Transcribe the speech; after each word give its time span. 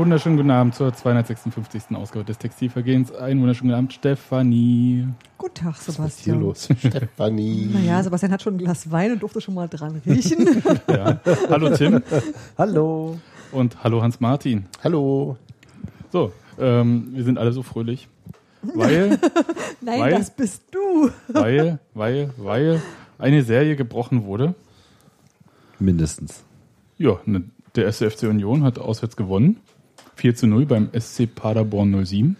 Wunderschönen 0.00 0.38
guten 0.38 0.50
Abend 0.50 0.74
zur 0.74 0.94
256. 0.94 1.94
Ausgabe 1.94 2.24
des 2.24 2.38
Textilvergehens. 2.38 3.12
Einen 3.12 3.38
wunderschönen 3.42 3.68
guten 3.68 3.76
Abend, 3.78 3.92
Stefanie. 3.92 5.06
Guten 5.36 5.52
Tag, 5.54 5.74
Was 5.74 5.78
ist 5.80 5.84
hier 5.86 6.32
Sebastian. 6.32 6.40
los? 6.40 6.68
Stefanie. 6.78 7.68
Naja, 7.70 8.02
Sebastian 8.02 8.32
hat 8.32 8.40
schon 8.40 8.54
ein 8.54 8.58
Glas 8.58 8.90
Wein 8.90 9.12
und 9.12 9.20
durfte 9.22 9.42
schon 9.42 9.52
mal 9.52 9.68
dran 9.68 10.00
riechen. 10.06 10.62
Ja. 10.88 11.20
Hallo 11.50 11.76
Tim 11.76 12.02
Hallo. 12.56 13.18
und 13.52 13.84
hallo 13.84 14.00
Hans-Martin. 14.00 14.64
Hallo. 14.82 15.36
So, 16.10 16.32
ähm, 16.58 17.08
wir 17.12 17.24
sind 17.24 17.36
alle 17.36 17.52
so 17.52 17.62
fröhlich, 17.62 18.08
weil, 18.62 19.18
Nein, 19.82 20.00
Weil- 20.00 20.12
das 20.12 20.30
bist 20.30 20.62
du. 20.70 21.10
weil, 21.28 21.78
weil, 21.92 22.30
weil 22.38 22.80
eine 23.18 23.42
Serie 23.42 23.76
gebrochen 23.76 24.24
wurde. 24.24 24.54
Mindestens. 25.78 26.42
Ja, 26.96 27.18
ne, 27.26 27.42
der 27.76 27.84
erste 27.84 28.10
FC 28.10 28.22
Union 28.22 28.64
hat 28.64 28.78
auswärts 28.78 29.14
gewonnen. 29.14 29.58
4 30.20 30.34
zu 30.34 30.46
0 30.46 30.66
beim 30.66 30.90
SC 30.98 31.34
Paderborn 31.34 32.04
07. 32.04 32.36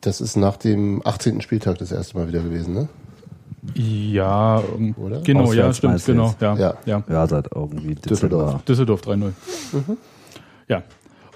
Das 0.00 0.22
ist 0.22 0.36
nach 0.36 0.56
dem 0.56 1.02
18. 1.04 1.42
Spieltag 1.42 1.76
das 1.76 1.92
erste 1.92 2.16
Mal 2.16 2.26
wieder 2.26 2.40
gewesen, 2.40 2.72
ne? 2.72 2.88
Ja, 3.74 4.62
Oder? 4.96 5.20
genau, 5.20 5.52
ja, 5.52 5.68
Auswärts 5.68 5.76
stimmt, 5.76 5.92
meinst 5.92 6.08
du 6.08 6.12
genau. 6.12 6.34
Ja, 6.40 6.56
ja. 6.56 6.74
Ja. 6.86 7.04
Ja, 7.08 7.26
seit 7.26 7.52
irgendwie 7.54 7.94
Düsseldorf. 7.96 8.62
Düsseldorf 8.62 9.02
3-0. 9.02 9.32
Ja. 10.68 10.82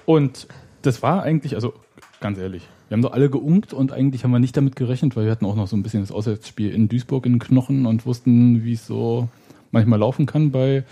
Und 0.05 0.47
das 0.81 1.03
war 1.03 1.21
eigentlich, 1.21 1.53
also 1.53 1.73
ganz 2.21 2.39
ehrlich, 2.39 2.67
wir 2.87 2.95
haben 2.95 3.03
doch 3.03 3.13
alle 3.13 3.29
geunkt 3.29 3.71
und 3.71 3.91
eigentlich 3.91 4.23
haben 4.23 4.31
wir 4.31 4.39
nicht 4.39 4.57
damit 4.57 4.75
gerechnet, 4.75 5.15
weil 5.15 5.25
wir 5.25 5.31
hatten 5.31 5.45
auch 5.45 5.55
noch 5.55 5.67
so 5.67 5.75
ein 5.75 5.83
bisschen 5.83 6.01
das 6.01 6.11
Auswärtsspiel 6.11 6.73
in 6.73 6.89
Duisburg 6.89 7.25
in 7.27 7.33
den 7.33 7.39
Knochen 7.39 7.85
und 7.85 8.05
wussten, 8.07 8.63
wie 8.63 8.73
es 8.73 8.87
so 8.87 9.29
manchmal 9.69 9.99
laufen 9.99 10.25
kann 10.25 10.49
bei 10.51 10.85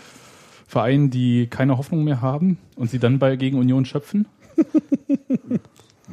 Vereinen, 0.67 1.09
die 1.09 1.47
keine 1.47 1.77
Hoffnung 1.77 2.03
mehr 2.03 2.21
haben 2.21 2.59
und 2.75 2.91
sie 2.91 2.99
dann 2.99 3.17
bei 3.17 3.35
gegen 3.35 3.57
Union 3.57 3.85
schöpfen. 3.85 4.27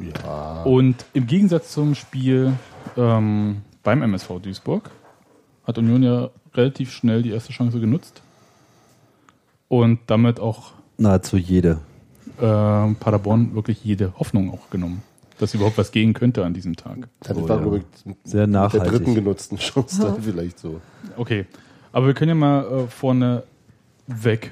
Ja. 0.01 0.63
Und 0.63 1.05
im 1.13 1.27
Gegensatz 1.27 1.71
zum 1.71 1.93
Spiel 1.93 2.53
ähm, 2.97 3.61
beim 3.83 4.01
MSV 4.01 4.39
Duisburg 4.41 4.89
hat 5.65 5.77
Union 5.77 6.01
ja 6.01 6.29
relativ 6.55 6.91
schnell 6.91 7.21
die 7.21 7.29
erste 7.29 7.53
Chance 7.53 7.79
genutzt 7.79 8.21
und 9.67 9.99
damit 10.07 10.39
auch 10.39 10.71
Nahezu 10.97 11.37
jede. 11.37 11.79
äh, 12.39 12.41
Paderborn 12.41 13.53
wirklich 13.53 13.83
jede 13.83 14.13
Hoffnung 14.17 14.51
auch 14.51 14.69
genommen, 14.71 15.03
dass 15.37 15.53
überhaupt 15.53 15.77
was 15.77 15.91
gehen 15.91 16.13
könnte 16.13 16.43
an 16.43 16.55
diesem 16.55 16.75
Tag. 16.75 17.07
Damit 17.21 17.43
Oh, 17.43 17.49
war, 17.49 17.61
ja. 17.75 17.81
Sehr 18.01 18.13
mit 18.13 18.33
der 18.33 18.47
nachhaltig. 18.47 18.91
dritten 18.91 19.15
genutzten 19.15 19.57
Chance 19.57 20.01
dann 20.01 20.21
vielleicht 20.23 20.57
so. 20.57 20.81
Okay, 21.17 21.45
aber 21.91 22.07
wir 22.07 22.13
können 22.15 22.29
ja 22.29 22.35
mal 22.35 22.63
äh, 22.65 22.87
vorne 22.87 23.43
weg 24.07 24.51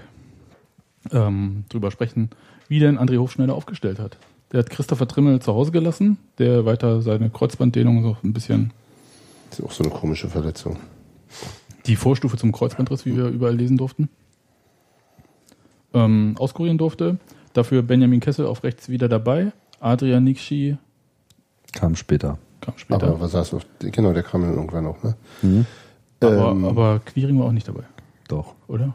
ähm, 1.11 1.63
drüber 1.69 1.89
sprechen, 1.89 2.29
wie 2.71 2.79
denn 2.79 2.97
André 2.97 3.17
Hofschneider 3.17 3.53
aufgestellt 3.53 3.99
hat. 3.99 4.17
Der 4.53 4.59
hat 4.59 4.69
Christopher 4.69 5.05
Trimmel 5.05 5.41
zu 5.41 5.53
Hause 5.53 5.71
gelassen, 5.73 6.17
der 6.37 6.65
weiter 6.65 7.01
seine 7.01 7.29
Kreuzbanddehnung 7.29 8.01
so 8.01 8.15
ein 8.23 8.31
bisschen 8.31 8.71
Das 9.49 9.59
ist 9.59 9.65
auch 9.65 9.71
so 9.73 9.83
eine 9.83 9.91
komische 9.91 10.29
Verletzung. 10.29 10.77
die 11.85 11.97
Vorstufe 11.97 12.37
zum 12.37 12.53
Kreuzbandriss, 12.53 13.05
wie 13.05 13.17
wir 13.17 13.25
überall 13.27 13.55
lesen 13.57 13.75
durften, 13.77 14.07
ähm, 15.93 16.35
auskurieren 16.39 16.77
durfte. 16.77 17.17
Dafür 17.53 17.81
Benjamin 17.81 18.21
Kessel 18.21 18.45
auf 18.45 18.63
rechts 18.63 18.87
wieder 18.87 19.09
dabei. 19.09 19.51
Adrian 19.81 20.23
Nixi 20.23 20.77
Kam 21.73 21.95
später. 21.97 22.37
kam 22.61 22.77
später. 22.77 23.07
Aber 23.07 23.19
was 23.19 23.49
du? 23.49 23.59
Genau, 23.79 24.13
der 24.13 24.23
kam 24.23 24.43
dann 24.43 24.53
irgendwann 24.55 24.85
auch, 24.87 25.03
ne? 25.03 25.15
Mhm. 25.41 25.65
Aber, 26.21 26.51
Ähm, 26.51 26.65
aber 26.65 26.99
Quiring 26.99 27.37
war 27.39 27.47
auch 27.47 27.51
nicht 27.51 27.67
dabei, 27.67 27.83
Doch. 28.29 28.53
oder? 28.67 28.93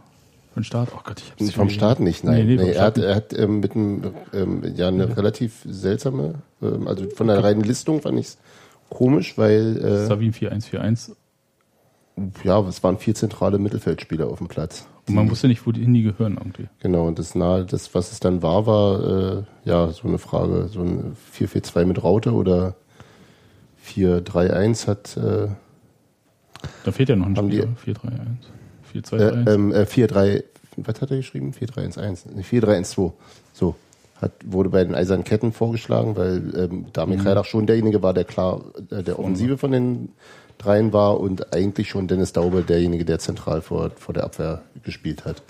Von 0.56 0.64
Start? 0.64 0.88
Oh 0.96 1.00
Gott, 1.04 1.20
ich 1.20 1.32
hab's 1.32 1.52
Vom 1.54 1.68
Start 1.68 2.00
nicht, 2.00 2.24
nein. 2.24 2.46
Nee, 2.46 2.56
Nee, 2.56 2.64
nee, 2.64 2.70
er 2.70 2.84
hat, 2.84 2.96
er 2.96 3.14
hat 3.14 3.38
ähm, 3.38 3.60
mit 3.60 3.76
einem, 3.76 4.14
ähm, 4.32 4.62
ja, 4.74 4.88
eine 4.88 5.14
relativ 5.14 5.66
seltsame, 5.68 6.36
ähm, 6.62 6.88
also 6.88 7.10
von 7.10 7.26
der 7.26 7.44
reinen 7.44 7.62
Listung 7.62 8.00
fand 8.00 8.18
ich 8.18 8.28
es 8.28 8.38
komisch, 8.88 9.36
weil 9.36 9.76
äh, 9.76 10.06
Savin 10.06 10.32
4141. 10.32 11.14
ja, 12.42 12.58
es 12.60 12.82
waren 12.82 12.96
vier 12.96 13.14
zentrale 13.14 13.58
Mittelfeldspieler 13.58 14.28
auf 14.28 14.38
dem 14.38 14.48
Platz. 14.48 14.86
Und 15.06 15.14
man 15.14 15.30
wusste 15.30 15.46
nicht, 15.46 15.66
wo 15.66 15.72
die 15.72 15.82
hin 15.82 15.92
die 15.92 16.04
gehören 16.04 16.38
irgendwie. 16.38 16.68
Genau, 16.80 17.06
und 17.06 17.18
das 17.18 17.34
nahe, 17.34 17.66
das, 17.66 17.94
was 17.94 18.12
es 18.12 18.20
dann 18.20 18.42
war, 18.42 18.66
war 18.66 19.36
äh, 19.36 19.42
ja 19.66 19.90
so 19.90 20.08
eine 20.08 20.16
Frage, 20.16 20.68
so 20.68 20.80
ein 20.80 21.18
4-4-2 21.38 21.84
mit 21.84 22.02
Raute 22.02 22.32
oder 22.32 22.76
4-3-1 23.86 24.86
hat 24.86 25.18
äh, 25.18 25.48
Da 26.82 26.92
fehlt 26.92 27.10
ja 27.10 27.16
noch 27.16 27.26
ein 27.26 27.36
Haben 27.36 27.50
die- 29.00 29.06
Spieler. 29.06 29.32
431. 29.32 29.46
4-2-3-1. 29.46 29.46
äh, 29.46 29.54
ähm, 29.54 29.72
äh, 29.72 29.86
4-3, 29.86 30.44
was 30.76 31.00
hat 31.00 31.10
er 31.10 31.16
geschrieben? 31.18 31.52
4-3-1-1, 31.52 32.26
nee, 32.34 32.42
4-3-1-2. 32.42 33.12
So. 33.52 33.74
Hat, 34.20 34.32
wurde 34.46 34.70
bei 34.70 34.82
den 34.82 34.94
Eisernen 34.94 35.24
Ketten 35.24 35.52
vorgeschlagen, 35.52 36.16
weil 36.16 36.42
ähm, 36.56 36.86
Damir 36.94 37.18
Kreidach 37.18 37.44
schon 37.44 37.66
derjenige 37.66 38.02
war, 38.02 38.14
der 38.14 38.24
klar 38.24 38.62
äh, 38.90 39.02
der 39.02 39.18
Offensive 39.18 39.58
von 39.58 39.72
den 39.72 40.08
dreien 40.56 40.94
war 40.94 41.20
und 41.20 41.52
eigentlich 41.52 41.90
schon 41.90 42.08
Dennis 42.08 42.32
Daube 42.32 42.62
derjenige, 42.62 43.04
der 43.04 43.18
zentral 43.18 43.60
vor, 43.60 43.90
vor 43.96 44.14
der 44.14 44.24
Abwehr 44.24 44.62
gespielt 44.84 45.26
hat. 45.26 45.42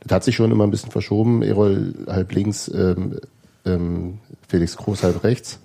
Das 0.00 0.12
hat 0.14 0.24
sich 0.24 0.34
schon 0.34 0.50
immer 0.50 0.64
ein 0.64 0.70
bisschen 0.70 0.90
verschoben. 0.90 1.42
Erol 1.42 1.92
halb 2.06 2.32
links, 2.32 2.68
ähm, 2.74 3.20
ähm, 3.66 4.18
Felix 4.48 4.78
Groß 4.78 5.02
halb 5.02 5.22
rechts. 5.22 5.58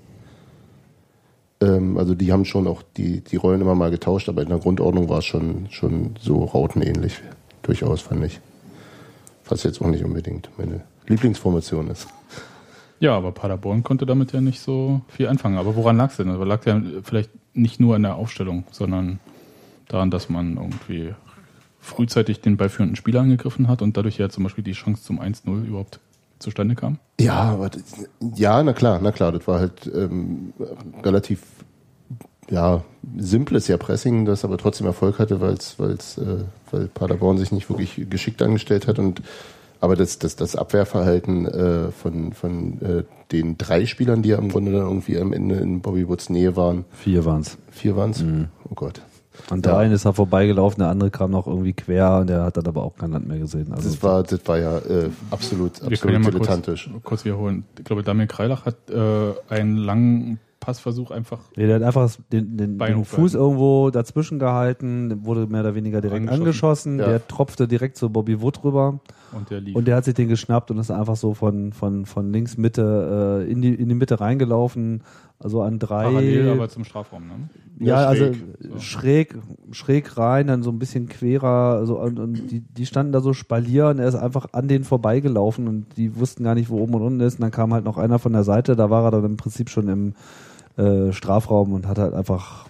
Ähm, 1.62 1.98
also 1.98 2.16
die 2.16 2.32
haben 2.32 2.46
schon 2.46 2.68
auch 2.68 2.82
die, 2.98 3.22
die 3.22 3.36
Rollen 3.38 3.62
immer 3.62 3.76
mal 3.76 3.92
getauscht, 3.92 4.28
aber 4.28 4.42
in 4.42 4.50
der 4.50 4.58
Grundordnung 4.58 5.08
war 5.08 5.20
es 5.20 5.26
schon, 5.26 5.68
schon 5.70 6.16
so 6.20 6.44
rautenähnlich. 6.44 7.22
Durchaus, 7.62 8.02
fand 8.02 8.26
ich. 8.26 8.40
Was 9.48 9.64
jetzt 9.64 9.82
auch 9.82 9.88
nicht 9.88 10.04
unbedingt 10.04 10.50
meine 10.58 10.82
Lieblingsformation 11.08 11.90
ist. 11.90 12.08
Ja, 13.00 13.16
aber 13.16 13.32
Paderborn 13.32 13.84
konnte 13.84 14.06
damit 14.06 14.32
ja 14.32 14.42
nicht 14.42 14.60
so 14.60 15.02
viel 15.08 15.28
anfangen. 15.28 15.58
Aber 15.58 15.76
woran 15.76 15.98
lag 15.98 16.12
es 16.12 16.18
denn? 16.18 16.30
Also 16.30 16.44
lag 16.44 16.66
ja 16.66 16.82
vielleicht 17.04 17.32
nicht 17.54 17.80
nur 17.80 17.96
an 17.96 18.04
der 18.04 18.16
Aufstellung, 18.16 18.64
sondern 18.72 19.20
daran, 19.88 20.12
dass 20.12 20.30
man 20.30 20.58
irgendwie 20.58 21.14
frühzeitig 21.80 22.42
den 22.42 22.58
ballführenden 22.58 22.96
Spieler 22.96 23.22
angegriffen 23.22 23.68
hat 23.68 23.82
und 23.82 23.98
dadurch 23.98 24.18
ja 24.18 24.30
zum 24.30 24.44
Beispiel 24.44 24.64
die 24.64 24.74
Chance 24.74 25.04
zum 25.04 25.20
1-0 25.20 25.66
überhaupt 25.66 26.00
zustande 26.42 26.76
kam. 26.76 27.00
Ja, 27.20 27.42
aber 27.42 27.70
ja, 28.36 28.62
na 28.64 28.74
klar, 28.74 29.00
na 29.02 29.12
klar, 29.12 29.32
das 29.32 29.48
war 29.48 29.60
halt 29.60 29.90
ähm, 29.94 30.54
relativ 31.04 31.42
ja, 32.50 32.84
simples 33.18 33.68
ja 33.68 33.78
Pressing, 33.78 34.26
das 34.26 34.44
aber 34.44 34.58
trotzdem 34.58 34.88
Erfolg 34.88 35.20
hatte, 35.20 35.40
weil's, 35.40 35.80
weil's, 35.80 36.18
äh, 36.18 36.44
weil 36.70 36.88
Paderborn 36.88 37.38
sich 37.38 37.52
nicht 37.52 37.70
wirklich 37.70 38.10
geschickt 38.10 38.42
angestellt 38.42 38.88
hat 38.88 39.00
und 39.00 39.22
aber 39.80 39.96
das, 39.96 40.20
das, 40.20 40.36
das 40.36 40.56
Abwehrverhalten 40.56 41.48
äh, 41.48 41.92
von, 41.92 42.34
von 42.34 42.80
äh, 42.82 43.04
den 43.32 43.58
drei 43.58 43.88
Spielern, 43.88 44.22
die 44.22 44.30
ja 44.30 44.38
im 44.38 44.50
Grunde 44.50 44.72
dann 44.72 44.82
irgendwie 44.84 45.18
am 45.20 45.34
Ende 45.34 45.56
in 45.56 45.82
Bobby 45.82 46.08
Woods 46.08 46.30
Nähe 46.30 46.56
waren, 46.56 46.86
Vier 46.92 47.26
waren's. 47.26 47.58
vier 47.72 47.96
waren's. 47.96 48.24
Oh 48.70 48.76
Gott. 48.76 49.02
Und 49.50 49.66
der 49.66 49.74
Ja. 49.74 49.80
eine 49.80 49.94
ist 49.96 50.06
da 50.06 50.12
vorbeigelaufen, 50.14 50.80
der 50.80 50.90
andere 50.90 51.10
kam 51.12 51.32
noch 51.32 51.48
irgendwie 51.48 51.74
quer 51.74 52.20
und 52.20 52.28
der 52.30 52.44
hat 52.44 52.58
dann 52.58 52.68
aber 52.68 52.84
auch 52.84 52.96
kein 52.98 53.12
Land 53.12 53.28
mehr 53.28 53.40
gesehen. 53.40 53.72
Also 53.74 53.90
Das 53.90 54.04
war, 54.04 54.24
das 54.24 54.40
war 54.48 54.58
ja 54.60 54.78
äh, 54.80 55.10
absolut, 55.30 55.82
Wir 55.90 55.98
können 55.98 56.14
ja 56.14 56.20
absolut 56.20 56.24
mal 56.24 56.32
kurz, 56.32 56.32
dilettantisch. 56.48 56.90
kurz 57.04 57.26
wiederholen. 57.26 57.64
Ich 57.78 57.86
glaube, 57.86 58.04
Damir 58.04 58.28
Kreilach 58.28 58.66
hat 58.66 58.90
äh, 58.90 59.34
einen 59.50 59.78
langen 59.78 60.40
Passversuch 60.60 61.10
einfach 61.10 61.40
Nee, 61.56 61.66
der 61.66 61.78
hat 61.78 61.82
einfach 61.84 62.12
den, 62.32 62.56
den, 62.56 62.78
den. 62.78 63.04
Fuß 63.06 63.34
irgendwo 63.34 63.90
dazwischen 63.90 64.38
gehalten, 64.38 65.26
wurde 65.26 65.48
mehr 65.48 65.62
oder 65.62 65.74
weniger 65.74 66.02
direkt 66.02 66.30
Angeschossen. 66.30 66.42
angeschossen, 66.94 67.00
Ja. 67.00 67.06
der 67.08 67.28
tropfte 67.28 67.68
direkt 67.68 67.98
zu 67.98 68.12
Bobby 68.12 68.42
Wood 68.42 68.64
rüber 68.64 69.00
und 69.32 69.50
der 69.50 69.60
lief. 69.60 69.76
und 69.76 69.88
der 69.88 69.96
hat 69.96 70.06
sich 70.06 70.14
den 70.14 70.28
geschnappt 70.28 70.70
und 70.70 70.78
ist 70.78 70.92
einfach 70.92 71.16
so 71.16 71.34
von, 71.34 71.74
von, 71.74 72.06
von 72.06 72.32
links 72.32 72.58
Mitte 72.58 73.44
äh, 73.48 73.52
in, 73.52 73.64
die, 73.64 73.74
in 73.74 73.90
die 73.90 73.96
Mitte 73.96 74.20
reingelaufen, 74.20 75.02
also 75.44 75.62
an 75.62 75.80
drei. 75.80 76.04
Parallel 76.04 76.50
aber 76.50 76.70
zum 76.70 76.84
Strafraum, 76.84 77.28
ne? 77.28 77.34
ja, 77.80 78.02
Ja, 78.02 78.08
also 78.08 78.34
schräg. 78.34 78.38
So. 78.60 78.80
schräg, 78.80 79.38
schräg 79.72 80.18
rein, 80.18 80.48
dann 80.48 80.64
so 80.64 80.70
ein 80.70 80.80
bisschen 80.80 81.10
querer, 81.10 81.86
so 81.86 82.00
und, 82.00 82.20
und 82.20 82.52
die, 82.52 82.62
die 82.62 82.86
standen 82.86 83.12
da 83.12 83.22
so 83.22 83.34
Spalier 83.34 83.88
und 83.88 84.00
er 84.00 84.08
ist 84.08 84.16
einfach 84.16 84.48
an 84.52 84.68
denen 84.68 84.84
vorbeigelaufen 84.84 85.68
und 85.68 85.98
die 85.98 86.16
wussten 86.16 86.44
gar 86.44 86.56
nicht, 86.56 86.70
wo 86.70 86.78
oben 86.78 86.94
und 86.96 87.02
unten 87.02 87.20
ist. 87.22 87.36
Und 87.36 87.42
dann 87.42 87.52
kam 87.52 87.74
halt 87.74 87.86
noch 87.86 87.98
einer 87.98 88.20
von 88.20 88.34
der 88.34 88.44
Seite, 88.44 88.76
da 88.76 88.90
war 88.90 89.04
er 89.06 89.12
dann 89.12 89.26
im 89.26 89.38
Prinzip 89.38 89.70
schon 89.70 89.88
im 89.88 90.14
äh, 90.78 91.12
Strafraum 91.12 91.74
und 91.74 91.88
hat 91.88 91.98
halt 91.98 92.14
einfach 92.14 92.66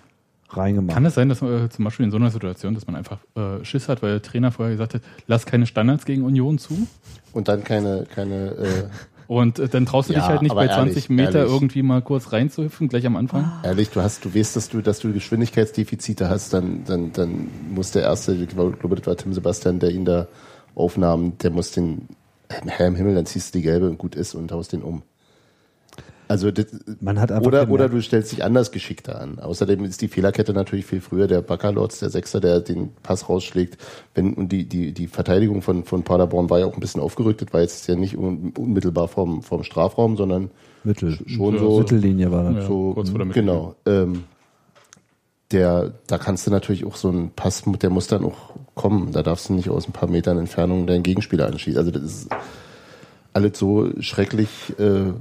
reingemacht. 0.49 0.95
Kann 0.95 1.05
es 1.05 1.15
sein, 1.15 1.29
dass 1.29 1.41
man 1.41 1.65
äh, 1.65 1.69
zum 1.69 1.85
Beispiel 1.85 2.05
in 2.05 2.11
so 2.11 2.17
einer 2.17 2.31
Situation, 2.31 2.73
dass 2.73 2.87
man 2.87 2.95
einfach 2.95 3.19
äh, 3.35 3.63
Schiss 3.63 3.87
hat, 3.89 4.01
weil 4.01 4.11
der 4.11 4.21
Trainer 4.21 4.51
vorher 4.51 4.73
gesagt 4.73 4.95
hat, 4.95 5.01
lass 5.27 5.45
keine 5.45 5.65
Standards 5.65 6.05
gegen 6.05 6.23
Union 6.23 6.57
zu? 6.57 6.87
Und 7.33 7.47
dann 7.47 7.63
keine, 7.63 8.05
keine 8.13 8.51
äh, 8.51 8.83
Und 9.31 9.59
äh, 9.59 9.69
dann 9.69 9.85
traust 9.85 10.09
du 10.09 10.13
dich 10.13 10.23
Ja, 10.23 10.27
halt 10.27 10.41
nicht 10.41 10.53
bei 10.53 10.67
20 10.67 10.77
ehrlich, 10.77 11.09
Meter 11.09 11.39
ehrlich. 11.39 11.53
irgendwie 11.53 11.83
mal 11.83 12.01
kurz 12.01 12.33
reinzuhüpfen, 12.33 12.89
gleich 12.89 13.05
am 13.05 13.15
Anfang. 13.15 13.49
Ehrlich, 13.63 13.89
du 13.89 14.01
hast, 14.01 14.25
du 14.25 14.35
weißt, 14.35 14.57
dass 14.57 14.67
du, 14.67 14.81
dass 14.81 14.99
du 14.99 15.13
Geschwindigkeitsdefizite 15.13 16.27
hast, 16.27 16.53
dann, 16.53 16.83
dann, 16.85 17.13
dann 17.13 17.47
muss 17.73 17.91
der 17.91 18.01
erste, 18.01 18.33
ich 18.33 18.49
glaube, 18.49 18.75
das 18.97 19.07
war 19.07 19.15
Tim 19.15 19.33
Sebastian, 19.33 19.79
der 19.79 19.91
ihn 19.91 20.03
da 20.03 20.27
aufnahm, 20.75 21.37
der 21.37 21.51
muss 21.51 21.71
den 21.71 22.09
Herr 22.49 22.87
im 22.87 22.95
Himmel, 22.95 23.15
dann 23.15 23.25
ziehst 23.25 23.55
du 23.55 23.59
die 23.59 23.63
gelbe 23.63 23.89
und 23.89 23.97
gut 23.97 24.15
ist 24.15 24.35
und 24.35 24.51
haust 24.51 24.73
den 24.73 24.81
um. 24.81 25.01
Also 26.31 26.49
das, 26.49 26.67
Man 27.01 27.19
hat 27.19 27.29
einfach 27.29 27.45
oder, 27.45 27.69
oder 27.69 27.89
du 27.89 28.01
stellst 28.01 28.31
dich 28.31 28.41
anders 28.41 28.71
geschickter 28.71 29.19
an. 29.19 29.39
Außerdem 29.39 29.83
ist 29.83 30.01
die 30.01 30.07
Fehlerkette 30.07 30.53
natürlich 30.53 30.85
viel 30.85 31.01
früher. 31.01 31.27
Der 31.27 31.41
Baccalords, 31.41 31.99
der 31.99 32.09
Sechster, 32.09 32.39
der 32.39 32.61
den 32.61 32.93
Pass 33.03 33.27
rausschlägt. 33.27 33.77
Wenn, 34.15 34.33
und 34.35 34.49
die, 34.49 34.63
die, 34.63 34.93
die 34.93 35.07
Verteidigung 35.07 35.61
von, 35.61 35.83
von 35.83 36.03
Paderborn 36.03 36.49
war 36.49 36.59
ja 36.59 36.67
auch 36.67 36.73
ein 36.73 36.79
bisschen 36.79 37.01
aufgerückt. 37.01 37.41
Das 37.41 37.51
war 37.51 37.59
jetzt 37.59 37.85
ja 37.89 37.95
nicht 37.95 38.17
un, 38.17 38.53
unmittelbar 38.57 39.09
vorm, 39.09 39.41
vorm 39.43 39.65
Strafraum, 39.65 40.15
sondern 40.15 40.51
Mittel. 40.85 41.19
schon 41.25 41.55
Ja, 41.55 41.59
so. 41.59 41.79
Mittellinie 41.79 42.31
war 42.31 42.45
das. 42.45 42.55
Ja, 42.55 42.61
so 42.65 42.93
kurz 42.93 43.09
vor 43.09 43.17
der 43.17 43.27
Mittellinie. 43.27 43.53
genau. 43.53 43.75
Ähm, 43.85 44.23
der, 45.51 45.91
da 46.07 46.17
kannst 46.17 46.47
du 46.47 46.51
natürlich 46.51 46.85
auch 46.85 46.95
so 46.95 47.09
einen 47.09 47.31
Pass, 47.31 47.63
der 47.65 47.89
muss 47.89 48.07
dann 48.07 48.23
auch 48.23 48.55
kommen. 48.73 49.11
Da 49.11 49.21
darfst 49.21 49.49
du 49.49 49.53
nicht 49.53 49.69
aus 49.69 49.85
ein 49.85 49.91
paar 49.91 50.09
Metern 50.09 50.37
Entfernung 50.37 50.87
deinen 50.87 51.03
Gegenspieler 51.03 51.47
anschießen. 51.47 51.77
Also 51.77 51.91
das 51.91 52.03
ist 52.03 52.29
alles 53.33 53.59
so 53.59 53.89
schrecklich, 53.99 54.49
äh, 54.79 55.11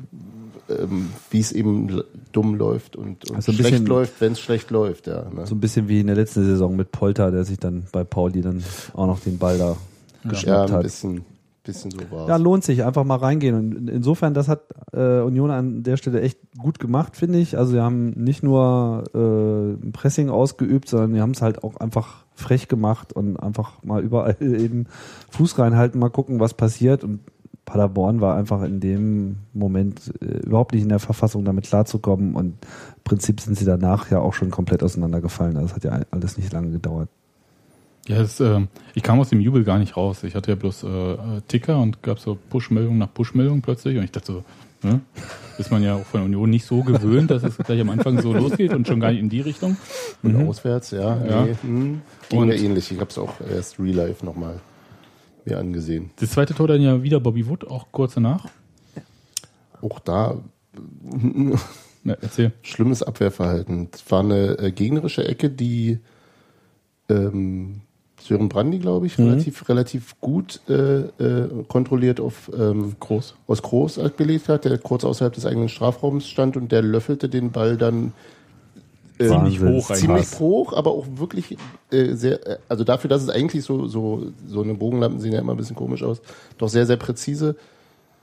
ähm, 0.78 1.11
wie 1.31 1.40
es 1.40 1.52
eben 1.52 2.02
dumm 2.32 2.55
läuft 2.55 2.96
und, 2.96 3.28
und 3.28 3.37
Also 3.37 3.52
schlecht 3.52 3.70
bisschen- 3.70 3.87
läuft, 3.87 4.20
wenn 4.20 4.32
es 4.32 4.40
schlecht 4.40 4.70
läuft. 4.70 5.06
Ja, 5.06 5.25
ne? 5.34 5.46
So 5.46 5.55
ein 5.55 5.61
bisschen 5.61 5.88
wie 5.88 6.00
in 6.00 6.06
der 6.06 6.17
letzten 6.17 6.44
Saison 6.44 6.76
mit 6.76 6.93
Polter, 6.93 7.31
der 7.31 7.44
sich 7.44 7.58
dann 7.58 7.84
bei 7.93 8.05
Pauli 8.05 8.40
dann 8.40 8.62
auch 8.94 9.06
noch 9.06 9.20
den 9.20 9.38
Ball 9.38 9.58
da 9.58 9.76
ja, 10.25 10.31
geschnappt 10.31 10.70
ein 10.70 10.76
hat. 10.76 10.82
bisschen, 10.82 11.25
bisschen 11.64 11.90
so 11.90 11.99
war 12.11 12.28
Ja, 12.28 12.37
lohnt 12.37 12.64
sich, 12.64 12.84
einfach 12.84 13.05
mal 13.05 13.17
reingehen. 13.17 13.55
Und 13.55 13.72
in- 13.75 13.88
insofern, 13.88 14.34
das 14.34 14.49
hat 14.49 14.61
äh, 14.93 15.20
Union 15.20 15.50
an 15.50 15.82
der 15.82 15.96
Stelle 15.96 16.20
echt 16.20 16.38
gut 16.58 16.78
gemacht, 16.78 17.16
finde 17.16 17.38
ich. 17.38 17.56
Also 17.58 17.73
sie 17.73 17.81
haben 17.81 18.11
nicht 18.11 18.43
nur 18.43 19.05
äh, 19.14 19.19
ein 19.87 19.93
Pressing 19.93 20.31
ausgeübt, 20.31 20.88
sondern 20.88 21.12
die 21.14 21.20
haben 21.20 21.31
es 21.32 21.43
halt 21.43 21.62
auch 21.64 21.76
einfach 21.76 22.25
frech 22.34 22.69
gemacht 22.69 23.12
und 23.12 23.37
einfach 23.37 23.82
mal 23.82 24.02
überall 24.02 24.37
eben 24.40 24.87
Fuß 25.31 25.58
reinhalten, 25.58 26.00
mal 26.00 26.08
gucken, 26.11 26.40
was 26.40 26.55
passiert. 26.55 27.05
Und 27.05 27.20
Paderborn 27.64 28.20
war 28.20 28.36
einfach 28.36 28.62
in 28.62 28.80
dem 28.80 29.36
Moment 29.52 30.12
äh, 30.20 30.38
überhaupt 30.46 30.72
nicht 30.72 30.82
in 30.82 30.88
der 30.88 30.98
Verfassung, 30.98 31.44
damit 31.44 31.66
klarzukommen. 31.66 32.34
Und 32.34 32.46
im 32.46 33.04
Prinzip 33.04 33.40
sind 33.40 33.56
sie 33.56 33.64
danach 33.64 34.10
ja 34.10 34.18
auch 34.18 34.34
schon 34.34 34.50
komplett 34.50 34.82
auseinandergefallen. 34.82 35.56
Also 35.56 35.68
es 35.68 35.74
hat 35.74 35.84
ja 35.84 36.00
alles 36.10 36.36
nicht 36.36 36.52
lange 36.52 36.70
gedauert. 36.70 37.08
Ja, 38.08 38.18
das, 38.18 38.40
ähm, 38.40 38.68
ich 38.94 39.02
kam 39.02 39.20
aus 39.20 39.28
dem 39.28 39.40
Jubel 39.40 39.62
gar 39.62 39.78
nicht 39.78 39.96
raus. 39.96 40.24
Ich 40.24 40.34
hatte 40.34 40.50
ja 40.50 40.56
bloß 40.56 40.82
äh, 40.84 40.88
äh, 40.88 41.16
Ticker 41.46 41.78
und 41.78 42.02
gab 42.02 42.18
so 42.18 42.36
Push-Meldung 42.48 42.98
nach 42.98 43.12
Push-Meldung 43.12 43.60
plötzlich 43.60 43.98
und 43.98 44.04
ich 44.04 44.10
dachte 44.10 44.32
so, 44.32 44.88
ne? 44.88 45.00
ist 45.58 45.70
man 45.70 45.82
ja 45.82 45.94
auch 45.94 46.06
von 46.06 46.22
Union 46.22 46.50
nicht 46.50 46.64
so 46.64 46.82
gewöhnt, 46.82 47.30
dass 47.30 47.42
es 47.44 47.58
gleich 47.58 47.80
am 47.80 47.90
Anfang 47.90 48.20
so 48.20 48.32
losgeht 48.32 48.72
und 48.72 48.88
schon 48.88 48.98
gar 48.98 49.12
nicht 49.12 49.20
in 49.20 49.28
die 49.28 49.42
Richtung. 49.42 49.76
Und 50.22 50.34
auswärts, 50.48 50.90
ja. 50.92 51.24
Ja. 51.24 51.44
Nee, 51.44 51.54
hm, 51.62 52.00
ging 52.30 52.38
Und- 52.40 52.48
mir 52.48 52.56
ähnlich. 52.56 52.90
Ich 52.90 52.98
habe 52.98 53.10
es 53.10 53.18
auch 53.18 53.34
erst 53.48 53.78
real 53.78 53.94
life 53.94 54.24
nochmal 54.24 54.58
mir 55.50 55.58
angesehen. 55.58 56.11
Das 56.20 56.31
zweite 56.31 56.55
Tor 56.55 56.69
dann 56.69 56.81
ja 56.81 57.02
wieder 57.02 57.20
Bobby 57.20 57.47
Wood, 57.47 57.67
auch 57.67 57.88
kurz 57.93 58.14
danach. 58.14 58.49
Auch 59.82 59.99
da 60.00 60.38
Ja, 62.05 62.17
erzähl. 62.20 62.52
schlimmes 62.62 63.02
Abwehrverhalten. 63.02 63.88
Es 63.93 64.11
war 64.11 64.20
eine 64.20 64.58
äh, 64.58 64.73
gegnerische 64.73 65.26
Ecke, 65.26 65.50
die 65.50 65.99
ähm, 67.11 67.82
Sören 68.19 68.49
Brandy, 68.49 68.79
glaube 68.79 69.06
ich, 69.06 69.19
relativ, 69.19 69.69
relativ 69.69 70.19
gut 70.20 70.61
äh, 70.69 71.00
äh, 71.00 71.64
kontrolliert 71.69 72.20
auf 72.20 72.50
ähm, 72.56 72.97
Groß. 73.00 73.35
aus 73.47 73.62
Groß 73.62 73.99
abgelegt 73.99 74.49
hat, 74.49 74.64
der 74.64 74.79
kurz 74.79 75.05
außerhalb 75.05 75.32
des 75.32 75.47
eigenen 75.47 75.69
Strafraums 75.69 76.29
stand 76.29 76.56
und 76.56 76.70
der 76.73 76.82
löffelte 76.82 77.29
den 77.29 77.50
Ball 77.50 77.76
dann 77.76 78.12
Ziemlich 79.28 79.61
Wahnsinn. 79.61 79.76
hoch 79.76 79.90
rein. 79.90 79.96
ziemlich 79.99 80.31
Pass. 80.31 80.40
hoch, 80.40 80.72
aber 80.72 80.90
auch 80.93 81.06
wirklich 81.14 81.56
äh, 81.90 82.14
sehr, 82.14 82.46
äh, 82.46 82.58
also 82.69 82.84
dafür, 82.84 83.08
dass 83.08 83.22
es 83.22 83.28
eigentlich 83.28 83.64
so, 83.64 83.87
so, 83.87 84.32
so 84.46 84.62
eine 84.62 84.75
Bogenlampen 84.75 85.20
sehen 85.20 85.32
ja 85.32 85.40
immer 85.40 85.55
ein 85.55 85.58
bisschen 85.58 85.76
komisch 85.76 86.02
aus, 86.02 86.20
doch 86.58 86.69
sehr, 86.69 86.87
sehr 86.87 86.96
präzise 86.96 87.56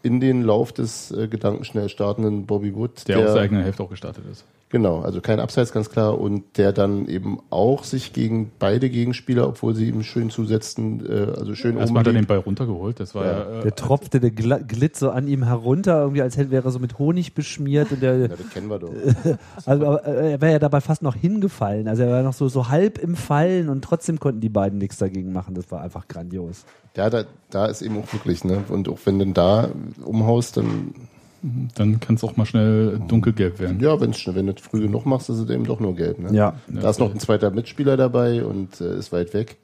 in 0.03 0.19
den 0.19 0.43
Lauf 0.43 0.71
des 0.71 1.11
äh, 1.11 1.27
gedankenschnell 1.27 1.89
startenden 1.89 2.45
Bobby 2.45 2.73
Wood. 2.75 3.07
Der, 3.07 3.19
aus 3.19 3.33
der 3.33 3.43
eigenen 3.43 3.63
Hälfte 3.63 3.83
auch 3.83 3.89
gestartet 3.89 4.23
ist. 4.31 4.45
Genau, 4.69 4.99
also 4.99 5.21
kein 5.21 5.39
Abseits, 5.39 5.71
ganz 5.71 5.89
klar. 5.89 6.19
Und 6.19 6.57
der 6.57 6.73
dann 6.73 7.07
eben 7.07 7.39
auch 7.51 7.85
sich 7.85 8.11
gegen 8.11 8.51
beide 8.59 8.89
Gegenspieler, 8.89 9.47
obwohl 9.47 9.73
sie 9.73 9.87
ihm 9.87 10.03
schön 10.03 10.29
zusetzten, 10.29 11.05
äh, 11.05 11.31
also 11.37 11.55
schön 11.55 11.77
Erstmal 11.77 12.01
hat 12.01 12.07
er 12.07 12.13
den. 12.13 12.25
Ball 12.25 12.39
runtergeholt. 12.39 12.99
Das 12.99 13.15
war 13.15 13.25
Ja. 13.25 13.31
ja, 13.53 13.59
äh, 13.59 13.63
Der 13.63 13.75
tropfte, 13.75 14.19
der 14.19 14.31
gla- 14.31 14.61
glitt 14.61 14.97
so 14.97 15.09
an 15.11 15.29
ihm 15.29 15.43
herunter, 15.43 16.01
irgendwie 16.01 16.21
als 16.21 16.35
hätte 16.35 16.51
wäre 16.51 16.67
er 16.67 16.71
so 16.71 16.79
mit 16.79 16.99
Honig 16.99 17.33
beschmiert 17.33 17.93
und 17.93 18.01
der, 18.01 18.17
Ja, 18.17 18.27
das 18.27 18.49
kennen 18.49 18.69
wir 18.69 18.79
doch. 18.79 18.89
also 19.65 19.85
aber, 19.85 20.05
äh, 20.05 20.31
er 20.33 20.41
wäre 20.41 20.51
ja 20.51 20.59
dabei 20.59 20.81
fast 20.81 21.01
noch 21.01 21.15
hingefallen. 21.15 21.87
Also 21.87 22.03
er 22.03 22.11
war 22.11 22.23
noch 22.23 22.33
so, 22.33 22.49
so 22.49 22.67
halb 22.67 22.97
im 22.97 23.15
Fallen 23.15 23.69
und 23.69 23.83
trotzdem 23.85 24.19
konnten 24.19 24.41
die 24.41 24.49
beiden 24.49 24.79
nichts 24.79 24.97
dagegen 24.97 25.31
machen. 25.31 25.53
Das 25.55 25.71
war 25.71 25.79
einfach 25.79 26.09
grandios. 26.09 26.65
Ja, 26.97 27.09
da, 27.09 27.23
da 27.51 27.67
ist 27.67 27.81
eben 27.81 27.97
auch 27.99 28.11
wirklich, 28.11 28.43
ne? 28.43 28.65
Und 28.67 28.89
auch 28.89 28.99
wenn 29.05 29.17
du 29.19 29.25
da 29.27 29.69
umhaust, 30.03 30.57
dann, 30.57 30.93
dann 31.41 31.99
kann 31.99 32.15
es 32.15 32.23
auch 32.23 32.37
mal 32.37 32.45
schnell 32.45 32.99
dunkelgelb 33.07 33.59
werden. 33.59 33.79
ja, 33.79 33.99
wenn's, 33.99 34.25
wenn 34.27 34.47
du 34.47 34.53
es 34.53 34.61
früh 34.61 34.81
genug 34.81 35.05
machst, 35.05 35.29
ist 35.29 35.37
es 35.37 35.49
eben 35.49 35.65
doch 35.65 35.79
nur 35.79 35.95
gelb, 35.95 36.19
ne? 36.19 36.33
Ja. 36.33 36.55
Da 36.67 36.89
ist 36.89 36.99
noch 36.99 37.13
ein 37.13 37.19
zweiter 37.19 37.51
Mitspieler 37.51 37.97
dabei 37.97 38.43
und 38.43 38.81
äh, 38.81 38.97
ist 38.97 39.11
weit 39.11 39.33
weg. 39.33 39.57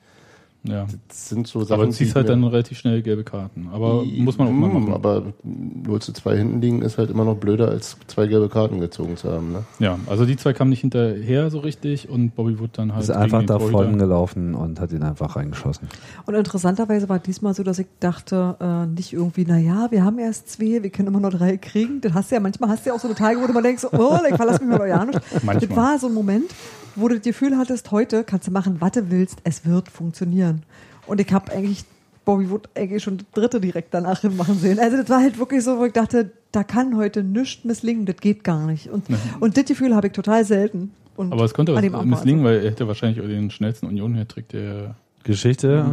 Ja. 0.66 0.86
Das 1.10 1.30
sind 1.30 1.46
so 1.48 1.62
Sachen, 1.64 1.74
Aber 1.74 1.86
du 1.88 1.92
ziehst 1.92 2.16
halt 2.16 2.30
dann 2.30 2.44
relativ 2.44 2.78
schnell 2.78 3.02
gelbe 3.02 3.24
Karten. 3.26 3.68
Aber 3.74 4.04
muss 4.06 4.38
man 4.38 4.48
auch 4.48 4.52
mal 4.52 4.70
Mm, 4.70 4.74
machen. 4.74 4.94
Aber 4.94 5.24
0 5.44 6.02
zu 6.02 6.14
2 6.14 6.38
hinten 6.38 6.62
liegen 6.62 6.82
ist 6.82 6.98
halt 6.98 7.10
immer 7.10 7.26
noch 7.26 7.36
blöder, 7.36 7.68
als 7.68 7.98
zwei 8.08 8.28
gelbe 8.28 8.48
Karten 8.48 8.80
gezogen 8.80 9.18
zu 9.18 9.30
haben, 9.30 9.52
ne? 9.52 9.64
Ja, 9.80 10.00
also 10.08 10.26
die 10.26 10.38
zwei 10.38 10.54
kamen 10.54 10.70
nicht 10.70 10.80
hinterher 10.82 11.50
so 11.50 11.60
richtig 11.60 12.08
und 12.10 12.34
Bobby 12.36 12.60
Wood 12.60 12.72
dann 12.78 12.94
halt. 12.94 13.04
Ist 13.04 13.10
einfach 13.10 13.44
Torhüter. 13.46 13.72
davon 13.78 13.98
gelaufen 13.98 14.56
und 14.56 14.80
hat 14.80 14.92
ihn 14.94 15.04
einfach 15.04 15.36
reingeschossen. 15.36 15.90
Und 16.26 16.34
interessanterweise 16.36 17.10
war 17.10 17.20
diesmal 17.20 17.54
so, 17.54 17.64
dass 17.64 17.80
ich 17.80 17.88
dachte, 18.00 18.56
äh, 18.62 18.86
nicht 18.86 19.12
irgendwie, 19.12 19.44
na 19.48 19.58
ja, 19.58 19.88
wir 19.92 20.06
haben 20.06 20.18
erst 20.18 20.50
zwei, 20.50 20.82
wir 20.82 20.90
können 20.92 21.10
immer 21.10 21.20
nur 21.20 21.32
drei 21.32 21.58
kriegen. 21.58 22.00
Das 22.00 22.14
hast 22.14 22.32
du 22.32 22.36
ja, 22.36 22.40
manchmal 22.42 22.70
hast 22.70 22.86
du 22.86 22.90
ja 22.92 22.96
auch 22.96 23.00
so 23.02 23.08
eine 23.10 23.16
Tage, 23.16 23.38
wo 23.42 23.48
du 23.48 23.54
mal 23.54 23.64
denkst, 23.64 23.86
oh, 23.92 24.18
ich 24.30 24.36
verlass 24.36 24.62
mich 24.62 24.70
mal 24.70 24.88
ja 24.88 25.04
nicht. 25.04 25.20
Manchmal. 25.44 25.58
Das 25.60 25.76
war 25.76 26.00
so 26.00 26.08
ein 26.08 26.14
Moment, 26.14 26.46
wo 26.96 27.08
du 27.08 27.16
das 27.16 27.24
Gefühl 27.24 27.58
hattest, 27.58 27.92
heute 27.92 28.24
kannst 28.24 28.48
du 28.48 28.52
machen, 28.52 28.78
was 28.80 28.92
du 28.92 29.10
willst, 29.10 29.40
es 29.44 29.66
wird 29.66 29.90
funktionieren. 29.90 30.64
Und 31.08 31.20
ich 31.20 31.32
habe 31.34 31.52
eigentlich 31.52 31.84
Bobby 32.26 32.50
Wood 32.50 32.70
eigentlich 32.76 33.04
schon 33.04 33.18
das 33.18 33.28
dritte 33.34 33.60
direkt 33.60 33.94
danach 33.94 34.22
hin 34.22 34.38
machen 34.38 34.56
sehen. 34.58 34.80
Also 34.80 34.98
das 34.98 35.10
war 35.10 35.20
halt 35.22 35.38
wirklich 35.40 35.64
so, 35.64 35.78
wo 35.78 35.86
ich 35.86 35.94
dachte, 35.94 36.32
da 36.52 36.64
kann 36.64 36.96
heute 36.96 37.24
nichts 37.24 37.64
misslingen, 37.66 38.06
das 38.06 38.18
geht 38.18 38.44
gar 38.44 38.66
nicht. 38.66 38.88
Und, 38.90 39.06
und 39.40 39.58
das 39.58 39.66
Gefühl 39.66 39.96
habe 39.96 40.08
ich 40.08 40.14
total 40.14 40.46
selten. 40.46 40.92
Und 41.16 41.32
Aber 41.34 41.44
es 41.46 41.54
konnte 41.54 41.74
was 41.76 42.06
misslingen, 42.06 42.44
weil 42.44 42.64
er 42.64 42.72
hätte 42.72 42.88
wahrscheinlich 42.88 43.24
den 43.26 43.52
schnellsten 43.52 43.86
Union-Hattrick 43.88 44.50
der 44.50 44.96
Geschichte? 45.24 45.92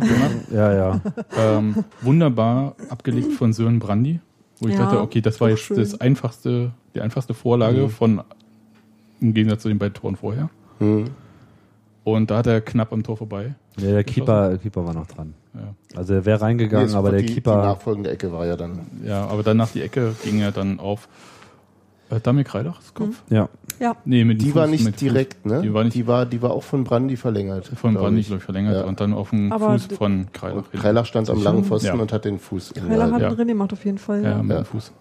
ja, 0.52 0.73
ja. 0.73 1.00
ähm, 1.38 1.85
wunderbar 2.00 2.75
abgelegt 2.88 3.33
von 3.33 3.52
Sören 3.52 3.78
Brandy, 3.80 4.21
wo 4.61 4.69
ich 4.69 4.75
Ja, 4.75 4.80
dachte, 4.85 5.00
okay, 5.00 5.21
das 5.21 5.40
war 5.40 5.50
jetzt 5.50 5.61
schön. 5.62 5.76
das 5.78 6.00
einfachste, 6.00 6.73
die 6.95 7.00
einfachste 7.00 7.35
Vorlage 7.35 7.83
Mhm. 7.83 7.90
von 7.90 8.21
im 9.21 9.35
Gegensatz 9.35 9.62
zu 9.62 9.69
den 9.69 9.78
beiden 9.78 9.95
Toren 9.95 10.16
vorher. 10.16 10.49
Hm. 10.81 11.05
Und 12.05 12.31
da 12.31 12.39
hat 12.39 12.47
er 12.47 12.61
knapp 12.61 12.93
am 12.93 13.03
Tor 13.03 13.17
vorbei. 13.17 13.55
ja 13.79 13.91
der 13.93 14.05
Keeper, 14.05 14.57
Keeper 14.59 14.87
war 14.87 14.95
noch 14.95 15.07
dran. 15.07 15.35
Ja, 15.55 15.75
Also 15.99 16.15
er 16.15 16.25
wäre 16.25 16.41
reingegangen, 16.41 16.89
Nee, 16.91 16.95
aber 16.97 17.11
der 17.11 17.21
die, 17.21 17.27
Die 17.27 17.35
Keeper. 17.35 17.57
nachfolgende 17.57 18.11
Ecke 18.11 18.33
war 18.33 18.47
ja 18.47 18.57
dann. 18.57 18.81
ja 19.05 19.27
aber 19.27 19.43
dann 19.43 19.57
nach 19.57 19.71
die 19.71 19.83
Ecke 19.83 20.15
ging 20.25 20.41
er 20.41 20.53
dann 20.53 20.79
auf 20.81 21.09
äh, 22.11 22.19
Damir 22.21 22.45
Kreidachs 22.45 22.95
Kopf. 22.95 23.23
Ja. 23.29 23.49
Ja, 23.79 23.97
Nee, 24.05 24.25
mit 24.25 24.41
Die 24.41 24.47
Fuß, 24.47 24.55
war 24.57 24.63
mit 24.67 24.73
nicht 24.81 24.85
Fuß. 24.89 24.97
direkt, 24.97 25.47
ne? 25.47 25.63
Die 25.63 25.73
war 25.75 25.85
nicht 25.85 25.95
die 25.95 26.07
war, 26.07 26.27
die 26.27 26.41
war 26.43 26.51
auch 26.53 26.63
von 26.65 26.85
Brandy 26.85 27.17
verlängert. 27.17 27.67
von 27.69 27.93
glaub 27.93 28.05
Brandy, 28.05 28.21
ich. 28.21 28.27
glaube 28.27 28.39
ich, 28.39 28.45
verlängert 28.45 28.77
Ja. 28.77 28.85
und 28.85 29.01
dann 29.01 29.13
auf 29.13 29.31
dem 29.31 29.53
Aber 29.53 29.79
Fuß 29.79 29.97
von 29.97 30.27
Kreidach. 30.33 30.55
hinten. 30.71 30.79
Kreilach 30.79 31.07
stand 31.07 31.31
am 31.31 31.43
langen 31.43 31.65
Pfosten 31.65 31.87
Ja. 31.89 31.95
und 31.95 32.13
hat 32.13 32.25
den 32.25 32.39
Fuß 32.39 32.75
Keiler 32.75 33.11
hat 33.13 33.21
ja. 33.21 33.31
drin 33.31 33.49
gemacht 33.49 33.73
auf 33.73 33.85
jeden 33.85 33.99
Fall. 33.99 34.23
Ja, 34.23 34.31
Ja. 34.31 34.43
mit 34.43 34.51
Ja. 34.51 34.63
dem 34.63 34.65
Fuß. 34.67 34.93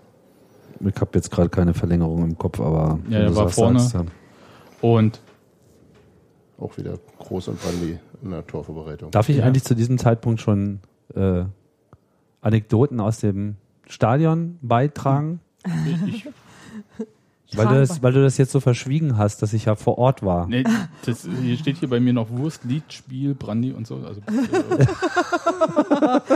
Ich 0.82 0.96
habe 1.02 1.10
jetzt 1.16 1.32
gerade 1.32 1.50
keine 1.50 1.74
Verlängerung 1.74 2.24
im 2.24 2.38
Kopf, 2.38 2.60
aber. 2.60 3.00
Ja, 3.10 3.20
er 3.20 3.28
du 3.30 3.36
war 3.36 3.50
vorne. 3.50 3.80
sagst. 3.80 4.06
Und 4.82 5.20
Auch 6.60 6.78
wieder 6.78 6.96
Groß 7.20 7.48
und 7.50 7.62
Brandy 7.62 8.00
in 8.22 8.32
der 8.32 8.46
Torvorbereitung. 8.46 9.12
Darf 9.12 9.30
ich 9.30 9.38
Ja. 9.38 9.46
eigentlich 9.46 9.64
zu 9.64 9.76
diesem 9.76 9.98
Zeitpunkt 9.98 10.42
schon 10.42 10.80
äh, 11.16 11.44
Anekdoten 12.42 13.00
aus 13.00 13.20
dem 13.20 13.56
Stadion 13.88 14.58
beitragen? 14.62 15.40
ich, 16.08 16.28
Weil 17.56 17.66
du, 17.68 17.74
das, 17.80 18.04
weil 18.04 18.14
du 18.14 18.22
das 18.22 18.38
jetzt 18.38 18.52
so 18.52 18.60
verschwiegen 18.60 19.18
hast, 19.18 19.42
dass 19.42 19.54
ich 19.54 19.66
ja 19.66 19.74
vor 19.74 19.98
Ort 19.98 20.22
war. 20.22 20.46
nee, 20.48 20.64
das, 21.04 21.28
hier 21.42 21.58
steht 21.58 21.78
hier 21.78 21.90
bei 21.90 22.00
mir 22.00 22.14
noch 22.14 22.30
Wurst, 22.30 22.64
Lied, 22.64 22.84
Spiel, 22.94 23.34
Brandy 23.34 23.72
und 23.72 23.88
so. 23.88 23.96
Also, 24.06 24.22
äh, 24.22 24.86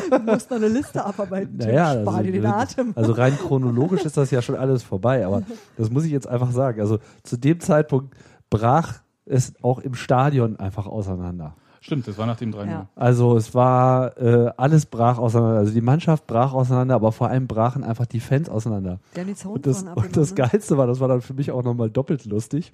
Du 0.10 0.20
musst 0.32 0.50
noch 0.50 0.58
eine 0.58 0.70
Liste 0.70 1.06
abarbeiten. 1.06 1.58
Naja, 1.58 2.02
Spar 2.02 2.16
also, 2.16 2.24
dir 2.24 2.32
den 2.32 2.46
Atem. 2.48 2.94
also 2.96 3.12
rein 3.12 3.38
chronologisch 3.38 4.04
ist 4.06 4.18
das 4.18 4.32
ja 4.32 4.42
schon 4.42 4.56
alles 4.56 4.82
vorbei, 4.82 5.24
aber 5.24 5.44
das 5.78 5.92
muss 5.92 6.04
ich 6.06 6.12
jetzt 6.12 6.28
einfach 6.28 6.50
sagen. 6.52 6.82
Also 6.82 6.98
zu 7.22 7.38
dem 7.38 7.60
Zeitpunkt 7.60 8.16
brach 8.50 9.02
es 9.26 9.54
auch 9.62 9.80
im 9.80 9.94
Stadion 9.96 10.58
einfach 10.60 10.86
auseinander. 10.86 11.56
stimmt, 11.82 12.08
das 12.08 12.18
war 12.18 12.26
nach 12.26 12.38
dem 12.38 12.52
3-0. 12.54 12.70
Ja. 12.70 12.88
Also 12.96 13.36
es 13.38 13.54
war 13.54 14.18
äh, 14.18 14.52
alles 14.58 14.86
brach 14.86 15.18
auseinander. 15.18 15.60
Also 15.60 15.74
die 15.74 15.82
Mannschaft 15.82 16.28
brach 16.28 16.54
auseinander, 16.54 16.96
aber 16.96 17.12
vor 17.12 17.30
allem 17.30 17.48
brachen 17.48 17.84
einfach 17.84 18.06
die 18.06 18.20
Fans 18.20 18.50
auseinander. 18.50 19.00
Der 19.16 19.26
die 19.26 19.36
Und 19.46 19.66
das, 19.66 19.84
und 19.84 20.16
das? 20.18 20.36
Geilste 20.36 20.78
war, 20.78 20.88
das 20.88 21.00
war 21.00 21.08
dann 21.08 21.22
für 21.22 21.34
mich 21.34 21.52
auch 21.52 21.64
nochmal 21.64 21.90
doppelt 21.90 22.26
lustig, 22.26 22.74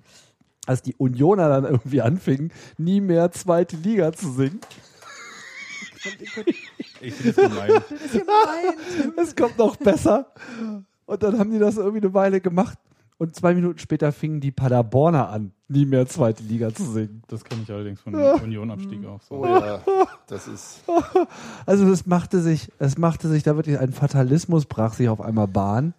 als 0.68 0.82
die 0.82 0.96
Unioner 0.96 1.50
dann 1.50 1.65
irgendwie 1.65 2.01
anfingen, 2.01 2.51
nie 2.77 3.01
mehr 3.01 3.32
zweite 3.32 3.75
Liga 3.77 4.12
zu 4.13 4.32
singen. 4.32 4.60
Ich 7.01 7.13
finde 7.13 7.34
das 7.34 7.50
gemein. 7.50 7.72
Das 7.89 8.01
ist 8.01 8.12
gemein. 8.12 9.13
Es 9.18 9.36
kommt 9.36 9.58
noch 9.58 9.75
besser. 9.75 10.27
Und 11.06 11.24
dann 11.24 11.39
haben 11.39 11.51
die 11.51 11.60
das 11.60 11.77
irgendwie 11.77 12.00
eine 12.06 12.13
Weile 12.13 12.39
gemacht. 12.41 12.77
und 13.18 13.36
zwei 13.36 13.53
Minuten 13.53 13.79
später 13.79 14.12
fingen 14.12 14.39
die 14.39 14.51
Paderborner 14.51 15.29
an, 15.29 15.51
nie 15.70 15.86
mehr 15.86 16.08
zweite 16.08 16.44
Liga 16.44 16.74
zu 16.74 16.84
singen. 16.84 17.22
Das 17.28 17.44
kenne 17.44 17.62
ich 17.64 17.72
allerdings 17.72 18.02
von 18.02 18.16
Union-Abstieg 18.16 19.06
auch 19.06 19.22
so. 19.22 19.36
Oh 19.36 19.46
ja, 19.46 19.80
das 20.28 20.48
ist. 20.48 20.82
Also 21.66 21.86
es 21.92 22.06
machte 22.06 22.42
sich, 22.42 22.70
es 22.80 22.98
machte 22.98 23.28
sich 23.30 23.44
da 23.44 23.56
wirklich 23.56 23.80
ein 23.80 23.92
Fatalismus 23.94 24.66
brach 24.66 24.94
sich 24.96 25.08
auf 25.10 25.22
einmal 25.22 25.48
Bahn. 25.48 25.94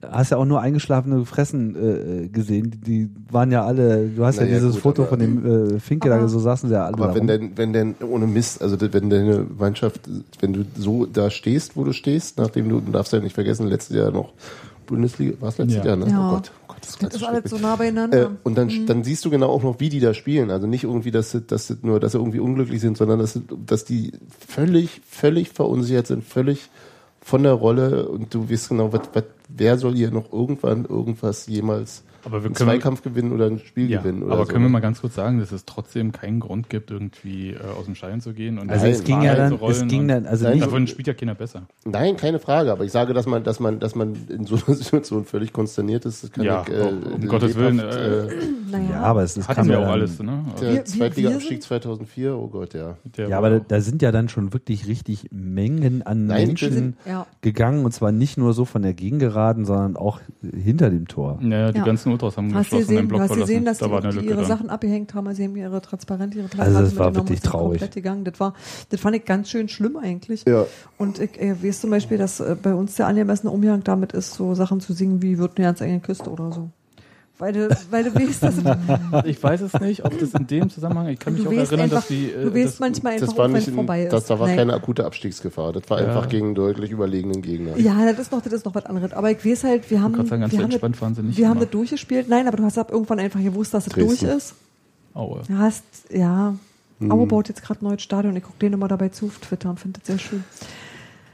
Du 0.00 0.08
hast 0.08 0.30
ja 0.30 0.36
auch 0.36 0.44
nur 0.44 0.60
eingeschlafene 0.60 1.24
Fressen 1.24 1.74
äh, 1.74 2.28
gesehen. 2.28 2.70
Die, 2.70 2.78
die 2.78 3.10
waren 3.32 3.50
ja 3.50 3.64
alle, 3.64 4.08
du 4.08 4.24
hast 4.24 4.36
ja 4.36 4.44
Naja, 4.44 4.58
dieses 4.58 4.74
gut, 4.74 4.82
Foto 4.82 5.02
aber- 5.02 5.08
von 5.10 5.18
dem 5.18 5.74
äh, 5.76 5.80
Finke, 5.80 6.08
da 6.08 6.28
so 6.28 6.38
saßen 6.38 6.68
sie 6.68 6.74
ja 6.74 6.84
alle 6.84 6.94
Aber 6.94 7.14
wenn 7.16 7.26
denn, 7.26 7.56
wenn 7.56 7.72
denn 7.72 7.94
ohne 8.08 8.26
Mist, 8.28 8.62
also 8.62 8.76
wenn 8.80 9.10
deine 9.10 9.44
Mannschaft, 9.58 10.02
wenn 10.40 10.52
du 10.52 10.64
so 10.76 11.04
da 11.06 11.30
stehst, 11.30 11.76
wo 11.76 11.82
du 11.82 11.92
stehst, 11.92 12.38
nachdem 12.38 12.68
du, 12.68 12.80
du 12.80 12.92
darfst 12.92 13.12
ja 13.12 13.18
nicht 13.18 13.34
vergessen, 13.34 13.66
letztes 13.66 13.96
Jahr 13.96 14.12
noch 14.12 14.32
Bundesliga, 14.88 15.40
war 15.40 15.50
es 15.50 15.58
letztes 15.58 15.76
Ja. 15.78 15.84
Jahr, 15.84 15.96
ne? 15.96 16.08
Ja. 16.10 16.28
Oh 16.28 16.34
Gott, 16.34 16.50
oh 16.62 16.64
Gott, 16.68 16.76
das 16.80 16.88
ist 16.90 16.96
Das 16.96 17.10
ganz 17.12 17.14
ist 17.14 17.22
alles 17.24 17.50
so 17.50 17.58
nah 17.58 17.76
beieinander. 17.76 18.22
Äh, 18.22 18.28
und 18.42 18.58
dann, 18.58 18.86
dann 18.86 19.04
siehst 19.04 19.24
du 19.24 19.30
genau 19.30 19.48
auch 19.48 19.62
noch, 19.62 19.78
wie 19.78 19.88
die 19.88 20.00
da 20.00 20.14
spielen. 20.14 20.50
Also 20.50 20.66
nicht 20.66 20.84
irgendwie, 20.84 21.10
dass 21.12 21.30
sie, 21.30 21.42
dass 21.42 21.68
sie 21.68 21.76
nur, 21.82 22.00
dass 22.00 22.12
sie 22.12 22.18
irgendwie 22.18 22.40
unglücklich 22.40 22.80
sind, 22.80 22.96
sondern 22.96 23.20
dass, 23.20 23.38
dass 23.66 23.84
die 23.84 24.12
völlig, 24.46 25.00
völlig 25.08 25.50
verunsichert 25.50 26.06
sind, 26.08 26.24
völlig 26.24 26.68
von 27.20 27.42
der 27.42 27.52
Rolle 27.52 28.08
und 28.08 28.32
du 28.32 28.50
weißt 28.50 28.70
genau, 28.70 28.92
was, 28.92 29.02
was, 29.12 29.24
wer 29.48 29.78
soll 29.78 29.94
hier 29.94 30.10
noch 30.10 30.32
irgendwann 30.32 30.84
irgendwas 30.86 31.46
jemals 31.46 32.02
Aber 32.24 32.42
wir 32.42 32.46
einen 32.46 32.54
können- 32.54 32.68
Zweikampf 32.70 33.02
gewinnen 33.02 33.32
oder 33.32 33.46
ein 33.46 33.58
Spiel 33.58 33.90
Ja, 33.90 34.00
gewinnen. 34.00 34.22
Oder 34.22 34.34
aber 34.34 34.46
so. 34.46 34.52
können 34.52 34.64
wir 34.64 34.68
mal 34.70 34.80
ganz 34.80 35.00
kurz 35.00 35.14
sagen, 35.14 35.38
dass 35.40 35.52
es 35.52 35.64
trotzdem 35.64 36.12
keinen 36.12 36.40
Grund 36.40 36.68
gibt, 36.68 36.90
irgendwie 36.90 37.50
äh, 37.52 37.58
aus 37.78 37.84
dem 37.86 37.94
Stadion 37.94 38.20
zu 38.20 38.32
gehen 38.32 38.58
und 38.58 38.70
also 38.70 38.84
Nein, 38.84 38.94
es 38.94 39.04
ging 39.04 39.22
ja 39.22 39.34
dann, 39.34 39.48
zu 39.50 39.54
es 39.56 39.60
rollen 39.60 39.88
ging 39.88 40.08
dann, 40.08 40.26
also 40.26 40.44
Nein, 40.44 40.54
nicht, 40.54 40.66
Davon 40.66 40.86
spielt 40.86 41.06
ja 41.06 41.14
keiner 41.14 41.34
besser. 41.34 41.62
Nein, 41.84 42.16
keine 42.16 42.38
Frage, 42.38 42.72
aber 42.72 42.84
ich 42.84 42.92
sage, 42.92 43.14
dass 43.14 43.26
man, 43.26 43.44
dass 43.44 43.60
man, 43.60 43.78
dass 43.80 43.94
man 43.94 44.14
in 44.28 44.44
so 44.46 44.56
einer 44.56 44.74
Situation 44.76 45.24
völlig 45.24 45.52
konsterniert 45.52 46.04
ist, 46.04 46.24
das 46.24 46.32
kann 46.32 46.44
Ja, 46.44 46.64
ich, 46.66 46.72
äh, 46.74 46.90
um 47.14 47.26
Gottes 47.26 47.56
Willen, 47.56 47.76
lebhaft, 47.76 47.96
äh, 47.98 48.28
naja. 48.70 48.90
ja, 48.90 49.00
aber 49.02 49.22
es 49.22 49.36
ist 49.36 49.48
Hatten 49.48 49.60
kam 49.60 49.68
wir 49.68 49.80
ja 49.80 49.86
auch 49.86 49.92
alles, 49.92 50.18
ne? 50.22 50.44
Der 50.60 50.68
Wir- 50.68 50.74
wir- 50.74 50.84
Zweitliga-Abstieg 50.84 51.50
wir 51.58 51.60
2004, 51.60 52.34
oh 52.36 52.48
Gott, 52.48 52.74
ja. 52.74 52.96
Ja, 53.16 53.38
aber 53.38 53.50
da, 53.50 53.58
da 53.66 53.80
sind 53.80 54.02
ja 54.02 54.12
dann 54.12 54.28
schon 54.28 54.52
wirklich 54.52 54.86
richtig 54.86 55.28
Mengen 55.32 56.02
an 56.06 56.26
Nein, 56.26 56.48
Menschen 56.48 56.72
sind- 56.72 56.96
ja. 57.06 57.26
gegangen 57.40 57.84
und 57.84 57.92
zwar 57.92 58.12
nicht 58.12 58.36
nur 58.38 58.52
so 58.52 58.64
von 58.64 58.82
der 58.82 58.94
Gegengeraden, 58.94 59.64
sondern 59.64 59.96
auch 59.96 60.20
hinter 60.42 60.90
dem 60.90 61.08
Tor. 61.08 61.38
ja, 61.42 61.72
die 61.72 61.78
Ja. 61.78 61.84
ganzen 61.84 62.12
Ultras 62.22 62.36
haben 62.36 62.54
Hast 62.54 62.72
du 62.72 62.76
geschlossen 62.76 62.88
den 62.88 62.96
gesehen, 62.96 63.08
Block 63.08 63.20
hast 63.20 63.28
du 63.30 63.34
verlassen. 63.34 63.48
gesehen, 63.54 63.64
dass 63.64 63.78
da 63.78 63.86
die, 63.86 63.92
war 63.92 63.98
auch 63.98 64.02
eine 64.02 64.12
die 64.12 64.16
Lücke 64.18 64.28
ihre 64.30 64.38
drin. 64.38 64.48
Sachen 64.48 64.70
abgehängt 64.70 65.14
haben, 65.14 65.26
also 65.26 65.36
sie 65.36 65.44
haben 65.44 65.56
ihre 65.56 65.80
Transparente, 65.80 66.38
ihre 66.38 66.48
Also 66.58 66.80
das 66.80 66.94
Plakate 66.94 66.98
war 66.98 67.06
mitgenommen 67.06 67.14
wirklich 67.16 67.38
und 67.38 67.42
sind 67.42 67.50
traurig. 67.50 67.68
komplett 67.80 67.94
gegangen. 67.94 68.24
Das 68.24 68.40
war, 68.40 68.54
das 68.90 69.00
fand 69.00 69.16
ich 69.16 69.24
ganz 69.24 69.50
schön 69.50 69.68
schlimm 69.68 69.96
eigentlich. 69.96 70.44
Ja. 70.46 70.66
Und 70.98 71.18
ich 71.20 71.40
äh, 71.40 71.62
weiß 71.62 71.80
zum 71.80 71.90
Beispiel, 71.90 72.18
dass 72.18 72.40
äh, 72.40 72.56
bei 72.60 72.74
uns 72.74 72.96
der 72.96 73.06
angemessene 73.06 73.50
Umgang 73.52 73.84
damit 73.84 74.12
ist, 74.12 74.34
so 74.34 74.54
Sachen 74.54 74.80
zu 74.80 74.92
singen 74.92 75.22
wie 75.22 75.38
wird 75.38 75.56
eine 75.56 75.66
ganz 75.66 75.80
eigene 75.82 76.00
Küste 76.00 76.30
oder 76.30 76.52
so. 76.52 76.70
Weil 77.40 77.52
du, 77.52 77.68
weil 77.90 78.02
du 78.02 78.14
weißt, 78.14 78.42
dass 78.42 78.54
Ich 79.24 79.40
weiß 79.42 79.60
es 79.60 79.72
nicht, 79.80 80.04
ob 80.04 80.18
das 80.18 80.34
in 80.34 80.46
dem 80.48 80.70
Zusammenhang, 80.70 81.06
ich 81.08 81.20
kann 81.20 81.34
mich 81.34 81.46
auch 81.46 81.52
erinnern, 81.52 81.80
einfach, 81.82 81.96
dass 81.98 82.08
die. 82.08 82.30
äh, 82.32 82.42
du 82.44 82.52
weißt 82.54 82.66
das- 82.66 82.78
manchmal 82.80 83.12
einfach, 83.12 83.26
Das 83.28 83.36
war 83.38 83.46
nicht, 83.48 83.68
in, 83.68 83.74
vorbei 83.74 84.02
ist. 84.04 84.12
das, 84.12 84.26
da 84.26 84.38
war 84.40 84.48
Nein. 84.48 84.56
keine 84.56 84.74
akute 84.74 85.04
Abstiegsgefahr. 85.04 85.72
Das 85.72 85.88
war 85.88 86.00
Ja. 86.00 86.08
einfach 86.08 86.28
gegen 86.28 86.54
deutlich 86.56 86.90
überlegenen 86.90 87.40
Gegner. 87.42 87.76
Ja, 87.78 88.04
das 88.10 88.18
ist 88.18 88.32
noch, 88.32 88.42
das 88.42 88.52
ist 88.52 88.64
noch 88.64 88.74
was 88.74 88.86
anderes. 88.86 89.12
Aber 89.12 89.30
ich 89.30 89.44
weiß 89.44 89.62
halt, 89.64 89.88
wir 89.90 90.02
haben, 90.02 90.14
Gott 90.14 90.26
sei 90.26 90.30
Dank, 90.36 90.40
ganz 90.42 90.52
wir 90.52 90.58
haben, 90.58 90.70
entspannt 90.72 90.94
das, 90.96 91.02
waren 91.02 91.14
sie 91.14 91.22
nicht 91.22 91.38
wir 91.38 91.46
haben 91.48 91.56
immer. 91.58 91.66
das 91.66 91.70
durchgespielt. 91.70 92.28
Nein, 92.28 92.48
aber 92.48 92.56
du 92.56 92.64
hast 92.64 92.76
ab 92.76 92.90
irgendwann 92.90 93.20
einfach 93.20 93.40
gewusst, 93.40 93.72
dass 93.72 93.86
es 93.86 93.92
Dresden. 93.92 94.26
durch 94.26 94.36
ist. 94.36 94.54
Aue. 95.14 95.42
Du 95.46 95.56
hast, 95.58 95.84
ja, 96.10 96.54
Hm. 97.00 97.12
Aue 97.12 97.26
baut 97.28 97.48
jetzt 97.48 97.62
gerade 97.62 97.80
ein 97.84 97.88
neues 97.88 98.02
Stadion. 98.02 98.34
Ich 98.34 98.42
gucke 98.42 98.58
den 98.60 98.72
immer 98.72 98.88
dabei 98.88 99.10
zu 99.10 99.26
auf 99.26 99.38
Twitter 99.38 99.70
und 99.70 99.78
finde 99.78 100.00
das 100.00 100.08
sehr 100.08 100.18
schön. 100.18 100.42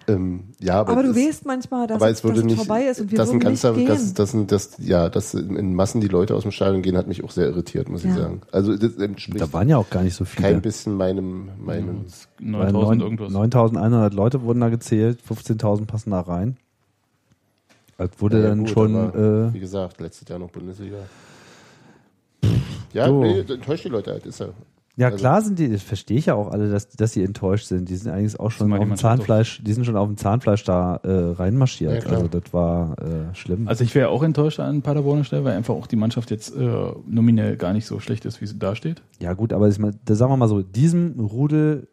Ähm, 0.06 0.44
ja, 0.60 0.80
aber, 0.80 0.92
Aber 0.92 1.02
du 1.02 1.10
es- 1.10 1.16
weißt 1.16 1.46
manchmal, 1.46 1.86
dass, 1.86 2.02
es, 2.02 2.08
es 2.18 2.24
würde 2.24 2.34
dass 2.36 2.40
es 2.40 2.44
nicht, 2.44 2.56
vorbei 2.56 2.82
ist 2.88 3.00
und 3.00 3.10
wir 3.10 3.16
dass 3.18 3.28
ein 3.30 3.34
würden 3.36 3.44
ganzer, 3.44 3.72
nicht 3.72 3.86
gehen. 3.86 3.88
dass, 3.88 4.12
dass, 4.14 4.34
ein- 4.34 4.46
dass, 4.46 4.70
ja, 4.78 5.08
dass 5.08 5.32
in 5.32 5.74
Massen 5.74 6.00
die 6.02 6.08
Leute 6.08 6.34
aus 6.34 6.42
dem 6.42 6.50
Stadion 6.52 6.82
gehen, 6.82 6.96
hat 6.98 7.06
mich 7.06 7.24
auch 7.24 7.30
sehr 7.30 7.46
irritiert, 7.46 7.88
muss 7.88 8.04
ich 8.04 8.10
Ja. 8.10 8.16
sagen. 8.22 8.42
Also 8.52 8.76
das 8.76 8.96
entspricht 8.96 9.40
Da 9.40 9.52
waren 9.54 9.68
ja 9.68 9.78
auch 9.78 9.88
gar 9.88 10.02
nicht 10.02 10.14
so 10.14 10.24
viele. 10.26 10.48
kein 10.48 10.60
bisschen 10.62 10.94
meinem, 10.96 11.48
meinem, 11.58 12.04
9000 12.38 13.00
irgendwas. 13.02 13.32
9100 13.32 14.12
Leute 14.12 14.42
wurden 14.42 14.60
da 14.60 14.68
gezählt, 14.68 15.20
15.000 15.26 15.86
passen 15.86 16.10
da 16.10 16.20
rein. 16.20 16.58
Das 17.96 18.10
wurde 18.18 18.42
Ja, 18.42 18.48
dann 18.48 18.58
gut, 18.60 18.70
schon, 18.70 18.96
aber, 18.96 19.48
äh, 19.48 19.54
wie 19.54 19.60
gesagt, 19.60 20.00
letztes 20.00 20.28
Jahr 20.28 20.38
noch 20.38 20.50
Bundesliga. 20.50 20.98
Ja, 22.92 23.06
So. 23.08 23.22
nee, 23.22 23.38
enttäuscht 23.40 23.84
die 23.84 23.88
Leute 23.88 24.10
halt, 24.10 24.26
ist 24.26 24.40
ja. 24.40 24.48
Ja 24.96 25.06
also- 25.08 25.18
klar 25.18 25.42
sind 25.42 25.58
die, 25.58 25.70
das 25.70 25.82
verstehe 25.82 26.18
ich 26.18 26.26
ja 26.26 26.34
auch 26.34 26.50
alle, 26.50 26.70
dass, 26.70 26.88
dass 26.88 27.12
sie 27.12 27.22
enttäuscht 27.22 27.66
sind. 27.66 27.88
Die 27.88 27.96
sind 27.96 28.12
eigentlich 28.12 28.38
auch 28.38 28.50
schon 28.50 28.72
auf 28.72 28.78
dem 28.78 28.88
Mannschaft 28.88 29.00
Zahnfleisch, 29.18 29.62
die 29.64 29.72
sind 29.72 29.84
schon 29.84 29.96
auf 29.96 30.06
dem 30.08 30.16
Zahnfleisch 30.16 30.64
da 30.64 31.00
äh, 31.04 31.08
Ja, 31.08 31.32
reinmarschiert. 31.32 32.04
klar. 32.04 32.16
also 32.16 32.28
das 32.28 32.52
war 32.52 32.96
äh, 32.98 33.34
schlimm. 33.34 33.68
Also 33.68 33.84
ich 33.84 33.94
wäre 33.94 34.08
auch 34.08 34.22
enttäuscht 34.22 34.60
an 34.60 34.82
Paderborner 34.82 35.24
Stelle, 35.24 35.44
weil 35.44 35.56
einfach 35.56 35.74
auch 35.74 35.86
die 35.86 35.96
Mannschaft 35.96 36.30
jetzt 36.30 36.56
äh, 36.56 36.92
nominell 37.06 37.56
gar 37.56 37.72
nicht 37.72 37.86
so 37.86 38.00
schlecht 38.00 38.24
ist, 38.24 38.40
wie 38.40 38.46
sie 38.46 38.58
da 38.58 38.74
steht. 38.74 39.02
Ja 39.20 39.32
gut, 39.34 39.52
aber 39.52 39.68
ich 39.68 39.78
mein, 39.78 39.96
da 40.04 40.14
sagen 40.14 40.30
wir 40.32 40.36
mal 40.36 40.48
so, 40.48 40.62
diesem 40.62 41.18
Rudel 41.20 41.88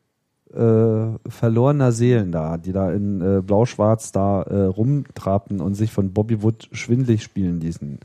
äh, 0.53 1.17
verlorener 1.29 1.91
Seelen 1.93 2.31
da, 2.33 2.57
die 2.57 2.73
da 2.73 2.91
in 2.91 3.21
äh, 3.21 3.41
Blau-Schwarz 3.41 4.11
da 4.11 4.41
äh, 4.41 4.63
rumtrabten 4.63 5.61
und 5.61 5.75
sich 5.75 5.91
von 5.93 6.11
Bobby 6.11 6.43
Wood 6.43 6.67
schwindlig 6.73 7.23
spielen 7.23 7.61
ließen, 7.61 7.99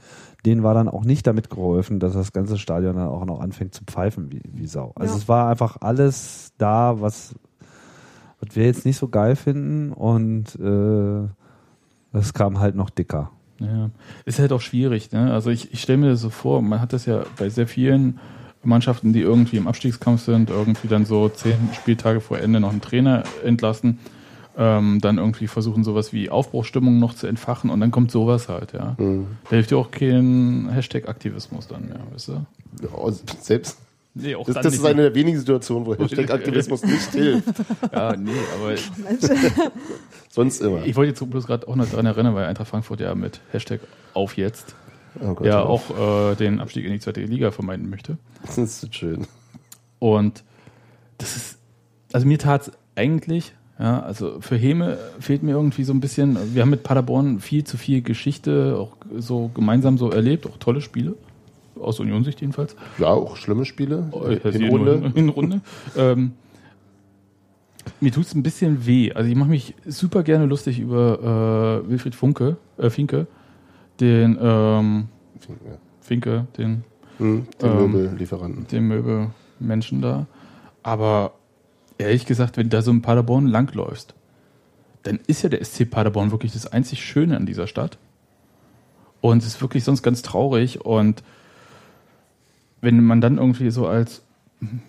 denen 0.46 0.62
war 0.62 0.74
dann 0.74 0.88
auch 0.88 1.04
nicht 1.04 1.26
damit 1.26 1.50
geholfen, 1.50 1.98
dass 2.00 2.12
das 2.14 2.32
ganze 2.32 2.56
Stadion 2.58 2.96
dann 2.96 3.08
auch 3.08 3.24
noch 3.26 3.40
anfängt 3.40 3.74
zu 3.74 3.84
pfeifen 3.84 4.32
wie, 4.32 4.40
wie 4.52 4.66
Sau. 4.66 4.92
Also 4.94 5.14
Ja. 5.14 5.18
es 5.18 5.28
war 5.28 5.48
einfach 5.50 5.78
alles 5.80 6.52
da, 6.58 7.00
was, 7.00 7.34
was 8.40 8.54
wir 8.56 8.64
jetzt 8.64 8.86
nicht 8.86 8.96
so 8.96 9.08
geil 9.08 9.36
finden 9.36 9.92
und 9.92 10.54
äh, 10.60 11.28
es 12.16 12.32
kam 12.32 12.60
halt 12.60 12.76
noch 12.76 12.90
dicker. 12.90 13.30
Ja, 13.58 13.90
ist 14.24 14.38
halt 14.38 14.52
auch 14.52 14.60
schwierig. 14.60 15.12
Ne? 15.12 15.32
Also 15.32 15.50
ich, 15.50 15.72
ich 15.72 15.80
stelle 15.82 15.98
mir 15.98 16.10
das 16.10 16.20
so 16.20 16.30
vor, 16.30 16.62
man 16.62 16.80
hat 16.80 16.92
das 16.92 17.06
ja 17.06 17.22
bei 17.38 17.48
sehr 17.48 17.66
vielen 17.66 18.18
Mannschaften, 18.62 19.12
die 19.12 19.20
irgendwie 19.20 19.56
im 19.56 19.66
Abstiegskampf 19.68 20.22
sind, 20.22 20.50
irgendwie 20.50 20.88
dann 20.88 21.04
so 21.04 21.28
zehn 21.28 21.54
Spieltage 21.72 22.20
vor 22.20 22.38
Ende 22.38 22.60
noch 22.60 22.70
einen 22.72 22.80
Trainer 22.80 23.22
entlassen, 23.44 23.98
ähm, 24.56 25.00
dann 25.00 25.18
irgendwie 25.18 25.46
versuchen 25.46 25.84
sowas 25.84 26.12
wie 26.12 26.30
Aufbruchstimmung 26.30 26.98
noch 26.98 27.14
zu 27.14 27.26
entfachen 27.26 27.70
und 27.70 27.80
dann 27.80 27.90
kommt 27.90 28.10
sowas 28.10 28.48
halt, 28.48 28.72
ja. 28.72 28.96
Hm. 28.98 29.26
Da 29.44 29.50
hilft 29.50 29.70
ja 29.70 29.76
auch 29.76 29.90
kein 29.90 30.68
Hashtag-Aktivismus 30.70 31.68
dann 31.68 31.88
mehr, 31.88 32.00
weißt 32.12 32.28
du? 32.28 32.32
Ja, 32.82 32.98
also 32.98 33.22
selbst. 33.40 33.78
Nee, 34.14 34.34
auch 34.34 34.46
Das, 34.46 34.54
dann 34.54 34.64
das 34.64 34.74
ist 34.74 34.84
eine 34.84 35.02
der 35.02 35.14
wenigen 35.14 35.38
Situationen, 35.38 35.86
wo 35.86 35.94
Hashtag-Aktivismus 35.94 36.82
nicht 36.84 37.12
hilft. 37.12 37.48
Ja, 37.92 38.16
nee, 38.16 38.30
aber. 38.58 38.74
Sonst 40.30 40.62
immer. 40.62 40.86
ich 40.86 40.96
wollte 40.96 41.10
jetzt 41.10 41.30
bloß 41.30 41.46
gerade 41.46 41.68
auch 41.68 41.76
noch 41.76 41.88
daran 41.88 42.06
erinnern, 42.06 42.34
weil 42.34 42.46
Eintracht 42.46 42.68
Frankfurt 42.68 43.00
ja 43.00 43.14
mit 43.14 43.40
Hashtag 43.52 43.80
auf 44.14 44.38
jetzt 44.38 44.74
Oh 45.20 45.34
Gott, 45.34 45.46
ja 45.46 45.62
auch 45.62 46.30
äh, 46.32 46.34
den 46.34 46.60
Abstieg 46.60 46.84
in 46.84 46.92
die 46.92 47.00
zweite 47.00 47.20
Liga 47.22 47.50
vermeiden 47.50 47.88
möchte. 47.88 48.18
Das 48.44 48.58
ist 48.58 48.80
so 48.80 48.88
schön. 48.90 49.26
Und 49.98 50.44
das 51.18 51.36
ist, 51.36 51.58
also 52.12 52.26
mir 52.26 52.38
tat 52.38 52.68
es 52.68 52.72
eigentlich, 52.94 53.54
ja, 53.78 54.00
also 54.00 54.40
für 54.40 54.56
Heme 54.56 54.96
fehlt 55.20 55.42
mir 55.42 55.52
irgendwie 55.52 55.84
so 55.84 55.92
ein 55.92 56.00
bisschen, 56.00 56.38
wir 56.54 56.62
haben 56.62 56.70
mit 56.70 56.82
Paderborn 56.82 57.40
viel 57.40 57.64
zu 57.64 57.76
viel 57.76 58.00
Geschichte 58.02 58.76
auch 58.78 58.96
so 59.18 59.50
gemeinsam 59.54 59.98
so 59.98 60.10
erlebt, 60.10 60.46
auch 60.46 60.56
tolle 60.58 60.80
Spiele, 60.80 61.14
aus 61.78 62.00
Unionssicht 62.00 62.40
jedenfalls. 62.40 62.74
Ja, 62.98 63.08
auch 63.08 63.36
schlimme 63.36 63.64
Spiele. 63.66 64.10
Äh, 64.24 64.48
in 64.48 64.62
in 64.62 64.68
Runde. 64.70 64.92
Runde. 64.94 65.12
In 65.20 65.28
Runde. 65.28 65.60
ähm, 65.96 66.32
mir 68.00 68.12
tut 68.12 68.24
es 68.26 68.34
ein 68.34 68.42
bisschen 68.42 68.86
weh. 68.86 69.12
Also 69.12 69.28
ich 69.30 69.36
mache 69.36 69.50
mich 69.50 69.74
super 69.86 70.22
gerne 70.22 70.46
lustig 70.46 70.78
über 70.80 71.82
äh, 71.84 71.88
Wilfried 71.90 72.14
Funke, 72.14 72.56
äh, 72.78 72.90
Finke, 72.90 73.26
den 74.00 74.38
ähm, 74.40 75.08
Ja. 75.48 75.54
Finke, 76.00 76.46
den 76.56 76.84
Hm, 77.18 77.46
den 77.62 77.70
Ähm, 77.70 77.92
Möbellieferanten. 77.92 78.66
dem 78.68 78.88
Möbelmenschen 78.88 80.02
da. 80.02 80.26
Aber 80.82 81.32
ehrlich 81.98 82.26
gesagt, 82.26 82.56
wenn 82.56 82.64
du 82.64 82.76
da 82.76 82.82
so 82.82 82.90
in 82.90 83.02
Paderborn 83.02 83.46
langläufst, 83.46 84.14
dann 85.02 85.20
ist 85.26 85.42
ja 85.42 85.48
der 85.48 85.64
SC 85.64 85.88
Paderborn 85.88 86.30
wirklich 86.30 86.52
das 86.52 86.66
einzig 86.66 87.04
Schöne 87.04 87.36
an 87.36 87.46
dieser 87.46 87.66
Stadt. 87.66 87.98
Und 89.20 89.38
es 89.38 89.46
ist 89.46 89.60
wirklich 89.60 89.84
sonst 89.84 90.02
ganz 90.02 90.22
traurig. 90.22 90.84
Und 90.84 91.22
wenn 92.80 93.02
man 93.04 93.20
dann 93.20 93.38
irgendwie 93.38 93.70
so 93.70 93.86
als 93.86 94.22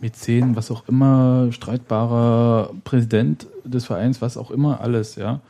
Mäzen, 0.02 0.56
was 0.56 0.72
auch 0.72 0.88
immer, 0.88 1.52
streitbarer 1.52 2.72
Präsident 2.84 3.48
des 3.64 3.86
Vereins, 3.86 4.22
was 4.22 4.38
auch 4.38 4.52
immer, 4.52 4.82
alles, 4.82 5.16
ja, 5.16 5.42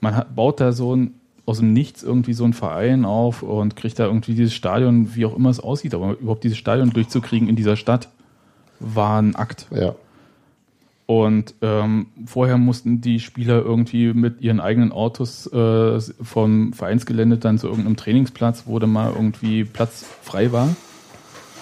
man 0.00 0.14
hat, 0.16 0.34
baut 0.34 0.60
da 0.60 0.72
so 0.72 0.94
ein 0.94 1.14
aus 1.48 1.60
dem 1.60 1.72
Nichts 1.72 2.02
irgendwie 2.02 2.34
so 2.34 2.44
einen 2.44 2.52
Verein 2.52 3.06
auf 3.06 3.42
und 3.42 3.74
kriegt 3.74 3.98
da 3.98 4.04
irgendwie 4.04 4.34
dieses 4.34 4.52
Stadion, 4.52 5.14
wie 5.14 5.24
auch 5.24 5.34
immer 5.34 5.48
es 5.48 5.60
aussieht, 5.60 5.94
aber 5.94 6.18
überhaupt 6.18 6.44
dieses 6.44 6.58
Stadion 6.58 6.90
durchzukriegen 6.90 7.48
in 7.48 7.56
dieser 7.56 7.76
Stadt, 7.76 8.10
war 8.80 9.22
ein 9.22 9.34
Akt. 9.34 9.66
Ja. 9.70 9.94
Und 11.10 11.54
ähm, 11.62 12.08
vorher 12.26 12.58
mussten 12.58 13.00
die 13.00 13.18
Spieler 13.18 13.62
irgendwie 13.62 14.12
mit 14.12 14.42
ihren 14.42 14.60
eigenen 14.60 14.92
Autos 14.92 15.50
äh, 15.50 16.00
vom 16.22 16.74
Vereinsgelände 16.74 17.38
dann 17.38 17.56
zu 17.56 17.66
irgendeinem 17.66 17.96
Trainingsplatz, 17.96 18.64
wo 18.66 18.78
dann 18.78 18.92
mal 18.92 19.14
irgendwie 19.14 19.64
Platz 19.64 20.04
frei 20.20 20.52
war 20.52 20.76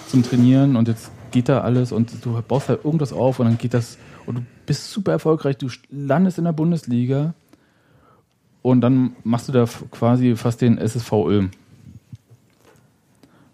zum 0.09 0.23
Trainieren 0.23 0.75
und 0.75 0.89
jetzt 0.89 1.11
geht 1.31 1.47
da 1.47 1.61
alles 1.61 1.93
und 1.93 2.25
du 2.25 2.41
baust 2.41 2.67
halt 2.67 2.83
irgendwas 2.83 3.13
auf 3.13 3.39
und 3.39 3.45
dann 3.45 3.57
geht 3.57 3.73
das 3.73 3.97
und 4.25 4.35
du 4.35 4.41
bist 4.65 4.91
super 4.91 5.13
erfolgreich, 5.13 5.57
du 5.57 5.69
landest 5.89 6.37
in 6.37 6.43
der 6.43 6.51
Bundesliga 6.51 7.33
und 8.61 8.81
dann 8.81 9.15
machst 9.23 9.47
du 9.47 9.53
da 9.53 9.65
quasi 9.91 10.35
fast 10.35 10.61
den 10.61 10.77
SSV 10.77 11.11
Ulm. 11.13 11.51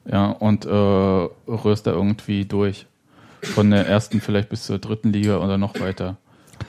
Ja, 0.06 0.32
und 0.32 0.66
äh, 0.66 0.70
rührst 0.70 1.88
da 1.88 1.92
irgendwie 1.92 2.46
durch. 2.46 2.88
Von 3.44 3.72
der 3.72 3.88
ersten 3.88 4.22
vielleicht 4.22 4.50
bis 4.50 4.64
zur 4.64 4.80
dritten 4.80 5.12
Liga 5.12 5.38
oder 5.38 5.58
noch 5.58 5.80
weiter. 5.80 6.18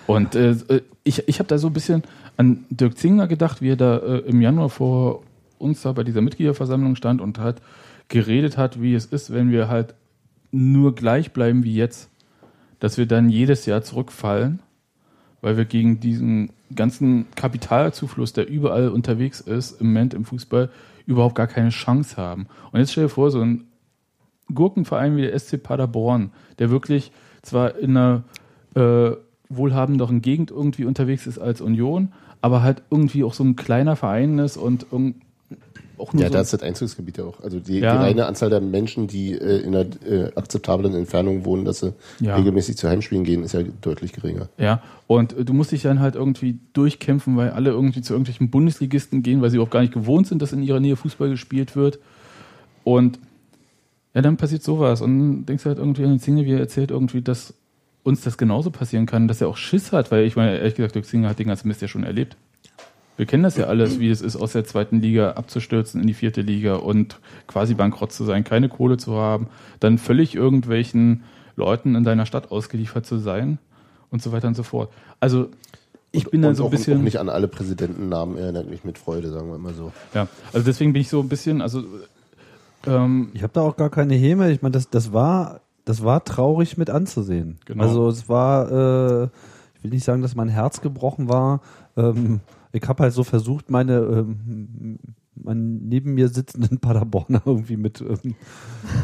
Und 0.07 0.35
äh, 0.35 0.55
ich, 1.03 1.29
ich 1.29 1.39
habe 1.39 1.49
da 1.49 1.59
so 1.59 1.69
ein 1.69 1.73
bisschen 1.73 2.03
an 2.37 2.65
Dirk 2.71 2.99
Zingler 2.99 3.27
gedacht, 3.27 3.63
wie 3.63 3.71
er 3.71 3.77
da 3.77 3.99
äh, 3.99 4.19
im 4.21 4.41
Januar 4.41 4.71
vor 4.71 5.23
uns 5.59 5.83
da 5.83 5.93
bei 5.93 6.05
dieser 6.05 6.21
Mitgliederversammlung 6.21 6.97
stand 6.97 7.21
und 7.21 7.39
halt 7.39 7.63
geredet 8.09 8.57
hat, 8.57 8.83
wie 8.83 8.95
es 8.95 9.07
ist, 9.07 9.33
wenn 9.33 9.51
wir 9.51 9.69
halt 9.69 9.95
nur 10.51 10.95
gleich 10.95 11.33
bleiben 11.33 11.65
wie 11.65 11.75
jetzt. 11.75 12.11
Dass 12.81 12.99
wir 12.99 13.07
dann 13.07 13.31
jedes 13.31 13.67
Jahr 13.67 13.83
zurückfallen, 13.83 14.61
weil 15.41 15.57
wir 15.57 15.65
gegen 15.65 16.01
diesen 16.01 16.51
ganzen 16.75 17.27
Kapitalzufluss, 17.35 18.33
der 18.33 18.49
überall 18.49 18.89
unterwegs 18.89 19.41
ist, 19.41 19.81
im 19.81 19.89
Moment 19.89 20.13
im 20.13 20.25
Fußball, 20.25 20.71
überhaupt 21.07 21.35
gar 21.35 21.47
keine 21.47 21.71
Chance 21.71 22.17
haben. 22.17 22.47
Und 22.73 22.81
jetzt 22.81 22.93
stell 22.93 23.05
dir 23.05 23.11
vor, 23.11 23.31
so 23.31 23.41
ein 23.41 23.65
Gurkenverein 24.53 25.17
wie 25.17 25.23
der 25.23 25.39
SC 25.39 25.63
Paderborn, 25.63 26.31
der 26.59 26.71
wirklich 26.71 27.13
zwar 27.43 27.77
in 27.79 27.97
einer 27.97 28.25
äh, 28.75 29.13
wohlhabenderen 29.49 30.23
Gegend 30.23 30.51
irgendwie 30.51 30.85
unterwegs 30.85 31.27
ist 31.27 31.39
als 31.39 31.61
Union, 31.61 32.13
aber 32.41 32.63
halt 32.63 32.83
irgendwie 32.91 33.25
auch 33.25 33.35
so 33.35 33.45
ein 33.45 33.57
kleiner 33.57 33.97
Verein 33.97 34.39
ist 34.39 34.57
und 34.57 34.87
irgend- 34.91 35.17
auch 35.97 36.13
nur 36.13 36.23
Ja, 36.23 36.29
so 36.29 36.35
da 36.35 36.41
ist 36.41 36.53
das 36.53 36.63
Einzugsgebiet 36.65 37.19
ja 37.19 37.25
auch. 37.25 37.39
Also 37.41 37.61
die, 37.61 37.79
Ja. 37.79 37.93
die 37.93 37.99
reine 38.03 38.27
Anzahl 38.27 38.51
der 38.51 38.61
Menschen, 38.61 39.07
die 39.07 39.31
äh, 39.33 39.59
in 39.61 39.77
einer 39.77 39.87
äh, 40.05 40.33
akzeptablen 40.35 40.93
Entfernung 40.93 41.45
wohnen, 41.45 41.65
dass 41.65 41.79
sie 41.81 41.93
Ja. 42.19 42.35
regelmäßig 42.35 42.77
zu 42.77 42.89
Heimspielen 42.89 43.23
gehen, 43.23 43.45
ist 43.45 43.53
ja 43.55 43.61
deutlich 43.81 44.13
geringer. 44.13 44.49
Ja, 44.59 44.83
und 45.07 45.35
äh, 45.39 45.45
du 45.45 45.53
musst 45.53 45.71
dich 45.71 45.83
dann 45.83 46.01
halt 46.01 46.17
irgendwie 46.17 46.59
durchkämpfen, 46.73 47.37
weil 47.37 47.51
alle 47.51 47.71
irgendwie 47.71 48.01
zu 48.01 48.13
irgendwelchen 48.13 48.51
Bundesligisten 48.51 49.23
gehen, 49.23 49.41
weil 49.41 49.51
sie 49.51 49.57
überhaupt 49.57 49.71
gar 49.73 49.83
nicht 49.83 49.95
gewohnt 49.95 50.27
sind, 50.27 50.43
dass 50.43 50.53
in 50.53 50.65
ihrer 50.65 50.81
Nähe 50.81 50.97
Fußball 50.97 51.29
gespielt 51.31 51.77
wird. 51.77 52.01
Und 52.83 53.21
ja, 54.15 54.23
dann 54.23 54.37
passiert 54.37 54.63
sowas. 54.63 55.01
Und 55.01 55.19
dann 55.19 55.47
denkst 55.47 55.65
du 55.65 55.69
halt 55.69 55.79
irgendwie 55.79 56.05
an 56.05 56.11
den 56.11 56.19
Single, 56.19 56.47
wie 56.47 56.53
er 56.53 56.61
erzählt 56.61 56.91
irgendwie, 56.91 57.23
dass 57.23 57.55
uns 58.05 58.21
das 58.21 58.39
genauso 58.39 58.71
passieren 58.71 59.07
kann, 59.07 59.29
dass 59.29 59.41
er 59.41 59.49
auch 59.49 59.57
Schiss 59.57 59.93
hat, 59.93 60.11
weil 60.13 60.25
ich 60.25 60.37
meine, 60.37 60.59
ehrlich 60.59 60.77
gesagt, 60.77 60.95
Dirk 60.95 61.07
Singer 61.07 61.29
hat 61.31 61.39
den 61.39 61.49
ganzen 61.49 61.69
Mist 61.69 61.83
ja 61.83 61.89
schon 61.89 62.05
erlebt. 62.05 62.37
Wir 63.17 63.27
kennen 63.27 63.45
das 63.45 63.57
ja 63.57 63.67
alles, 63.67 64.01
wie 64.01 64.11
es 64.11 64.21
ist, 64.21 64.37
aus 64.37 64.53
der 64.53 64.65
zweiten 64.65 65.01
Liga 65.01 65.33
abzustürzen 65.33 66.01
in 66.01 66.07
die 66.07 66.15
vierte 66.15 66.41
Liga 66.41 66.77
und 66.77 67.21
quasi 67.47 67.75
bankrott 67.75 68.13
zu 68.13 68.25
sein, 68.25 68.43
keine 68.45 68.69
Kohle 68.69 68.97
zu 68.97 69.15
haben, 69.15 69.47
dann 69.79 69.99
völlig 69.99 70.35
irgendwelchen 70.35 71.23
Leuten 71.57 71.95
in 71.95 72.03
deiner 72.03 72.27
Stadt 72.27 72.51
ausgeliefert 72.51 73.07
zu 73.07 73.19
sein 73.19 73.59
und 74.11 74.21
so 74.21 74.33
weiter 74.33 74.49
und 74.49 74.57
so 74.57 74.65
fort. 74.65 74.93
Also 75.21 75.49
ich 76.11 76.25
bin 76.25 76.39
und, 76.39 76.43
da 76.43 76.49
und 76.49 76.55
so 76.57 76.65
ein 76.65 76.71
bisschen. 76.71 76.99
auch 76.99 77.03
nicht 77.03 77.19
an 77.19 77.29
alle 77.29 77.49
Präsidentennamen 77.49 78.37
erinnert 78.37 78.69
mich 78.69 78.85
mit 78.85 78.99
Freude, 78.99 79.31
sagen 79.31 79.49
wir 79.49 79.59
mal 79.59 79.75
so. 79.75 79.93
ja, 80.13 80.27
also 80.53 80.67
deswegen 80.67 80.93
bin 80.93 81.03
ich 81.03 81.09
so 81.09 81.21
ein 81.21 81.29
bisschen, 81.29 81.63
also 81.63 81.85
ähm, 82.87 83.31
Ich 83.35 83.43
habe 83.43 83.53
da 83.53 83.63
auch 83.63 83.77
gar 83.77 83.91
keine 83.91 84.15
Häme. 84.15 84.51
Ich 84.51 84.63
meine, 84.63 84.73
das, 84.73 84.91
das 84.91 85.13
war, 85.13 85.61
das 85.85 86.05
war 86.05 86.25
traurig 86.25 86.77
mit 86.77 86.91
anzusehen. 86.91 87.59
Genau. 87.65 87.83
Also 87.83 88.09
es 88.09 88.29
war, 88.29 88.71
äh, 88.71 89.25
ich 89.77 89.85
will 89.85 89.91
nicht 89.91 90.05
sagen, 90.05 90.23
dass 90.23 90.35
mein 90.35 90.49
Herz 90.49 90.81
gebrochen 90.81 91.29
war. 91.29 91.61
Ähm, 91.97 92.41
ich 92.73 92.83
habe 92.89 93.05
halt 93.05 93.13
so 93.13 93.25
versucht, 93.25 93.71
meine 93.71 93.99
ähm, 93.99 94.99
meinen 95.37 95.89
neben 95.89 96.15
mir 96.15 96.29
sitzenden 96.29 96.79
Paderborner 96.81 97.43
irgendwie 97.45 97.77
mit 97.77 98.01
ähm, 98.01 98.35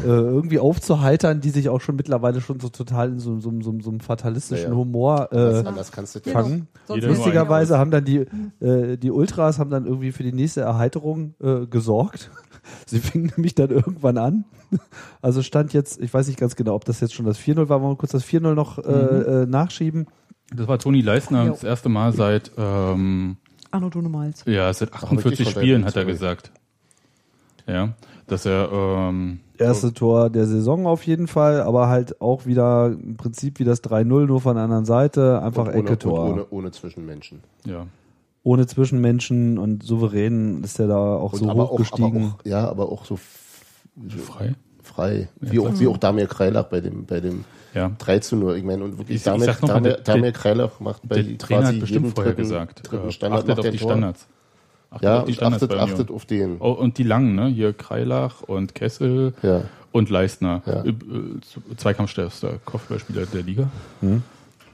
äh, 0.03 0.07
irgendwie 0.07 0.59
aufzuheitern, 0.59 1.41
die 1.41 1.49
sich 1.49 1.69
auch 1.69 1.81
schon 1.81 1.95
mittlerweile 1.95 2.41
schon 2.41 2.59
so 2.59 2.69
total 2.69 3.09
in 3.09 3.19
so, 3.19 3.39
so, 3.39 3.51
so, 3.61 3.77
so 3.81 3.89
einem 3.89 3.99
fatalistischen 3.99 4.65
Ja, 4.67 4.71
ja. 4.71 4.75
Humor 4.77 5.29
äh, 5.31 5.63
kannst 5.91 6.15
du 6.15 6.21
Genau. 6.21 6.39
fangen. 6.39 6.67
Nur 6.87 6.97
Lustigerweise 6.99 7.77
haben 7.77 7.91
dann 7.91 8.05
die, 8.05 8.25
äh, 8.59 8.97
die 8.97 9.11
Ultras 9.11 9.59
haben 9.59 9.69
dann 9.69 9.85
irgendwie 9.85 10.11
für 10.11 10.23
die 10.23 10.33
nächste 10.33 10.61
Erheiterung 10.61 11.33
äh, 11.41 11.65
gesorgt. 11.67 12.31
Sie 12.85 12.99
fingen 12.99 13.31
nämlich 13.35 13.55
dann 13.55 13.69
irgendwann 13.69 14.17
an. 14.17 14.45
Also 15.21 15.41
stand 15.41 15.73
jetzt, 15.73 16.01
ich 16.01 16.13
weiß 16.13 16.27
nicht 16.27 16.39
ganz 16.39 16.55
genau, 16.55 16.75
ob 16.75 16.85
das 16.85 17.01
jetzt 17.01 17.13
schon 17.13 17.25
das 17.25 17.37
4-0 17.39 17.69
war, 17.69 17.81
wollen 17.81 17.93
wir 17.93 17.97
kurz 17.97 18.11
das 18.11 18.25
4-0 18.25 18.53
noch 18.53 18.77
äh, 18.77 18.81
äh, 18.81 19.45
nachschieben. 19.45 20.07
das 20.53 20.67
war 20.67 20.79
Toni 20.79 21.01
Leisner 21.01 21.45
Jo. 21.45 21.51
das 21.51 21.63
erste 21.63 21.89
Mal 21.89 22.13
seit 22.13 22.51
ähm, 22.57 23.37
Arno 23.71 23.89
Dunemals. 23.89 24.43
ja 24.45 24.71
seit 24.73 24.93
richtig 24.93 25.03
48 25.09 25.53
von 25.53 25.61
Spielen 25.61 25.85
hat 25.85 25.95
er 25.95 26.05
gesagt. 26.05 26.51
Ja, 27.67 27.93
dass 28.27 28.45
er 28.45 28.71
ähm, 28.71 29.39
Erste 29.57 29.93
Tor 29.93 30.29
der 30.29 30.47
Saison 30.47 30.87
auf 30.87 31.05
jeden 31.05 31.27
Fall, 31.27 31.61
aber 31.61 31.87
halt 31.87 32.19
auch 32.21 32.45
wieder 32.47 32.87
im 32.87 33.17
Prinzip 33.17 33.59
wie 33.59 33.63
das 33.63 33.83
3-0, 33.83 34.25
nur 34.25 34.41
von 34.41 34.55
der 34.55 34.63
anderen 34.63 34.85
Seite, 34.85 35.41
einfach 35.43 35.67
Ecke-Tor. 35.67 36.31
ohne, 36.31 36.45
ohne 36.49 36.71
Zwischenmenschen. 36.71 37.41
ja 37.65 37.85
Ohne 38.43 38.65
Zwischenmenschen 38.65 39.57
und 39.59 39.83
souverän 39.83 40.63
ist 40.63 40.79
er 40.79 40.87
da 40.87 40.97
auch 40.97 41.33
Und 41.33 41.39
so 41.39 41.49
aber 41.49 41.63
auch, 41.63 41.71
hochgestiegen. 41.73 42.05
aber 42.23 42.25
auch, 42.39 42.45
ja, 42.45 42.67
aber 42.69 42.91
auch 42.91 43.05
so 43.05 43.15
f- 43.15 43.61
frei. 44.25 44.55
frei. 44.81 45.29
Wie, 45.39 45.59
auch, 45.59 45.79
wie 45.79 45.87
auch 45.87 45.97
Damir 45.97 46.25
Kreilach 46.27 46.65
bei 46.65 46.81
dem, 46.81 47.05
bei 47.05 47.19
dem 47.19 47.45
Ja. 47.75 47.91
3 47.99 48.19
zu 48.19 48.35
0. 48.35 48.57
Ich 48.57 48.63
meine, 48.63 48.83
und 48.83 48.97
wirklich 48.97 49.09
Ich- 49.17 49.21
ich 49.21 49.23
Damir, 49.23 49.47
mal, 49.47 49.67
Damir, 49.67 49.81
der- 49.93 50.01
Damir 50.01 50.31
Kreilach 50.31 50.79
macht 50.79 51.07
bei 51.07 51.21
Der 51.21 51.37
Trainer 51.37 51.61
quasi 51.61 51.73
hat 51.75 51.79
bestimmt 51.81 52.05
jedem 52.05 52.15
vorher 52.15 52.33
dritten, 52.33 52.41
gesagt, 52.49 52.91
dritten 52.91 53.07
äh, 53.07 53.11
Standard 53.11 53.39
achtet 53.41 53.57
macht 53.57 53.65
auf 53.67 53.71
die 53.71 53.77
Tor. 53.77 53.89
Standards. 53.91 54.27
Achtet 54.89 55.03
Ja, 55.05 55.19
auf 55.19 55.25
die 55.25 55.33
Standards 55.33 55.63
achtet, 55.63 55.77
achtet 55.79 56.11
auf 56.11 56.25
den. 56.25 56.57
Oh, 56.59 56.71
und 56.71 56.97
die 56.97 57.03
langen, 57.03 57.35
ne? 57.35 57.47
Hier 57.47 57.71
Kreilach 57.73 58.41
und 58.41 58.73
Kessel 58.75 59.33
Ja. 59.43 59.61
und 59.93 60.09
Leistner. 60.09 60.61
Ja. 60.65 60.83
Äh, 60.83 60.89
äh, 60.89 60.95
Zweikampfstärkster 61.77 62.53
Kopfballspieler 62.65 63.25
der 63.27 63.43
Liga. 63.43 63.69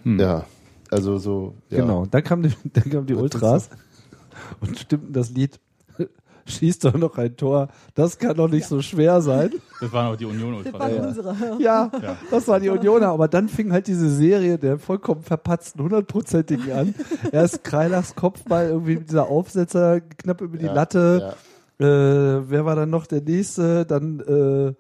Ja, 0.06 0.46
also 0.92 1.18
so. 1.18 1.54
Ja. 1.70 1.82
Genau, 1.82 2.06
dann 2.06 2.24
kam 2.24 2.44
die, 2.44 2.52
dann 2.74 2.90
kam 2.90 3.06
die 3.06 3.14
Ultras 3.16 3.70
und 4.62 4.78
stimmten 4.80 5.14
das 5.14 5.30
Lied 5.32 5.60
Schießt 6.50 6.86
doch 6.86 6.94
noch 6.94 7.18
ein 7.18 7.36
Tor, 7.36 7.68
das 7.94 8.18
kann 8.18 8.38
doch 8.38 8.48
nicht 8.48 8.66
so 8.68 8.82
schwer 8.82 9.20
sein. 9.22 9.52
Das 9.82 9.92
waren 9.92 10.08
aber 10.08 10.16
die 10.18 10.24
Union 10.26 10.64
Das 10.64 10.72
Ultras. 10.74 10.80
waren 10.82 10.96
Ja. 10.96 11.08
unsere. 11.08 11.36
Ja, 11.62 11.92
Ja. 12.02 12.18
das 12.32 12.48
war 12.48 12.60
die 12.62 12.70
Unioner, 12.70 13.08
aber 13.10 13.28
dann 13.28 13.50
fing 13.50 13.74
halt 13.74 13.88
diese 13.88 14.10
Serie 14.10 14.58
der 14.58 14.80
vollkommen 14.80 15.24
verpatzten 15.24 15.84
hundertprozentigen 15.84 16.72
an. 16.72 16.96
Erst 17.34 17.66
Kreilachs 17.66 18.16
Kopfball, 18.16 18.68
irgendwie 18.70 18.96
mit 18.96 19.10
dieser 19.10 19.28
Aufsetzer 19.28 20.00
knapp 20.00 20.40
über 20.40 20.58
die 20.58 20.68
Ja, 20.68 20.74
Latte. 20.74 21.34
Ja. 21.80 21.86
Äh, 21.86 22.50
wer 22.50 22.64
war 22.66 22.78
dann 22.78 22.90
noch 22.92 23.08
der 23.08 23.22
nächste? 23.22 23.86
Dann 23.86 24.20
äh, 24.22 24.74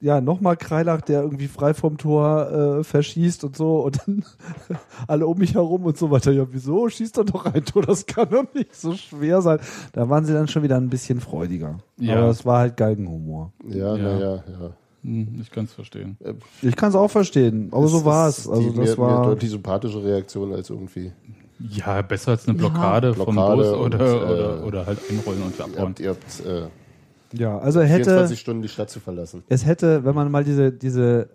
ja 0.00 0.20
nochmal 0.20 0.56
Kreilach, 0.56 1.02
der 1.02 1.22
irgendwie 1.22 1.46
frei 1.48 1.72
vom 1.74 1.96
Tor 1.98 2.78
äh, 2.80 2.84
verschießt 2.84 3.44
und 3.44 3.56
so 3.56 3.80
und 3.80 4.00
dann 4.06 4.24
alle 5.06 5.26
um 5.26 5.38
mich 5.38 5.54
herum 5.54 5.84
und 5.84 5.96
so 5.96 6.10
weiter. 6.10 6.32
Ja, 6.32 6.46
wieso? 6.50 6.88
Schießt 6.88 7.16
doch 7.18 7.24
noch 7.26 7.46
ein 7.46 7.64
Tor, 7.64 7.82
das 7.82 8.06
kann 8.06 8.28
doch 8.30 8.44
nicht 8.54 8.74
so 8.74 8.94
schwer 8.94 9.40
sein. 9.42 9.58
Da 9.92 10.08
waren 10.08 10.24
sie 10.24 10.32
dann 10.32 10.48
schon 10.48 10.62
wieder 10.62 10.76
ein 10.76 10.88
bisschen 10.90 11.20
freudiger. 11.20 11.78
Ja. 11.98 12.16
Aber 12.18 12.28
es 12.30 12.44
war 12.44 12.58
halt 12.60 12.76
Galgenhumor. 12.76 13.52
Ja, 13.68 13.96
Ja. 13.96 14.02
naja, 14.02 14.34
ja. 14.36 14.70
Hm, 15.04 15.38
Ich 15.40 15.50
kann 15.50 15.64
es 15.64 15.72
verstehen. 15.72 16.16
Ich 16.62 16.76
kann 16.76 16.90
es 16.90 16.94
auch 16.94 17.10
verstehen, 17.10 17.68
aber 17.72 17.88
so 17.88 18.04
war 18.04 18.28
es. 18.28 18.48
Also 18.48 18.62
die, 18.70 18.76
das 18.76 18.76
mir, 18.76 18.84
mir 18.84 18.98
war 18.98 19.22
deutlich 19.26 19.50
sympathische 19.50 20.02
Reaktion 20.02 20.52
als 20.52 20.70
irgendwie. 20.70 21.12
Ja, 21.58 22.02
besser 22.02 22.32
als 22.32 22.48
eine 22.48 22.56
Ja. 22.58 22.68
Blockade, 22.68 23.14
vom 23.14 23.34
Blockade 23.34 23.56
Bus 23.62 23.66
und, 23.72 23.94
oder, 23.94 24.06
äh, 24.06 24.32
oder, 24.32 24.64
oder 24.66 24.86
halt 24.86 24.98
einrollen 25.08 25.42
und 25.42 25.56
Ihr 25.58 25.64
abhauen. 25.64 25.88
habt, 25.90 26.00
ihr 26.00 26.10
habt 26.10 26.40
äh, 26.46 26.62
ja, 27.32 27.58
also 27.58 27.80
hätte 27.80 28.04
24 28.04 28.40
Stunden 28.40 28.62
die 28.62 28.68
Stadt 28.68 28.90
zu 28.90 29.00
verlassen. 29.00 29.42
es 29.48 29.66
hätte, 29.66 30.04
wenn 30.04 30.14
man 30.14 30.30
mal 30.30 30.44
diese, 30.44 30.72
diese, 30.72 31.28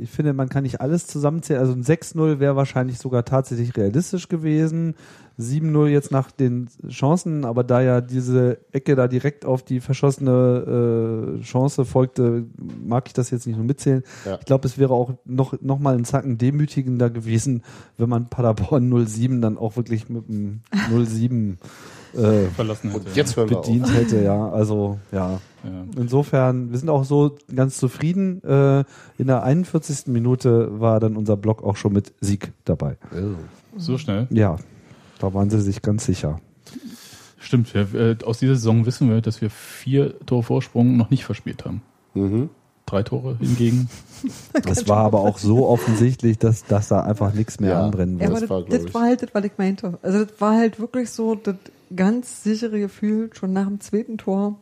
ich 0.00 0.10
finde, 0.10 0.32
man 0.32 0.48
kann 0.48 0.62
nicht 0.62 0.80
alles 0.80 1.06
zusammenzählen. 1.06 1.60
Also 1.60 1.72
ein 1.72 1.82
6-0 1.82 2.38
wäre 2.38 2.56
wahrscheinlich 2.56 2.98
sogar 2.98 3.24
tatsächlich 3.24 3.76
realistisch 3.76 4.28
gewesen. 4.28 4.94
7-0 5.38 5.88
jetzt 5.88 6.10
nach 6.12 6.30
den 6.30 6.68
Chancen, 6.88 7.44
aber 7.44 7.62
da 7.62 7.82
ja 7.82 8.00
diese 8.00 8.58
Ecke 8.72 8.96
da 8.96 9.06
direkt 9.06 9.44
auf 9.44 9.62
die 9.62 9.80
verschossene 9.80 11.36
äh, 11.38 11.42
Chance 11.42 11.84
folgte, 11.84 12.44
mag 12.82 13.04
ich 13.06 13.12
das 13.12 13.30
jetzt 13.30 13.46
nicht 13.46 13.56
nur 13.56 13.66
mitzählen. 13.66 14.02
Ja. 14.24 14.38
Ich 14.38 14.46
glaube, 14.46 14.66
es 14.66 14.78
wäre 14.78 14.94
auch 14.94 15.12
noch, 15.26 15.60
noch 15.60 15.78
mal 15.78 15.94
einen 15.94 16.06
Zacken 16.06 16.38
demütigender 16.38 17.10
gewesen, 17.10 17.62
wenn 17.98 18.08
man 18.08 18.30
Paderborn 18.30 19.06
07 19.06 19.42
dann 19.42 19.58
auch 19.58 19.76
wirklich 19.76 20.08
mit 20.08 20.26
dem 20.28 20.60
07 20.88 21.58
äh, 22.14 22.46
Verlassen 22.56 22.90
hätte. 22.90 23.06
Und 23.08 23.16
jetzt 23.16 23.36
hören 23.36 23.50
wir 23.50 23.58
auf. 23.58 23.66
bedient 23.66 23.92
hätte, 23.94 24.22
ja. 24.22 24.48
Also, 24.50 24.98
ja. 25.12 25.40
Ja. 25.64 25.84
Insofern, 25.96 26.70
wir 26.70 26.78
sind 26.78 26.88
auch 26.90 27.04
so 27.04 27.36
ganz 27.54 27.78
zufrieden. 27.78 28.42
Äh, 28.44 28.84
in 29.18 29.26
der 29.26 29.42
41. 29.42 30.06
Minute 30.06 30.80
war 30.80 31.00
dann 31.00 31.16
unser 31.16 31.36
Blog 31.36 31.64
auch 31.64 31.76
schon 31.76 31.92
mit 31.92 32.12
Sieg 32.20 32.52
dabei. 32.64 32.96
So 33.76 33.98
schnell. 33.98 34.26
Ja, 34.30 34.56
da 35.18 35.34
waren 35.34 35.50
sie 35.50 35.60
sich 35.60 35.82
ganz 35.82 36.04
sicher. 36.06 36.40
Stimmt, 37.38 37.74
wir, 37.74 37.94
äh, 37.94 38.16
aus 38.24 38.38
dieser 38.38 38.54
Saison 38.54 38.86
wissen 38.86 39.08
wir, 39.08 39.20
dass 39.20 39.40
wir 39.40 39.50
vier 39.50 40.18
Tore 40.26 40.42
Vorsprung 40.42 40.96
noch 40.96 41.10
nicht 41.10 41.24
verspielt 41.24 41.64
haben. 41.64 41.82
Mhm. 42.14 42.50
Drei 42.86 43.02
Tore 43.02 43.36
hingegen. 43.40 43.88
Das 44.64 44.88
war 44.88 45.04
aber 45.04 45.20
auch 45.20 45.36
so 45.36 45.66
offensichtlich, 45.68 46.38
dass, 46.38 46.64
dass 46.64 46.88
da 46.88 47.00
einfach 47.02 47.34
nichts 47.34 47.60
mehr 47.60 47.72
Ja. 47.72 47.84
anbrennen 47.84 48.18
Ja, 48.18 48.30
wird. 48.30 48.50
aber 48.50 48.62
Das 48.62 48.68
das, 48.70 48.78
war, 48.80 48.84
das, 48.86 48.94
war 48.94 49.02
halt 49.02 49.22
das, 49.22 49.28
was 49.34 49.44
ich 49.44 49.52
meinte. 49.58 49.98
Also 50.02 50.24
das 50.24 50.40
war 50.40 50.56
halt 50.56 50.80
wirklich 50.80 51.10
so 51.10 51.34
das 51.34 51.54
ganz 51.94 52.42
sichere 52.42 52.78
Gefühl, 52.80 53.30
schon 53.34 53.52
nach 53.52 53.66
dem 53.66 53.80
zweiten 53.80 54.18
Tor 54.18 54.58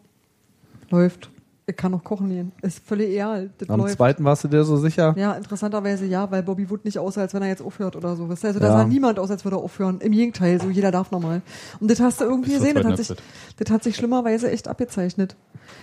läuft. 0.91 1.31
Ich 1.67 1.77
kann 1.79 1.93
noch 1.93 2.05
kochen 2.05 2.29
gehen. 2.29 2.53
Ist 2.61 2.87
völlig 2.87 3.09
egal. 3.13 3.49
Das 3.57 3.71
Am 3.71 3.81
läuft. 3.81 3.97
zweiten 3.97 4.23
warst 4.23 4.45
du 4.45 4.49
dir 4.49 4.65
so 4.65 4.77
sicher? 4.77 5.15
Ja, 5.17 5.33
interessanterweise 5.33 6.05
ja, 6.05 6.31
weil 6.31 6.43
Bobby 6.43 6.69
Wood 6.69 6.85
nicht 6.85 6.99
aussah, 6.99 7.23
als 7.23 7.33
wenn 7.33 7.41
er 7.41 7.49
jetzt 7.49 7.63
aufhört 7.63 7.97
oder 7.97 8.17
so. 8.17 8.29
Weißt 8.29 8.45
du, 8.45 8.49
Also 8.49 8.61
da 8.61 8.67
Ja. 8.67 8.73
sah 8.73 8.85
niemand 8.85 9.19
aus, 9.19 9.31
als 9.31 9.47
würde 9.47 9.57
er 9.57 9.63
aufhören. 9.63 9.99
Im 10.01 10.13
Gegenteil, 10.13 10.61
so 10.61 10.69
jeder 10.69 10.91
darf 10.91 11.11
nochmal. 11.11 11.41
Und 11.81 11.91
das 11.91 12.01
hast 12.01 12.21
du 12.21 12.27
irgendwie 12.27 12.53
gesehen. 12.53 12.75
Das 12.75 12.85
hat, 12.85 12.99
sich, 12.99 13.17
das 13.57 13.71
hat 13.71 13.83
sich 13.83 13.97
schlimmerweise 13.97 14.51
echt 14.51 14.69
abgezeichnet. 14.69 15.37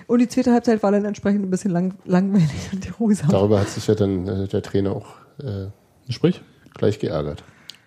Und 0.06 0.20
die 0.20 0.28
zweite 0.28 0.54
Halbzeit 0.54 0.84
war 0.84 0.92
dann 0.92 1.04
entsprechend 1.04 1.44
ein 1.44 1.50
bisschen 1.50 1.72
lang, 1.72 1.96
langweilig 2.06 2.70
und 2.74 3.00
ruhig. 3.00 3.20
Darüber 3.28 3.60
hat 3.62 3.70
sich 3.70 3.88
ja 3.88 3.96
dann 3.96 4.28
äh, 4.28 4.48
der 4.48 4.62
Trainer 4.62 4.92
auch 4.96 5.08
äh, 5.40 5.66
Sprich, 6.12 6.44
gleich 6.76 7.00
geärgert. 7.00 7.44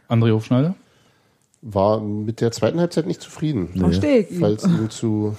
André 0.08 0.32
Hofschneider. 0.32 0.74
War 1.66 1.98
mit 2.00 2.42
der 2.42 2.52
zweiten 2.52 2.78
Halbzeit 2.78 3.06
nicht 3.06 3.22
zufrieden, 3.22 3.68
Verstehe 3.74 4.18
ich 4.18 4.40
es 4.40 4.64
ihm 4.64 4.90
zu 4.90 5.34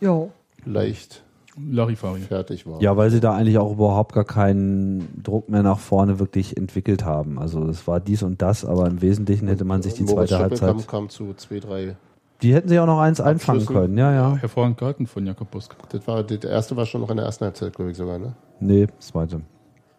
Ja. 0.00 0.28
leicht 0.64 1.24
Larifari. 1.58 2.20
fertig 2.20 2.66
war. 2.68 2.80
Ja, 2.80 2.96
weil 2.96 3.10
sie 3.10 3.18
da 3.18 3.34
eigentlich 3.34 3.58
auch 3.58 3.72
überhaupt 3.72 4.12
gar 4.14 4.24
keinen 4.24 5.08
Druck 5.22 5.48
mehr 5.48 5.64
nach 5.64 5.80
vorne 5.80 6.20
wirklich 6.20 6.56
entwickelt 6.56 7.04
haben. 7.04 7.38
Also 7.40 7.64
es 7.64 7.86
war 7.88 7.98
dies 7.98 8.22
und 8.22 8.42
das, 8.42 8.64
aber 8.64 8.86
im 8.86 9.02
Wesentlichen 9.02 9.48
hätte 9.48 9.64
man 9.64 9.82
sich 9.82 9.94
die 9.94 10.04
Moritz 10.04 10.28
zweite 10.28 10.42
Halbzeit. 10.42 10.86
kam 10.88 11.08
zu 11.08 11.34
2, 11.34 11.58
3. 11.60 11.96
Die 12.42 12.54
hätten 12.54 12.68
sie 12.68 12.78
auch 12.78 12.86
noch 12.86 13.00
eins 13.00 13.20
einfangen 13.20 13.64
können, 13.66 13.96
ja, 13.98 14.12
ja. 14.12 14.36
Hervorragend 14.36 14.78
gehalten 14.78 15.06
von 15.06 15.26
Jakob 15.26 15.50
Busk. 15.50 15.74
Das 15.88 16.06
war, 16.06 16.22
der 16.22 16.48
erste 16.48 16.76
war 16.76 16.84
schon 16.86 17.00
noch 17.00 17.10
in 17.10 17.16
der 17.16 17.26
ersten 17.26 17.44
Halbzeit, 17.46 17.74
glaube 17.74 17.90
ich 17.90 17.96
sogar, 17.96 18.18
ne? 18.18 18.34
Nee, 18.60 18.86
zweite. 18.98 19.40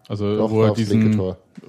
Also 0.09 0.37
Doch, 0.37 0.49
wo 0.51 0.63
er 0.63 0.73
diesen, 0.73 1.19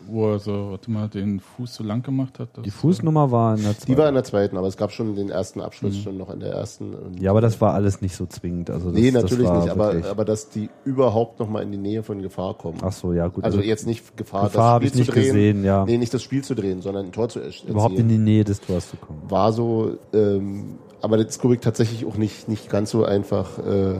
wo 0.06 0.30
er 0.30 0.38
so, 0.38 0.70
warte 0.70 0.90
mal, 0.92 1.08
den 1.08 1.40
Fuß 1.40 1.74
so 1.74 1.82
lang 1.82 2.02
gemacht 2.04 2.38
hat. 2.38 2.50
das- 2.52 2.62
Die 2.62 2.70
Fußnummer 2.70 3.32
war 3.32 3.56
in 3.56 3.62
der 3.64 3.72
zweiten. 3.72 3.86
Die 3.92 3.98
war 3.98 4.08
in 4.08 4.14
der 4.14 4.22
zweiten, 4.22 4.56
aber 4.56 4.68
es 4.68 4.76
gab 4.76 4.92
schon 4.92 5.16
den 5.16 5.28
ersten 5.28 5.60
Abschluss 5.60 5.96
schon 5.98 6.16
noch 6.16 6.30
in 6.30 6.38
der 6.38 6.52
ersten. 6.52 6.94
Und 6.94 7.20
ja, 7.20 7.32
aber 7.32 7.40
das 7.40 7.60
war 7.60 7.74
alles 7.74 8.00
nicht 8.00 8.14
so 8.14 8.26
zwingend. 8.26 8.70
Also 8.70 8.90
das, 8.92 9.00
nee, 9.00 9.10
natürlich 9.10 9.48
das 9.48 9.76
war 9.76 9.92
nicht, 9.94 10.04
aber, 10.04 10.10
aber 10.10 10.24
dass 10.24 10.50
die 10.50 10.70
überhaupt 10.84 11.40
noch 11.40 11.48
mal 11.48 11.62
in 11.64 11.72
die 11.72 11.78
Nähe 11.78 12.04
von 12.04 12.22
Gefahr 12.22 12.54
kommen. 12.54 12.78
Ach 12.80 12.92
so, 12.92 13.12
ja 13.12 13.26
gut. 13.26 13.42
also 13.42 13.60
jetzt 13.60 13.86
nicht 13.88 14.16
Gefahr, 14.16 14.44
Gefahr 14.44 14.78
das 14.78 14.90
ich 14.90 14.94
nicht 14.94 15.06
zu 15.06 15.12
drehen. 15.12 15.24
gesehen, 15.24 15.64
ja. 15.64 15.84
Nee, 15.84 15.98
nicht 15.98 16.14
das 16.14 16.22
Spiel 16.22 16.44
zu 16.44 16.54
drehen, 16.54 16.80
sondern 16.80 17.06
ein 17.06 17.12
Tor 17.12 17.28
zu 17.28 17.40
erzielen. 17.40 17.70
überhaupt 17.72 17.98
in 17.98 18.08
die 18.08 18.18
Nähe 18.18 18.44
des 18.44 18.60
Tors 18.60 18.90
zu 18.90 18.96
kommen. 18.98 19.20
war 19.28 19.52
so, 19.52 19.96
ähm, 20.12 20.78
aber 21.00 21.16
das 21.16 21.40
ich, 21.42 21.60
tatsächlich 21.60 22.06
auch 22.06 22.16
nicht, 22.16 22.48
nicht 22.48 22.70
ganz 22.70 22.90
so 22.90 23.04
einfach, 23.04 23.58
äh, 23.58 23.94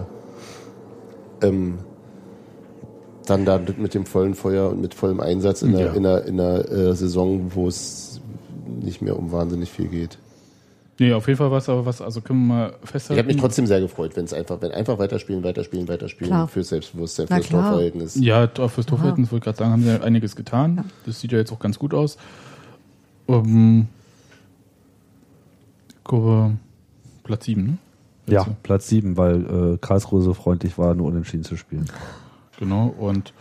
ähm, 1.42 1.79
dann 3.30 3.44
da 3.44 3.60
mit 3.78 3.94
dem 3.94 4.06
vollen 4.06 4.34
Feuer 4.34 4.70
und 4.70 4.80
mit 4.80 4.94
vollem 4.94 5.20
Einsatz 5.20 5.62
in 5.62 5.72
Ja. 5.72 5.78
der, 5.78 5.94
in 5.94 6.02
der, 6.02 6.24
in 6.26 6.36
der 6.36 6.70
äh, 6.70 6.94
Saison, 6.94 7.52
wo 7.54 7.68
es 7.68 8.20
nicht 8.80 9.02
mehr 9.02 9.18
um 9.18 9.32
wahnsinnig 9.32 9.70
viel 9.70 9.88
geht. 9.88 10.18
Nee, 11.00 11.12
auf 11.12 11.28
jeden 11.28 11.38
Fall 11.38 11.50
war 11.52 11.58
es 11.58 11.68
aber 11.68 11.86
was, 11.86 12.02
also 12.02 12.20
können 12.20 12.46
wir 12.48 12.54
mal 12.54 12.74
festhalten. 12.82 13.12
Ich 13.12 13.18
habe 13.24 13.32
mich 13.32 13.40
trotzdem 13.40 13.66
sehr 13.68 13.80
gefreut, 13.80 14.16
wenn 14.16 14.24
es 14.24 14.32
einfach, 14.32 14.60
wenn 14.60 14.72
einfach 14.72 14.98
weiterspielen, 14.98 15.44
weiterspielen, 15.44 15.86
weiterspielen 15.86 16.30
Klar. 16.30 16.48
für 16.48 16.64
Selbstbewusstsein, 16.64 17.26
Na 17.30 17.36
für 17.36 17.40
das 17.42 17.48
klar. 17.50 17.62
Torverhältnis. 17.70 18.16
Ja, 18.16 18.48
fürs 18.68 18.86
Torverhältnis 18.86 19.30
wollte 19.30 19.42
ich 19.42 19.44
gerade 19.44 19.58
sagen, 19.58 19.70
haben 19.72 19.82
sie 19.84 19.90
ja 19.90 20.00
einiges 20.00 20.34
getan. 20.34 20.84
Das 21.06 21.20
sieht 21.20 21.30
ja 21.30 21.38
jetzt 21.38 21.52
auch 21.52 21.60
ganz 21.60 21.78
gut 21.78 21.94
aus. 21.94 22.16
Ähm, 23.28 23.86
ich 25.88 26.04
glaube, 26.04 26.56
Platz 27.22 27.44
7, 27.44 27.62
ne? 27.64 27.78
Ja, 28.26 28.46
Platz 28.62 28.88
sieben, 28.88 29.16
weil 29.16 29.74
äh, 29.74 29.78
Karlsruhe 29.78 30.20
so 30.20 30.34
freundlich 30.34 30.76
war, 30.76 30.94
nur 30.94 31.06
unentschieden 31.06 31.44
zu 31.44 31.56
spielen. 31.56 31.86
Genau, 32.59 32.87
und 32.88 33.33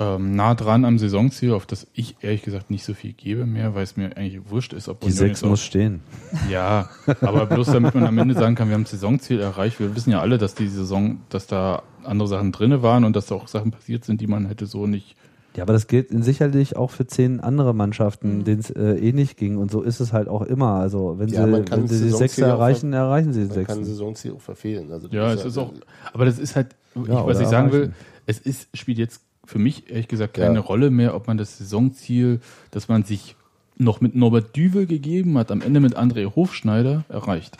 ähm, 0.00 0.36
nah 0.36 0.54
dran 0.54 0.84
am 0.84 0.98
Saisonziel, 0.98 1.52
auf 1.52 1.66
das 1.66 1.86
ich 1.92 2.16
ehrlich 2.20 2.42
gesagt 2.42 2.70
nicht 2.70 2.84
so 2.84 2.94
viel 2.94 3.12
gebe 3.14 3.46
mehr, 3.46 3.74
weil 3.74 3.82
es 3.82 3.96
mir 3.96 4.16
eigentlich 4.16 4.48
wurscht 4.48 4.72
ist, 4.72 4.88
ob 4.88 5.00
Die 5.00 5.06
Union 5.06 5.18
sechs 5.18 5.42
muss 5.44 5.60
stehen. 5.62 6.00
Ja, 6.48 6.88
aber 7.20 7.46
bloß 7.46 7.66
damit 7.68 7.94
man 7.94 8.04
am 8.06 8.16
Ende 8.18 8.34
sagen 8.34 8.54
kann, 8.54 8.68
wir 8.68 8.74
haben 8.74 8.84
das 8.84 8.92
Saisonziel 8.92 9.40
erreicht. 9.40 9.80
Wir 9.80 9.96
wissen 9.96 10.10
ja 10.12 10.20
alle, 10.20 10.38
dass 10.38 10.54
die 10.54 10.68
Saison, 10.68 11.18
dass 11.30 11.46
da 11.48 11.82
andere 12.04 12.28
Sachen 12.28 12.52
drinne 12.52 12.82
waren 12.82 13.04
und 13.04 13.16
dass 13.16 13.26
da 13.26 13.34
auch 13.34 13.48
Sachen 13.48 13.72
passiert 13.72 14.04
sind, 14.04 14.20
die 14.20 14.28
man 14.28 14.46
hätte 14.46 14.66
so 14.66 14.86
nicht. 14.86 15.16
Ja, 15.56 15.64
aber 15.64 15.72
das 15.72 15.88
gilt 15.88 16.08
sicherlich 16.22 16.76
auch 16.76 16.92
für 16.92 17.06
zehn 17.08 17.40
andere 17.40 17.72
Mhm. 17.72 17.78
Mannschaften, 17.78 18.44
denen 18.44 18.60
es 18.60 18.70
äh, 18.70 18.92
ähnlich 19.00 19.34
ging. 19.34 19.56
Und 19.56 19.72
so 19.72 19.82
ist 19.82 19.98
es 19.98 20.12
halt 20.12 20.28
auch 20.28 20.42
immer. 20.42 20.74
Also 20.74 21.16
wenn 21.18 21.28
Ja, 21.30 21.44
sie, 21.44 21.50
man 21.50 21.64
kann 21.64 21.80
wenn 21.80 21.88
sie 21.88 21.94
die 21.96 22.00
Saisonziele 22.10 22.28
Sechse 22.28 22.46
auch 22.46 22.58
erreichen, 22.60 22.92
erreichen 22.92 23.32
sie 23.32 23.48
die 23.48 23.56
Man 23.56 23.64
kann. 23.66 23.84
Saisonziel 23.84 24.32
auch 24.34 24.40
verfehlen. 24.40 24.92
Also 24.92 25.08
Ja, 25.10 25.32
ist 25.32 25.40
es 25.40 25.46
ist 25.46 25.56
ja- 25.56 25.62
auch. 25.64 25.72
Aber 26.12 26.24
das 26.26 26.38
ist 26.38 26.54
halt, 26.54 26.68
ich, 26.94 27.08
Ja, 27.08 27.14
was 27.16 27.24
oder 27.24 27.40
ich 27.40 27.48
sagen 27.48 27.72
will, 27.72 27.80
erreichen. 27.80 27.94
Es 28.28 28.38
ist, 28.38 28.68
spielt 28.74 28.98
jetzt 28.98 29.22
für 29.44 29.58
mich 29.58 29.88
ehrlich 29.90 30.08
gesagt 30.08 30.34
keine 30.34 30.56
Ja. 30.56 30.60
Rolle 30.60 30.90
mehr, 30.90 31.14
ob 31.14 31.26
man 31.26 31.38
das 31.38 31.56
Saisonziel, 31.58 32.40
das 32.70 32.86
man 32.88 33.02
sich 33.04 33.34
noch 33.76 34.00
mit 34.00 34.14
Norbert 34.14 34.54
Düvel 34.54 34.86
gegeben 34.86 35.38
hat, 35.38 35.50
am 35.50 35.62
Ende 35.62 35.80
mit 35.80 35.96
André 35.96 36.34
Hofschneider 36.36 37.04
erreicht. 37.08 37.56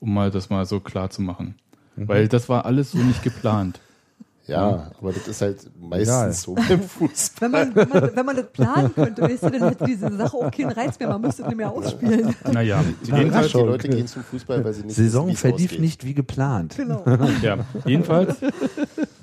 Um 0.00 0.12
mal 0.12 0.30
das 0.30 0.50
mal 0.50 0.66
so 0.66 0.80
klar 0.80 1.10
zu 1.10 1.22
machen. 1.22 1.54
Mhm. 1.96 2.08
Weil 2.08 2.28
das 2.28 2.48
war 2.48 2.64
alles 2.66 2.90
so 2.92 2.98
nicht 2.98 3.22
geplant. 3.22 3.80
Ja, 4.46 4.90
aber 4.98 5.12
das 5.12 5.26
ist 5.26 5.40
halt 5.40 5.70
meistens 5.80 6.08
Egal. 6.08 6.32
so 6.34 6.54
beim 6.54 6.82
Fußball. 6.82 7.50
Wenn 7.50 7.50
man, 7.50 7.74
wenn, 7.76 7.88
man, 7.88 8.16
wenn 8.16 8.26
man 8.26 8.36
das 8.36 8.46
planen 8.52 8.94
könnte, 8.94 9.22
weißt 9.22 9.42
du, 9.44 9.50
dann 9.50 9.68
hätte 9.68 9.84
diese 9.86 10.14
Sache 10.14 10.36
auch 10.36 10.50
keinen 10.50 10.70
Reiz 10.70 10.98
mehr. 10.98 11.08
Man 11.08 11.22
müsste 11.22 11.42
es 11.42 11.48
nicht 11.48 11.56
mehr 11.56 11.70
ausspielen. 11.70 12.34
Naja, 12.52 12.84
Die, 13.06 13.10
jedenfalls, 13.12 13.52
die 13.52 13.56
Leute 13.58 13.88
gehen 13.88 14.06
zum 14.06 14.22
Fußball, 14.22 14.62
weil 14.62 14.74
sie 14.74 14.82
nicht 14.82 14.96
Saison 14.96 15.28
wissen, 15.28 15.36
verlief 15.38 15.64
ausgeht. 15.70 15.80
nicht 15.80 16.04
wie 16.04 16.12
geplant. 16.12 16.74
Genau. 16.76 17.04
Ja, 17.40 17.64
jedenfalls, 17.86 18.36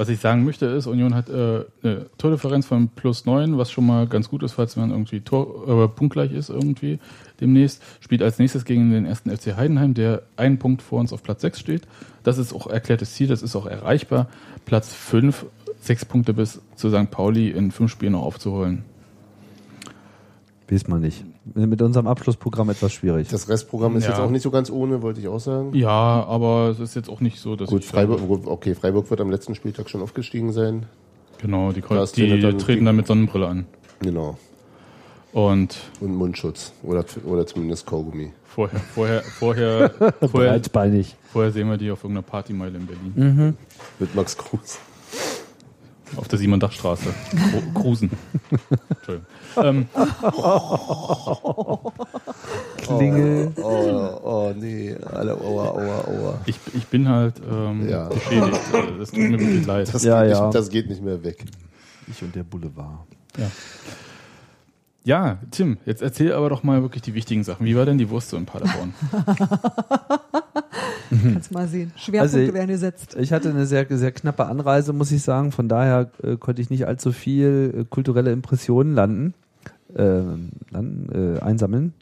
was 0.00 0.08
ich 0.08 0.18
sagen 0.18 0.46
möchte, 0.46 0.64
ist, 0.64 0.86
Union 0.86 1.14
hat 1.14 1.28
äh, 1.28 1.62
eine 1.82 2.06
Tordifferenz 2.16 2.64
von 2.64 2.88
plus 2.88 3.26
9, 3.26 3.58
was 3.58 3.70
schon 3.70 3.84
mal 3.84 4.06
ganz 4.06 4.30
gut 4.30 4.42
ist, 4.42 4.54
falls 4.54 4.74
man 4.76 4.92
irgendwie 4.92 5.20
Tor, 5.20 5.84
äh, 5.84 5.88
punktgleich 5.88 6.32
ist 6.32 6.48
irgendwie 6.48 6.98
demnächst. 7.38 7.82
Spielt 8.00 8.22
als 8.22 8.38
nächstes 8.38 8.64
gegen 8.64 8.90
den 8.90 9.04
ersten 9.04 9.28
FC 9.28 9.58
Heidenheim, 9.58 9.92
der 9.92 10.22
einen 10.38 10.58
Punkt 10.58 10.80
vor 10.80 11.00
uns 11.00 11.12
auf 11.12 11.22
Platz 11.22 11.42
6 11.42 11.60
steht. 11.60 11.82
Das 12.22 12.38
ist 12.38 12.54
auch 12.54 12.66
erklärtes 12.66 13.12
Ziel, 13.12 13.26
das 13.26 13.42
ist 13.42 13.54
auch 13.54 13.66
erreichbar. 13.66 14.28
Platz 14.64 14.94
5, 14.94 15.44
sechs 15.82 16.06
Punkte 16.06 16.32
bis 16.32 16.62
zu 16.76 16.88
St. 16.88 17.10
Pauli 17.10 17.50
in 17.50 17.70
fünf 17.70 17.92
Spielen 17.92 18.12
noch 18.12 18.22
aufzuholen. 18.22 18.86
Weiß 20.70 20.88
man 20.88 21.02
nicht. 21.02 21.26
Mit 21.54 21.82
unserem 21.82 22.06
Abschlussprogramm 22.06 22.70
etwas 22.70 22.92
schwierig. 22.92 23.28
Das 23.28 23.48
Restprogramm 23.48 23.96
ist 23.96 24.04
Ja. 24.04 24.10
jetzt 24.10 24.20
auch 24.20 24.30
nicht 24.30 24.42
so 24.42 24.50
ganz 24.50 24.70
ohne, 24.70 25.02
wollte 25.02 25.20
ich 25.20 25.28
auch 25.28 25.40
sagen. 25.40 25.74
Ja, 25.74 25.90
aber 26.24 26.68
es 26.70 26.78
ist 26.80 26.94
jetzt 26.94 27.08
auch 27.10 27.20
nicht 27.20 27.40
so, 27.40 27.56
dass 27.56 27.68
Gut, 27.70 27.80
ich 27.82 27.88
Freiburg, 27.88 28.20
okay, 28.46 28.74
Freiburg 28.74 29.10
wird 29.10 29.20
am 29.20 29.30
letzten 29.30 29.54
Spieltag 29.54 29.90
schon 29.90 30.00
aufgestiegen 30.02 30.52
sein. 30.52 30.86
Genau, 31.38 31.72
die, 31.72 31.80
Da 31.80 31.86
Kreuz, 31.88 32.12
die 32.12 32.40
dann- 32.40 32.58
treten 32.58 32.84
dann 32.84 32.96
mit 32.96 33.06
Sonnenbrille 33.06 33.48
an. 33.48 33.66
Genau. 34.00 34.38
Und 35.32 35.76
Und 36.00 36.14
Mundschutz. 36.14 36.72
Oder, 36.82 37.04
oder 37.24 37.46
zumindest 37.46 37.86
Kaugummi. 37.86 38.32
vorher, 38.44 38.80
vorher, 38.80 39.22
vorher, 39.22 39.90
vorher, 40.30 40.60
vorher 41.32 41.52
sehen 41.52 41.68
wir 41.68 41.76
die 41.76 41.90
auf 41.90 42.02
irgendeiner 42.02 42.26
Partymeile 42.26 42.78
in 42.78 42.86
Berlin. 42.86 43.56
Mit 43.98 44.14
Max 44.14 44.36
Kruse. 44.36 44.78
Auf 46.16 46.28
der 46.28 46.38
Simon-Dach-Straße. 46.38 47.08
Grusen. 47.74 48.10
Entschuldigung. 48.88 49.26
Ähm, 49.56 49.88
Klingel. 52.78 53.52
Oh, 53.56 54.20
oh, 54.22 54.52
nee. 54.56 54.94
Alle, 55.12 55.34
aua, 55.34 55.68
aua, 55.68 56.04
aua. 56.06 56.40
ich, 56.46 56.56
ich 56.74 56.86
bin 56.86 57.08
halt 57.08 57.34
ähm, 57.50 57.88
Ja. 57.88 58.08
beschädigt. 58.08 58.60
Äh, 58.72 58.98
Das 58.98 59.10
tut 59.10 59.18
mir 59.20 59.38
wirklich 59.38 59.66
leid. 59.66 59.92
Das, 59.94 60.02
Ja, 60.02 60.22
geht 60.22 60.32
ja. 60.32 60.42
Nicht, 60.46 60.54
das 60.54 60.68
geht 60.70 60.88
nicht 60.88 61.02
mehr 61.02 61.22
weg. 61.22 61.44
Ich 62.08 62.22
und 62.22 62.34
der 62.34 62.42
Boulevard. 62.42 63.06
Ja, 65.04 65.38
Tim, 65.50 65.78
jetzt 65.86 66.02
erzähl 66.02 66.32
aber 66.32 66.48
doch 66.50 66.62
mal 66.62 66.82
wirklich 66.82 67.02
die 67.02 67.14
wichtigen 67.14 67.42
Sachen. 67.44 67.64
Wie 67.64 67.74
war 67.76 67.86
denn 67.86 67.98
die 67.98 68.10
Wurst 68.10 68.30
so 68.30 68.36
in 68.36 68.46
Paderborn? 68.46 68.92
Kannst 71.10 71.50
mal 71.52 71.66
sehen. 71.68 71.92
Schwerpunkte 71.96 72.38
Also, 72.40 72.54
werden 72.54 72.68
gesetzt. 72.68 73.16
Ich 73.18 73.32
hatte 73.32 73.50
eine 73.50 73.66
sehr, 73.66 73.86
sehr 73.88 74.12
knappe 74.12 74.46
Anreise, 74.46 74.92
muss 74.92 75.10
ich 75.12 75.22
sagen. 75.22 75.52
Von 75.52 75.68
daher 75.68 76.10
äh, 76.22 76.36
konnte 76.36 76.62
ich 76.62 76.70
nicht 76.70 76.86
allzu 76.86 77.12
viel 77.12 77.74
äh, 77.80 77.84
kulturelle 77.84 78.30
Impressionen 78.32 78.94
landen, 78.94 79.34
äh, 79.94 80.22
landen 80.70 81.36
äh, 81.36 81.40
einsammeln. 81.40 81.94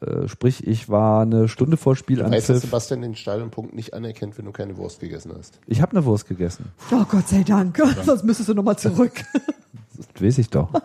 Äh, 0.00 0.28
sprich, 0.28 0.66
ich 0.66 0.88
war 0.88 1.22
eine 1.22 1.48
Stunde 1.48 1.76
vor 1.76 1.96
Spiel 1.96 2.18
Du 2.18 2.24
an 2.24 2.32
weißt, 2.32 2.50
dass. 2.50 2.60
Sebastian 2.60 3.00
den 3.02 3.14
Stadionpunkt 3.16 3.74
nicht 3.74 3.94
anerkennt, 3.94 4.36
wenn 4.38 4.44
du 4.44 4.52
keine 4.52 4.76
Wurst 4.76 5.00
gegessen 5.00 5.32
hast. 5.36 5.58
Ich 5.66 5.80
habe 5.80 5.92
eine 5.96 6.04
Wurst 6.04 6.28
gegessen. 6.28 6.66
Oh 6.92 7.04
Gott 7.08 7.28
sei 7.28 7.42
Dank. 7.42 7.78
Sonst 8.04 8.24
müsstest 8.24 8.48
du 8.50 8.54
nochmal 8.54 8.78
zurück. 8.78 9.12
Das 9.96 10.22
weiß 10.22 10.38
ich 10.38 10.50
doch. 10.50 10.70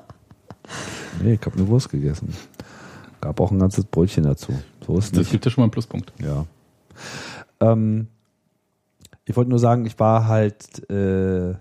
Nee, 1.22 1.34
ich 1.34 1.46
habe 1.46 1.58
eine 1.58 1.68
Wurst 1.68 1.90
gegessen. 1.90 2.34
Gab 3.22 3.40
auch 3.40 3.52
ein 3.52 3.60
ganzes 3.60 3.84
Brötchen 3.86 4.24
dazu. 4.24 4.54
So 4.88 4.98
ist 4.98 5.12
Das 5.12 5.20
nicht. 5.20 5.32
gibt 5.32 5.46
ja 5.46 5.52
schon 5.52 5.62
mal 5.62 5.66
einen 5.66 5.72
Pluspunkt. 5.72 6.12
Ja. 6.20 6.46
Ähm, 7.64 8.08
ich 9.26 9.36
wollte 9.36 9.50
nur 9.50 9.60
sagen, 9.60 9.86
ich 9.86 10.00
war 10.00 10.28
halt 10.28 10.90
äh, 10.90 11.56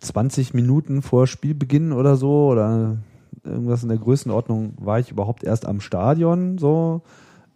20 0.00 0.54
Minuten 0.54 1.02
vor 1.02 1.26
Spielbeginn 1.26 1.92
oder 1.92 2.16
so 2.16 2.48
oder 2.48 2.98
irgendwas 3.44 3.82
in 3.82 3.88
der 3.88 3.98
Größenordnung 3.98 4.74
war 4.78 4.98
ich 4.98 5.10
überhaupt 5.10 5.44
erst 5.44 5.66
am 5.66 5.80
Stadion 5.80 6.58
so. 6.58 7.02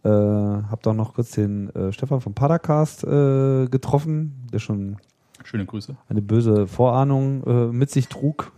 Äh, 0.03 0.09
hab 0.09 0.83
dann 0.83 0.97
noch 0.97 1.15
kurz 1.15 1.31
den 1.31 1.71
äh, 1.71 1.93
Stefan 1.93 2.21
vom 2.21 2.35
Padercast 2.35 3.05
äh, 3.05 3.67
getroffen, 3.69 4.47
der 4.53 4.59
schon 4.59 4.99
Schöne 5.45 5.65
Grüße. 5.65 5.97
eine 6.09 6.21
böse 6.21 6.67
Vorahnung 6.67 7.43
äh, 7.45 7.67
mit 7.73 7.91
sich 7.91 8.09
trug. 8.09 8.53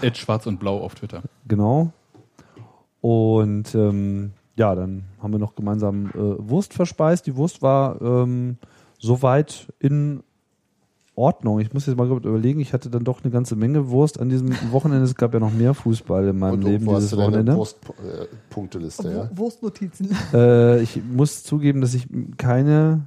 Ed 0.00 0.16
Schwarz 0.16 0.46
und 0.46 0.58
Blau 0.58 0.80
auf 0.82 0.94
Twitter. 0.94 1.22
Genau. 1.46 1.92
Und 3.02 3.74
ähm, 3.74 4.32
ja, 4.56 4.74
dann 4.74 5.04
haben 5.20 5.32
wir 5.32 5.38
noch 5.38 5.54
gemeinsam 5.54 6.06
äh, 6.10 6.14
Wurst 6.48 6.74
verspeist. 6.74 7.26
Die 7.26 7.36
Wurst 7.36 7.60
war 7.62 8.00
ähm, 8.00 8.56
soweit 8.98 9.72
in 9.80 10.22
Ordnung. 11.16 11.60
Ich 11.60 11.72
muss 11.72 11.86
jetzt 11.86 11.96
mal 11.96 12.08
gerade 12.08 12.28
überlegen, 12.28 12.58
ich 12.60 12.72
hatte 12.72 12.90
dann 12.90 13.04
doch 13.04 13.22
eine 13.22 13.30
ganze 13.32 13.54
Menge 13.56 13.88
Wurst 13.90 14.18
an 14.20 14.28
diesem 14.28 14.50
Wochenende. 14.72 15.04
Es 15.04 15.14
gab 15.14 15.32
ja 15.34 15.40
noch 15.40 15.52
mehr 15.52 15.72
Fußball 15.74 16.26
in 16.28 16.38
meinem 16.38 16.54
Und 16.54 16.60
Leben 16.62 16.72
irgendwo 16.74 16.94
hast 16.94 17.02
dieses 17.04 17.10
du 17.10 17.16
deine 17.16 17.28
Wochenende. 17.32 17.56
Wurstpunkteliste, 17.56 19.10
ja? 19.12 19.30
Wu- 19.32 19.44
Wurstnotizen. 19.44 20.08
Äh, 20.32 20.80
ich 20.82 21.00
muss 21.04 21.42
zugeben, 21.44 21.80
dass 21.80 21.94
ich 21.94 22.08
keine, 22.36 23.02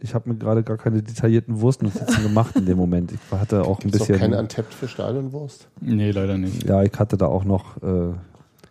ich 0.00 0.14
habe 0.14 0.28
mir 0.30 0.36
gerade 0.36 0.62
gar 0.62 0.76
keine 0.76 1.02
detaillierten 1.02 1.60
Wurstnotizen 1.60 2.22
gemacht 2.22 2.54
in 2.56 2.66
dem 2.66 2.78
Moment. 2.78 3.12
Ich 3.12 3.18
hatte 3.36 3.62
auch 3.62 3.80
ein 3.80 3.86
Ist 3.88 3.94
doch 4.00 4.06
bisschen, 4.06 4.18
keine 4.20 4.38
Anteppt 4.38 4.72
für 4.74 4.86
Stadionwurst? 4.88 5.68
Nee, 5.80 6.10
leider 6.12 6.38
nicht. 6.38 6.64
ja, 6.68 6.82
ich 6.82 6.92
hatte 6.98 7.16
da 7.16 7.26
auch 7.26 7.44
noch 7.44 7.82
äh, 7.82 8.12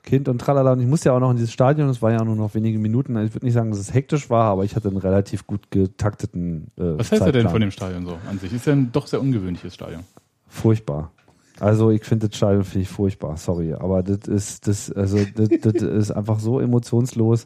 Kind 0.03 0.27
und 0.27 0.39
tralala 0.39 0.71
und 0.71 0.79
ich 0.79 0.87
musste 0.87 1.09
ja 1.09 1.15
auch 1.15 1.19
noch 1.19 1.29
in 1.29 1.37
dieses 1.37 1.53
Stadion, 1.53 1.87
es 1.89 2.01
war 2.01 2.11
ja 2.11 2.23
nur 2.23 2.35
noch 2.35 2.55
wenige 2.55 2.79
Minuten. 2.79 3.15
Ich 3.23 3.35
würde 3.35 3.45
nicht 3.45 3.53
sagen, 3.53 3.69
dass 3.69 3.79
es 3.79 3.93
hektisch 3.93 4.29
war, 4.29 4.45
aber 4.45 4.63
ich 4.63 4.75
hatte 4.75 4.87
einen 4.87 4.97
relativ 4.97 5.45
gut 5.45 5.69
getakteten 5.69 6.71
äh, 6.77 6.97
Was 6.97 7.11
hältst 7.11 7.27
du 7.27 7.31
denn 7.31 7.49
von 7.49 7.61
dem 7.61 7.71
Stadion 7.71 8.05
so 8.05 8.17
an 8.27 8.39
sich? 8.39 8.51
Ist 8.51 8.65
ja 8.65 8.73
ein 8.73 8.91
doch 8.91 9.05
sehr 9.05 9.21
ungewöhnliches 9.21 9.75
Stadion. 9.75 10.03
Furchtbar. 10.47 11.11
Also 11.59 11.91
ich 11.91 12.03
finde 12.03 12.27
das 12.27 12.37
Stadion 12.37 12.63
finde 12.63 12.83
ich 12.83 12.89
furchtbar, 12.89 13.37
sorry, 13.37 13.73
aber 13.73 14.01
das 14.01 14.27
ist 14.27 14.67
das 14.67 14.91
also 14.91 15.19
das, 15.35 15.49
das 15.61 15.73
ist 15.83 16.11
einfach 16.11 16.39
so 16.39 16.59
emotionslos. 16.59 17.45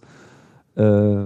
Äh, 0.75 1.25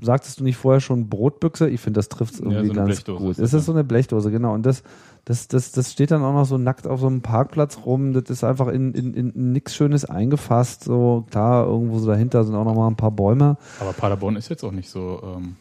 sagtest 0.00 0.40
du 0.40 0.44
nicht 0.44 0.56
vorher 0.56 0.80
schon 0.80 1.08
Brotbüchse? 1.08 1.68
Ich 1.68 1.80
finde, 1.80 1.98
das 1.98 2.08
trifft 2.08 2.34
es 2.34 2.40
Ja, 2.40 2.46
irgendwie 2.46 2.66
so 2.68 2.72
eine 2.72 2.80
ganz 2.80 2.96
Blechdose 3.02 3.18
gut. 3.22 3.30
ist 3.32 3.40
das, 3.40 3.52
ist 3.54 3.66
so 3.66 3.72
eine 3.72 3.84
Blechdose, 3.84 4.30
genau. 4.30 4.54
Und 4.54 4.64
das, 4.66 4.82
das, 5.24 5.48
das, 5.48 5.72
das 5.72 5.90
steht 5.92 6.10
dann 6.10 6.22
auch 6.22 6.32
noch 6.32 6.44
so 6.44 6.58
nackt 6.58 6.86
auf 6.86 7.00
so 7.00 7.06
einem 7.06 7.22
Parkplatz 7.22 7.78
rum. 7.84 8.12
Das 8.12 8.24
ist 8.30 8.44
einfach 8.44 8.68
in, 8.68 8.92
in, 8.92 9.14
in 9.14 9.52
nichts 9.52 9.74
Schönes 9.74 10.04
eingefasst. 10.04 10.84
So 10.84 11.26
klar, 11.30 11.66
irgendwo 11.66 11.98
so 11.98 12.06
dahinter 12.06 12.44
sind 12.44 12.54
auch 12.54 12.64
noch 12.64 12.74
mal 12.74 12.88
ein 12.88 12.96
paar 12.96 13.10
Bäume. 13.10 13.56
Aber 13.80 13.92
Paderborn 13.92 14.36
ist 14.36 14.48
jetzt 14.48 14.62
auch 14.64 14.72
nicht 14.72 14.88
so 14.90 15.20
ähm, 15.36 15.56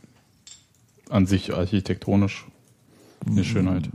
an 1.09 1.25
sich 1.25 1.53
architektonisch 1.53 2.47
eine 3.25 3.43
Schönheit. 3.43 3.89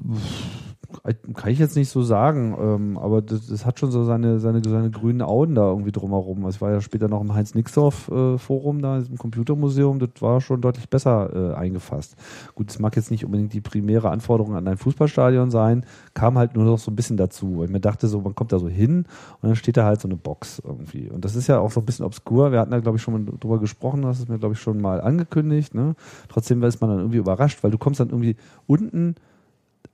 Kann 1.34 1.52
ich 1.52 1.58
jetzt 1.58 1.76
nicht 1.76 1.90
so 1.90 2.02
sagen, 2.02 2.56
ähm, 2.58 2.96
aber 2.96 3.20
das, 3.20 3.46
das 3.46 3.66
hat 3.66 3.78
schon 3.78 3.90
so 3.90 4.04
seine, 4.04 4.40
seine, 4.40 4.62
seine 4.66 4.90
grünen 4.90 5.20
Auen 5.20 5.54
da 5.54 5.68
irgendwie 5.68 5.92
drumherum. 5.92 6.48
Ich 6.48 6.62
war 6.62 6.70
ja 6.70 6.80
später 6.80 7.08
noch 7.08 7.20
im 7.20 7.34
Heinz-Nixdorf-Forum 7.34 8.80
da, 8.80 8.96
im 8.98 9.18
Computermuseum, 9.18 9.98
das 9.98 10.10
war 10.20 10.40
schon 10.40 10.62
deutlich 10.62 10.88
besser 10.88 11.52
äh, 11.52 11.54
eingefasst. 11.54 12.16
Gut, 12.54 12.70
es 12.70 12.78
mag 12.78 12.96
jetzt 12.96 13.10
nicht 13.10 13.26
unbedingt 13.26 13.52
die 13.52 13.60
primäre 13.60 14.08
Anforderung 14.08 14.56
an 14.56 14.66
ein 14.66 14.78
Fußballstadion 14.78 15.50
sein, 15.50 15.84
kam 16.14 16.38
halt 16.38 16.56
nur 16.56 16.64
noch 16.64 16.78
so 16.78 16.90
ein 16.90 16.96
bisschen 16.96 17.18
dazu. 17.18 17.58
Weil 17.58 17.66
ich 17.66 17.70
mir 17.70 17.80
dachte 17.80 18.08
so, 18.08 18.22
man 18.22 18.34
kommt 18.34 18.52
da 18.52 18.58
so 18.58 18.68
hin 18.68 19.04
und 19.42 19.48
dann 19.48 19.56
steht 19.56 19.76
da 19.76 19.84
halt 19.84 20.00
so 20.00 20.08
eine 20.08 20.16
Box 20.16 20.62
irgendwie. 20.64 21.10
Und 21.10 21.22
das 21.22 21.36
ist 21.36 21.48
ja 21.48 21.58
auch 21.58 21.70
so 21.70 21.80
ein 21.80 21.86
bisschen 21.86 22.06
obskur. 22.06 22.50
Wir 22.50 22.60
hatten 22.60 22.70
da, 22.70 22.80
glaube 22.80 22.96
ich, 22.96 23.02
schon 23.02 23.12
mal 23.12 23.32
drüber 23.38 23.58
gesprochen, 23.58 24.00
das 24.00 24.20
ist 24.20 24.30
mir, 24.30 24.38
glaube 24.38 24.54
ich, 24.54 24.60
schon 24.60 24.80
mal 24.80 25.02
angekündigt. 25.02 25.74
Ne? 25.74 25.96
Trotzdem 26.30 26.62
ist 26.62 26.80
man 26.80 26.88
dann 26.88 27.00
irgendwie 27.00 27.18
überrascht, 27.18 27.62
weil 27.62 27.70
du 27.70 27.76
kommst 27.78 28.00
dann 28.00 28.08
irgendwie 28.08 28.36
unten 28.66 29.16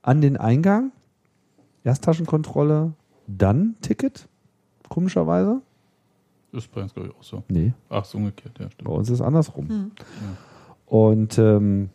an 0.04 0.20
den 0.20 0.36
Eingang, 0.36 0.92
Ersttaschenkontrolle, 1.82 2.92
dann 3.26 3.74
Ticket, 3.80 4.28
komischerweise. 4.88 5.62
Ist 6.52 6.70
bei 6.72 6.82
uns, 6.82 6.92
glaube 6.94 7.08
ich, 7.08 7.14
auch 7.16 7.22
so. 7.22 7.42
Nee, 7.48 7.72
Ach, 7.88 8.04
so 8.04 8.18
umgekehrt, 8.18 8.58
ja, 8.58 8.66
bei 8.66 8.70
stimmt. 8.70 8.88
uns 8.90 9.08
ist 9.08 9.14
es 9.14 9.20
andersrum. 9.22 9.92
Und 10.86 11.38
ähm, 11.38 11.88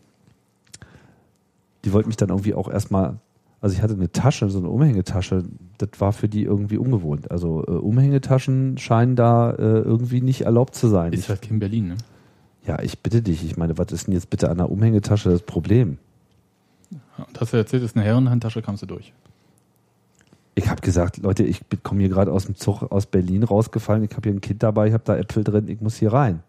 die 1.85 1.93
wollten 1.93 2.09
mich 2.09 2.17
dann 2.17 2.29
irgendwie 2.29 2.55
auch 2.55 2.67
erstmal, 2.67 3.19
also 3.61 3.75
ich 3.75 3.81
hatte 3.81 3.93
eine 3.93 4.11
Tasche, 4.11 4.49
so 4.49 4.57
eine 4.59 4.69
Umhängetasche, 4.69 5.43
das 5.77 5.89
war 5.99 6.11
für 6.11 6.27
die 6.27 6.43
irgendwie 6.43 6.77
ungewohnt. 6.77 7.29
Also 7.31 7.63
äh, 7.67 7.71
Umhängetaschen 7.71 8.77
scheinen 8.79 9.15
da 9.15 9.51
äh, 9.51 9.55
irgendwie 9.61 10.21
nicht 10.21 10.41
erlaubt 10.41 10.75
zu 10.75 10.87
sein. 10.87 11.13
Ist 11.13 11.29
halt 11.29 11.49
in 11.49 11.59
Berlin, 11.59 11.89
ne? 11.89 11.97
ja, 12.65 12.81
ich 12.81 12.99
bitte 12.99 13.21
dich, 13.21 13.45
ich 13.45 13.55
meine, 13.55 13.77
was 13.77 13.91
ist 13.91 14.07
denn 14.07 14.13
jetzt 14.15 14.29
bitte 14.31 14.49
an 14.49 14.57
der 14.57 14.71
Umhängetasche 14.71 15.29
das 15.29 15.43
Problem? 15.43 15.99
Und 17.27 17.39
hast 17.39 17.53
du 17.53 17.57
erzählt, 17.57 17.83
ist 17.83 17.95
eine 17.95 18.05
Herrenhandtasche, 18.05 18.61
kamst 18.61 18.83
du 18.83 18.87
durch. 18.87 19.13
Ich 20.55 20.69
habe 20.69 20.81
gesagt, 20.81 21.17
Leute, 21.17 21.43
ich 21.43 21.61
komme 21.83 22.01
hier 22.01 22.09
gerade 22.09 22.31
aus 22.31 22.45
dem 22.45 22.55
Zug 22.55 22.83
aus 22.91 23.05
Berlin 23.05 23.43
rausgefallen, 23.43 24.03
ich 24.03 24.11
habe 24.11 24.29
hier 24.29 24.37
ein 24.37 24.41
Kind 24.41 24.61
dabei, 24.61 24.87
ich 24.87 24.93
habe 24.93 25.03
da 25.05 25.15
Äpfel 25.15 25.43
drin, 25.43 25.67
ich 25.69 25.79
muss 25.79 25.95
hier 25.95 26.11
rein. 26.11 26.43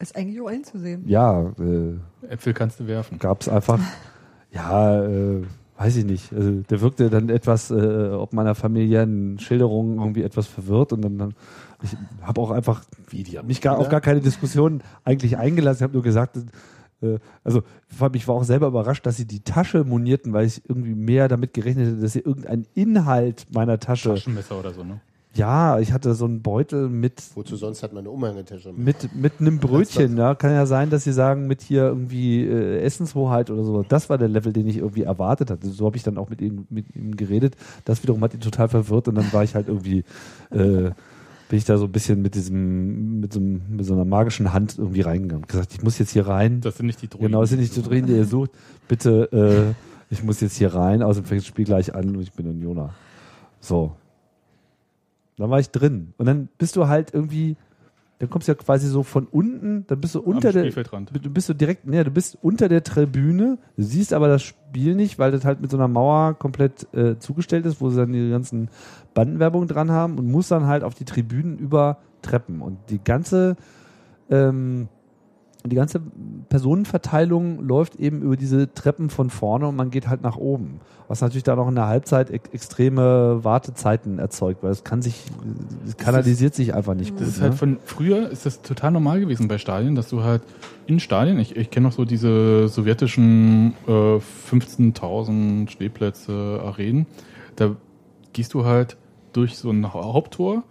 Ist 0.00 0.16
eigentlich 0.16 0.40
auch 0.40 0.48
einzusehen. 0.48 1.08
Ja, 1.08 1.52
äh, 1.60 2.28
Äpfel 2.28 2.52
kannst 2.52 2.80
du 2.80 2.86
werfen. 2.88 3.18
gab 3.20 3.42
es 3.42 3.48
einfach, 3.48 3.78
ja, 4.52 5.04
äh, 5.04 5.42
weiß 5.78 5.96
ich 5.96 6.04
nicht. 6.04 6.32
Also, 6.32 6.62
der 6.62 6.80
wirkte 6.80 7.10
dann 7.10 7.28
etwas, 7.28 7.70
äh, 7.70 8.10
ob 8.10 8.32
meiner 8.32 8.54
familiären 8.54 9.38
Schilderung 9.38 9.98
irgendwie 9.98 10.22
etwas 10.22 10.46
verwirrt 10.48 10.92
und 10.92 11.02
dann, 11.02 11.18
dann 11.18 11.34
ich 11.82 11.96
habe 12.22 12.40
auch 12.40 12.50
einfach 12.50 12.82
Wie, 13.08 13.22
die 13.22 13.38
haben 13.38 13.46
mich 13.46 13.60
gar 13.60 13.78
auf 13.78 13.88
gar 13.88 14.00
keine 14.00 14.20
Diskussion 14.20 14.82
eigentlich 15.04 15.36
eingelassen. 15.36 15.78
Ich 15.78 15.82
habe 15.82 15.92
nur 15.92 16.02
gesagt, 16.02 16.38
äh, 17.04 17.18
also 17.42 17.62
vor 17.88 18.06
allem, 18.06 18.14
ich 18.14 18.26
war 18.26 18.34
auch 18.34 18.44
selber 18.44 18.68
überrascht, 18.68 19.06
dass 19.06 19.16
sie 19.16 19.26
die 19.26 19.40
Tasche 19.40 19.84
monierten, 19.84 20.32
weil 20.32 20.46
ich 20.46 20.62
irgendwie 20.68 20.94
mehr 20.94 21.28
damit 21.28 21.54
gerechnet 21.54 21.88
hätte, 21.88 22.00
dass 22.00 22.12
sie 22.12 22.20
irgendeinen 22.20 22.66
Inhalt 22.74 23.46
meiner 23.52 23.78
Tasche. 23.78 24.10
Taschenmesser 24.10 24.58
oder 24.58 24.72
so, 24.72 24.84
ne? 24.84 25.00
Ja, 25.36 25.80
ich 25.80 25.92
hatte 25.92 26.14
so 26.14 26.26
einen 26.26 26.42
Beutel 26.42 26.88
mit 26.88 27.20
Wozu 27.34 27.56
sonst 27.56 27.82
hat 27.82 27.92
man 27.92 28.02
eine 28.02 28.10
Umhängetasche? 28.10 28.72
mit, 28.72 29.14
mit 29.16 29.40
einem 29.40 29.58
Brötchen, 29.58 30.16
ja. 30.16 30.36
Kann 30.36 30.52
ja 30.52 30.64
sein, 30.64 30.90
dass 30.90 31.02
sie 31.02 31.12
sagen, 31.12 31.48
mit 31.48 31.60
hier 31.60 31.82
irgendwie 31.82 32.44
äh, 32.44 32.80
Essenshoheit 32.80 33.50
oder 33.50 33.64
so. 33.64 33.82
Das 33.82 34.08
war 34.08 34.16
der 34.16 34.28
Level, 34.28 34.52
den 34.52 34.68
ich 34.68 34.76
irgendwie 34.76 35.02
erwartet 35.02 35.50
hatte. 35.50 35.66
So 35.68 35.86
habe 35.86 35.96
ich 35.96 36.04
dann 36.04 36.18
auch 36.18 36.30
mit 36.30 36.40
ihm, 36.40 36.66
mit 36.70 36.94
ihm 36.94 37.16
geredet. 37.16 37.56
Das 37.84 38.02
wiederum 38.04 38.22
hat 38.22 38.32
ihn 38.32 38.40
total 38.40 38.68
verwirrt 38.68 39.08
und 39.08 39.16
dann 39.16 39.32
war 39.32 39.42
ich 39.42 39.56
halt 39.56 39.66
irgendwie, 39.66 40.04
äh, 40.50 40.92
bin 41.48 41.58
ich 41.58 41.64
da 41.64 41.76
so 41.76 41.84
ein 41.84 41.92
bisschen 41.92 42.22
mit 42.22 42.34
diesem, 42.34 43.20
mit 43.20 43.32
so, 43.32 43.40
mit 43.40 43.84
so 43.84 43.94
einer 43.94 44.04
magischen 44.04 44.52
Hand 44.52 44.78
irgendwie 44.78 45.02
reingegangen. 45.02 45.46
Gesagt, 45.46 45.74
ich 45.74 45.82
muss 45.82 45.98
jetzt 45.98 46.10
hier 46.10 46.26
rein. 46.26 46.60
Das 46.60 46.76
sind 46.76 46.86
nicht 46.86 47.02
die 47.02 47.08
Drohnen. 47.08 47.26
Genau, 47.26 47.42
es 47.42 47.50
sind 47.50 47.60
nicht 47.60 47.76
die 47.76 47.82
Drohnen, 47.82 48.06
die 48.06 48.14
ihr 48.14 48.24
sucht. 48.24 48.50
Bitte, 48.88 49.74
äh, 50.10 50.12
ich 50.12 50.22
muss 50.22 50.40
jetzt 50.40 50.56
hier 50.56 50.74
rein, 50.74 51.02
außerdem 51.02 51.28
fängt 51.28 51.40
das 51.42 51.46
Spiel 51.46 51.64
gleich 51.64 51.94
an 51.94 52.16
und 52.16 52.22
ich 52.22 52.32
bin 52.32 52.46
Unioner. 52.46 52.94
So. 53.60 53.96
Dann 55.36 55.50
war 55.50 55.58
ich 55.58 55.70
drin. 55.70 56.14
Und 56.16 56.26
dann 56.26 56.48
bist 56.58 56.76
du 56.76 56.88
halt 56.88 57.12
irgendwie, 57.12 57.56
dann 58.18 58.30
kommst 58.30 58.46
du 58.48 58.52
ja 58.52 58.56
quasi 58.56 58.88
so 58.88 59.02
von 59.02 59.26
unten, 59.26 59.86
dann 59.86 60.00
bist 60.00 60.14
du 60.14 60.20
unter 60.20 60.52
der, 60.52 60.70
du 60.70 61.30
bist 61.30 61.48
du 61.48 61.54
direkt, 61.54 61.86
nee, 61.86 62.02
du 62.04 62.10
bist 62.10 62.38
unter 62.42 62.68
der 62.68 62.84
Tribüne, 62.84 63.58
du 63.76 63.82
siehst 63.82 64.12
aber 64.12 64.28
das 64.28 64.42
Spiel 64.42 64.94
nicht, 64.94 65.18
weil 65.18 65.32
das 65.32 65.44
halt 65.44 65.60
mit 65.60 65.70
so 65.70 65.76
einer 65.76 65.88
Mauer 65.88 66.34
komplett 66.34 66.92
äh, 66.94 67.18
zugestellt 67.18 67.66
ist, 67.66 67.80
wo 67.80 67.90
sie 67.90 67.96
dann 67.96 68.12
die 68.12 68.30
ganzen 68.30 68.70
Bandenwerbung 69.14 69.66
dran 69.66 69.90
haben 69.90 70.18
und 70.18 70.30
musst 70.30 70.52
dann 70.52 70.66
halt 70.66 70.84
auf 70.84 70.94
die 70.94 71.04
Tribünen 71.04 71.58
über 71.58 71.98
Treppen. 72.22 72.62
Und 72.62 72.78
die 72.88 73.02
ganze, 73.02 73.56
ähm, 74.30 74.88
die 75.66 75.76
ganze 75.76 76.00
Personenverteilung 76.50 77.66
läuft 77.66 77.96
eben 77.96 78.20
über 78.20 78.36
diese 78.36 78.72
Treppen 78.74 79.08
von 79.08 79.30
vorne 79.30 79.66
und 79.66 79.76
man 79.76 79.90
geht 79.90 80.08
halt 80.08 80.22
nach 80.22 80.36
oben. 80.36 80.80
Was 81.08 81.22
natürlich 81.22 81.42
dann 81.42 81.58
auch 81.58 81.68
in 81.68 81.74
der 81.74 81.86
Halbzeit 81.86 82.30
ex 82.30 82.50
extreme 82.52 83.42
Wartezeiten 83.44 84.18
erzeugt, 84.18 84.62
weil 84.62 84.70
es 84.72 84.84
kann 84.84 85.00
sich, 85.00 85.24
es 85.86 85.96
kanalisiert 85.96 86.54
sich 86.54 86.74
einfach 86.74 86.94
nicht 86.94 87.12
Das 87.14 87.18
gut. 87.20 87.28
ist 87.28 87.40
halt 87.40 87.52
ne? 87.52 87.56
von 87.56 87.78
früher 87.84 88.28
ist 88.28 88.44
das 88.44 88.60
total 88.60 88.90
normal 88.90 89.20
gewesen 89.20 89.48
bei 89.48 89.56
Stadien, 89.56 89.94
dass 89.94 90.08
du 90.10 90.22
halt 90.22 90.42
in 90.86 91.00
Stadien, 91.00 91.38
ich, 91.38 91.56
ich 91.56 91.70
kenne 91.70 91.86
noch 91.88 91.94
so 91.94 92.04
diese 92.04 92.68
sowjetischen 92.68 93.72
äh, 93.86 93.90
15.000 93.90 95.70
Stehplätze 95.70 96.60
Arenen, 96.62 97.06
da 97.56 97.76
gehst 98.34 98.52
du 98.54 98.64
halt 98.66 98.96
durch 99.32 99.56
so 99.56 99.70
ein 99.70 99.94
Hau- 99.94 100.12
Haupttor 100.12 100.62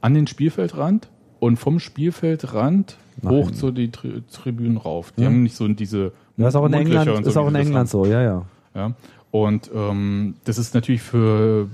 an 0.00 0.14
den 0.14 0.26
Spielfeldrand 0.26 1.08
und 1.40 1.56
vom 1.58 1.78
Spielfeldrand 1.80 2.96
Nach 3.22 3.30
hoch 3.30 3.50
zu 3.50 3.70
die 3.70 3.90
Tri 3.90 4.22
Tribünen 4.32 4.76
rauf. 4.76 5.12
Die 5.16 5.22
Ja. 5.22 5.26
haben 5.28 5.42
nicht 5.42 5.56
so 5.56 5.66
diese 5.68 6.12
Ja, 6.36 6.48
ist 6.48 6.54
auch 6.54 6.66
in 6.66 6.72
Mundlöcher 6.72 7.00
England, 7.00 7.18
und 7.18 7.24
so, 7.24 7.30
ist 7.30 7.36
auch 7.36 7.48
in 7.48 7.54
das 7.54 7.66
England 7.66 7.88
so, 7.88 8.06
ja, 8.06 8.22
ja. 8.22 8.44
ja. 8.74 8.92
Und 9.30 9.70
ähm, 9.74 10.34
das 10.44 10.56
ist 10.58 10.74
natürlich 10.74 11.02
für 11.02 11.68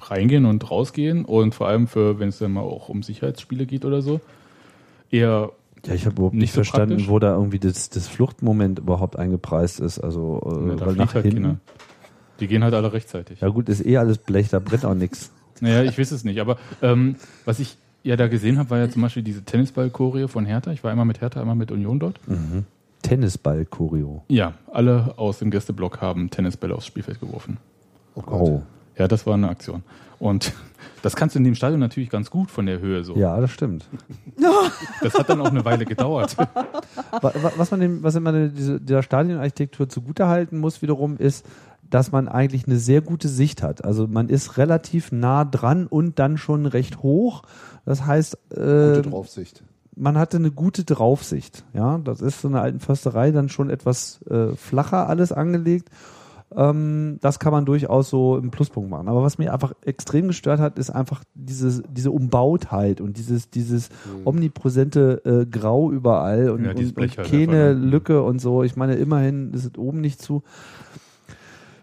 reingehen 0.00 0.44
und 0.46 0.70
rausgehen 0.70 1.24
und 1.24 1.54
vor 1.54 1.68
allem 1.68 1.86
für, 1.86 2.18
wenn 2.18 2.28
es 2.28 2.38
dann 2.38 2.52
mal 2.52 2.60
auch 2.62 2.88
um 2.88 3.02
Sicherheitsspiele 3.02 3.66
geht 3.66 3.84
oder 3.84 4.02
so, 4.02 4.20
eher 5.10 5.50
Ja, 5.86 5.94
ich 5.94 6.04
habe 6.06 6.16
überhaupt 6.16 6.34
Nicht 6.34 6.42
nicht 6.42 6.50
so 6.52 6.56
verstanden, 6.56 6.96
praktisch? 6.96 7.08
wo 7.08 7.18
da 7.18 7.34
irgendwie 7.34 7.58
das, 7.58 7.88
das 7.90 8.08
Fluchtmoment 8.08 8.80
überhaupt 8.80 9.16
eingepreist 9.16 9.80
ist. 9.80 9.98
Also, 9.98 10.40
äh, 10.44 10.76
fliegt 10.76 10.98
nach 10.98 11.14
halt 11.14 11.24
hinten. 11.24 11.42
keiner. 11.42 11.56
Die 12.40 12.46
gehen 12.48 12.64
halt 12.64 12.74
alle 12.74 12.92
rechtzeitig. 12.92 13.40
Ja 13.40 13.48
gut, 13.48 13.68
ist 13.68 13.84
eh 13.86 13.96
alles 13.98 14.18
Blech, 14.18 14.48
da 14.48 14.58
brennt 14.58 14.84
auch 14.84 14.94
nichts. 14.94 15.30
Naja, 15.60 15.84
ich 15.84 15.96
weiß 15.98 16.10
es 16.10 16.24
nicht. 16.24 16.40
Aber 16.40 16.56
ähm, 16.82 17.14
was 17.44 17.60
ich 17.60 17.76
ja 18.02 18.16
da 18.16 18.28
gesehen 18.28 18.58
habe, 18.58 18.70
war 18.70 18.78
ja 18.78 18.88
zum 18.88 19.02
Beispiel 19.02 19.22
diese 19.22 19.42
Tennisball-Choreo 19.44 20.28
von 20.28 20.44
Hertha. 20.46 20.72
Ich 20.72 20.82
war 20.84 20.90
einmal 20.90 21.06
mit 21.06 21.20
Hertha, 21.20 21.40
einmal 21.40 21.56
mit 21.56 21.70
Union 21.70 21.98
dort. 21.98 22.18
Tennisball-Choreo. 23.02 24.22
Ja, 24.28 24.54
alle 24.72 25.14
aus 25.18 25.38
dem 25.38 25.50
Gästeblock 25.50 26.00
haben 26.00 26.30
Tennisbälle 26.30 26.74
aufs 26.74 26.86
Spielfeld 26.86 27.20
geworfen. 27.20 27.58
Oh 28.14 28.22
Gott. 28.22 28.40
Oh. 28.40 28.62
Ja, 28.98 29.08
das 29.08 29.26
war 29.26 29.34
eine 29.34 29.48
Aktion. 29.48 29.82
Und 30.18 30.52
das 31.02 31.16
kannst 31.16 31.34
du 31.34 31.38
in 31.38 31.44
dem 31.44 31.54
Stadion 31.54 31.80
natürlich 31.80 32.10
ganz 32.10 32.30
gut 32.30 32.50
von 32.50 32.66
der 32.66 32.80
Höhe 32.80 33.02
so. 33.04 33.16
Ja, 33.16 33.40
das 33.40 33.50
stimmt. 33.50 33.84
Das 35.02 35.14
hat 35.14 35.28
dann 35.28 35.40
auch 35.40 35.50
eine 35.50 35.64
Weile 35.64 35.84
gedauert. 35.84 36.36
Wa- 37.20 37.32
wa- 37.34 37.52
Was 37.56 37.70
man 37.70 37.80
dem, 37.80 38.02
was 38.02 38.14
immer 38.14 38.48
diese, 38.48 38.80
der 38.80 39.02
Stadionarchitektur 39.02 39.88
zugutehalten 39.88 40.58
muss, 40.58 40.80
wiederum, 40.82 41.16
ist, 41.16 41.44
dass 41.90 42.10
man 42.12 42.28
eigentlich 42.28 42.66
eine 42.66 42.76
sehr 42.78 43.00
gute 43.02 43.28
Sicht 43.28 43.62
hat. 43.62 43.84
Also 43.84 44.06
man 44.06 44.28
ist 44.28 44.56
relativ 44.58 45.12
nah 45.12 45.44
dran 45.44 45.86
und 45.86 46.18
dann 46.18 46.38
schon 46.38 46.66
recht 46.66 47.02
hoch. 47.02 47.42
Das 47.84 48.06
heißt, 48.06 48.34
äh, 48.52 48.94
Gute 48.96 49.02
Draufsicht. 49.02 49.62
man 49.96 50.16
hatte 50.18 50.36
eine 50.36 50.50
gute 50.50 50.84
Draufsicht. 50.84 51.64
Ja, 51.74 51.98
das 51.98 52.20
ist 52.20 52.40
so 52.40 52.48
eine 52.48 52.60
alten 52.60 52.80
Försterei 52.80 53.30
dann 53.30 53.48
schon 53.48 53.70
etwas 53.70 54.20
äh, 54.30 54.54
flacher 54.56 55.08
alles 55.08 55.32
angelegt. 55.32 55.88
Ähm, 56.54 57.18
das 57.22 57.38
kann 57.38 57.52
man 57.52 57.64
durchaus 57.64 58.10
so 58.10 58.36
im 58.36 58.50
Pluspunkt 58.50 58.90
machen. 58.90 59.08
Aber 59.08 59.22
was 59.22 59.38
mich 59.38 59.50
einfach 59.50 59.72
extrem 59.84 60.28
gestört 60.28 60.60
hat, 60.60 60.78
ist 60.78 60.90
einfach 60.90 61.24
diese, 61.34 61.82
diese 61.88 62.10
Umbautheit 62.10 63.00
und 63.00 63.16
dieses, 63.16 63.48
dieses 63.48 63.88
omnipräsente 64.24 65.22
äh, 65.24 65.46
Grau 65.46 65.90
überall 65.90 66.50
und, 66.50 66.64
Ja, 66.64 66.74
dieses 66.74 66.92
und, 66.92 67.02
und 67.02 67.18
halt 67.18 67.30
keine 67.30 67.68
einfach, 67.70 67.80
ne? 67.80 67.86
Lücke 67.90 68.22
und 68.22 68.40
so. 68.40 68.62
Ich 68.62 68.76
meine, 68.76 68.96
immerhin 68.96 69.52
ist 69.54 69.64
es 69.64 69.78
oben 69.78 70.00
nicht 70.00 70.20
zu. 70.20 70.42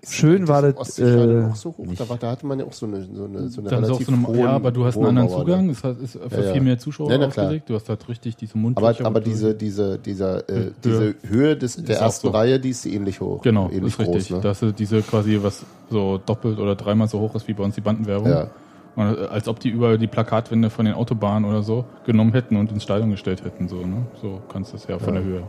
Schön 0.07 0.47
war 0.47 0.61
das. 0.61 0.75
das. 0.75 0.99
Äh, 0.99 1.45
auch 1.51 1.55
so 1.55 1.69
hoch. 1.77 1.85
Da, 1.97 2.07
war, 2.07 2.17
da 2.17 2.31
hatte 2.31 2.45
man 2.45 2.59
ja 2.59 2.65
auch 2.65 2.71
so 2.73 2.85
eine, 2.85 3.03
so 3.13 3.25
eine, 3.25 3.49
so 3.49 3.59
eine 3.61 3.69
Dann 3.69 3.83
relativ 3.83 4.07
so 4.07 4.13
eine, 4.13 4.27
hohen- 4.27 4.39
ja, 4.39 4.49
aber 4.51 4.71
du 4.71 4.85
hast 4.85 4.95
einen 4.97 5.07
anderen 5.07 5.27
Mauer, 5.29 5.39
Zugang. 5.39 5.69
Es 5.69 5.83
hat- 5.83 5.99
ist 5.99 6.13
für 6.13 6.39
Ja, 6.39 6.45
ja. 6.47 6.53
viel 6.53 6.61
mehr 6.61 6.79
Zuschauer 6.79 7.11
Ja, 7.11 7.19
ausgelegt. 7.27 7.69
Du 7.69 7.75
hast 7.75 7.89
halt 7.89 8.07
richtig 8.07 8.35
diese 8.37 8.53
Aber, 8.53 8.61
Mundlöcher. 8.61 9.05
aber 9.05 9.19
du- 9.19 9.29
diese, 9.29 9.53
diese, 9.55 9.97
dieser, 9.99 10.47
äh, 10.49 10.53
Höhe. 10.53 10.73
diese 10.83 11.15
Höhe 11.27 11.57
des, 11.57 11.75
der 11.83 11.99
ersten 11.99 12.27
so. 12.27 12.33
Reihe, 12.33 12.59
die 12.59 12.69
ist 12.69 12.85
ähnlich 12.85 13.19
hoch. 13.19 13.41
Genau, 13.41 13.69
ähnlich 13.69 13.93
ist 13.93 13.99
richtig. 13.99 14.27
groß. 14.29 14.37
Ne? 14.37 14.41
Dass 14.41 14.59
du 14.61 14.71
diese 14.71 15.01
quasi, 15.01 15.39
was 15.41 15.65
so 15.89 16.17
doppelt 16.25 16.59
oder 16.59 16.75
dreimal 16.75 17.07
so 17.07 17.19
hoch 17.19 17.35
ist 17.35 17.47
wie 17.47 17.53
bei 17.53 17.63
uns 17.63 17.75
die 17.75 17.81
Bandenwerbung. 17.81 18.29
Ja. 18.29 18.49
Und, 18.95 19.17
äh, 19.17 19.25
als 19.27 19.47
ob 19.47 19.59
die 19.59 19.69
über 19.69 19.97
die 19.97 20.07
Plakatwände 20.07 20.69
von 20.69 20.85
den 20.85 20.93
Autobahnen 20.95 21.49
oder 21.49 21.61
so 21.61 21.85
genommen 22.05 22.31
hätten 22.31 22.55
und 22.55 22.71
ins 22.71 22.83
Stadion 22.83 23.11
gestellt 23.11 23.43
hätten. 23.43 23.67
So, 23.67 23.77
ne? 23.85 24.05
so 24.21 24.39
kannst 24.51 24.71
du 24.71 24.77
es 24.77 24.87
ja 24.87 24.97
von 24.97 25.13
der 25.13 25.23
Höhe. 25.23 25.43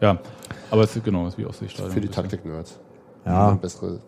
Ja, 0.00 0.18
aber 0.70 0.82
es 0.82 0.96
ist 0.96 1.04
genau, 1.04 1.26
es 1.26 1.34
ist 1.34 1.38
wie 1.38 1.46
Ostseestadion. 1.46 1.92
Für 1.92 2.00
die. 2.00 2.08
Taktik-Nerds. 2.08 2.78
Ja. 3.24 3.52
Bessere. 3.52 4.00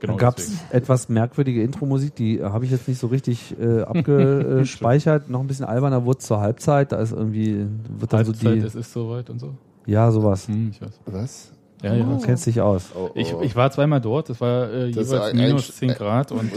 Genau, 0.00 0.12
Dann 0.12 0.18
gab 0.18 0.38
es 0.38 0.52
etwas 0.70 1.08
merkwürdige 1.08 1.62
Intro-Musik, 1.62 2.14
die 2.14 2.40
habe 2.42 2.64
ich 2.64 2.70
jetzt 2.70 2.86
nicht 2.86 3.00
so 3.00 3.08
richtig 3.08 3.56
äh, 3.60 3.82
abgespeichert. 3.82 5.28
Noch 5.28 5.40
ein 5.40 5.46
bisschen 5.48 5.64
alberner 5.64 6.04
wurde 6.04 6.18
zur 6.18 6.40
Halbzeit. 6.40 6.92
Da 6.92 6.98
ist 7.00 7.12
irgendwie, 7.12 7.66
wird 7.98 8.12
dann 8.12 8.24
so 8.24 8.32
Halbzeit, 8.32 8.54
die. 8.54 8.58
es 8.60 8.74
ist 8.76 8.92
soweit 8.92 9.28
und 9.28 9.40
so. 9.40 9.54
Ja, 9.86 10.10
sowas. 10.12 10.46
Hm, 10.46 10.70
ich 10.72 10.80
weiß. 10.80 11.00
Was? 11.06 11.50
Ja, 11.82 11.94
ja. 11.94 12.04
Du 12.04 12.18
kennst 12.20 12.46
dich 12.46 12.60
aus. 12.60 12.90
Oh, 12.94 13.06
oh. 13.08 13.10
Ich, 13.14 13.32
ich 13.40 13.56
war 13.56 13.70
zweimal 13.70 14.00
dort, 14.00 14.28
das 14.30 14.40
war 14.40 14.70
äh, 14.72 14.90
Das 14.92 15.10
jeweils 15.10 15.34
minus 15.34 15.68
ein- 15.70 15.88
10 15.88 15.94
Grad 15.94 16.32
und 16.32 16.52
äh, 16.52 16.56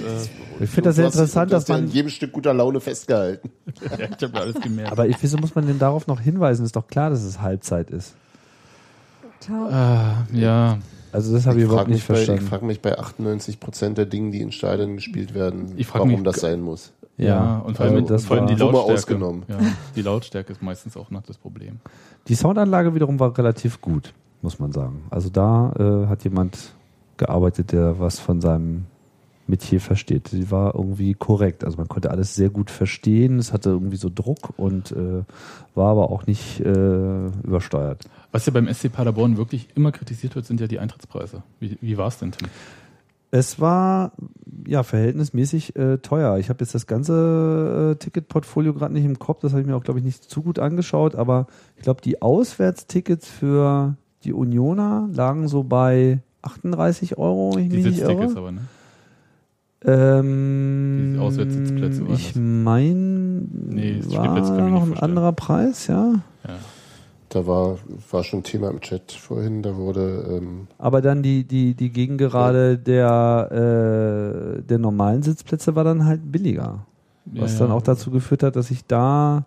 Ich 0.60 0.70
finde 0.70 0.90
das 0.90 0.96
sehr 0.98 1.06
interessant, 1.06 1.52
du 1.52 1.56
hast 1.56 1.64
dass 1.70 1.76
ja 1.76 1.80
in 1.80 1.86
man. 1.86 1.94
jedem 1.94 2.10
Stück 2.10 2.32
guter 2.32 2.54
Laune 2.54 2.80
festgehalten. 2.80 3.50
ja, 4.00 4.08
ich 4.18 4.24
habe 4.24 4.40
alles 4.40 4.60
gemerkt. 4.62 4.92
Aber 4.92 5.08
ich, 5.08 5.18
wieso 5.22 5.38
muss 5.38 5.54
man 5.56 5.66
denn 5.68 5.78
darauf 5.80 6.06
noch 6.08 6.20
hinweisen? 6.20 6.64
Ist 6.66 6.76
doch 6.76 6.88
klar, 6.88 7.10
dass 7.12 7.24
es 7.24 7.40
Halbzeit 7.42 7.90
ist. 7.92 8.16
Tja. 9.40 9.68
Ah, 9.72 10.26
ja, 10.34 10.78
Also 11.12 11.34
das 11.34 11.45
habe 11.45 11.58
ich, 11.58 11.63
Ich 11.63 11.65
überhaupt 11.69 11.84
frage 11.88 11.91
nicht 11.93 12.08
bei- 12.08 12.13
ich 12.13 12.26
verstanden. 12.26 12.50
frag 12.50 12.63
mich 12.63 12.82
bei 12.82 12.97
98 12.97 13.60
Prozent 13.60 13.97
der 13.97 14.06
Dingen, 14.06 14.32
die 14.32 14.41
in 14.41 14.52
Stadien 14.52 14.95
gespielt 14.95 15.34
werden, 15.34 15.74
warum 15.93 16.10
mich- 16.10 16.24
das 16.24 16.39
sein 16.41 16.62
muss. 16.62 16.93
ja, 17.17 17.60
und 17.60 17.76
vor 17.78 17.86
allem, 17.86 17.95
also 17.95 18.08
das 18.08 18.26
vor 18.26 18.38
allem 18.38 18.47
die 18.47 18.56
Lautstärke. 18.56 18.93
ausgenommen. 18.93 19.43
Ja, 19.47 19.58
die 19.95 20.02
Lautstärke 20.02 20.54
ist 20.54 20.62
meistens 20.62 20.95
auch 20.97 21.12
noch 21.12 21.24
das 21.24 21.38
Problem. 21.38 21.80
Die 22.28 22.36
Soundanlage 22.36 22.95
wiederum 22.95 23.19
war 23.19 23.38
relativ 23.38 23.82
gut, 23.82 24.13
muss 24.41 24.60
man 24.60 24.71
sagen. 24.71 25.04
Also 25.10 25.30
da 25.30 25.74
äh, 25.78 26.08
hat 26.08 26.24
jemand 26.24 26.74
gearbeitet, 27.17 27.71
der 27.74 28.00
was 28.00 28.19
von 28.19 28.41
seinem 28.41 28.86
Metier 29.47 29.82
versteht. 29.82 30.30
Sie 30.30 30.50
war 30.50 30.76
irgendwie 30.76 31.13
korrekt. 31.13 31.65
Also 31.65 31.76
man 31.78 31.89
konnte 31.89 32.10
alles 32.10 32.36
sehr 32.36 32.50
gut 32.50 32.71
verstehen. 32.71 33.38
Es 33.38 33.52
hatte 33.52 33.69
irgendwie 33.69 33.97
so 33.97 34.10
Druck 34.13 34.54
und 34.58 34.91
äh, 34.93 35.24
war 35.76 35.89
aber 35.91 36.10
auch 36.10 36.26
nicht 36.26 36.62
äh, 36.62 37.26
übersteuert. 37.43 38.06
Was 38.32 38.46
ja 38.46 38.54
beim 38.54 38.72
SC 38.74 38.91
Paderborn 38.91 39.38
wirklich 39.38 39.67
immer 39.76 39.91
kritisiert 39.91 40.36
wird, 40.36 40.46
sind 40.46 40.62
ja 40.62 40.67
die 40.67 40.80
Eintrittspreise. 40.80 41.44
Wie, 41.60 41.78
wie 41.82 41.98
war 41.98 42.08
es 42.08 42.17
denn, 42.17 42.32
Tim? 42.32 42.48
Es 43.34 43.60
war 43.60 44.12
ja 44.67 44.84
verhältnismäßig 44.84 45.76
äh, 45.76 45.98
teuer. 46.00 46.38
Ich 46.38 46.50
habe 46.50 46.63
jetzt 46.63 46.76
das 46.76 46.86
ganze 46.86 47.94
äh, 47.94 47.96
Ticketportfolio 47.96 48.74
gerade 48.74 48.94
nicht 48.94 49.06
im 49.06 49.20
Kopf. 49.20 49.41
Das 49.41 49.52
habe 49.52 49.62
ich 49.62 49.67
mir 49.67 49.76
auch, 49.76 49.84
glaube 49.84 50.00
ich, 50.00 50.06
nicht 50.06 50.24
zu 50.24 50.41
gut 50.41 50.60
angeschaut. 50.60 51.15
Aber 51.15 51.48
ich 51.78 51.84
glaube, 51.84 52.02
die 52.02 52.22
Auswärtstickets 52.22 53.30
für 53.30 53.96
die 54.24 54.34
Unioner 54.34 55.10
lagen 55.13 55.48
so 55.48 55.63
bei 55.63 56.20
38 56.41 57.17
Euro. 57.17 57.58
Ich 57.58 57.70
Die 57.70 57.82
Sitztickets 57.82 58.36
aber, 58.36 58.52
ne? 58.52 58.62
Ähm, 59.84 61.13
Die 61.15 61.20
Auswärtssitzplätze 61.20 62.06
waren 62.06 62.13
ich 62.13 62.36
meine, 62.36 63.48
Nee, 63.52 64.02
war 64.08 64.70
noch 64.70 64.84
ein 64.84 64.98
anderer 64.98 65.32
Preis, 65.32 65.88
ja. 65.88 66.15
Ja. 66.46 66.56
Da 67.34 67.48
war, 67.48 67.78
war 68.12 68.26
schon 68.26 68.44
Thema 68.44 68.70
im 68.70 68.82
Chat 68.82 69.13
vorhin, 69.13 69.63
da 69.63 69.78
wurde, 69.78 70.26
ähm, 70.30 70.67
Aber 70.78 71.02
dann 71.02 71.24
die, 71.24 71.46
die, 71.46 71.76
die 71.76 71.89
Gegengerade 71.89 72.78
der, 72.78 74.58
äh, 74.60 74.62
der 74.62 74.78
normalen 74.78 75.24
Sitzplätze 75.24 75.74
war 75.74 75.86
dann 75.86 76.06
halt 76.06 76.30
billiger. 76.30 76.86
Was 77.24 77.54
Ja, 77.54 77.60
dann 77.60 77.70
ja. 77.70 77.76
auch 77.76 77.82
dazu 77.82 78.12
geführt 78.12 78.44
hat, 78.44 78.58
dass 78.58 78.70
ich 78.70 78.86
da 78.86 79.46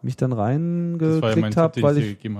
mich 0.00 0.16
dann 0.16 0.30
ja 0.30 0.38
reingeklickt 0.38 1.56
habe, 1.56 1.82
weil 1.82 1.98
ich 1.98 2.24
ich 2.24 2.30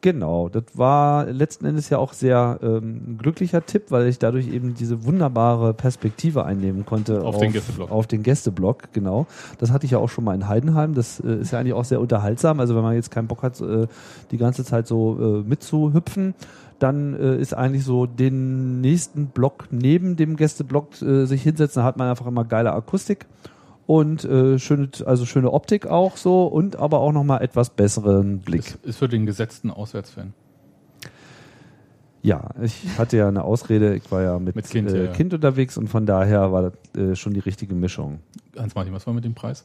genau, 0.00 0.48
das 0.48 0.64
war 0.74 1.26
letzten 1.26 1.66
Endes 1.66 1.90
ja 1.90 1.98
auch 1.98 2.14
sehr 2.14 2.58
ähm, 2.62 3.02
ein 3.08 3.18
glücklicher 3.18 3.64
Tipp, 3.66 3.90
weil 3.90 4.06
ich 4.06 4.18
dadurch 4.18 4.48
eben 4.48 4.74
diese 4.74 5.04
wunderbare 5.04 5.74
Perspektive 5.74 6.46
einnehmen 6.46 6.86
konnte 6.86 7.22
Auf 7.22 7.38
den 7.38 7.52
Gästeblock. 7.52 7.90
Auf 7.90 8.06
den 8.06 8.22
Gästeblock, 8.22 8.92
genau. 8.94 9.26
Das 9.58 9.70
hatte 9.70 9.84
ich 9.84 9.92
ja 9.92 9.98
auch 9.98 10.08
schon 10.08 10.24
mal 10.24 10.34
in 10.34 10.48
Heidenheim. 10.48 10.94
Das 10.94 11.20
äh, 11.20 11.34
ist 11.34 11.52
ja 11.52 11.58
eigentlich 11.58 11.74
auch 11.74 11.84
sehr 11.84 12.00
unterhaltsam. 12.00 12.58
Also 12.58 12.74
wenn 12.74 12.82
man 12.82 12.94
jetzt 12.94 13.10
keinen 13.10 13.28
Bock 13.28 13.42
hat, 13.42 13.60
äh, 13.60 13.86
die 14.30 14.38
ganze 14.38 14.64
Zeit 14.64 14.86
so 14.86 15.18
äh, 15.20 15.46
mitzuhüpfen, 15.46 16.34
dann 16.78 17.14
äh, 17.14 17.36
ist 17.36 17.52
eigentlich 17.52 17.84
so 17.84 18.06
den 18.06 18.80
nächsten 18.80 19.26
Block 19.26 19.66
neben 19.70 20.16
dem 20.16 20.36
Gästeblock 20.36 21.02
äh, 21.02 21.26
sich 21.26 21.42
hinsetzen, 21.42 21.80
da 21.80 21.84
hat 21.84 21.96
man 21.98 22.08
einfach 22.08 22.26
immer 22.26 22.44
geile 22.44 22.72
Akustik 22.72 23.26
und 23.88 24.22
äh, 24.24 24.58
schöne, 24.58 24.90
also 25.06 25.24
schöne 25.24 25.50
Optik 25.50 25.86
auch 25.86 26.18
so 26.18 26.44
und 26.46 26.76
aber 26.76 27.00
auch 27.00 27.10
nochmal 27.10 27.40
etwas 27.42 27.70
besseren 27.70 28.40
Blick. 28.40 28.60
Ist, 28.60 28.78
ist 28.84 28.98
für 28.98 29.08
den 29.08 29.24
gesetzten 29.24 29.70
Auswärtsfan. 29.70 30.34
Ja, 32.22 32.50
ich 32.62 32.98
hatte 32.98 33.16
ja 33.16 33.28
eine 33.28 33.44
Ausrede, 33.44 33.94
ich 33.94 34.10
war 34.12 34.22
ja 34.22 34.38
mit, 34.38 34.56
Mit 34.56 34.68
Kind, 34.68 34.90
äh, 34.90 34.96
ja, 34.98 35.04
ja. 35.04 35.12
kind 35.12 35.32
unterwegs 35.32 35.78
und 35.78 35.88
von 35.88 36.04
daher 36.04 36.52
war 36.52 36.70
das 36.94 37.02
äh, 37.02 37.16
schon 37.16 37.32
die 37.32 37.40
richtige 37.40 37.74
Mischung. 37.74 38.18
Hans-Martin, 38.58 38.92
was 38.92 39.06
war 39.06 39.14
mit 39.14 39.24
dem 39.24 39.34
Preis? 39.34 39.64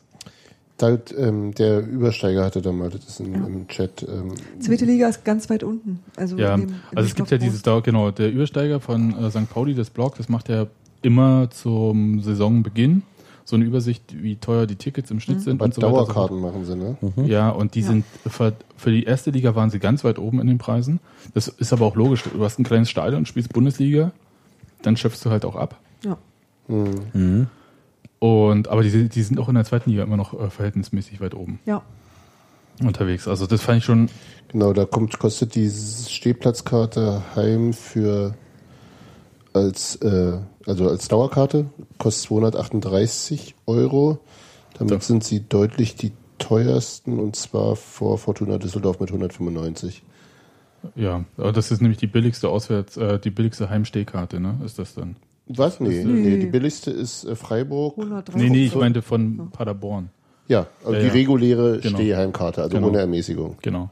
da, 0.78 0.98
ähm, 1.18 1.54
der 1.54 1.86
Übersteiger 1.86 2.44
hatte 2.46 2.62
da 2.62 2.72
mal, 2.72 2.90
das 2.90 3.06
ist 3.06 3.20
in, 3.20 3.34
im 3.34 3.68
Chat, 3.68 4.04
ähm, 4.10 4.34
Zweite 4.60 4.86
Liga 4.86 5.08
ist 5.08 5.24
ganz 5.26 5.50
weit 5.50 5.64
unten. 5.64 6.00
Also, 6.16 6.38
Ja, 6.38 6.56
in 6.56 6.62
dem- 6.62 6.70
in 6.70 6.76
also 6.96 7.08
es 7.10 7.16
gibt 7.16 7.30
ja 7.30 7.38
dieses, 7.38 7.62
Dauer- 7.62 7.84
genau, 7.84 8.10
der 8.12 8.32
Übersteiger 8.32 8.80
von 8.80 9.16
äh, 9.18 9.30
St. 9.30 9.50
Pauli, 9.50 9.76
das 9.76 9.90
Blog, 9.90 10.16
das 10.18 10.30
macht 10.30 10.48
ja 10.50 10.68
immer 11.02 11.50
zum 11.52 12.22
Saisonbeginn 12.22 13.04
so 13.46 13.56
eine 13.56 13.66
Übersicht, 13.66 14.04
wie 14.24 14.38
teuer 14.38 14.66
die 14.68 14.76
Tickets 14.76 15.12
im 15.12 15.20
Schnitt 15.20 15.42
sind 15.42 15.58
bei 15.58 15.66
und 15.66 15.74
so 15.74 15.82
weiter. 15.82 15.94
und. 15.94 16.08
Dauerkarten 16.08 16.40
machen 16.40 16.66
sie, 16.66 16.76
ne? 16.76 16.98
Ja, 17.28 17.50
und 17.50 17.76
die 17.76 17.82
Ja. 17.82 17.88
sind 17.88 18.06
für, 18.26 18.54
für 18.78 18.92
die 18.92 19.04
erste 19.04 19.32
Liga 19.32 19.56
waren 19.56 19.70
sie 19.70 19.80
ganz 19.80 20.04
weit 20.04 20.18
oben 20.20 20.40
in 20.40 20.48
den 20.48 20.58
Preisen. 20.58 21.00
Das 21.34 21.48
ist 21.50 21.74
aber 21.74 21.86
auch 21.86 21.96
logisch. 21.96 22.24
Du 22.24 22.44
hast 22.44 22.60
ein 22.60 22.64
kleines 22.64 22.90
Stadion, 22.90 23.26
spielst 23.26 23.52
Bundesliga, 23.52 24.12
dann 24.82 24.96
schöpfst 24.98 25.26
du 25.26 25.30
halt 25.30 25.44
auch 25.46 25.56
ab. 25.56 25.80
Ja. 26.06 26.18
Hm. 26.68 27.48
Und 28.20 28.70
aber 28.70 28.84
die, 28.84 29.10
die 29.10 29.22
sind 29.22 29.38
auch 29.40 29.50
in 29.50 29.56
der 29.56 29.66
zweiten 29.66 29.90
Liga 29.90 30.04
immer 30.04 30.16
noch 30.18 30.34
äh, 30.40 30.50
verhältnismäßig 30.50 31.20
weit 31.20 31.36
oben 31.36 31.60
ja. 31.66 31.82
unterwegs. 32.82 33.28
Also 33.28 33.46
das 33.48 33.62
fand 33.62 33.80
ich 33.80 33.84
schon. 33.86 34.10
Genau, 34.48 34.72
da 34.72 34.86
kommt, 34.86 35.20
kostet 35.20 35.56
die 35.56 35.70
Stehplatzkarte 35.70 37.24
heim 37.36 37.74
für 37.74 38.36
als, 39.52 39.96
äh, 39.98 40.38
also 40.66 40.88
als 40.90 41.08
Dauerkarte, 41.08 41.66
kostet 41.98 42.28
238 42.28 43.56
Euro. 43.66 44.20
Damit 44.78 44.94
Ja. 44.94 45.00
sind 45.02 45.24
sie 45.24 45.42
deutlich 45.48 45.96
die 45.96 46.12
teuersten 46.40 47.20
und 47.20 47.36
zwar 47.36 47.76
vor 47.76 48.18
Fortuna 48.18 48.58
Düsseldorf 48.58 49.00
mit 49.00 49.10
195. 49.12 50.04
Ja, 50.96 51.24
aber 51.38 51.54
das 51.54 51.72
ist 51.72 51.82
nämlich 51.82 51.98
die 52.00 52.08
billigste 52.08 52.50
Auswärts, 52.50 52.98
äh, 52.98 53.18
die 53.20 53.30
billigste 53.30 53.70
Heimstehkarte, 53.70 54.40
ne? 54.42 54.60
Ist 54.66 54.80
das 54.80 54.96
dann? 54.96 55.16
Was? 55.48 55.80
Nee, 55.80 56.04
Nee. 56.04 56.30
nee, 56.30 56.38
die 56.40 56.46
billigste 56.48 56.92
ist 56.92 57.24
äh, 57.26 57.36
Freiburg. 57.36 57.98
130. 57.98 58.36
Nee, 58.42 58.50
nee, 58.50 58.66
ich 58.66 58.76
meinte 58.76 59.02
von 59.02 59.50
Paderborn. 59.52 60.10
Ja, 60.50 60.68
also 60.84 60.94
Ja, 60.96 61.00
die 61.02 61.08
ja. 61.08 61.14
reguläre 61.14 61.80
Genau. 61.80 61.98
Stehheimkarte, 61.98 62.62
also 62.64 62.76
Genau. 62.76 62.90
ohne 62.90 63.00
Ermäßigung. 63.00 63.56
Genau. 63.62 63.90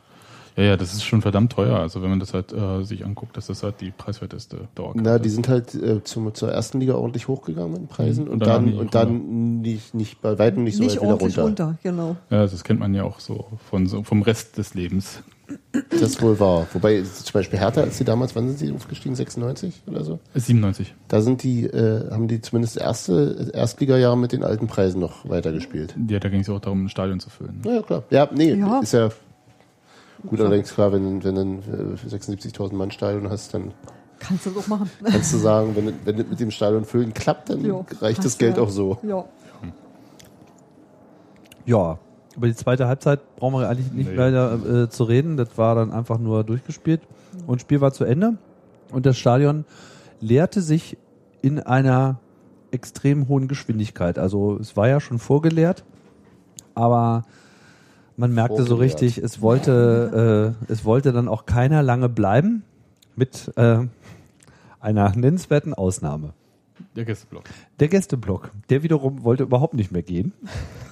Ja, 0.57 0.63
ja, 0.63 0.77
das 0.77 0.93
ist 0.93 1.03
schon 1.03 1.21
verdammt 1.21 1.51
teuer. 1.53 1.77
Also 1.79 2.01
wenn 2.01 2.09
man 2.09 2.19
das 2.19 2.33
halt 2.33 2.51
äh, 2.53 2.83
sich 2.83 3.05
anguckt, 3.05 3.37
das 3.37 3.49
ist 3.49 3.63
halt 3.63 3.81
die 3.81 3.91
preiswerteste 3.91 4.67
Dauerkarte. 4.75 5.01
Na, 5.09 5.19
die 5.19 5.29
sind 5.29 5.47
halt 5.47 5.73
äh, 5.75 6.03
zum, 6.03 6.33
zur 6.33 6.51
ersten 6.51 6.79
Liga 6.79 6.95
ordentlich 6.95 7.27
hochgegangen 7.27 7.75
in 7.77 7.87
Preisen 7.87 8.25
Mhm. 8.25 8.31
und, 8.31 8.41
Und 8.41 8.47
dann 8.47 8.65
nicht 8.65 8.77
und 8.79 8.95
dann 8.95 9.61
nicht, 9.61 9.93
nicht 9.93 10.21
bei 10.21 10.37
weitem 10.39 10.63
nicht 10.63 10.77
so 10.77 10.83
Nicht 10.83 10.95
weit 10.97 11.01
wieder 11.03 11.11
ordentlich 11.13 11.37
runter. 11.37 11.63
runter. 11.65 11.79
genau. 11.83 12.15
ja, 12.29 12.41
das 12.45 12.63
kennt 12.63 12.79
man 12.79 12.93
ja 12.93 13.03
auch 13.03 13.19
so, 13.19 13.45
von, 13.69 13.87
so 13.87 14.03
vom 14.03 14.21
Rest 14.21 14.57
des 14.57 14.73
Lebens. 14.73 15.23
Das 15.89 16.01
ist 16.01 16.21
wohl 16.21 16.39
wahr. 16.39 16.65
Wobei 16.71 17.01
zum 17.01 17.33
Beispiel 17.33 17.59
Hertha, 17.59 17.81
als 17.81 17.97
sie 17.97 18.05
damals, 18.05 18.35
wann 18.37 18.47
sind 18.47 18.57
sie 18.59 18.71
aufgestiegen? 18.73 19.15
96 19.15 19.81
oder 19.87 20.03
so? 20.05 20.19
97. 20.33 20.95
Da 21.09 21.19
sind 21.21 21.43
die, 21.43 21.65
äh, 21.65 22.09
haben 22.09 22.29
die 22.29 22.39
zumindest 22.39 22.77
erste 22.77 23.51
Erstligajahre 23.53 24.17
mit 24.17 24.31
den 24.31 24.43
alten 24.45 24.67
Preisen 24.67 25.01
noch 25.01 25.27
weitergespielt. 25.27 25.93
Ja, 26.09 26.19
da 26.19 26.29
ging 26.29 26.39
es 26.39 26.49
auch 26.49 26.59
darum, 26.61 26.85
ein 26.85 26.89
Stadion 26.89 27.19
zu 27.19 27.29
füllen. 27.29 27.59
Na 27.65 27.75
ja, 27.75 27.81
klar. 27.81 28.03
Ja, 28.11 28.29
nee, 28.33 28.53
Ja. 28.53 28.79
ist 28.79 28.93
ja 28.93 29.09
gut, 30.27 30.39
allerdings 30.39 30.73
klar, 30.73 30.91
wenn, 30.91 31.23
wenn 31.23 31.35
du 31.35 31.41
ein 31.41 31.59
äh, 31.59 32.07
76.000 32.15 32.73
Mann 32.75 32.91
Stadion 32.91 33.29
hast, 33.29 33.53
dann 33.53 33.73
Kannst 34.19 34.45
du 34.45 34.51
das 34.51 34.63
auch 34.63 34.67
machen. 34.67 34.89
kannst 35.03 35.33
du 35.33 35.37
sagen, 35.37 35.75
wenn, 35.75 35.93
wenn 36.05 36.17
das 36.17 36.27
mit 36.27 36.39
dem 36.39 36.51
Stadion 36.51 36.85
füllen 36.85 37.13
klappt, 37.13 37.49
dann 37.49 37.65
Jo, 37.65 37.85
reicht 38.01 38.23
das 38.23 38.37
Geld 38.37 38.57
ja. 38.57 38.63
auch 38.63 38.69
so. 38.69 38.97
Ja. 39.03 39.25
Ja, 41.65 41.99
Über 42.35 42.47
die 42.47 42.55
zweite 42.55 42.87
Halbzeit 42.87 43.35
brauchen 43.35 43.59
wir 43.59 43.69
eigentlich 43.69 43.91
nicht 43.91 44.09
Nee. 44.09 44.15
mehr 44.15 44.59
äh, 44.83 44.89
zu 44.89 45.03
reden. 45.03 45.37
Das 45.37 45.57
war 45.57 45.75
dann 45.75 45.91
einfach 45.91 46.17
nur 46.17 46.43
durchgespielt. 46.43 47.01
Und 47.45 47.55
das 47.57 47.61
Spiel 47.61 47.81
war 47.81 47.91
zu 47.93 48.03
Ende. 48.03 48.37
Und 48.91 49.05
das 49.05 49.17
Stadion 49.17 49.65
leerte 50.19 50.61
sich 50.61 50.97
in 51.41 51.59
einer 51.59 52.19
extrem 52.71 53.27
hohen 53.27 53.47
Geschwindigkeit. 53.47 54.17
Also 54.17 54.57
es 54.59 54.77
war 54.77 54.87
ja 54.87 54.99
schon 54.99 55.19
vorgeleert, 55.19 55.83
aber 56.73 57.23
man 58.21 58.33
merkte 58.33 58.63
so 58.63 58.75
richtig, 58.75 59.17
es 59.17 59.41
wollte, 59.41 60.55
äh, 60.69 60.71
es 60.71 60.85
wollte 60.85 61.11
dann 61.11 61.27
auch 61.27 61.47
keiner 61.47 61.81
lange 61.81 62.07
bleiben, 62.07 62.63
mit 63.15 63.51
äh, 63.57 63.79
einer 64.79 65.15
nennenswerten 65.15 65.73
Ausnahme. 65.73 66.33
Der 66.95 67.03
Gästeblock. 67.03 67.43
Der 67.79 67.87
Gästeblock, 67.87 68.51
der 68.69 68.83
wiederum 68.83 69.23
wollte 69.23 69.43
überhaupt 69.43 69.73
nicht 69.73 69.91
mehr 69.91 70.03
gehen. 70.03 70.33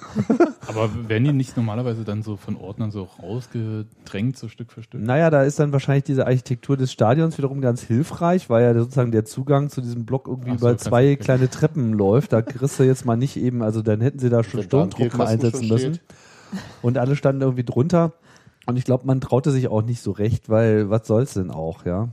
Aber 0.68 0.90
werden 1.08 1.24
die 1.24 1.34
nicht 1.34 1.56
normalerweise 1.56 2.04
dann 2.04 2.24
so 2.24 2.36
von 2.36 2.58
Ordnern 2.58 2.90
so 2.90 3.04
rausgedrängt, 3.04 4.36
so 4.36 4.48
Stück 4.48 4.72
für 4.72 4.82
Stück? 4.82 5.00
Naja, 5.00 5.30
da 5.30 5.44
ist 5.44 5.60
dann 5.60 5.72
wahrscheinlich 5.72 6.06
diese 6.06 6.26
Architektur 6.26 6.78
des 6.78 6.92
Stadions 6.92 7.38
wiederum 7.38 7.62
ganz 7.62 7.84
hilfreich, 7.84 8.50
weil 8.50 8.64
ja 8.64 8.74
sozusagen 8.74 9.12
der 9.12 9.26
Zugang 9.26 9.70
zu 9.70 9.82
diesem 9.82 10.06
Block 10.06 10.28
irgendwie 10.28 10.58
so, 10.58 10.68
über 10.68 10.78
zwei 10.80 11.16
kleine 11.16 11.48
Treppen 11.50 11.94
läuft. 11.94 12.34
Da 12.34 12.42
kriegst 12.42 12.80
du 12.80 12.84
jetzt 12.84 13.06
mal 13.06 13.18
nicht 13.18 13.38
eben, 13.38 13.62
also 13.62 13.84
dann 13.84 14.02
hätten 14.02 14.18
sie 14.18 14.30
da 14.30 14.44
schon 14.44 14.64
Sturmtruppen 14.64 15.22
einsetzen 15.22 15.68
müssen. 15.68 15.96
steht. 15.96 16.02
Und 16.82 16.98
alle 16.98 17.16
standen 17.16 17.42
irgendwie 17.42 17.64
drunter. 17.64 18.14
Und 18.66 18.78
ich 18.78 18.86
glaube, 18.86 19.06
man 19.08 19.22
traute 19.22 19.52
sich 19.52 19.68
auch 19.68 19.82
nicht 19.82 20.02
so 20.02 20.12
recht, 20.12 20.50
weil 20.50 20.90
was 20.90 21.08
soll's 21.08 21.34
denn 21.34 21.52
auch, 21.52 21.86
ja? 21.86 22.10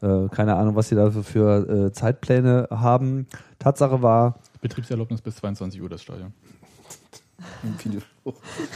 Äh, 0.00 0.28
keine 0.28 0.54
Ahnung, 0.56 0.76
was 0.76 0.88
sie 0.88 0.94
da 0.94 1.10
für 1.10 1.86
äh, 1.88 1.92
Zeitpläne 1.92 2.68
haben. 2.70 3.26
Tatsache 3.58 4.00
war, 4.00 4.38
Betriebserlaubnis 4.60 5.20
bis 5.20 5.36
22 5.36 5.82
Uhr 5.82 5.88
das 5.88 6.02
Stadion. 6.02 6.32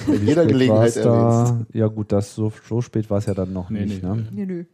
Bei 0.06 0.14
jeder 0.14 0.46
Gelegenheit 0.46 0.96
erwähnst. 0.96 1.66
ja 1.72 1.86
gut, 1.88 2.12
das 2.12 2.34
so, 2.34 2.52
so 2.68 2.80
spät 2.80 3.10
war 3.10 3.18
es 3.18 3.26
ja 3.26 3.34
dann 3.34 3.52
noch 3.52 3.70
Nee, 3.70 3.86
nicht. 3.86 4.02
nee. 4.02 4.08
Ne? 4.08 4.26
Nö, 4.30 4.46
nö. 4.46 4.64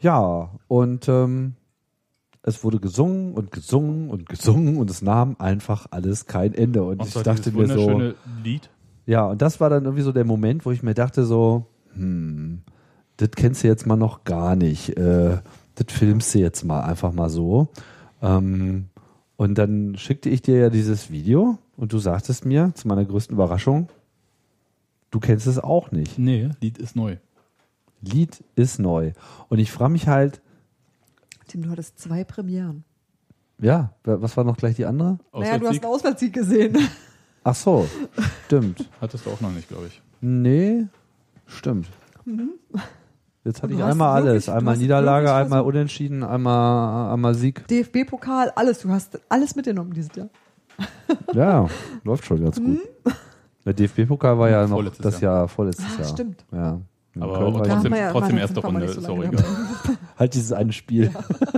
Ja, 0.00 0.50
und 0.68 1.08
ähm, 1.08 1.54
es 2.42 2.64
wurde 2.64 2.80
gesungen 2.80 3.34
und 3.34 3.52
gesungen 3.52 4.10
und 4.10 4.28
gesungen 4.28 4.78
und 4.78 4.90
es 4.90 5.02
nahm 5.02 5.36
einfach 5.38 5.86
alles 5.90 6.26
kein 6.26 6.54
Ende. 6.54 6.82
Und 6.82 7.02
ich 7.02 7.08
Außer 7.08 7.22
dachte 7.22 7.52
mir 7.52 7.68
so, 7.68 8.12
Lied. 8.42 8.68
Ja, 9.06 9.26
und 9.26 9.42
das 9.42 9.60
war 9.60 9.70
dann 9.70 9.84
irgendwie 9.84 10.04
so 10.04 10.12
der 10.12 10.24
Moment, 10.24 10.64
wo 10.64 10.70
ich 10.70 10.82
mir 10.82 10.94
dachte 10.94 11.24
so, 11.24 11.66
hm, 11.94 12.62
das 13.16 13.30
kennst 13.32 13.62
du 13.62 13.68
jetzt 13.68 13.86
mal 13.86 13.96
noch 13.96 14.24
gar 14.24 14.56
nicht. 14.56 14.96
Äh, 14.96 15.38
das 15.74 15.86
filmst 15.88 16.34
du 16.34 16.38
jetzt 16.38 16.64
mal 16.64 16.80
einfach 16.82 17.12
mal 17.12 17.30
so. 17.30 17.68
Ähm, 18.20 18.86
und 19.36 19.56
dann 19.56 19.96
schickte 19.96 20.28
ich 20.28 20.42
dir 20.42 20.58
ja 20.58 20.70
dieses 20.70 21.10
Video 21.10 21.58
und 21.76 21.92
du 21.92 21.98
sagtest 21.98 22.44
mir, 22.44 22.72
zu 22.74 22.86
meiner 22.86 23.04
größten 23.04 23.34
Überraschung, 23.34 23.88
du 25.10 25.20
kennst 25.20 25.46
es 25.46 25.58
auch 25.58 25.90
nicht. 25.90 26.18
Nee, 26.18 26.50
Lied 26.60 26.78
ist 26.78 26.94
neu. 26.94 27.16
Lied 28.00 28.44
ist 28.54 28.78
neu. 28.78 29.12
Und 29.48 29.58
ich 29.58 29.72
frage 29.72 29.92
mich 29.92 30.08
halt, 30.08 30.40
Tim, 31.48 31.62
du 31.62 31.70
hattest 31.70 31.98
zwei 31.98 32.24
Premieren. 32.24 32.84
ja, 33.60 33.92
was 34.04 34.36
war 34.36 34.44
noch 34.44 34.56
gleich 34.56 34.76
die 34.76 34.86
andere? 34.86 35.18
Naja, 35.32 35.58
du 35.58 35.68
hast 35.68 35.82
einen 35.82 35.92
Auswärtssieg 35.92 36.32
gesehen. 36.32 36.78
Ach 37.44 37.54
so, 37.54 37.88
stimmt. 38.46 38.88
hattest 39.00 39.26
du 39.26 39.30
auch 39.30 39.40
noch 39.40 39.50
nicht, 39.50 39.68
glaube 39.68 39.86
ich. 39.88 40.00
Nee, 40.20 40.86
stimmt. 41.46 41.88
Jetzt 43.44 43.62
hatte 43.62 43.74
ich 43.74 43.82
einmal 43.82 44.22
wirklich- 44.24 44.48
alles. 44.48 44.48
Einmal 44.48 44.76
Niederlage, 44.76 45.32
einmal. 45.34 45.62
Unentschieden, 45.62 46.22
einmal, 46.22 47.12
einmal 47.12 47.34
Sieg. 47.34 47.66
DFB-Pokal, 47.66 48.52
alles. 48.54 48.80
Du 48.80 48.88
hast 48.90 49.18
alles 49.28 49.56
mitgenommen 49.56 49.92
dieses 49.92 50.14
Jahr. 50.14 50.28
Ja, 51.34 51.66
läuft 52.04 52.24
schon 52.24 52.42
ganz 52.44 52.56
gut. 52.60 52.78
Der 53.66 53.72
DFB-Pokal 53.74 54.38
war 54.38 54.48
ja 54.50 54.62
noch 54.62 54.76
Vorletztes 54.76 55.02
das 55.02 55.20
Jahr, 55.20 55.48
vorletztes 55.48 55.86
Ah, 55.96 56.00
Jahr. 56.02 56.08
stimmt. 56.08 56.44
Ja. 56.52 56.80
Aber 57.20 57.54
war 57.54 57.62
trotzdem- 57.64 57.92
ja- 57.92 57.98
ja- 57.98 58.12
trotzdem 58.12 58.38
erste 58.38 58.60
Runde, 58.60 58.88
so 58.88 59.00
ist 59.00 59.08
auch. 59.08 59.18
halt 60.22 60.34
dieses 60.34 60.52
eine 60.52 60.72
Spiel, 60.72 61.10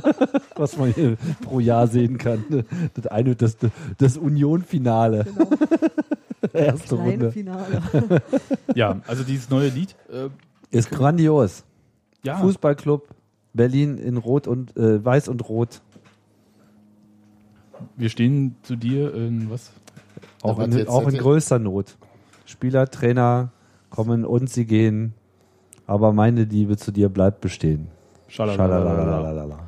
was 0.56 0.76
man 0.76 0.92
hier 0.92 1.16
pro 1.42 1.60
Jahr 1.60 1.86
sehen 1.86 2.18
kann. 2.18 2.64
Das 2.94 3.06
eine, 3.06 3.36
das, 3.36 3.56
das 3.98 4.16
Union-Finale. 4.16 5.26
Erste 6.52 6.96
Kleine 6.96 7.10
Runde. 7.10 7.32
Finale. 7.32 7.82
Ja, 8.74 9.00
also 9.06 9.22
dieses 9.22 9.50
neue 9.50 9.68
Lied. 9.68 9.94
Äh, 10.10 10.28
Ist 10.76 10.90
grandios. 10.90 11.64
ja, 12.22 12.38
Fußballclub 12.38 13.08
Berlin 13.52 13.98
in 13.98 14.16
Rot 14.16 14.48
und 14.48 14.76
äh, 14.76 15.04
Weiß 15.04 15.28
und 15.28 15.48
Rot. 15.48 15.80
wir 17.96 18.08
stehen 18.08 18.56
zu 18.62 18.76
dir 18.76 19.14
in 19.14 19.48
was? 19.50 19.70
Auch, 20.42 20.58
in, 20.58 20.72
jetzt 20.72 20.88
auch 20.88 21.06
in 21.06 21.16
größter 21.16 21.58
Not. 21.58 21.96
Spieler, 22.46 22.90
Trainer 22.90 23.52
kommen 23.90 24.24
und 24.24 24.50
sie 24.50 24.64
gehen, 24.66 25.14
aber 25.86 26.12
meine 26.12 26.44
Liebe 26.44 26.76
zu 26.76 26.90
dir 26.90 27.08
bleibt 27.08 27.40
bestehen. 27.40 27.88
Schalalalala. 28.34 29.58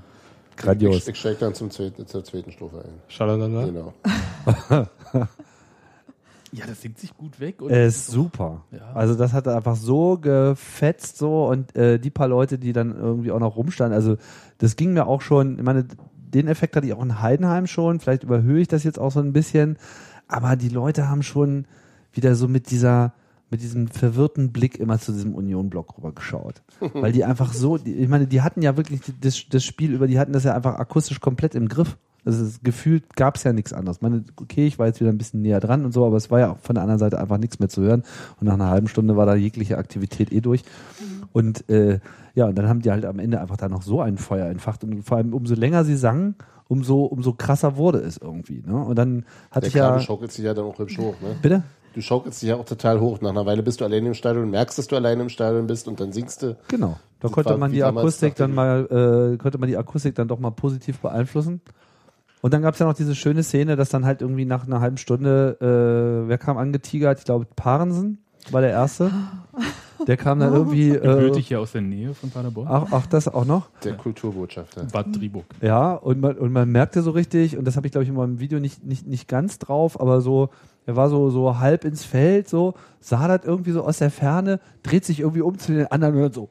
Grandios. 0.56 0.96
Ich, 0.96 1.08
ich 1.08 1.18
steige 1.18 1.36
dann 1.38 1.54
zum 1.54 1.70
zweiten, 1.70 2.06
zur 2.06 2.24
zweiten 2.24 2.50
Strophe 2.50 2.78
ein. 2.78 3.00
Schalalala. 3.08 3.66
Genau. 3.66 3.94
Ja, 6.52 6.64
das 6.64 6.80
singt 6.80 6.98
sich 6.98 7.14
gut 7.14 7.38
weg. 7.38 7.60
Und 7.60 7.70
Er 7.70 7.86
ist 7.86 8.06
super. 8.06 8.62
Ja. 8.70 8.92
Also 8.94 9.14
das 9.14 9.34
hat 9.34 9.46
einfach 9.46 9.76
so 9.76 10.16
gefetzt 10.16 11.18
so 11.18 11.48
und 11.48 11.76
äh, 11.76 11.98
die 11.98 12.08
paar 12.08 12.28
Leute, 12.28 12.56
die 12.56 12.72
dann 12.72 12.96
irgendwie 12.96 13.30
auch 13.30 13.40
noch 13.40 13.56
rumstanden, 13.56 13.94
also 13.94 14.16
das 14.58 14.76
ging 14.76 14.94
mir 14.94 15.06
auch 15.06 15.20
schon, 15.20 15.58
ich 15.58 15.64
meine, 15.64 15.84
den 16.16 16.48
Effekt 16.48 16.74
hatte 16.76 16.86
ich 16.86 16.94
auch 16.94 17.02
in 17.02 17.20
Heidenheim 17.20 17.66
schon, 17.66 18.00
vielleicht 18.00 18.22
überhöhe 18.22 18.60
ich 18.60 18.68
das 18.68 18.84
jetzt 18.84 18.98
auch 18.98 19.10
so 19.10 19.20
ein 19.20 19.34
bisschen, 19.34 19.76
aber 20.28 20.56
die 20.56 20.70
Leute 20.70 21.08
haben 21.08 21.22
schon 21.22 21.66
wieder 22.12 22.34
so 22.36 22.48
mit 22.48 22.70
dieser 22.70 23.12
mit 23.50 23.62
diesem 23.62 23.88
verwirrten 23.88 24.52
Blick 24.52 24.78
immer 24.78 24.98
zu 24.98 25.12
diesem 25.12 25.34
Union-Block 25.34 25.98
rübergeschaut. 25.98 26.62
Weil 26.94 27.12
die 27.12 27.24
einfach 27.24 27.52
so, 27.52 27.78
die, 27.78 27.94
ich 27.94 28.08
meine, 28.08 28.26
die 28.26 28.42
hatten 28.42 28.62
ja 28.62 28.76
wirklich 28.76 29.00
das, 29.20 29.44
das 29.48 29.64
Spiel 29.64 29.92
über, 29.92 30.06
die 30.06 30.18
hatten 30.18 30.32
das 30.32 30.44
ja 30.44 30.54
einfach 30.54 30.76
akustisch 30.76 31.20
komplett 31.20 31.54
im 31.54 31.68
Griff. 31.68 31.96
Also 32.24 32.44
es, 32.44 32.60
gefühlt 32.62 33.14
gab 33.14 33.36
es 33.36 33.44
ja 33.44 33.52
nichts 33.52 33.72
anderes. 33.72 33.98
Ich 33.98 34.02
meine, 34.02 34.24
okay, 34.40 34.66
ich 34.66 34.80
war 34.80 34.86
jetzt 34.88 35.00
wieder 35.00 35.10
ein 35.10 35.18
bisschen 35.18 35.42
näher 35.42 35.60
dran 35.60 35.84
und 35.84 35.92
so, 35.92 36.04
aber 36.04 36.16
es 36.16 36.28
war 36.30 36.40
ja 36.40 36.50
auch 36.50 36.58
von 36.58 36.74
der 36.74 36.82
anderen 36.82 36.98
Seite 36.98 37.20
einfach 37.20 37.38
nichts 37.38 37.60
mehr 37.60 37.68
zu 37.68 37.82
hören. 37.82 38.02
Und 38.40 38.48
nach 38.48 38.54
einer 38.54 38.68
halben 38.68 38.88
Stunde 38.88 39.16
war 39.16 39.26
da 39.26 39.36
jegliche 39.36 39.78
Aktivität 39.78 40.32
eh 40.32 40.40
durch. 40.40 40.64
Und 41.32 41.68
äh, 41.70 42.00
ja, 42.34 42.46
und 42.46 42.56
dann 42.56 42.68
haben 42.68 42.82
die 42.82 42.90
halt 42.90 43.04
am 43.04 43.20
Ende 43.20 43.40
einfach 43.40 43.56
da 43.56 43.68
noch 43.68 43.82
so 43.82 44.00
ein 44.00 44.18
Feuer 44.18 44.46
entfacht. 44.46 44.82
Und 44.82 45.04
vor 45.04 45.18
allem, 45.18 45.34
umso 45.34 45.54
länger 45.54 45.84
sie 45.84 45.96
sangen, 45.96 46.34
umso, 46.66 47.04
umso 47.04 47.32
krasser 47.32 47.76
wurde 47.76 47.98
es 47.98 48.16
irgendwie. 48.16 48.62
Ne? 48.66 48.74
Und 48.74 48.96
dann 48.96 49.24
hatte 49.52 49.60
Der 49.60 49.68
ich 49.68 49.74
ja. 49.74 49.88
Kabel 49.88 50.02
schaukelt 50.02 50.32
sich 50.32 50.44
ja 50.44 50.52
dann 50.52 50.64
auch 50.64 50.78
hübsch 50.78 50.98
hoch. 50.98 51.14
Ne? 51.20 51.36
Bitte? 51.40 51.62
Du 51.96 52.02
schaukelst 52.02 52.42
dich 52.42 52.50
ja 52.50 52.56
auch 52.56 52.66
total 52.66 53.00
hoch. 53.00 53.22
Nach 53.22 53.30
einer 53.30 53.46
Weile 53.46 53.62
bist 53.62 53.80
du 53.80 53.86
alleine 53.86 54.08
im 54.08 54.12
Stadion, 54.12 54.50
merkst, 54.50 54.76
dass 54.76 54.86
du 54.86 54.96
alleine 54.96 55.22
im 55.22 55.30
Stadion 55.30 55.66
bist 55.66 55.88
und 55.88 55.98
dann 55.98 56.12
singst 56.12 56.42
du. 56.42 56.54
Genau. 56.68 56.98
Da 57.20 57.28
konnte 57.28 57.56
man 57.56 57.72
die 57.72 57.82
Akustik 57.82 58.34
dann 58.34 58.54
mal, 58.54 58.84
äh, 59.32 59.38
konnte 59.38 59.56
man 59.56 59.66
die 59.66 59.78
Akustik 59.78 60.14
dann 60.14 60.28
doch 60.28 60.38
mal 60.38 60.50
positiv 60.50 60.98
beeinflussen. 60.98 61.62
Und 62.42 62.52
dann 62.52 62.60
gab 62.60 62.74
es 62.74 62.80
ja 62.80 62.86
noch 62.86 62.92
diese 62.92 63.14
schöne 63.14 63.42
Szene, 63.42 63.76
dass 63.76 63.88
dann 63.88 64.04
halt 64.04 64.20
irgendwie 64.20 64.44
nach 64.44 64.66
einer 64.66 64.82
halben 64.82 64.98
Stunde, 64.98 65.56
äh, 65.58 66.28
wer 66.28 66.36
kam 66.36 66.58
angetigert? 66.58 67.18
Ich 67.18 67.24
glaube, 67.24 67.46
Parensen 67.56 68.18
war 68.50 68.60
der 68.60 68.72
Erste. 68.72 69.10
Der 70.06 70.18
kam 70.18 70.38
dann 70.38 70.52
irgendwie. 70.52 70.90
Äh, 70.96 71.00
Gebürtig 71.00 71.48
hier 71.48 71.60
aus 71.60 71.72
der 71.72 71.80
Nähe 71.80 72.12
von 72.12 72.28
Paderborn. 72.28 72.68
ach, 72.68 72.88
ach, 72.90 73.06
das 73.06 73.26
auch 73.26 73.46
noch? 73.46 73.70
Der 73.84 73.94
Kulturbotschafter. 73.94 74.84
Bad 74.84 75.16
Driburg. 75.16 75.46
Ja, 75.62 75.94
und 75.94 76.20
man, 76.20 76.36
und 76.36 76.52
man 76.52 76.70
merkte 76.70 77.00
so 77.00 77.12
richtig, 77.12 77.56
und 77.56 77.64
das 77.64 77.76
habe 77.76 77.86
ich 77.86 77.92
glaube 77.92 78.02
ich 78.02 78.10
in 78.10 78.16
meinem 78.16 78.38
Video 78.38 78.60
nicht, 78.60 78.84
nicht, 78.84 79.06
nicht 79.06 79.28
ganz 79.28 79.58
drauf, 79.58 79.98
aber 79.98 80.20
so, 80.20 80.50
er 80.86 80.96
war 80.96 81.10
so, 81.10 81.30
so 81.30 81.58
halb 81.58 81.84
ins 81.84 82.04
Feld, 82.04 82.48
so, 82.48 82.74
sah 83.00 83.28
das 83.28 83.44
irgendwie 83.44 83.72
so 83.72 83.84
aus 83.84 83.98
der 83.98 84.10
Ferne, 84.10 84.60
dreht 84.82 85.04
sich 85.04 85.20
irgendwie 85.20 85.42
um 85.42 85.58
zu 85.58 85.72
den 85.72 85.86
anderen 85.88 86.22
und 86.22 86.34
so, 86.34 86.48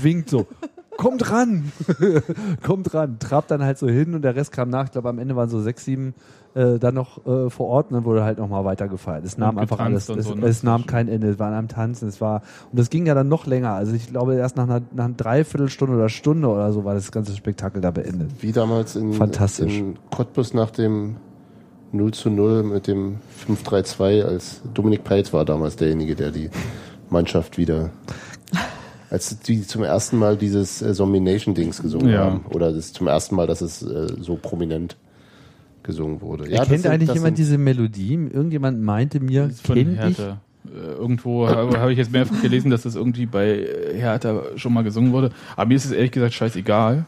winkt 0.00 0.30
so, 0.30 0.46
kommt 0.96 1.30
ran, 1.30 1.70
kommt 2.62 2.92
ran, 2.94 3.18
trabt 3.18 3.50
dann 3.50 3.62
halt 3.62 3.78
so 3.78 3.88
hin 3.88 4.14
und 4.14 4.22
der 4.22 4.34
Rest 4.34 4.52
kam 4.52 4.70
nach. 4.70 4.86
Ich 4.86 4.92
glaube, 4.92 5.08
am 5.08 5.18
Ende 5.18 5.36
waren 5.36 5.48
so 5.48 5.60
sechs, 5.60 5.84
sieben 5.84 6.14
äh, 6.54 6.78
dann 6.78 6.94
noch 6.94 7.26
äh, 7.26 7.50
vor 7.50 7.66
Ort 7.66 7.90
und 7.90 7.96
dann 7.96 8.04
wurde 8.04 8.24
halt 8.24 8.38
nochmal 8.38 8.64
weiter 8.64 8.88
gefeiert. 8.88 9.24
Es 9.24 9.36
nahm 9.36 9.58
einfach 9.58 9.78
alles, 9.78 10.08
es, 10.08 10.24
so, 10.24 10.34
ne? 10.34 10.46
es 10.46 10.62
nahm 10.62 10.86
kein 10.86 11.08
Ende, 11.08 11.28
es 11.28 11.38
war 11.38 11.52
am 11.52 11.68
Tanzen, 11.68 12.08
es 12.08 12.20
war, 12.20 12.42
und 12.70 12.78
das 12.78 12.88
ging 12.88 13.04
ja 13.04 13.14
dann 13.14 13.28
noch 13.28 13.46
länger. 13.46 13.72
Also 13.72 13.92
ich 13.92 14.08
glaube, 14.08 14.36
erst 14.36 14.56
nach 14.56 14.64
einer, 14.64 14.80
nach 14.94 15.04
einer 15.04 15.14
Dreiviertelstunde 15.14 15.96
oder 15.96 16.08
Stunde 16.08 16.48
oder 16.48 16.72
so 16.72 16.84
war 16.84 16.94
das 16.94 17.12
ganze 17.12 17.36
Spektakel 17.36 17.82
da 17.82 17.90
beendet. 17.90 18.30
Wie 18.40 18.52
damals 18.52 18.96
in, 18.96 19.12
Fantastisch. 19.12 19.76
in 19.78 19.98
Cottbus 20.10 20.54
nach 20.54 20.70
dem 20.70 21.16
0 21.96 22.12
zu 22.12 22.30
0 22.30 22.62
mit 22.62 22.86
dem 22.86 23.16
5-3-2, 23.48 24.22
als 24.22 24.60
Dominik 24.74 25.04
Peitz 25.04 25.32
war 25.32 25.44
damals 25.44 25.76
derjenige, 25.76 26.14
der 26.14 26.30
die 26.30 26.50
Mannschaft 27.10 27.56
wieder, 27.58 27.90
als 29.10 29.38
die 29.40 29.66
zum 29.66 29.82
ersten 29.84 30.18
Mal 30.18 30.36
dieses 30.36 30.82
äh, 30.82 30.92
Zombie-Nation-Dings 30.92 31.80
gesungen 31.82 32.10
Ja. 32.10 32.24
haben. 32.24 32.44
Oder 32.52 32.72
das 32.72 32.92
zum 32.92 33.06
ersten 33.06 33.36
Mal, 33.36 33.46
dass 33.46 33.60
es 33.60 33.82
äh, 33.82 34.08
so 34.20 34.36
prominent 34.36 34.96
gesungen 35.82 36.20
wurde. 36.20 36.44
das 36.44 36.52
Erkennt 36.60 36.82
sind- 36.82 36.90
eigentlich 36.90 37.14
jemand 37.14 37.36
sind- 37.36 37.46
diese 37.46 37.58
Melodie? 37.58 38.14
Irgendjemand 38.14 38.82
meinte 38.82 39.20
mir, 39.20 39.44
Das 39.44 39.52
ist 39.52 39.66
von 39.66 39.76
kenn 39.76 39.92
ich. 39.92 39.98
Hertha. 39.98 40.40
Äh, 40.66 40.94
Irgendwo 40.98 41.46
habe 41.48 41.78
hab 41.78 41.88
ich 41.90 41.98
jetzt 41.98 42.10
mehrfach 42.10 42.42
gelesen, 42.42 42.70
dass 42.72 42.82
das 42.82 42.96
irgendwie 42.96 43.26
bei 43.26 43.60
äh, 43.60 43.94
Hertha 43.96 44.42
schon 44.56 44.72
mal 44.72 44.82
gesungen 44.82 45.12
wurde. 45.12 45.30
Aber 45.54 45.66
mir 45.68 45.76
ist 45.76 45.84
es 45.84 45.92
ehrlich 45.92 46.10
gesagt 46.10 46.34
scheißegal. 46.34 47.06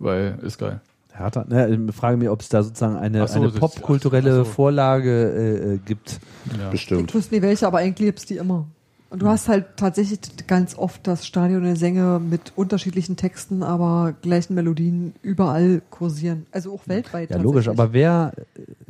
Weil 0.00 0.38
ist 0.42 0.58
geil. 0.58 0.80
Hertha, 1.12 1.44
ne, 1.48 1.68
ich 1.88 1.94
frage 1.94 2.16
mich, 2.16 2.28
ob 2.28 2.40
es 2.40 2.48
da 2.48 2.62
sozusagen 2.62 2.96
eine, 2.96 3.26
so, 3.28 3.34
eine 3.40 3.50
popkulturelle 3.50 4.36
so. 4.36 4.44
Vorlage 4.44 5.10
äh, 5.10 5.74
äh, 5.74 5.78
gibt. 5.78 6.20
Ja. 6.58 6.70
Bestimmt. 6.70 7.10
Ich 7.10 7.14
wusste 7.14 7.34
nie 7.34 7.42
welche, 7.42 7.66
aber 7.66 7.78
eigentlich 7.78 8.06
gibt's 8.06 8.26
die 8.26 8.36
immer. 8.36 8.66
Und 9.10 9.22
du 9.22 9.26
hast 9.26 9.48
halt 9.48 9.76
tatsächlich 9.76 10.20
ganz 10.46 10.78
oft 10.78 11.04
das 11.06 11.26
Stadion 11.26 11.64
der 11.64 11.74
Sänger 11.74 12.20
mit 12.20 12.52
unterschiedlichen 12.54 13.16
Texten, 13.16 13.64
aber 13.64 14.14
gleichen 14.22 14.54
Melodien 14.54 15.14
überall 15.22 15.82
kursieren. 15.90 16.46
Also 16.52 16.72
auch 16.72 16.86
weltweit. 16.86 17.30
Ja, 17.30 17.38
logisch, 17.38 17.66
aber 17.66 17.92
wer, 17.92 18.32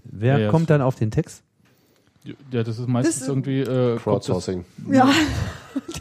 wer 0.04 0.38
Ja, 0.38 0.50
kommt 0.50 0.68
dann 0.68 0.82
auf 0.82 0.94
den 0.96 1.10
Text? 1.10 1.42
Ja, 2.52 2.62
das 2.62 2.78
ist 2.78 2.86
meistens 2.86 3.20
Das- 3.20 3.28
irgendwie. 3.28 3.60
Äh, 3.60 3.96
Crowdsourcing. 3.96 4.66
Ja, 4.90 5.08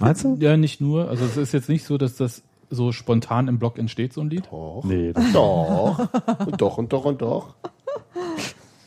Meinst 0.01 0.23
du? 0.25 0.35
Ja, 0.39 0.57
nicht 0.57 0.81
nur. 0.81 1.07
Also, 1.09 1.23
es 1.25 1.37
ist 1.37 1.53
jetzt 1.53 1.69
nicht 1.69 1.85
so, 1.85 1.97
dass 1.97 2.15
das 2.17 2.41
so 2.69 2.91
spontan 2.91 3.47
im 3.47 3.59
Blog 3.59 3.77
entsteht, 3.77 4.13
so 4.13 4.21
ein 4.21 4.29
Lied. 4.29 4.47
Doch. 4.51 4.83
Nee. 4.83 5.13
Doch. 5.33 5.99
Und 6.45 6.61
doch 6.61 6.77
und 6.77 6.93
doch 6.93 7.05
und 7.05 7.21
doch. 7.21 7.55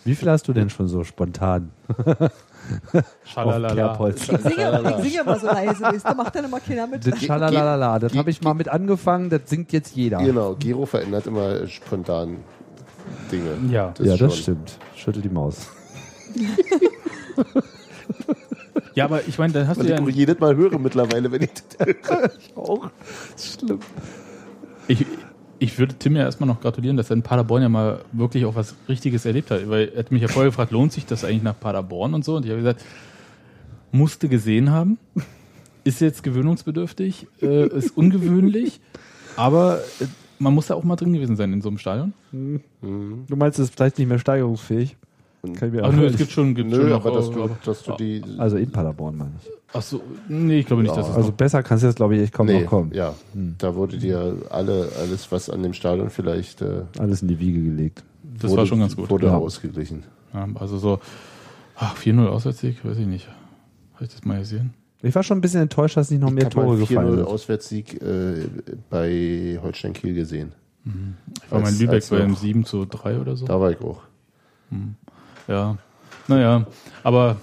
Wie 0.05 0.15
viel 0.15 0.31
hast 0.31 0.49
du 0.49 0.53
denn 0.53 0.69
schon 0.69 0.89
so 0.89 1.05
spontan? 1.05 1.71
Schalalala. 3.25 4.09
Ich 4.09 4.23
singe, 4.23 4.97
ich 4.99 5.11
singe 5.11 5.21
immer 5.23 5.39
so 5.39 5.47
leise. 5.47 5.83
weißt 5.83 6.09
du, 6.09 6.15
macht 6.15 6.35
dann 6.35 6.45
immer 6.45 6.61
keiner 6.61 6.87
mit. 6.87 7.07
Das 7.07 7.23
Schalalalala, 7.23 7.99
das 7.99 8.15
habe 8.17 8.31
ich 8.31 8.43
mal 8.43 8.55
mit 8.55 8.69
angefangen, 8.69 9.31
das 9.31 9.43
singt 9.47 9.73
jetzt 9.73 9.95
jeder. 9.95 10.19
Genau, 10.19 10.55
Gero 10.55 10.87
verändert 10.87 11.27
immer 11.27 11.67
spontan 11.67 12.39
Dinge. 13.31 13.57
Ja. 13.71 13.95
ja, 13.99 14.17
das 14.17 14.39
stimmt. 14.39 14.79
Schüttel 14.97 15.23
die 15.23 15.29
Maus. 15.29 15.69
Ja, 18.95 19.05
aber 19.05 19.27
ich 19.27 19.39
meine, 19.39 19.53
dann 19.53 19.69
hast 19.69 19.79
Was 19.79 19.87
du 19.87 19.93
ich 19.93 19.99
ja. 19.99 20.05
auch 20.05 20.09
jedes 20.09 20.39
Mal 20.39 20.57
höre 20.57 20.79
mittlerweile, 20.79 21.31
wenn 21.33 21.43
ich 21.43 21.51
das 21.53 21.87
höre. 21.87 22.31
Ich 22.39 22.57
auch. 22.57 22.91
Schlimm. 23.39 23.81
Ich, 24.89 25.07
ich 25.59 25.79
würde 25.79 25.95
Tim 25.95 26.17
ja 26.17 26.23
erstmal 26.23 26.49
noch 26.49 26.61
gratulieren, 26.61 26.97
dass 26.97 27.11
er 27.11 27.17
in 27.17 27.23
Paderborn 27.23 27.63
ja 27.63 27.69
mal 27.69 28.01
wirklich 28.13 28.45
auch 28.45 28.55
was 28.55 28.75
Richtiges 28.89 29.25
erlebt 29.25 29.51
hat. 29.51 29.69
Weil 29.69 29.91
er 29.95 30.01
hat 30.01 30.13
mich 30.13 30.23
ja 30.23 30.29
vorher 30.29 30.51
gefragt, 30.51 30.73
lohnt 30.73 30.93
sich 30.93 31.07
das 31.07 31.25
eigentlich 31.25 31.43
nach 31.43 31.59
Paderborn 31.59 32.15
und 32.15 32.25
so? 32.25 32.37
Und 32.37 32.45
ich 32.45 32.51
habe 32.51 32.61
gesagt, 32.61 32.85
musste 33.93 34.29
gesehen 34.29 34.71
haben. 34.71 34.99
Ist 35.85 36.01
jetzt 36.01 36.23
gewöhnungsbedürftig, 36.23 37.27
äh, 37.41 37.67
ist 37.67 37.97
ungewöhnlich, 37.97 38.81
aber 39.37 39.81
äh, 40.01 40.05
man 40.39 40.55
muss 40.55 40.69
da 40.69 40.75
auch 40.75 40.85
mal 40.85 40.95
drin 40.97 41.13
gewesen 41.13 41.35
sein 41.35 41.53
in 41.53 41.61
so 41.61 41.69
einem 41.69 41.79
Stadion. 41.79 42.13
Du 42.31 43.37
meinst, 43.37 43.59
es 43.59 43.69
ist 43.69 43.75
vielleicht 43.75 43.99
nicht 43.99 44.09
mehr 44.09 44.19
steigerungsfähig? 44.19 44.97
Kann 45.43 45.69
ich 45.69 45.75
mir 45.75 45.83
Ach 45.83 45.89
auch 45.89 45.93
nö, 45.93 46.07
es 46.07 46.17
gibt 46.17 46.31
schon, 46.31 46.55
gibt 46.55 46.71
Nö, 46.71 46.77
schon 46.77 46.89
noch, 46.91 47.05
aber 47.05 47.17
dass 47.17 47.29
du, 47.31 47.51
dass 47.65 47.83
du 47.83 47.93
die. 47.97 48.23
Also 48.39 48.57
in 48.59 48.71
Paderborn 48.71 49.17
meine 49.17 49.33
ich. 49.43 49.51
Ach 49.73 49.83
so, 49.83 50.01
nee, 50.29 50.61
ich 50.61 50.67
glaube 50.67 50.83
nicht, 50.85 50.97
dass 50.97 51.09
es 51.09 51.17
Also 51.17 51.33
besser 51.33 51.65
kannst 51.65 51.83
du 51.83 51.89
jetzt, 51.89 51.97
glaube 51.97 52.15
ich, 52.15 52.23
echt 52.23 52.33
kaum 52.33 52.47
nee, 52.47 52.61
noch 52.61 52.67
kommen. 52.71 52.93
ja. 52.95 53.13
Da 53.59 53.75
wurde 53.75 53.99
dir 53.99 54.37
alle, 54.51 54.89
alles, 55.01 55.33
was 55.33 55.51
an 55.51 55.65
dem 55.65 55.73
Stadion 55.73 56.11
vielleicht. 56.11 56.63
Äh, 56.63 56.83
Alles 56.99 57.23
in 57.23 57.29
die 57.29 57.41
Wiege 57.41 57.61
gelegt. 57.61 58.05
das 58.41 58.51
wurde, 58.53 58.59
war 58.61 58.67
schon 58.67 58.79
ganz 58.81 58.95
gut. 58.95 59.11
Wurde 59.11 59.27
Ja. 59.27 59.37
ausgeglichen. 59.37 60.05
Ja, 60.33 60.47
also 60.55 60.79
so, 60.79 61.01
ach, 61.77 61.97
4-0 61.97 62.25
Auswärtsieg, 62.29 62.85
weiß 62.85 62.99
ich 62.99 63.07
nicht. 63.07 63.27
Habe 63.95 64.05
ich 64.05 64.11
das 64.13 64.25
mal 64.25 64.39
gesehen? 64.39 64.75
Ich 65.03 65.13
war 65.17 65.25
schon 65.25 65.39
ein 65.39 65.41
bisschen 65.41 65.63
enttäuscht, 65.63 65.97
dass 65.97 66.13
nicht 66.13 66.21
noch 66.21 66.31
mehr 66.31 66.47
ich 66.49 66.55
habe 66.57 66.65
Tore 66.67 66.77
mal 66.77 66.83
4-0 66.85 66.87
gefallen 66.89 67.17
sind. 67.17 67.27
Auswärtssieg 67.27 68.01
äh, 68.01 68.47
bei 68.91 69.59
Holstein 69.61 69.93
Kiel 69.93 70.15
gesehen. 70.15 70.53
Ich 70.85 71.51
war 71.51 71.59
mal 71.59 71.67
in 71.67 71.73
Als- 71.73 71.81
Lübeck 71.81 71.95
als 71.97 72.11
beim 72.11 72.31
noch- 72.31 72.39
7 72.39 72.65
zu 72.65 72.85
3 72.85 73.19
oder 73.19 73.35
so. 73.35 73.45
Da 73.47 73.59
war 73.61 73.73
ich 73.73 73.81
auch. 73.81 74.03
Ja, 75.49 75.77
naja, 76.29 76.67
aber 77.03 77.37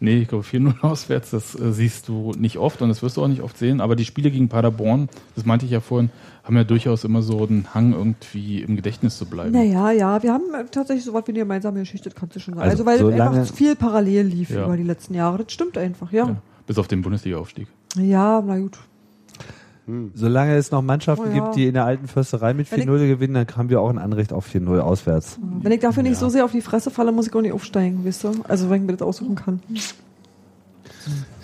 nee, 0.00 0.18
ich 0.18 0.28
glaube 0.28 0.44
4-0 0.44 0.80
auswärts, 0.82 1.30
das 1.30 1.54
äh, 1.58 1.72
siehst 1.72 2.08
du 2.08 2.32
nicht 2.36 2.58
oft 2.58 2.82
und 2.82 2.88
das 2.88 3.02
wirst 3.02 3.16
du 3.16 3.22
auch 3.22 3.28
nicht 3.28 3.42
oft 3.42 3.56
sehen. 3.58 3.80
Aber 3.80 3.96
die 3.96 4.04
Spiele 4.04 4.30
gegen 4.30 4.48
Paderborn, 4.48 5.08
das 5.36 5.44
meinte 5.46 5.64
ich 5.66 5.72
ja 5.72 5.80
vorhin, 5.80 6.10
haben 6.42 6.56
ja 6.56 6.64
durchaus 6.64 7.04
immer 7.04 7.22
so 7.22 7.46
einen 7.46 7.68
Hang, 7.74 7.92
irgendwie 7.94 8.60
im 8.62 8.76
Gedächtnis 8.76 9.16
zu 9.16 9.24
bleiben. 9.26 9.52
Naja, 9.52 9.90
ja, 9.92 10.22
wir 10.22 10.32
haben 10.32 10.52
äh, 10.54 10.64
tatsächlich 10.70 11.04
so 11.04 11.14
was 11.14 11.26
wie 11.26 11.32
eine 11.32 11.38
gemeinsame 11.40 11.80
Geschichte, 11.80 12.10
das 12.10 12.18
kannst 12.18 12.36
du 12.36 12.40
schon 12.40 12.54
sagen. 12.54 12.68
Also, 12.68 12.84
Also, 12.84 12.86
weil 12.86 12.98
solange- 13.12 13.40
einfach 13.40 13.54
viel 13.54 13.76
parallel 13.76 14.26
lief 14.26 14.50
Ja. 14.50 14.64
über 14.64 14.76
die 14.76 14.82
letzten 14.82 15.14
Jahre. 15.14 15.44
Das 15.44 15.52
stimmt 15.52 15.78
einfach, 15.78 16.12
ja. 16.12 16.26
Ja, 16.26 16.36
bis 16.66 16.76
auf 16.78 16.88
den 16.88 17.00
Bundesliga-Aufstieg. 17.02 17.68
Ja, 17.96 18.42
na 18.44 18.58
gut. 18.58 18.78
Solange 20.14 20.56
es 20.56 20.70
noch 20.70 20.80
Mannschaften 20.80 21.26
Oh 21.30 21.36
ja. 21.36 21.44
gibt, 21.44 21.56
die 21.56 21.66
in 21.66 21.74
der 21.74 21.84
alten 21.84 22.08
Försterei 22.08 22.54
mit 22.54 22.70
Wenn 22.72 22.80
ich- 22.80 22.86
4-0 22.86 23.06
gewinnen, 23.06 23.34
dann 23.34 23.46
haben 23.56 23.68
wir 23.68 23.80
auch 23.82 23.90
ein 23.90 23.98
Anrecht 23.98 24.32
auf 24.32 24.46
4-0 24.46 24.80
auswärts. 24.80 25.38
Wenn 25.60 25.72
ich 25.72 25.80
dafür 25.80 26.02
nicht 26.02 26.16
so 26.16 26.28
sehr 26.30 26.44
auf 26.46 26.52
die 26.52 26.62
Fresse 26.62 26.90
falle, 26.90 27.12
muss 27.12 27.26
ich 27.26 27.34
auch 27.34 27.42
nicht 27.42 27.52
aufsteigen, 27.52 28.04
weißt 28.04 28.24
du? 28.24 28.32
Also 28.48 28.70
wenn 28.70 28.80
ich 28.82 28.86
mir 28.86 28.96
das 28.96 29.06
aussuchen 29.06 29.34
kann. 29.34 29.60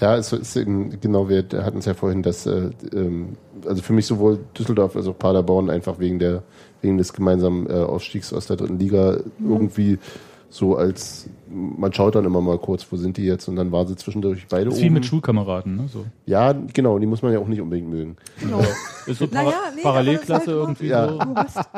Ja, 0.00 0.16
es 0.16 0.32
ist 0.32 0.56
eben, 0.56 0.98
genau, 1.00 1.28
wir 1.28 1.44
hatten 1.62 1.78
es 1.78 1.84
ja 1.84 1.92
vorhin, 1.92 2.22
dass 2.22 2.46
äh, 2.46 2.70
ähm, 2.94 3.36
also 3.66 3.82
für 3.82 3.92
mich 3.92 4.06
sowohl 4.06 4.38
Düsseldorf 4.58 4.96
als 4.96 5.06
auch 5.06 5.18
Paderborn 5.18 5.68
einfach 5.68 5.98
wegen 5.98 6.18
der 6.18 6.42
wegen 6.80 6.96
des 6.96 7.12
gemeinsamen 7.12 7.68
äh, 7.68 7.74
Aufstiegs 7.74 8.32
aus 8.32 8.46
der 8.46 8.56
dritten 8.56 8.78
Liga 8.78 9.18
irgendwie 9.46 9.98
so 10.48 10.76
als 10.76 11.28
man 11.52 11.92
schaut 11.92 12.14
dann 12.14 12.24
immer 12.24 12.40
mal 12.40 12.58
kurz, 12.58 12.86
wo 12.90 12.96
sind 12.96 13.16
die 13.16 13.24
jetzt 13.24 13.48
und 13.48 13.56
dann 13.56 13.72
waren 13.72 13.86
sie 13.86 13.96
zwischendurch 13.96 14.46
beide 14.48 14.66
Das 14.66 14.74
ist 14.74 14.80
oben. 14.80 14.86
wie 14.86 14.90
mit 14.94 15.06
Schulkameraden, 15.06 15.76
ne? 15.76 15.88
So. 15.92 16.04
ja, 16.26 16.52
genau, 16.72 16.98
die 16.98 17.06
muss 17.06 17.22
man 17.22 17.32
ja 17.32 17.38
auch 17.40 17.48
nicht 17.48 17.60
unbedingt 17.60 17.88
mögen. 17.90 18.16
Genau. 18.40 18.60
Ist 19.06 19.18
so 19.18 19.26
Naja, 19.30 19.50
Para 19.50 19.70
nee, 19.74 19.82
Parallelklasse 19.82 20.46
halt 20.46 20.56
irgendwie 20.56 20.86
Ja. 20.88 21.08
so. 21.08 21.16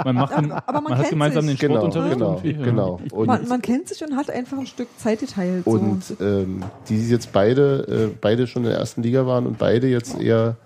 Man, 0.04 0.14
macht 0.16 0.36
den, 0.36 0.52
aber 0.52 0.72
man 0.80 0.84
man, 0.84 0.98
hat 0.98 1.08
gemeinsam 1.10 1.46
sich. 1.46 1.58
den 1.58 1.68
Genau, 1.68 1.80
Sportunterricht. 1.80 2.18
genau, 2.18 2.34
irgendwie, 2.44 2.58
ja. 2.58 2.64
genau. 2.64 3.00
Und, 3.12 3.26
man, 3.26 3.48
man 3.48 3.62
kennt 3.62 3.88
sich 3.88 4.02
und 4.04 4.16
hat 4.16 4.28
einfach 4.30 4.58
ein 4.58 4.66
Stück 4.66 4.88
Zeit 4.98 5.20
geteilt. 5.20 5.66
und 5.66 6.04
so. 6.04 6.14
ähm, 6.20 6.62
die 6.88 7.08
jetzt 7.08 7.32
beide 7.32 8.10
äh, 8.12 8.16
beide 8.20 8.46
schon 8.46 8.64
in 8.64 8.70
der 8.70 8.78
ersten 8.78 9.02
Liga 9.02 9.26
waren 9.26 9.46
und 9.46 9.58
beide 9.58 9.86
jetzt 9.88 10.20
eher 10.20 10.56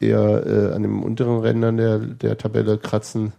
eher 0.00 0.46
äh, 0.46 0.74
an 0.74 0.82
den 0.82 1.02
unteren 1.02 1.38
Rändern 1.40 1.76
der 1.76 1.98
der 1.98 2.36
Tabelle 2.38 2.78
kratzen. 2.78 3.32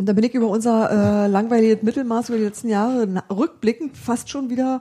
Und 0.00 0.06
da 0.06 0.14
bin 0.14 0.24
ich 0.24 0.32
über 0.32 0.48
unser 0.48 1.24
äh, 1.24 1.26
langweiliges 1.26 1.82
Mittelmaß 1.82 2.30
über 2.30 2.38
die 2.38 2.44
letzten 2.44 2.70
Jahre 2.70 3.06
na, 3.06 3.22
rückblickend 3.28 3.98
fast 3.98 4.30
schon 4.30 4.48
wieder, 4.48 4.80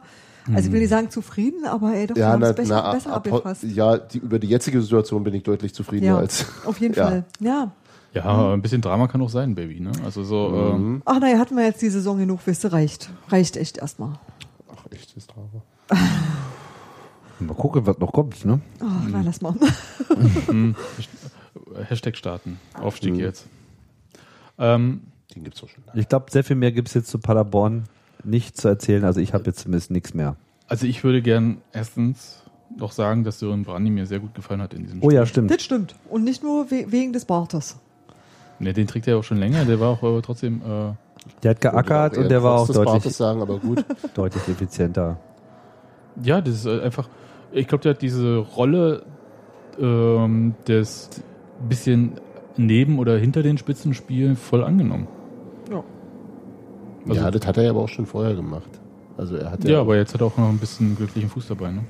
also 0.53 0.67
ich 0.67 0.71
will 0.71 0.79
nicht 0.79 0.89
sagen 0.91 1.09
zufrieden, 1.09 1.65
aber 1.65 1.93
ey, 1.93 2.07
doch, 2.07 2.15
Ja, 2.15 2.29
haben 2.29 2.39
na, 2.39 2.51
es 2.51 2.55
besser, 2.55 2.81
na, 2.81 2.93
besser 2.93 3.09
ab, 3.09 3.27
abgefasst. 3.27 3.63
ja 3.63 3.97
die, 3.97 4.19
über 4.19 4.39
die 4.39 4.47
jetzige 4.47 4.81
Situation 4.81 5.21
bin 5.25 5.33
ich 5.33 5.43
deutlich 5.43 5.73
zufriedener 5.73 6.13
Ja, 6.13 6.17
als. 6.19 6.45
auf 6.65 6.79
jeden 6.79 6.93
Ja. 6.97 7.03
Fall. 7.05 7.25
Ja. 7.41 7.71
Ja, 8.13 8.23
aber 8.23 8.53
ein 8.53 8.61
bisschen 8.61 8.81
Drama 8.81 9.09
kann 9.09 9.21
auch 9.21 9.29
sein, 9.29 9.55
Baby. 9.55 9.81
Ne? 9.81 9.91
Also 10.05 10.23
so, 10.23 10.71
ähm, 10.73 11.01
Ach 11.03 11.19
naja, 11.19 11.37
hatten 11.37 11.57
wir 11.57 11.65
jetzt 11.65 11.81
die 11.81 11.89
Saison 11.89 12.17
genug, 12.17 12.39
wisst 12.45 12.63
ihr, 12.63 12.71
reicht. 12.71 13.09
Reicht 13.27 13.57
echt 13.57 13.77
erstmal. 13.77 14.13
Ach, 14.73 14.85
echtes 14.89 15.27
Drama. 15.27 15.49
Mal 17.39 17.53
gucken, 17.55 17.85
was 17.85 17.97
noch 17.99 18.13
kommt, 18.13 18.45
ne? 18.45 18.61
Ach, 18.79 19.03
na, 19.11 19.21
lass 19.21 19.41
mal. 19.41 19.53
äh, 20.09 20.73
Hashtag 21.89 22.15
starten. 22.15 22.57
Aufstieg 22.81 23.15
jetzt. 23.15 23.45
Ähm, 24.57 25.01
Den 25.35 25.43
gibt's 25.43 25.61
doch 25.61 25.69
schon 25.69 25.83
lange. 25.85 25.99
Ich 25.99 26.07
glaube, 26.09 26.25
sehr 26.31 26.43
viel 26.43 26.55
mehr 26.55 26.71
gibt 26.71 26.87
es 26.87 26.93
jetzt 26.93 27.09
zu 27.09 27.19
Paderborn 27.19 27.83
nicht 28.23 28.57
zu 28.57 28.67
erzählen. 28.67 29.03
Also 29.05 29.19
ich 29.21 29.33
habe 29.33 29.45
jetzt 29.45 29.59
zumindest 29.59 29.91
nichts 29.91 30.13
mehr. 30.13 30.35
also 30.67 30.85
ich 30.85 31.03
würde 31.03 31.21
gern 31.21 31.61
erstens 31.71 32.43
noch 32.77 32.91
sagen, 32.91 33.23
dass 33.23 33.39
Sören 33.39 33.63
Brandi 33.63 33.89
mir 33.89 34.05
sehr 34.05 34.19
gut 34.19 34.35
gefallen 34.35 34.61
hat 34.61 34.73
in 34.73 34.83
diesem 34.83 35.03
Oh 35.03 35.09
ja, 35.09 35.25
stimmt. 35.25 35.51
Das 35.51 35.61
stimmt. 35.61 35.95
Und 36.09 36.23
nicht 36.23 36.43
nur 36.43 36.69
we 36.69 36.85
wegen 36.91 37.13
des 37.13 37.25
Bartes. 37.25 37.77
Ne, 38.59 38.73
den 38.73 38.87
trägt 38.87 39.07
er 39.07 39.17
auch 39.17 39.23
schon 39.23 39.37
länger, 39.37 39.65
der 39.65 39.79
war 39.79 39.89
auch 39.89 40.03
aber 40.03 40.21
trotzdem, 40.21 40.61
äh, 40.61 40.93
Der 41.43 41.51
hat 41.51 41.61
geackert 41.61 42.17
und 42.17 42.29
der 42.29 42.43
war 42.43 42.59
auch 42.59 42.67
deutlich, 42.67 42.85
Bartes 42.85 43.17
sagen, 43.17 43.41
aber 43.41 43.57
gut. 43.57 43.85
deutlich 44.13 44.47
effizienter. 44.47 45.17
ja, 46.21 46.41
das 46.41 46.55
ist 46.55 46.65
äh, 46.65 46.81
einfach, 46.81 47.07
ich 47.51 47.67
glaube, 47.67 47.83
der 47.83 47.93
hat 47.93 48.01
diese 48.01 48.37
Rolle 48.37 49.03
ähm, 49.79 50.55
des 50.67 51.09
bisschen 51.67 52.19
neben 52.57 52.99
oder 52.99 53.17
hinter 53.17 53.43
den 53.43 53.57
Spitzenspielen 53.57 54.35
voll 54.35 54.63
angenommen. 54.63 55.07
Also- 57.07 57.21
ja, 57.21 57.31
das 57.31 57.45
hat 57.47 57.57
er 57.57 57.63
ja 57.63 57.69
aber 57.71 57.81
auch 57.81 57.89
schon 57.89 58.05
vorher 58.05 58.35
gemacht. 58.35 58.69
Also 59.17 59.35
er 59.35 59.51
hat 59.51 59.63
ja, 59.63 59.71
Ja, 59.71 59.81
aber 59.81 59.97
jetzt 59.97 60.13
hat 60.13 60.21
er 60.21 60.27
auch 60.27 60.37
noch 60.37 60.49
ein 60.49 60.57
bisschen 60.59 60.95
glücklichen 60.95 61.29
Fuß 61.29 61.47
dabei. 61.49 61.71
Ne? 61.71 61.81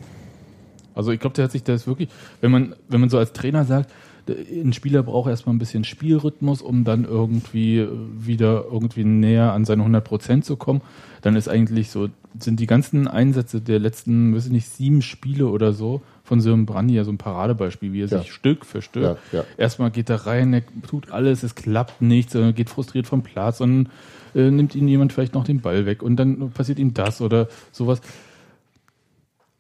Also 0.96 1.12
ich 1.12 1.20
glaube, 1.20 1.36
der 1.36 1.46
hat 1.46 1.52
sich 1.52 1.64
das 1.64 1.86
wirklich, 1.88 2.10
wenn 2.42 2.52
man, 2.52 2.76
wenn 2.88 3.00
man 3.00 3.10
so 3.10 3.18
als 3.18 3.34
Trainer 3.34 3.66
sagt, 3.66 3.92
ein 4.28 4.74
Spieler 4.74 5.02
braucht 5.02 5.28
erstmal 5.30 5.56
ein 5.56 5.60
bisschen 5.60 5.84
Spielrhythmus, 5.84 6.62
um 6.62 6.84
dann 6.84 7.04
irgendwie 7.06 7.88
wieder 8.20 8.66
irgendwie 8.72 9.04
näher 9.04 9.54
an 9.54 9.66
seine 9.66 9.82
100 9.84 10.04
Prozent 10.04 10.46
zu 10.46 10.56
kommen, 10.56 10.82
dann 11.22 11.36
ist 11.36 11.48
eigentlich 11.48 11.90
so, 11.90 12.10
sind 12.40 12.60
die 12.60 12.68
ganzen 12.68 13.08
Einsätze 13.08 13.60
der 13.60 13.80
letzten, 13.80 14.36
weiß 14.36 14.46
ich 14.48 14.52
nicht, 14.52 14.68
sieben 14.70 15.02
Spiele 15.02 15.48
oder 15.48 15.74
so 15.74 16.02
von 16.24 16.42
Sören 16.42 16.68
Brandi 16.68 16.94
ja 16.94 17.04
so 17.06 17.12
ein 17.12 17.18
Paradebeispiel, 17.18 17.92
wie 17.92 18.02
er 18.04 18.08
Ja. 18.08 18.20
sich 18.20 18.32
Stück 18.32 18.66
für 18.66 18.84
Stück, 18.84 19.02
Ja, 19.04 19.18
ja. 19.32 19.44
erstmal 19.58 19.90
geht 19.90 20.10
er 20.12 20.28
rein, 20.28 20.54
er 20.54 20.62
tut 20.88 21.12
alles, 21.12 21.42
es 21.42 21.56
klappt 21.56 22.02
nichts, 22.04 22.36
er 22.36 22.54
geht 22.54 22.70
frustriert 22.70 23.08
vom 23.08 23.24
Platz 23.24 23.62
und 23.62 23.88
äh, 24.36 24.50
nimmt 24.52 24.76
ihm 24.76 24.88
jemand 24.88 25.14
vielleicht 25.14 25.34
noch 25.34 25.44
den 25.44 25.62
Ball 25.62 25.86
weg 25.86 26.02
und 26.04 26.16
dann 26.18 26.52
passiert 26.52 26.80
ihm 26.80 26.94
das 26.94 27.22
oder 27.22 27.48
sowas. 27.72 28.02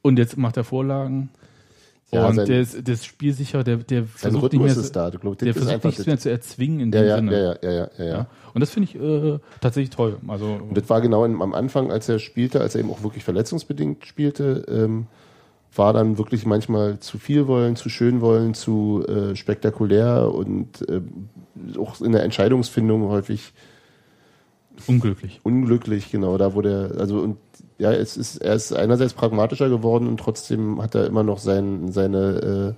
Und 0.01 0.17
jetzt 0.17 0.37
macht 0.37 0.57
er 0.57 0.63
Vorlagen. 0.63 1.29
Ja, 2.11 2.25
und 2.27 2.35
sein- 2.35 2.47
der 2.47 2.61
ist, 2.61 2.87
der 2.87 2.93
ist 2.95 3.05
spielsicher, 3.05 3.63
der, 3.63 3.77
der 3.77 4.03
versucht 4.05 4.53
nicht 4.53 4.61
mehr, 4.63 4.71
ist 4.71 4.95
da. 4.95 5.09
Glaub, 5.11 5.37
der 5.37 5.53
versucht 5.53 5.83
nichts 5.83 6.05
mehr 6.07 6.17
zu 6.17 6.31
erzwingen 6.31 6.79
in 6.79 6.91
Ja, 6.91 7.01
dem 7.01 7.07
ja, 7.07 7.15
Sinne. 7.17 7.57
ja, 7.61 7.69
ja, 7.71 7.89
ja, 7.99 8.05
ja. 8.05 8.27
Und 8.53 8.61
das 8.61 8.71
finde 8.71 8.89
ich 8.89 8.95
äh, 8.99 9.37
tatsächlich 9.61 9.91
toll. 9.91 10.17
Also 10.27 10.45
Und 10.69 10.75
das 10.75 10.89
war 10.89 11.01
genau 11.01 11.23
am 11.23 11.53
Anfang, 11.53 11.91
als 11.91 12.09
er 12.09 12.17
spielte, 12.17 12.61
als 12.61 12.73
er 12.73 12.81
eben 12.81 12.89
auch 12.89 13.03
wirklich 13.03 13.23
verletzungsbedingt 13.23 14.05
spielte, 14.07 14.65
ähm, 14.67 15.05
war 15.75 15.93
dann 15.93 16.17
wirklich 16.17 16.47
manchmal 16.47 16.99
zu 16.99 17.19
viel 17.19 17.45
wollen, 17.45 17.75
zu 17.75 17.89
schön 17.89 18.21
wollen, 18.21 18.55
zu 18.55 19.05
äh, 19.07 19.35
spektakulär 19.35 20.33
und 20.33 20.89
äh, 20.89 21.01
auch 21.77 22.01
in 22.01 22.11
der 22.11 22.23
Entscheidungsfindung 22.23 23.03
häufig 23.03 23.53
Unglücklich. 24.87 25.39
unglücklich, 25.43 26.11
genau, 26.11 26.37
da 26.37 26.55
wo 26.55 26.61
der, 26.61 26.91
also 26.97 27.19
und 27.19 27.37
ja, 27.77 27.91
es 27.93 28.17
ist, 28.17 28.37
er 28.37 28.55
ist 28.55 28.73
einerseits 28.73 29.13
pragmatischer 29.13 29.69
geworden 29.69 30.07
und 30.07 30.19
trotzdem 30.19 30.81
hat 30.81 30.95
er 30.95 31.07
immer 31.07 31.23
noch 31.23 31.39
sein, 31.39 31.91
seine 31.91 32.75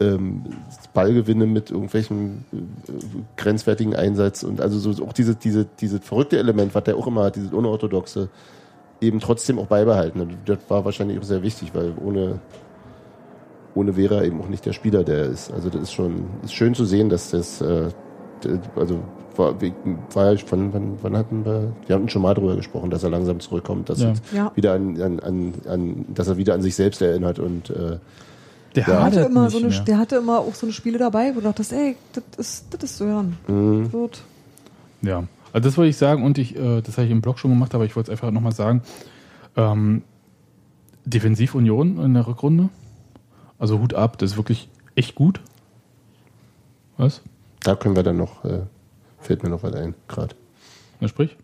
äh, 0.00 0.04
ähm, 0.04 0.44
Ballgewinne 0.92 1.46
mit 1.46 1.70
irgendwelchen 1.70 2.44
äh, 2.52 2.56
grenzwertigen 3.36 3.94
Einsatz 3.94 4.42
und 4.42 4.60
also 4.60 4.78
so 4.78 5.04
auch 5.04 5.12
diese, 5.12 5.36
diese, 5.36 5.66
diese 5.80 6.00
verrückte 6.00 6.38
Element, 6.38 6.74
was 6.74 6.84
der 6.84 6.96
auch 6.96 7.06
immer 7.06 7.24
hat, 7.24 7.36
dieses 7.36 7.52
unorthodoxe, 7.52 8.28
eben 9.00 9.20
trotzdem 9.20 9.58
auch 9.58 9.66
beibehalten. 9.66 10.38
Das 10.44 10.58
war 10.68 10.84
wahrscheinlich 10.84 11.18
auch 11.18 11.24
sehr 11.24 11.42
wichtig, 11.42 11.70
weil 11.74 11.94
ohne, 12.02 12.40
ohne 13.74 13.92
er 13.96 14.24
eben 14.24 14.40
auch 14.40 14.48
nicht 14.48 14.66
der 14.66 14.72
Spieler, 14.72 15.04
der 15.04 15.18
er 15.18 15.26
ist. 15.26 15.52
Also 15.52 15.70
das 15.70 15.82
ist 15.82 15.92
schon, 15.92 16.24
ist 16.42 16.54
schön 16.54 16.74
zu 16.74 16.84
sehen, 16.84 17.08
dass 17.08 17.30
das, 17.30 17.60
äh, 17.60 17.90
also 18.76 19.00
war, 19.36 19.54
war 19.60 20.32
ja, 20.32 20.38
wann, 20.50 20.72
wann, 20.72 20.98
wann 21.02 21.16
hatten 21.16 21.44
wir, 21.44 21.72
wir 21.86 21.96
hatten 21.96 22.08
schon 22.08 22.22
mal 22.22 22.34
drüber 22.34 22.56
gesprochen, 22.56 22.90
dass 22.90 23.02
er 23.02 23.10
langsam 23.10 23.38
zurückkommt, 23.40 23.88
dass 23.90 24.00
Ja. 24.00 24.08
er 24.08 24.14
Ja. 24.36 24.52
wieder 24.54 24.72
an, 24.74 25.00
an, 25.00 25.20
an, 25.20 25.54
an, 25.68 26.04
dass 26.14 26.28
er 26.28 26.36
wieder 26.38 26.54
an 26.54 26.62
sich 26.62 26.74
selbst 26.74 27.00
erinnert 27.02 27.38
und 27.38 27.70
äh, 27.70 27.98
Der 28.74 28.82
Ja. 28.82 28.84
Der 28.86 29.02
hatte, 29.02 29.20
immer 29.20 29.48
so 29.50 29.58
eine, 29.58 29.68
mehr. 29.68 29.80
der 29.84 29.98
hatte 29.98 30.16
immer 30.16 30.38
auch 30.40 30.54
so 30.54 30.66
eine 30.66 30.72
Spiele 30.72 30.98
dabei, 30.98 31.30
wo 31.34 31.40
du 31.40 31.46
dachtest, 31.46 31.72
ey, 31.72 31.96
das 32.12 32.24
ist, 32.38 32.66
das 32.74 32.82
ist 32.82 32.98
Sören. 32.98 33.36
Mhm. 33.46 33.92
Wird. 33.92 34.22
Ja, 35.02 35.24
also 35.52 35.68
das 35.68 35.76
wollte 35.78 35.90
ich 35.90 35.96
sagen 35.96 36.22
und 36.24 36.38
ich, 36.38 36.56
äh, 36.56 36.80
das 36.82 36.96
habe 36.96 37.06
ich 37.06 37.12
im 37.12 37.20
Blog 37.20 37.38
schon 37.38 37.50
gemacht, 37.50 37.74
aber 37.74 37.84
ich 37.84 37.94
wollte 37.96 38.10
es 38.10 38.18
einfach 38.18 38.30
nochmal 38.32 38.52
sagen. 38.52 38.82
Ähm, 39.56 40.02
Defensivunion 41.04 41.98
in 42.02 42.14
der 42.14 42.26
Rückrunde. 42.26 42.68
Also 43.58 43.78
Hut 43.78 43.94
ab, 43.94 44.18
das 44.18 44.32
ist 44.32 44.36
wirklich 44.36 44.68
echt 44.94 45.14
gut. 45.14 45.40
Was? 46.96 47.22
Da 47.66 47.74
können 47.76 47.96
wir 47.96 48.02
dann 48.02 48.16
noch, 48.16 48.44
äh, 48.44 48.60
fällt 49.18 49.42
mir 49.42 49.48
noch 49.50 49.62
was 49.62 49.74
ein, 49.74 49.94
gerade. 50.08 50.34
Na 51.00 51.08
sprich? 51.08 51.36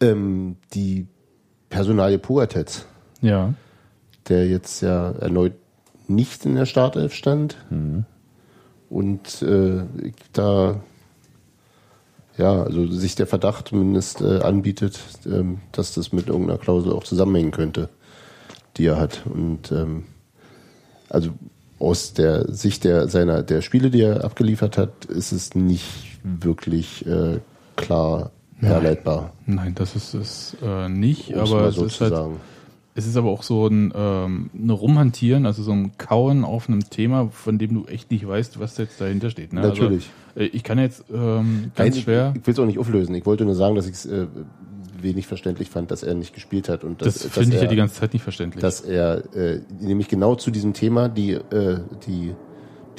Ähm, 0.00 0.56
die 0.74 1.06
Personalie 1.68 2.18
Pogatetz, 2.18 2.86
Ja. 3.20 3.54
der 4.28 4.48
jetzt 4.48 4.80
ja 4.82 5.12
erneut 5.12 5.54
nicht 6.08 6.44
in 6.44 6.56
der 6.56 6.66
Startelf 6.66 7.14
stand 7.14 7.56
und 8.90 9.42
äh, 9.42 9.84
da 10.32 10.80
ja, 12.36 12.62
also 12.62 12.86
sich 12.86 13.14
der 13.14 13.26
Verdacht 13.26 13.68
zumindest 13.68 14.20
äh, 14.22 14.40
anbietet, 14.40 14.98
ähm, 15.26 15.60
dass 15.70 15.94
das 15.94 16.12
mit 16.12 16.28
irgendeiner 16.28 16.58
Klausel 16.58 16.92
auch 16.92 17.04
zusammenhängen 17.04 17.50
könnte, 17.50 17.88
die 18.76 18.86
er 18.86 18.98
hat. 18.98 19.22
Und 19.26 19.70
ähm, 19.70 20.04
also 21.10 21.30
aus 21.82 22.14
der 22.14 22.52
Sicht 22.52 22.84
der 22.84 23.08
seiner 23.08 23.42
der 23.42 23.60
Spiele, 23.60 23.90
die 23.90 24.02
er 24.02 24.24
abgeliefert 24.24 24.78
hat, 24.78 25.04
ist 25.06 25.32
es 25.32 25.54
nicht 25.54 25.86
wirklich 26.22 27.04
äh, 27.06 27.40
klar 27.76 28.30
herleitbar, 28.60 29.32
Nein, 29.44 29.74
das 29.74 29.96
ist 29.96 30.14
es 30.14 30.56
äh, 30.62 30.88
nicht, 30.88 31.34
um 31.34 31.42
es 31.42 31.50
aber 31.50 31.62
mal 31.62 31.68
es 31.68 31.74
so 31.74 31.84
ist 31.84 32.00
halt, 32.00 32.14
es 32.94 33.06
ist 33.06 33.16
aber 33.16 33.30
auch 33.30 33.42
so 33.42 33.66
ein, 33.66 33.92
ähm, 33.94 34.50
ein 34.54 34.70
Rumhantieren, 34.70 35.46
also 35.46 35.62
so 35.62 35.72
ein 35.72 35.96
Kauen 35.96 36.44
auf 36.44 36.68
einem 36.68 36.88
Thema, 36.88 37.28
von 37.30 37.58
dem 37.58 37.74
du 37.74 37.86
echt 37.86 38.10
nicht 38.10 38.28
weißt, 38.28 38.60
was 38.60 38.76
jetzt 38.76 39.00
dahinter 39.00 39.30
steht. 39.30 39.52
Ne? 39.52 39.62
Natürlich. 39.62 40.10
Also, 40.34 40.46
äh, 40.46 40.50
ich 40.50 40.62
kann 40.62 40.78
jetzt 40.78 41.04
ähm, 41.10 41.72
ganz 41.74 41.96
Nein, 41.96 42.02
schwer. 42.02 42.32
Ich, 42.34 42.40
ich 42.42 42.46
will 42.46 42.52
es 42.52 42.60
auch 42.60 42.66
nicht 42.66 42.78
auflösen. 42.78 43.14
Ich 43.14 43.24
wollte 43.24 43.46
nur 43.46 43.54
sagen, 43.54 43.76
dass 43.76 43.86
ich 43.86 43.94
es 43.94 44.06
äh, 44.06 44.26
wenig 45.02 45.26
verständlich 45.26 45.70
fand, 45.70 45.90
dass 45.90 46.02
er 46.02 46.14
nicht 46.14 46.34
gespielt 46.34 46.68
hat 46.68 46.84
und 46.84 47.00
Das 47.02 47.14
dass 47.20 47.26
finde 47.32 47.50
ich 47.50 47.56
er, 47.56 47.62
ja 47.64 47.68
die 47.68 47.76
ganze 47.76 47.94
Zeit 48.00 48.12
nicht 48.12 48.22
verständlich. 48.22 48.60
dass 48.62 48.80
er 48.80 49.34
äh, 49.34 49.60
nämlich 49.80 50.08
genau 50.08 50.34
zu 50.34 50.50
diesem 50.50 50.72
Thema 50.72 51.08
die 51.08 51.32
äh, 51.32 51.80
die 52.06 52.34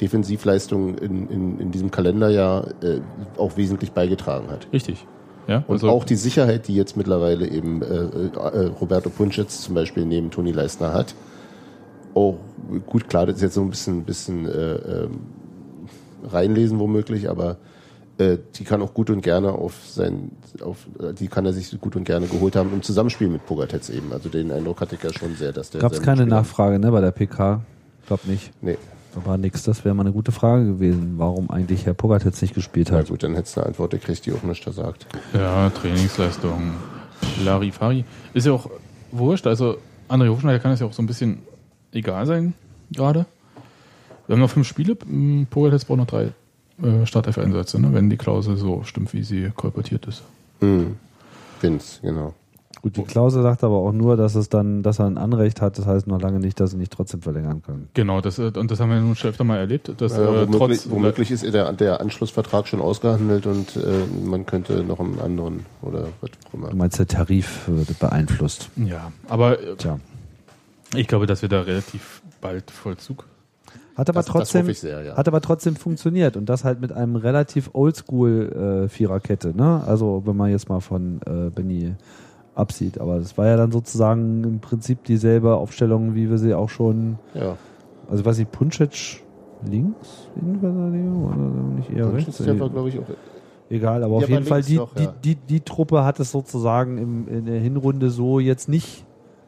Defensivleistung 0.00 0.98
in, 0.98 1.28
in, 1.28 1.60
in 1.60 1.70
diesem 1.70 1.90
Kalenderjahr 1.90 2.68
äh, 2.82 3.00
auch 3.38 3.56
wesentlich 3.56 3.92
beigetragen 3.92 4.48
hat. 4.50 4.66
Richtig. 4.72 5.06
Ja, 5.46 5.58
Und 5.66 5.74
also, 5.74 5.90
auch 5.90 6.04
die 6.04 6.16
Sicherheit, 6.16 6.68
die 6.68 6.74
jetzt 6.74 6.96
mittlerweile 6.96 7.46
eben 7.46 7.82
äh, 7.82 7.86
äh, 7.86 8.66
Roberto 8.80 9.10
Punschitz 9.10 9.60
zum 9.62 9.74
Beispiel 9.74 10.04
neben 10.04 10.30
Toni 10.30 10.52
Leistner 10.52 10.92
hat. 10.92 11.14
Auch 12.14 12.38
gut, 12.86 13.08
klar, 13.08 13.26
das 13.26 13.36
ist 13.36 13.42
jetzt 13.42 13.54
so 13.54 13.60
ein 13.60 13.70
bisschen, 13.70 14.04
bisschen 14.04 14.46
äh, 14.46 14.74
ähm, 14.74 15.20
reinlesen 16.24 16.78
womöglich, 16.78 17.28
aber 17.28 17.58
äh, 18.18 18.38
die 18.54 18.64
kann 18.64 18.80
auch 18.82 18.94
gut 18.94 19.10
und 19.10 19.22
gerne 19.22 19.50
auf 19.52 19.74
sein, 19.86 20.30
auf, 20.62 20.86
äh, 21.00 21.12
die 21.14 21.28
kann 21.28 21.44
er 21.46 21.52
sich 21.52 21.78
gut 21.80 21.96
und 21.96 22.04
gerne 22.04 22.26
geholt 22.26 22.56
haben 22.56 22.72
im 22.72 22.82
Zusammenspiel 22.82 23.28
mit 23.28 23.44
Pogatetz 23.46 23.88
eben. 23.90 24.12
Also 24.12 24.28
den 24.28 24.50
Eindruck 24.52 24.80
hatte 24.80 24.94
ich 24.96 25.02
ja 25.02 25.12
schon 25.12 25.34
sehr, 25.36 25.52
dass 25.52 25.70
der. 25.70 25.80
Gab 25.80 25.92
es 25.92 26.00
keine 26.02 26.22
Spieler- 26.22 26.36
Nachfrage 26.36 26.78
ne, 26.78 26.90
bei 26.92 27.00
der 27.00 27.10
PK? 27.10 27.62
Glaub 28.06 28.24
nicht. 28.26 28.50
Nee. 28.62 28.76
Da 29.14 29.24
war 29.26 29.36
nix. 29.38 29.62
Das 29.62 29.84
wäre 29.84 29.94
mal 29.94 30.02
eine 30.02 30.12
gute 30.12 30.32
Frage 30.32 30.64
gewesen, 30.64 31.14
warum 31.18 31.48
eigentlich 31.50 31.86
Herr 31.86 31.94
Pogat 31.94 32.24
jetzt 32.24 32.42
nicht 32.42 32.54
gespielt 32.54 32.88
Na 32.90 32.98
hat. 32.98 33.08
gut, 33.08 33.22
dann 33.22 33.34
hättest 33.34 33.56
du 33.56 33.60
eine 33.60 33.68
Antwort 33.68 33.92
gekriegt, 33.92 34.26
die 34.26 34.32
auch 34.32 34.42
nichts 34.42 34.64
da 34.64 34.72
sagt. 34.72 35.06
ja, 35.32 35.70
Trainingsleistung, 35.70 36.72
Larifari. 37.44 38.04
Ist 38.34 38.46
ja 38.46 38.52
auch 38.52 38.68
wurscht, 39.12 39.46
also 39.46 39.76
André 40.08 40.28
Hofschneider 40.28 40.58
kann 40.58 40.72
es 40.72 40.80
ja 40.80 40.86
auch 40.86 40.92
so 40.92 41.02
ein 41.02 41.06
bisschen 41.06 41.38
egal 41.92 42.26
sein, 42.26 42.54
gerade. 42.92 43.26
Wir 44.26 44.34
haben 44.34 44.40
noch 44.40 44.50
fünf 44.50 44.66
Spiele, 44.66 44.96
m, 45.06 45.46
Pogatetz 45.48 45.84
braucht 45.84 45.98
noch 45.98 46.06
drei 46.06 46.32
äh, 46.82 47.06
Startelf-Einsätze, 47.06 47.80
ne, 47.80 47.92
wenn 47.92 48.10
die 48.10 48.16
Klausel 48.16 48.56
so 48.56 48.82
stimmt, 48.84 49.12
wie 49.12 49.22
sie 49.22 49.50
kolportiert 49.54 50.06
ist. 50.06 50.22
Hm. 50.60 50.96
Vince, 51.60 52.00
genau. 52.02 52.34
Gut, 52.82 52.98
die 52.98 53.02
Klausel 53.04 53.42
sagt 53.42 53.64
aber 53.64 53.76
auch 53.76 53.92
nur, 53.92 54.18
dass 54.18 54.34
es 54.34 54.50
dann, 54.50 54.82
dass 54.82 54.98
er 54.98 55.06
ein 55.06 55.16
Anrecht 55.16 55.62
hat. 55.62 55.78
Das 55.78 55.86
heißt 55.86 56.06
noch 56.06 56.20
lange 56.20 56.38
nicht, 56.38 56.60
dass 56.60 56.74
er 56.74 56.78
nicht 56.78 56.92
trotzdem 56.92 57.22
verlängern 57.22 57.62
kann. 57.62 57.88
Genau, 57.94 58.20
das, 58.20 58.38
äh, 58.38 58.52
und 58.54 58.70
das 58.70 58.78
haben 58.78 58.90
wir 58.90 59.00
nun 59.00 59.16
schon 59.16 59.30
öfter 59.30 59.42
mal 59.42 59.56
erlebt, 59.56 59.90
dass 59.96 60.12
Äh, 60.12 60.22
äh, 60.22 60.26
womöglich, 60.26 60.80
trotz 60.82 60.90
womöglich 60.90 61.30
ist 61.30 61.44
der, 61.44 61.72
der 61.72 62.02
Anschlussvertrag 62.02 62.68
schon 62.68 62.82
ausgehandelt 62.82 63.46
und 63.46 63.76
äh, 63.76 64.04
man 64.22 64.44
könnte 64.44 64.84
noch 64.84 65.00
einen 65.00 65.18
anderen 65.18 65.64
oder 65.80 66.08
was 66.20 66.30
auch 66.46 66.54
immer. 66.54 66.68
Du 66.68 66.76
meinst, 66.76 66.98
der 66.98 67.06
Tarif 67.06 67.62
wird 67.68 67.98
beeinflusst. 67.98 68.68
Ja, 68.76 69.12
aber 69.28 69.62
äh, 69.62 69.76
Tja. 69.76 69.98
ich 70.94 71.08
glaube, 71.08 71.24
dass 71.24 71.40
wir 71.40 71.48
da 71.48 71.62
relativ 71.62 72.20
bald 72.42 72.70
Vollzug. 72.70 73.24
Hat 73.96 74.08
aber 74.08 74.18
Das- 74.20 74.26
das 74.26 74.32
trotzdem, 74.32 74.68
ich 74.68 74.80
sehr, 74.80 75.02
ja. 75.02 75.16
hat 75.16 75.28
aber 75.28 75.40
trotzdem 75.40 75.76
funktioniert 75.76 76.36
und 76.36 76.48
das 76.48 76.64
halt 76.64 76.80
mit 76.80 76.92
einem 76.92 77.16
relativ 77.16 77.70
oldschool 77.74 78.84
äh, 78.84 78.88
Viererkette, 78.88 79.56
ne? 79.56 79.82
Also 79.86 80.22
wenn 80.24 80.36
man 80.36 80.50
jetzt 80.50 80.68
mal 80.68 80.80
von 80.80 81.20
äh, 81.26 81.50
Benny 81.50 81.94
absieht, 82.56 83.00
aber 83.00 83.18
das 83.18 83.36
war 83.38 83.46
ja 83.46 83.56
dann 83.56 83.70
sozusagen 83.72 84.42
im 84.44 84.60
Prinzip 84.60 85.04
dieselbe 85.04 85.54
Aufstellung, 85.56 86.14
wie 86.14 86.28
wir 86.30 86.38
sie 86.38 86.54
auch 86.54 86.68
schon, 86.70 87.18
Ja, 87.34 87.56
also 88.10 88.24
weiß 88.24 88.38
ich, 88.38 88.50
Puncic 88.50 89.22
links 89.68 90.28
Innenverteidigung 90.40 91.24
oder 91.26 91.76
nicht 91.76 91.90
eher 91.90 92.12
rechts? 92.12 92.38
der 92.38 92.58
war, 92.60 92.68
glaube 92.70 92.88
ich, 92.88 92.98
auch. 92.98 93.04
Egal, 93.70 94.02
aber 94.04 94.18
Ja, 94.18 94.24
auf 94.24 94.28
jeden 94.28 94.44
Fall 94.44 94.62
die, 94.62 94.76
noch, 94.76 94.94
ja. 94.96 95.06
die, 95.22 95.34
die, 95.34 95.40
die 95.46 95.60
Truppe 95.60 96.04
hat 96.04 96.20
es 96.20 96.30
sozusagen 96.32 96.98
im, 96.98 97.28
in 97.28 97.46
der 97.46 97.58
Hinrunde 97.60 98.10
so 98.10 98.38
jetzt 98.40 98.68
nicht 98.68 99.04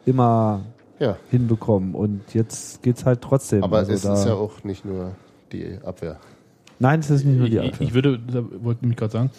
immer 0.06 0.60
Ja, 0.98 1.16
hinbekommen 1.30 1.94
und 1.94 2.22
jetzt 2.34 2.82
geht's 2.82 3.04
halt 3.04 3.20
trotzdem. 3.20 3.62
aber 3.62 3.78
Also 3.78 3.92
es 3.92 4.02
da- 4.02 4.14
ist 4.14 4.24
ja 4.26 4.34
auch 4.34 4.64
nicht 4.64 4.84
nur 4.84 5.12
die 5.52 5.78
Abwehr. 5.84 6.18
Nein, 6.78 7.00
es 7.00 7.10
ist 7.10 7.24
nicht 7.24 7.38
nur 7.38 7.48
die 7.48 7.56
Ich, 7.58 7.72
Abwehr. 7.74 7.86
ich 7.86 7.94
würde, 7.94 8.18
da 8.18 8.42
wollte 8.62 8.80
ich 8.82 8.88
mich 8.88 8.96
gerade 8.96 9.12
sagen, 9.12 9.30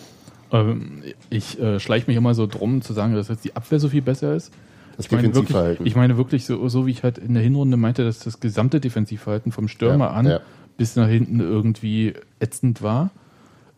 ähm, 0.51 1.03
ich 1.29 1.59
äh, 1.59 1.79
schleiche 1.79 2.07
mich 2.07 2.15
immer 2.17 2.33
so 2.35 2.47
drum 2.47 2.81
zu 2.81 2.93
sagen, 2.93 3.13
dass 3.15 3.27
jetzt 3.27 3.43
die 3.43 3.55
Abwehr 3.55 3.79
so 3.79 3.89
viel 3.89 4.01
besser 4.01 4.35
ist. 4.35 4.51
Das 4.95 5.05
Ich 5.07 5.11
meine, 5.11 5.23
wirklich, 5.27 5.33
Defensivverhalten. 5.47 5.85
ich 5.85 5.95
meine 5.95 6.17
wirklich 6.17 6.45
so, 6.45 6.67
so, 6.69 6.87
wie 6.87 6.91
ich 6.91 7.03
halt 7.03 7.17
in 7.17 7.33
der 7.33 7.43
Hinrunde 7.43 7.77
meinte, 7.77 8.03
dass 8.03 8.19
das 8.19 8.39
gesamte 8.39 8.79
Defensivverhalten 8.79 9.51
vom 9.51 9.67
Stürmer 9.67 10.05
Ja, 10.05 10.11
an 10.11 10.25
ja. 10.27 10.39
bis 10.77 10.95
nach 10.95 11.07
hinten 11.07 11.39
irgendwie 11.39 12.13
ätzend 12.39 12.81
war. 12.81 13.11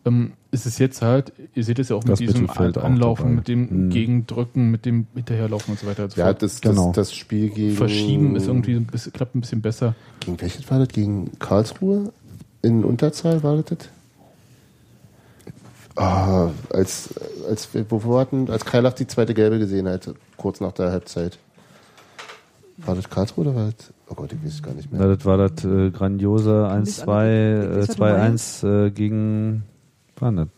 Ähm, 0.06 0.32
ist 0.52 0.66
es 0.66 0.78
jetzt 0.78 1.00
halt, 1.02 1.32
ihr 1.54 1.62
seht 1.64 1.78
es 1.78 1.90
ja 1.90 1.96
auch 1.96 2.02
Das 2.04 2.18
mit 2.18 2.28
diesem 2.28 2.42
Mittelfeld 2.42 2.76
An 2.78 2.82
auch 2.82 2.86
Anlaufen, 2.86 3.34
mit 3.36 3.46
dem 3.48 3.86
Mhm. 3.86 3.90
Gegendrücken, 3.90 4.70
mit 4.70 4.84
dem 4.84 5.06
Hinterherlaufen 5.14 5.72
und 5.72 5.80
so 5.80 5.86
weiter 5.86 6.04
und 6.04 6.12
so 6.12 6.20
ja, 6.20 6.32
das, 6.32 6.60
Genau. 6.60 6.88
das, 6.88 7.08
das 7.08 7.14
Spiel 7.14 7.50
gegen. 7.50 7.76
Verschieben 7.76 8.34
ist 8.36 8.46
irgendwie 8.48 8.74
ein 8.74 8.86
bisschen, 8.86 9.12
klappt 9.12 9.34
ein 9.36 9.40
bisschen 9.42 9.60
besser. 9.60 9.94
Gegen 10.20 10.40
welches 10.40 10.68
war 10.70 10.78
das? 10.80 10.88
Gegen 10.88 11.30
Karlsruhe? 11.38 12.12
In 12.62 12.84
Unterzahl 12.84 13.42
war 13.42 13.56
das? 13.62 13.64
das? 13.78 13.88
Ah, 15.96 16.50
als, 16.72 17.10
als, 17.48 17.68
wo 17.88 18.02
wir 18.04 18.18
hatten, 18.20 18.48
als 18.50 18.64
Kreilach 18.64 18.92
die 18.94 19.06
zweite 19.06 19.34
Gelbe 19.34 19.58
gesehen 19.58 19.88
hat, 19.88 20.08
kurz 20.36 20.60
nach 20.60 20.72
der 20.72 20.90
Halbzeit. 20.92 21.38
War 22.78 22.94
das 22.94 23.10
Karlsruhe 23.10 23.44
oder 23.46 23.54
war 23.56 23.64
das? 23.66 23.92
Oh 24.08 24.14
Gott, 24.14 24.32
ich 24.32 24.42
weiß 24.42 24.54
es 24.54 24.62
gar 24.62 24.72
nicht 24.72 24.90
mehr. 24.90 25.02
Na, 25.02 25.14
das 25.14 25.24
war 25.24 25.36
das 25.36 25.64
äh, 25.64 25.90
grandiose 25.90 26.70
Nicht 26.80 27.02
1-2, 27.02 27.08
alle- 27.10 27.76
äh, 27.76 27.80
ist 27.80 27.88
das 27.90 27.96
dabei? 27.96 28.28
2-1 28.30 28.86
äh, 28.86 28.90
gegen 28.90 29.62
war 30.20 30.32
das? 30.32 30.48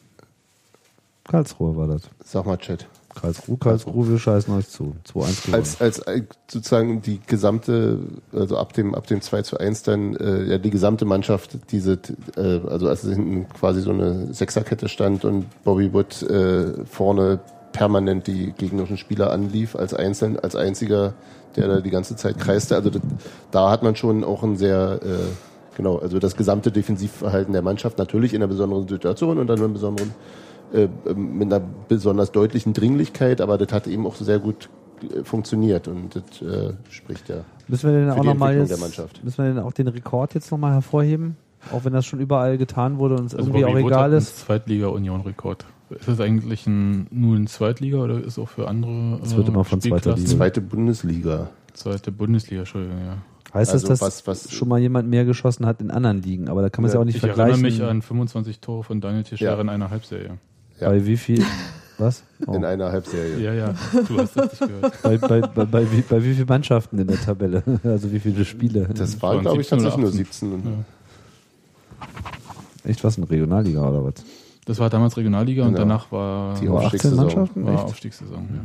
Karlsruhe 1.25 1.77
war 1.77 1.87
das. 1.87 2.03
Sag 2.25 2.47
mal, 2.47 2.59
Chat. 2.59 2.87
Karlsruhe, 3.15 3.59
Karlsruhe, 3.59 4.09
wir 4.09 4.19
scheißen 4.19 4.55
euch 4.55 4.69
zu. 4.69 4.95
2-1 5.07 5.47
gewonnen. 5.47 5.55
Als, 5.55 5.81
als 5.81 6.03
sozusagen 6.51 7.03
die 7.03 7.21
gesamte, 7.27 7.99
also 8.33 8.57
ab 8.57 8.73
dem, 8.73 8.95
ab 8.95 9.07
dem 9.07 9.21
2 9.21 9.43
zu 9.43 9.59
1 9.59 9.83
dann, 9.83 10.17
äh, 10.17 10.45
ja, 10.45 10.59
die 10.59 10.71
gesamte 10.71 11.05
Mannschaft, 11.05 11.59
diese, 11.71 11.99
äh, 12.37 12.61
also 12.67 12.89
als 12.89 13.03
hinten 13.03 13.49
quasi 13.51 13.83
so 13.83 13.91
eine 13.91 14.33
Sechserkette 14.33 14.89
stand 14.89 15.25
und 15.25 15.47
Bobby 15.63 15.93
Wood 15.93 16.23
äh, 16.23 16.85
vorne 16.87 17.41
permanent 17.73 18.27
die 18.27 18.53
gegnerischen 18.53 18.97
Spieler 18.97 19.31
anlief 19.31 19.77
als 19.77 19.95
einzeln, 19.95 20.39
als 20.39 20.57
einziger, 20.57 21.15
der 21.57 21.69
da 21.69 21.81
die 21.81 21.91
ganze 21.91 22.17
Zeit 22.17 22.39
kreiste. 22.39 22.77
Also 22.77 22.91
das, 22.91 23.03
da 23.51 23.71
hat 23.71 23.83
man 23.83 23.97
schon 23.97 24.25
auch 24.25 24.43
ein 24.43 24.57
sehr 24.57 25.01
äh, 25.03 25.52
genau, 25.77 25.99
also 25.99 26.19
das 26.19 26.37
gesamte 26.37 26.71
Defensivverhalten 26.73 27.53
der 27.53 27.63
Mannschaft 27.63 27.99
natürlich 27.99 28.35
in 28.35 28.43
einer 28.43 28.49
besonderen 28.49 28.89
Situation 28.89 29.39
und 29.39 29.47
dann 29.47 29.59
in 29.59 29.65
einem 29.65 29.73
besonderen 29.73 30.11
äh, 30.73 30.89
mit 31.15 31.53
einer 31.53 31.63
besonders 31.89 32.33
deutlichen 32.33 32.73
Dringlichkeit, 32.73 33.41
aber 33.41 33.59
das 33.59 33.73
hat 33.73 33.87
eben 33.87 34.07
auch 34.07 34.15
sehr 34.17 34.39
gut 34.39 34.69
äh, 35.03 35.23
funktioniert 35.25 35.89
und 35.89 36.17
das 36.17 36.43
äh, 36.43 36.73
spricht 36.91 37.29
ja. 37.29 37.45
Müssen 37.69 37.91
wir 37.91 37.99
denn 37.99 38.09
Für 38.09 38.17
auch 38.17 38.21
die 38.23 38.27
nochmal 38.29 38.53
Entwicklung 38.55 38.69
jetzt, 38.69 38.71
der 38.71 38.79
Mannschaft. 39.05 39.25
müssen 39.25 39.45
wir 39.45 39.55
denn 39.55 39.63
auch 39.63 39.73
den 39.73 39.89
Rekord 39.89 40.35
jetzt 40.35 40.51
nochmal 40.51 40.73
hervorheben? 40.73 41.37
Auch 41.73 41.85
wenn 41.85 41.93
das 41.93 42.07
schon 42.07 42.19
überall 42.21 42.59
getan 42.59 42.99
wurde 42.99 43.17
und 43.17 43.27
es 43.27 43.35
Also 43.35 43.51
irgendwie 43.51 43.65
auch 43.65 43.69
Bobby 43.69 43.83
Wood 43.85 43.93
egal 43.93 44.13
ist. 44.15 44.39
Zweitliga-Union-Rekord. 44.39 45.65
Ist 45.91 46.09
das 46.09 46.21
eigentlich 46.21 46.67
ein, 46.67 47.07
nur 47.11 47.37
ein 47.37 47.47
Zweitliga 47.47 47.99
oder 47.99 48.19
ist 48.23 48.39
auch 48.39 48.49
für 48.49 48.67
andere 48.67 49.21
Es 49.23 49.37
wird 49.37 49.49
immer 49.49 49.63
von 49.63 49.81
zweiter? 49.81 50.17
Liga. 50.17 50.27
Zweite 50.27 50.61
Bundesliga. 50.61 51.51
Zweite 51.75 52.11
Bundesliga, 52.11 52.61
Entschuldigung, 52.63 52.99
ja. 53.05 53.17
Heißt 53.55 53.73
Also 53.73 53.87
das, 53.89 53.99
dass 54.01 54.27
was- 54.27 54.47
was- 54.47 54.53
schon 54.53 54.69
mal 54.69 54.79
jemand 54.79 55.09
mehr 55.11 55.25
geschossen 55.27 55.67
hat 55.67 55.81
in 55.81 55.91
anderen 55.91 56.23
Ligen? 56.23 56.49
Aber 56.49 56.63
da 56.63 56.71
kann 56.71 56.83
man 56.83 56.89
es 56.89 56.95
Ja, 56.95 56.99
ja 56.99 57.03
auch 57.03 57.05
nicht 57.07 57.17
Ich 57.17 57.21
vergleichen. 57.21 57.63
erinnere 57.65 57.71
mich 57.71 57.83
an 57.83 58.01
25 58.03 58.61
Tore 58.61 58.83
von 58.85 59.01
Daniel 59.01 59.25
Teixeira 59.25 59.55
Ja. 59.57 59.61
in 59.61 59.69
einer 59.69 59.91
Halbserie. 59.91 60.39
Ja. 60.81 60.89
Bei 60.89 61.05
wie 61.05 61.17
viel? 61.19 61.45
Was? 61.99 62.25
Oh. 62.47 62.55
In 62.55 62.65
einer 62.65 62.91
Halbserie. 62.91 63.39
Ja, 63.39 63.53
ja, 63.53 63.75
du 64.09 64.19
hast 64.19 64.37
richtig 64.37 64.59
gehört. 64.61 64.95
Bei, 65.03 65.19
bei, 65.19 65.41
bei, 65.43 65.65
bei, 65.67 65.93
wie, 65.93 66.01
bei 66.01 66.25
wie 66.25 66.35
vielen 66.35 66.49
Mannschaften 66.49 66.99
in 66.99 67.07
der 67.07 67.21
Tabelle? 67.21 67.63
Also 67.85 68.11
wie 68.11 68.19
viele 68.21 68.45
Spiele? 68.45 68.89
Das 68.95 69.21
waren 69.23 69.43
glaube 69.43 69.61
ich, 69.61 69.69
17 69.69 69.81
oder 69.87 69.91
tatsächlich 69.91 70.41
nur 70.43 70.51
18. 70.51 70.51
17. 70.51 70.53
Und 70.53 70.65
Ja. 72.85 72.91
Echt 72.91 73.05
was? 73.05 73.17
Eine 73.19 73.31
Regionalliga 73.31 73.87
oder 73.89 74.05
was? 74.05 74.15
Das 74.65 74.79
war 74.79 74.89
damals 74.91 75.17
Regionalliga 75.17 75.63
und 75.65 75.71
Genau. 75.75 75.81
danach 75.81 76.11
war, 76.13 76.59
Die 76.59 76.65
Nur 76.67 76.77
18 76.79 76.85
Aufstiegssaison. 76.87 77.17
Mannschaften? 77.27 77.67
war? 77.67 77.85
Aufstiegssaison. 77.85 78.49
Ja. 78.51 78.61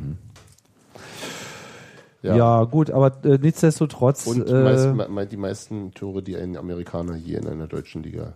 Ja, 2.24 2.63
gut, 2.65 2.91
aber 2.91 3.24
äh, 3.24 3.38
nichtsdestotrotz. 3.38 4.26
Und 4.28 4.47
äh, 4.49 4.63
meist, 4.63 5.09
me- 5.09 5.26
die 5.28 5.38
meisten 5.38 5.93
Tore, 5.93 6.22
die 6.24 6.36
ein 6.36 6.57
Amerikaner 6.57 7.15
hier 7.15 7.38
in 7.39 7.47
einer 7.47 7.68
deutschen 7.68 8.03
Liga. 8.03 8.34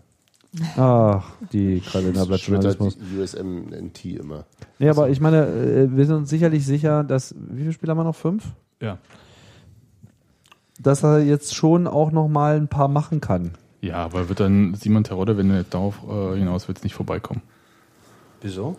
ach, 0.78 1.32
die 1.52 1.80
Kalender 1.82 2.24
Schwittert 2.38 2.42
Journalismus. 2.78 2.98
die 2.98 3.20
USMNT 3.20 4.06
immer. 4.06 4.46
Nee, 4.80 4.90
aber 4.90 5.10
ich 5.10 5.20
meine, 5.20 5.46
äh, 5.48 5.88
wir 5.96 6.06
sind 6.06 6.16
uns 6.16 6.30
sicherlich 6.30 6.66
sicher, 6.66 7.04
dass. 7.04 7.34
Wie 7.38 7.62
viele 7.62 7.74
Spieler 7.74 7.92
haben 7.92 8.00
wir 8.00 8.04
noch? 8.06 8.16
Fünf? 8.16 8.46
Ja. 8.82 8.98
Dass 10.80 11.04
er 11.04 11.20
jetzt 11.24 11.56
schon 11.56 11.88
auch 11.88 12.12
noch 12.12 12.28
mal 12.28 12.58
ein 12.58 12.68
paar 12.68 12.88
machen 12.88 13.22
kann. 13.22 13.52
ja, 13.82 13.96
aber 13.98 14.30
wird 14.30 14.40
dann 14.40 14.74
Simon 14.76 15.04
Terodde, 15.04 15.38
wenn 15.38 15.50
du 15.50 15.64
darauf 15.64 16.00
äh, 16.10 16.38
hinaus 16.38 16.68
willst, 16.68 16.84
nicht 16.84 16.96
vorbeikommen? 16.96 17.42
Wieso? 18.42 18.76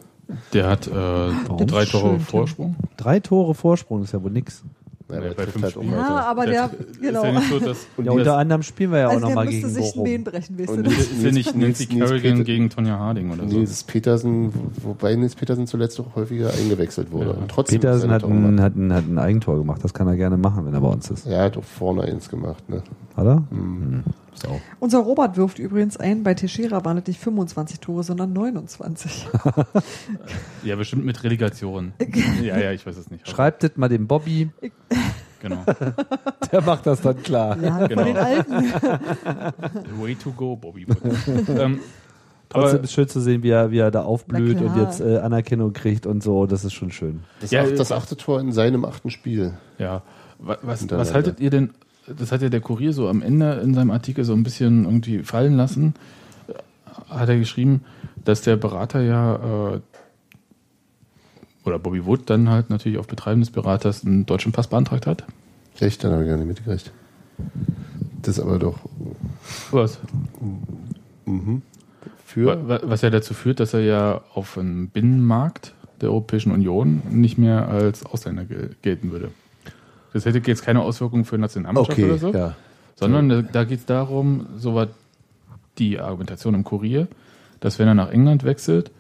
Der 0.53 0.69
hat 0.69 0.87
äh, 0.87 0.93
drei 1.67 1.85
Tore. 1.85 2.19
Vorsprung. 2.21 2.77
Drei 2.97 3.21
Tore 3.21 3.55
Vorsprung 3.55 4.03
ist 4.03 4.13
ja 4.13 4.23
wohl 4.23 4.31
nix. 4.31 4.63
Ja, 5.13 5.21
bei 5.21 5.35
trifft 5.35 5.53
fünf 5.53 5.63
halt 5.65 5.73
Spielen. 5.75 5.91
Ja, 5.93 5.99
weiter. 5.99 6.27
aber 6.27 6.47
der, 6.47 6.71
genau. 7.01 7.25
Ist 7.25 7.33
ja 7.35 7.41
so, 7.51 7.59
dass 7.67 7.87
Und 7.97 8.05
Ja, 8.07 8.13
unter 8.13 8.37
anderem 8.39 8.63
spielen 8.63 8.93
wir 8.93 8.99
ja 9.01 9.07
auch 9.09 9.11
also 9.13 9.21
noch 9.21 9.29
der 9.29 9.35
mal 9.37 9.45
müsste 9.47 9.61
gegen 9.61 9.73
sich 9.75 9.85
ein 9.85 9.91
Bochum. 9.93 10.05
Bein 10.05 10.25
brechen, 10.25 10.59
weißt 10.59 10.69
du 10.69 10.75
Und 10.75 10.87
das? 10.87 10.95
ist 10.99 11.23
ja 11.23 11.31
nicht 11.31 11.57
Nancy 11.57 11.87
Kerrigan 11.87 12.45
gegen 12.45 12.71
Tonja 12.71 12.99
Harding 12.99 13.31
oder 13.31 13.49
so. 13.49 13.57
Nils 13.59 13.85
Petersen, 13.85 14.53
wo- 14.55 14.89
wobei 14.91 15.15
Nils 15.17 15.35
Petersen 15.35 15.67
zuletzt 15.67 16.01
auch 16.01 16.15
häufiger 16.17 16.51
eingewechselt 16.53 17.11
wurde. 17.13 17.27
Ja. 17.31 17.33
Und 17.33 17.49
trotzdem 17.51 17.81
Petersen 17.81 18.11
hat 18.11 18.25
ein, 18.25 18.61
hat, 18.61 18.77
ein, 18.77 18.93
hat 18.93 19.05
ein 19.09 19.19
Eigentor 19.19 19.59
gemacht. 19.59 19.81
Das 19.85 19.93
kann 19.95 20.07
er 20.09 20.17
gerne 20.17 20.37
machen, 20.37 20.67
wenn 20.67 20.75
er 20.75 20.81
bei 20.81 20.89
uns 20.89 21.11
ist. 21.11 21.27
Er 21.27 21.45
hat 21.45 21.57
auch 21.57 21.65
vorne 21.65 22.03
eins 22.03 22.29
gemacht. 22.29 22.69
Ne? 22.69 22.83
Hat 23.17 23.27
er? 23.27 23.43
Hm. 23.51 24.03
Sau. 24.35 24.61
Unser 24.80 25.01
Robert 25.01 25.37
wirft 25.37 25.59
übrigens 25.59 25.97
ein, 25.99 26.22
bei 26.22 26.35
Teixeira 26.35 26.85
waren 26.85 26.97
es 26.99 27.07
nicht 27.07 27.20
25 27.20 27.80
Tore, 27.80 28.03
sondern 28.03 28.33
29. 28.33 29.28
Ja, 30.64 30.76
bestimmt 30.76 31.05
mit 31.05 31.22
Relegation. 31.24 31.93
ja, 32.43 32.59
ja, 32.59 32.72
ich 32.72 32.87
weiß 32.87 32.97
es 32.97 33.11
nicht. 33.11 33.28
Schreibt 33.28 33.62
das 33.62 33.72
mal 33.76 33.89
dem 33.89 34.07
Bobby, 34.07 34.51
Genau. 35.41 35.64
der 36.53 36.62
macht 36.62 36.87
das 36.87 37.01
dann 37.01 37.20
klar. 37.22 37.57
Ja, 37.61 37.87
Genau. 37.89 38.05
den 38.05 38.16
Alten. 38.16 38.72
Way 40.01 40.14
to 40.14 40.30
go, 40.33 40.55
Bobby 40.57 40.87
ähm, 41.49 41.80
Trotzdem 42.49 42.78
aber 42.78 42.85
ist 42.85 42.93
schön 42.93 43.09
zu 43.09 43.20
sehen, 43.20 43.43
wie 43.43 43.49
er, 43.51 43.70
wie 43.70 43.78
er 43.78 43.91
da 43.91 44.03
aufblüht 44.03 44.61
und 44.61 44.76
jetzt 44.76 45.01
äh, 45.01 45.18
Anerkennung 45.18 45.72
kriegt 45.72 46.07
und 46.07 46.22
so. 46.22 46.47
Das 46.47 46.64
ist 46.64 46.74
schon 46.74 46.91
schön. 46.93 47.24
Das, 47.41 47.51
Ja, 47.51 47.62
acht, 47.62 47.78
das 47.78 47.91
achte 47.93 48.16
Tor 48.16 48.41
in 48.41 48.53
seinem 48.53 48.85
achten 48.85 49.11
Spiel. 49.11 49.55
ja, 49.78 50.03
wa- 50.39 50.59
was, 50.62 50.80
Hintereinander. 50.80 50.99
was 51.11 51.14
haltet 51.14 51.41
ihr 51.41 51.51
denn? 51.51 51.70
Das 52.07 52.33
hat 52.33 52.43
ja 52.43 52.49
der 52.49 52.61
Kurier 52.61 52.93
so 52.93 53.09
am 53.09 53.23
Ende 53.23 53.53
in 53.63 53.75
seinem 53.75 53.91
Artikel 53.91 54.25
so 54.25 54.33
ein 54.33 54.43
bisschen 54.43 54.85
irgendwie 54.85 55.21
fallen 55.21 55.55
lassen. 55.57 55.95
Hat 57.09 57.29
er 57.29 57.39
geschrieben, 57.39 57.83
dass 58.25 58.43
der 58.43 58.57
Berater 58.57 59.01
ja 59.03 59.75
äh, 59.77 59.81
oder 61.65 61.79
Bobby 61.79 62.05
Wood 62.05 62.29
dann 62.29 62.49
halt 62.51 62.71
natürlich 62.71 62.99
auf 62.99 63.07
Betreiben 63.07 63.41
des 63.41 63.51
Beraters 63.51 64.05
einen 64.05 64.27
deutschen 64.27 64.51
Pass 64.53 64.67
beantragt 64.69 65.07
hat. 65.07 65.25
Echt, 65.79 66.03
dann 66.03 66.13
habe 66.13 66.23
ich 66.25 66.29
gar 66.29 66.37
nicht 66.37 66.47
mitgekriegt. 66.49 66.93
Das 68.23 68.37
ist 68.39 68.45
aber 68.45 68.59
doch 68.59 68.79
Was? 69.71 69.99
für. 72.25 72.47
Wa- 72.47 72.69
wa- 72.69 72.81
Was 72.85 73.03
ja 73.03 73.11
dazu 73.11 73.35
führt, 73.35 73.61
dass 73.61 73.75
er 73.75 73.81
ja 73.81 74.21
auf 74.35 74.59
einem 74.59 74.89
Binnenmarkt 74.89 75.75
der 76.01 76.11
Europäischen 76.11 76.51
Union 76.53 77.03
nicht 77.11 77.39
mehr 77.39 77.69
als 77.69 78.05
Ausländer 78.05 78.45
gel 78.45 78.71
gelten 78.83 79.13
würde. 79.13 79.31
Das 80.13 80.25
hätte 80.27 80.41
jetzt 80.45 80.65
keine 80.65 80.81
Auswirkungen 80.81 81.25
für 81.25 81.39
Nationalmannschaft 81.39 81.99
Okay, 81.99 82.05
oder 82.09 82.19
so, 82.19 82.33
ja. 82.33 82.55
sondern 82.97 83.29
da, 83.29 83.43
da 83.43 83.65
geht 83.65 83.81
es 83.81 83.87
darum, 83.87 84.47
so 84.57 84.75
war 84.75 84.89
die 85.79 85.99
Argumentation 85.99 86.55
im 86.55 86.65
Kurier, 86.65 87.09
dass 87.61 87.79
wenn 87.79 87.89
er 87.89 87.95
nach 87.95 88.11
England 88.11 88.45
wechselt, 88.45 88.91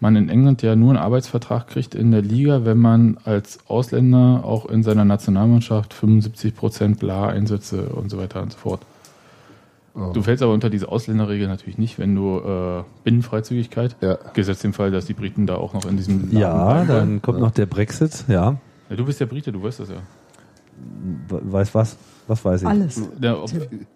man 0.00 0.16
in 0.16 0.28
England 0.28 0.62
ja 0.62 0.76
nur 0.76 0.90
einen 0.90 0.98
Arbeitsvertrag 0.98 1.68
kriegt 1.68 1.94
in 1.94 2.10
der 2.10 2.20
Liga, 2.22 2.64
wenn 2.64 2.78
man 2.78 3.16
als 3.24 3.60
Ausländer 3.68 4.42
auch 4.44 4.66
in 4.66 4.82
seiner 4.82 5.04
Nationalmannschaft 5.04 5.94
75 5.94 6.54
Prozent 6.54 6.98
bla 6.98 7.28
Einsätze 7.28 7.88
und 7.90 8.10
so 8.10 8.18
weiter 8.18 8.42
und 8.42 8.52
so 8.52 8.58
fort. 8.58 8.80
Oh. 9.94 10.12
Du 10.12 10.20
fällst 10.20 10.42
aber 10.42 10.52
unter 10.52 10.68
diese 10.68 10.88
Ausländerregel 10.88 11.48
natürlich 11.48 11.78
nicht, 11.78 11.98
wenn 11.98 12.14
du 12.14 12.38
äh, 12.40 12.82
Binnenfreizügigkeit, 13.04 13.96
Ja. 14.02 14.18
gesetzt 14.34 14.62
dem 14.64 14.74
Fall, 14.74 14.90
dass 14.90 15.06
die 15.06 15.14
Briten 15.14 15.46
da 15.46 15.54
auch 15.54 15.72
noch 15.72 15.86
in 15.86 15.96
diesem 15.96 16.30
Laden 16.30 16.38
Ja, 16.38 16.84
dann 16.84 17.22
kommt 17.22 17.40
noch 17.40 17.52
der 17.52 17.64
Brexit. 17.64 18.24
Ja, 18.28 18.56
Ja, 18.90 18.96
du 18.96 19.06
bist 19.06 19.20
ja 19.20 19.26
Brite, 19.26 19.52
du 19.52 19.62
weißt 19.62 19.80
das 19.80 19.88
ja. 19.88 19.96
We- 21.28 21.40
weiß 21.52 21.74
was? 21.74 21.96
Was 22.28 22.44
weiß 22.44 22.62
ich? 22.62 22.66
Alles. 22.68 23.00
ja 23.20 23.36
ob, 23.40 23.50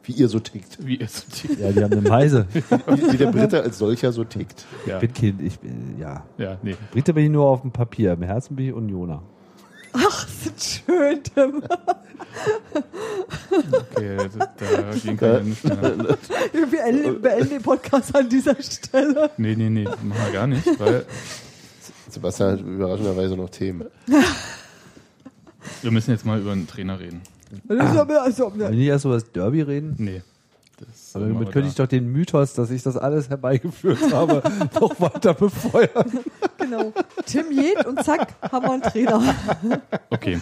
Wie 0.05 0.13
ihr 0.13 0.29
so 0.29 0.39
tickt. 0.39 0.79
wie 0.87 1.01
es 1.01 1.25
Ja, 1.61 1.73
die 1.73 1.83
haben 1.83 1.93
eine 1.93 2.09
Meise. 2.09 2.47
Wie, 2.53 3.13
wie 3.13 3.17
der 3.17 3.33
Brite 3.33 3.61
als 3.63 3.79
solcher 3.79 4.13
so 4.13 4.23
tickt. 4.23 4.65
ja, 4.87 4.95
Ich 4.97 5.01
bin 5.01 5.13
Kind, 5.13 5.43
ich 5.43 5.59
bin, 5.59 5.97
ja. 5.99 6.25
ja, 6.39 6.57
nee. 6.63 6.77
Brite 6.93 7.13
bin 7.13 7.25
ich 7.25 7.31
nur 7.31 7.47
auf 7.47 7.63
dem 7.63 7.73
Papier. 7.73 8.13
Im 8.13 8.23
Herzen 8.23 8.55
bin 8.55 8.67
ich 8.69 8.73
Unioner. 8.73 9.23
Ach, 9.93 10.25
ist 10.47 10.83
schön, 10.87 11.21
Tim. 11.25 11.63
Okay, 13.73 14.17
da, 14.39 14.49
da 14.59 14.95
gehen 14.97 15.17
keine 15.17 15.43
nicht 15.43 15.65
mehr. 15.65 15.99
Wir 16.53 16.67
beenden, 16.67 17.21
beenden 17.21 17.49
den 17.51 17.63
Podcast 17.63 18.15
an 18.15 18.29
dieser 18.29 18.55
Stelle. 18.63 19.31
Nee, 19.37 19.57
nee, 19.57 19.69
nee, 19.71 19.85
machen 19.85 20.23
wir 20.27 20.33
gar 20.33 20.47
nicht, 20.47 20.79
weil 20.79 21.05
Sebastian 22.09 22.53
hat 22.53 22.61
überraschenderweise 22.61 23.37
noch 23.37 23.51
Themen. 23.51 23.89
wir 25.83 25.91
müssen 25.91 26.11
jetzt 26.11 26.25
mal 26.27 26.41
über 26.41 26.53
einen 26.53 26.67
Trainer 26.67 26.99
reden. 27.01 27.21
Also, 27.69 28.43
Wollen 28.45 28.59
wir 28.59 28.71
nicht 28.71 28.87
erst 28.87 29.05
über 29.05 29.15
das 29.15 29.31
Derby 29.33 29.63
reden? 29.63 29.95
Nee. 29.99 30.23
Das 30.79 31.15
Aber 31.15 31.27
damit 31.27 31.51
könnte 31.53 31.63
da. 31.63 31.69
ich 31.69 31.75
doch 31.75 31.87
den 31.89 32.11
Mythos, 32.11 32.55
dass 32.55 32.71
ich 32.71 32.83
das 32.83 32.97
alles 32.97 33.29
herbeigeführt 33.29 33.99
habe, 34.13 34.43
noch 34.81 34.99
weiter 35.01 35.35
befeuern. 35.35 36.11
genau. 36.59 36.93
Tim 37.27 37.51
geht 37.51 37.85
und 37.87 38.03
zack, 38.03 38.35
haben 38.51 38.65
wir 38.67 38.73
einen 38.73 38.83
Trainer. 38.83 39.23
Okay. 40.09 40.39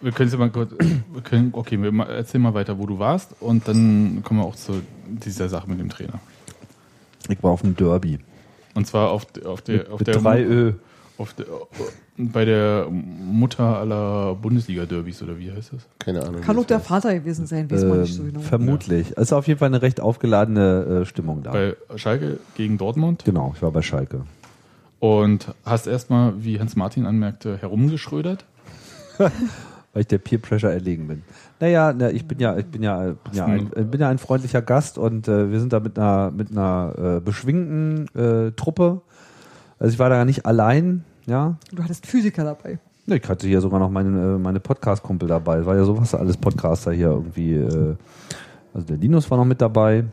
Wir 0.00 0.12
können 0.12 0.30
jetzt 0.30 0.38
mal 0.38 0.50
kurz. 0.50 0.70
Wir 1.12 1.22
können, 1.22 1.50
okay, 1.52 1.82
wir 1.82 1.90
ma- 1.90 2.04
erzähl 2.06 2.40
mal 2.40 2.54
weiter, 2.54 2.78
wo 2.78 2.86
du 2.86 3.00
warst 3.00 3.34
und 3.40 3.66
dann 3.66 4.22
kommen 4.22 4.38
wir 4.40 4.46
auch 4.46 4.54
zu 4.54 4.80
dieser 5.08 5.48
Sache 5.48 5.68
mit 5.68 5.80
dem 5.80 5.88
Trainer. 5.90 6.20
Ich 7.28 7.42
war 7.42 7.50
auf 7.50 7.62
dem 7.62 7.74
Derby. 7.74 8.20
Und 8.74 8.86
zwar 8.86 9.10
auf, 9.10 9.26
auf 9.44 9.60
der. 9.62 9.78
Mit, 9.78 9.88
auf 9.90 9.98
mit 9.98 10.06
der 10.06 10.14
drei 10.18 10.42
Ö. 10.44 10.72
Auf 11.18 11.34
der, 11.34 11.46
bei 12.18 12.44
der 12.44 12.88
Mutter 12.90 13.78
aller 13.78 14.34
Bundesliga-Derbys, 14.34 15.22
oder 15.22 15.38
wie 15.38 15.52
heißt 15.52 15.72
das? 15.72 15.86
Keine 15.98 16.22
Ahnung. 16.24 16.40
Kann 16.40 16.58
auch 16.58 16.64
der 16.64 16.78
heißt. 16.78 16.86
Vater 16.88 17.14
gewesen 17.14 17.46
sein, 17.46 17.70
weiß 17.70 17.84
man 17.84 18.00
nicht 18.00 18.14
so 18.14 18.22
Ähm, 18.22 18.28
genau. 18.28 18.40
vermutlich. 18.40 19.12
Es 19.12 19.24
ist 19.24 19.32
auf 19.32 19.46
jeden 19.46 19.58
Fall 19.58 19.68
eine 19.68 19.82
recht 19.82 20.00
aufgeladene 20.00 21.02
äh, 21.02 21.04
Stimmung 21.06 21.42
da. 21.44 21.52
Bei 21.52 21.76
Schalke 21.96 22.40
gegen 22.56 22.76
Dortmund. 22.76 23.24
genau, 23.24 23.52
ich 23.54 23.62
war 23.62 23.70
bei 23.70 23.82
Schalke. 23.82 24.22
Und 24.98 25.54
hast 25.64 25.86
erstmal, 25.86 26.44
wie 26.44 26.58
Hans 26.58 26.74
Martin 26.74 27.06
anmerkte, 27.06 27.56
herumgeschrödert. 27.58 28.44
weil 29.18 30.02
ich 30.02 30.06
der 30.06 30.18
Peer 30.18 30.38
Pressure 30.38 30.70
erlegen 30.70 31.08
bin. 31.08 31.22
Naja, 31.60 31.92
na, 31.96 32.10
ich 32.10 32.26
bin 32.26 32.38
ja, 32.38 32.56
ich 32.56 32.66
bin 32.66 32.82
ja, 32.82 33.00
bin 33.00 33.32
ja, 33.32 33.46
ein, 33.46 33.70
äh, 33.74 33.82
bin 33.82 34.00
ja 34.00 34.08
ein 34.08 34.18
freundlicher 34.18 34.62
Gast 34.62 34.98
und 34.98 35.28
äh, 35.28 35.50
wir 35.50 35.60
sind 35.60 35.72
da 35.72 35.80
mit 35.80 35.98
einer, 35.98 36.30
mit 36.30 36.50
einer 36.50 37.16
äh, 37.16 37.20
beschwingten 37.20 38.06
äh, 38.14 38.52
Truppe. 38.52 39.00
Also 39.78 39.92
ich 39.92 39.98
war 39.98 40.10
da 40.10 40.16
ja 40.16 40.24
nicht 40.24 40.46
allein, 40.46 41.04
ja. 41.28 41.56
Du 41.72 41.82
hattest 41.82 42.06
Physiker 42.06 42.44
dabei. 42.44 42.78
Ne, 43.06 43.16
Ich 43.16 43.28
hatte 43.28 43.46
hier 43.46 43.60
sogar 43.60 43.78
noch 43.80 43.90
meine, 43.90 44.34
äh, 44.34 44.38
meine 44.38 44.60
Podcast-Kumpel 44.60 45.28
dabei. 45.28 45.58
Es 45.58 45.66
war 45.66 45.76
ja 45.76 45.84
sowas 45.84 46.14
alles 46.14 46.36
Podcaster 46.36 46.92
hier 46.92 47.08
irgendwie. 47.08 47.54
Äh, 47.54 47.96
also 48.74 48.86
der 48.86 48.96
Linus 48.96 49.30
war 49.30 49.38
noch 49.38 49.44
mit 49.46 49.60
dabei. 49.60 50.04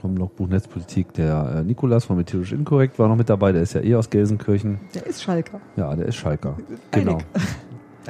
vom 0.00 0.16
Logbuch 0.16 0.48
Netzpolitik. 0.48 1.12
Der 1.14 1.56
äh, 1.58 1.62
Nikolas 1.64 2.04
von 2.04 2.16
Methodisch 2.16 2.52
Inkorrekt 2.52 2.98
war 2.98 3.08
noch 3.08 3.16
mit 3.16 3.30
dabei, 3.30 3.52
der 3.52 3.62
ist 3.62 3.72
ja 3.74 3.80
eh 3.82 3.94
aus 3.94 4.10
Gelsenkirchen. 4.10 4.80
Der 4.94 5.06
ist 5.06 5.22
Schalker. 5.22 5.60
Ja, 5.76 5.94
der 5.94 6.06
ist 6.06 6.16
Schalker. 6.16 6.56
Einig. 6.90 7.06
Genau. 7.06 7.18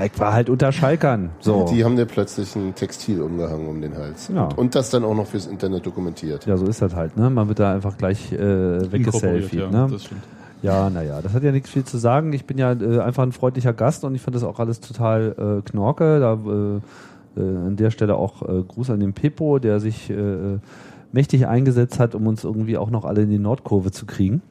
Ich 0.03 0.19
war 0.19 0.33
halt 0.33 0.49
unter 0.49 0.73
Schalkern. 0.73 1.31
So. 1.41 1.67
Die 1.71 1.85
haben 1.85 1.97
dir 1.97 2.07
plötzlich 2.07 2.57
ein 2.57 2.75
Textil 2.75 3.21
umgehangen 3.21 3.69
um 3.69 3.79
den 3.83 3.95
Hals. 3.95 4.31
Ja. 4.35 4.45
Und, 4.45 4.57
und 4.59 4.75
das 4.75 4.89
dann 4.89 5.05
auch 5.05 5.15
noch 5.15 5.27
fürs 5.27 5.47
Internet 5.47 5.85
dokumentiert. 5.85 6.47
Ja, 6.47 6.57
so 6.57 6.65
ist 6.65 6.81
das 6.81 6.95
halt, 6.97 7.15
ne? 7.19 7.29
Man 7.29 7.47
wird 7.49 7.59
da 7.59 7.75
einfach 7.75 7.99
gleich 7.99 8.33
äh, 8.33 8.91
weggeselfied, 8.91 9.61
ja, 9.61 9.71
ne? 9.71 9.89
das 9.91 10.05
stimmt. 10.05 10.23
Ja, 10.63 10.91
naja, 10.91 11.21
das 11.21 11.35
hat 11.35 11.43
ja 11.43 11.51
nichts 11.53 11.71
viel 11.71 11.85
zu 11.85 11.99
sagen. 11.99 12.33
Ich 12.33 12.45
bin 12.45 12.57
ja 12.57 12.73
äh, 12.73 13.01
einfach 13.01 13.25
ein 13.25 13.33
freundlicher 13.33 13.73
Gast 13.73 14.05
und 14.05 14.15
ich 14.15 14.23
finde 14.23 14.39
das 14.39 14.49
auch 14.49 14.61
alles 14.61 14.81
total 14.81 15.61
äh, 15.65 15.69
knorke. 15.69 16.21
Da 16.21 16.35
äh, 16.35 16.81
äh, 17.37 17.41
an 17.41 17.77
der 17.77 17.91
Stelle 17.91 18.17
auch 18.17 18.43
äh, 18.43 18.63
Gruß 18.63 18.91
an 18.91 19.01
den 19.01 19.13
Pepo, 19.13 19.59
der 19.59 19.81
sich 19.81 20.11
äh, 20.11 20.59
mächtig 21.13 21.47
eingesetzt 21.47 21.99
hat, 21.99 22.15
um 22.15 22.27
uns 22.27 22.45
irgendwie 22.45 22.77
auch 22.77 22.91
noch 22.91 23.05
alle 23.05 23.23
in 23.23 23.31
die 23.31 23.39
Nordkurve 23.39 23.91
zu 23.91 24.07
kriegen. 24.07 24.43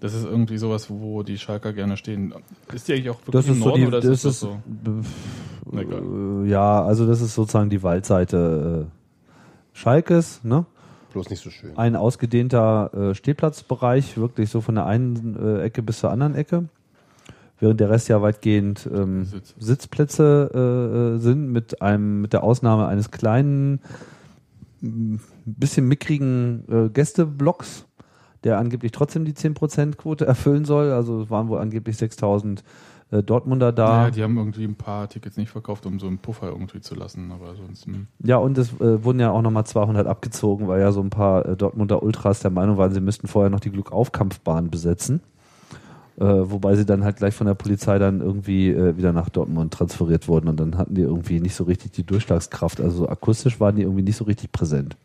Das 0.00 0.14
ist 0.14 0.24
irgendwie 0.24 0.58
sowas, 0.58 0.90
wo 0.90 1.22
die 1.22 1.38
Schalker 1.38 1.72
gerne 1.72 1.96
stehen. 1.96 2.34
Ist 2.72 2.86
die 2.86 2.92
eigentlich 2.92 3.10
auch 3.10 3.18
wirklich 3.26 3.46
Das 3.46 3.48
im 3.48 3.62
so 3.62 3.68
Norden 3.68 3.80
die, 3.80 3.86
oder 3.86 4.00
das 4.00 4.10
ist 4.10 4.24
das 4.24 4.40
so? 4.40 4.58
Ja, 6.44 6.84
also 6.84 7.06
das 7.06 7.22
ist 7.22 7.34
sozusagen 7.34 7.70
die 7.70 7.82
Waldseite 7.82 8.88
Schalkes, 9.72 10.44
ne? 10.44 10.66
Bloß 11.16 11.30
nicht 11.30 11.42
so 11.42 11.48
schön. 11.48 11.74
Ein 11.78 11.96
ausgedehnter 11.96 12.90
äh, 12.92 13.14
Stehplatzbereich, 13.14 14.18
wirklich 14.18 14.50
so 14.50 14.60
von 14.60 14.74
der 14.74 14.84
einen 14.84 15.34
äh, 15.34 15.62
Ecke 15.62 15.82
bis 15.82 16.00
zur 16.00 16.10
anderen 16.10 16.34
Ecke. 16.34 16.68
Während 17.58 17.80
der 17.80 17.88
Rest 17.88 18.10
ja 18.10 18.20
weitgehend 18.20 18.86
ähm, 18.92 19.24
Sitz. 19.24 19.54
Sitzplätze 19.58 20.50
äh, 20.52 21.14
äh, 21.16 21.18
sind, 21.18 21.50
mit 21.50 21.80
einem, 21.80 22.20
mit 22.20 22.34
der 22.34 22.44
Ausnahme 22.44 22.86
eines 22.86 23.10
kleinen, 23.10 23.80
bisschen 24.82 25.88
mickrigen 25.88 26.64
äh, 26.68 26.90
Gästeblocks, 26.90 27.86
der 28.44 28.58
angeblich 28.58 28.92
trotzdem 28.92 29.24
die 29.24 29.32
10%-Quote 29.32 30.26
erfüllen 30.26 30.66
soll. 30.66 30.92
Also 30.92 31.22
es 31.22 31.30
waren 31.30 31.48
wohl 31.48 31.60
angeblich 31.60 31.96
6000 31.96 32.60
äh, 32.60 32.62
Dortmunder 33.22 33.72
da. 33.72 34.04
Ja, 34.04 34.10
die 34.10 34.22
haben 34.22 34.36
irgendwie 34.36 34.64
ein 34.64 34.74
paar 34.74 35.08
Tickets 35.08 35.36
nicht 35.36 35.50
verkauft, 35.50 35.86
um 35.86 35.98
so 35.98 36.06
einen 36.06 36.18
Puffer 36.18 36.48
irgendwie 36.48 36.80
zu 36.80 36.94
lassen, 36.94 37.32
aber 37.32 37.54
sonst. 37.54 37.86
hm. 37.86 38.06
Ja, 38.24 38.36
und 38.36 38.58
es 38.58 38.72
äh, 38.80 39.04
wurden 39.04 39.20
ja 39.20 39.30
auch 39.30 39.42
nochmal 39.42 39.66
200 39.66 40.06
abgezogen, 40.06 40.68
weil 40.68 40.80
ja 40.80 40.92
so 40.92 41.00
ein 41.00 41.10
paar 41.10 41.46
äh, 41.46 41.56
Dortmunder 41.56 42.02
Ultras 42.02 42.40
der 42.40 42.50
Meinung 42.50 42.76
waren, 42.76 42.92
sie 42.92 43.00
müssten 43.00 43.28
vorher 43.28 43.50
noch 43.50 43.60
die 43.60 43.70
Glückaufkampfbahn 43.70 44.70
besetzen. 44.70 45.20
Äh, 46.18 46.24
wobei 46.24 46.76
sie 46.76 46.86
dann 46.86 47.04
halt 47.04 47.16
gleich 47.16 47.34
von 47.34 47.46
der 47.46 47.54
Polizei 47.54 47.98
dann 47.98 48.22
irgendwie 48.22 48.70
äh, 48.70 48.96
wieder 48.96 49.12
nach 49.12 49.28
Dortmund 49.28 49.74
transferiert 49.74 50.28
wurden 50.28 50.48
und 50.48 50.58
dann 50.58 50.78
hatten 50.78 50.94
die 50.94 51.02
irgendwie 51.02 51.40
nicht 51.40 51.54
so 51.54 51.64
richtig 51.64 51.92
die 51.92 52.04
Durchschlagskraft. 52.04 52.80
Also 52.80 52.98
so 52.98 53.08
akustisch 53.08 53.60
waren 53.60 53.76
die 53.76 53.82
irgendwie 53.82 54.02
nicht 54.02 54.16
so 54.16 54.24
richtig 54.24 54.50
präsent. 54.50 54.96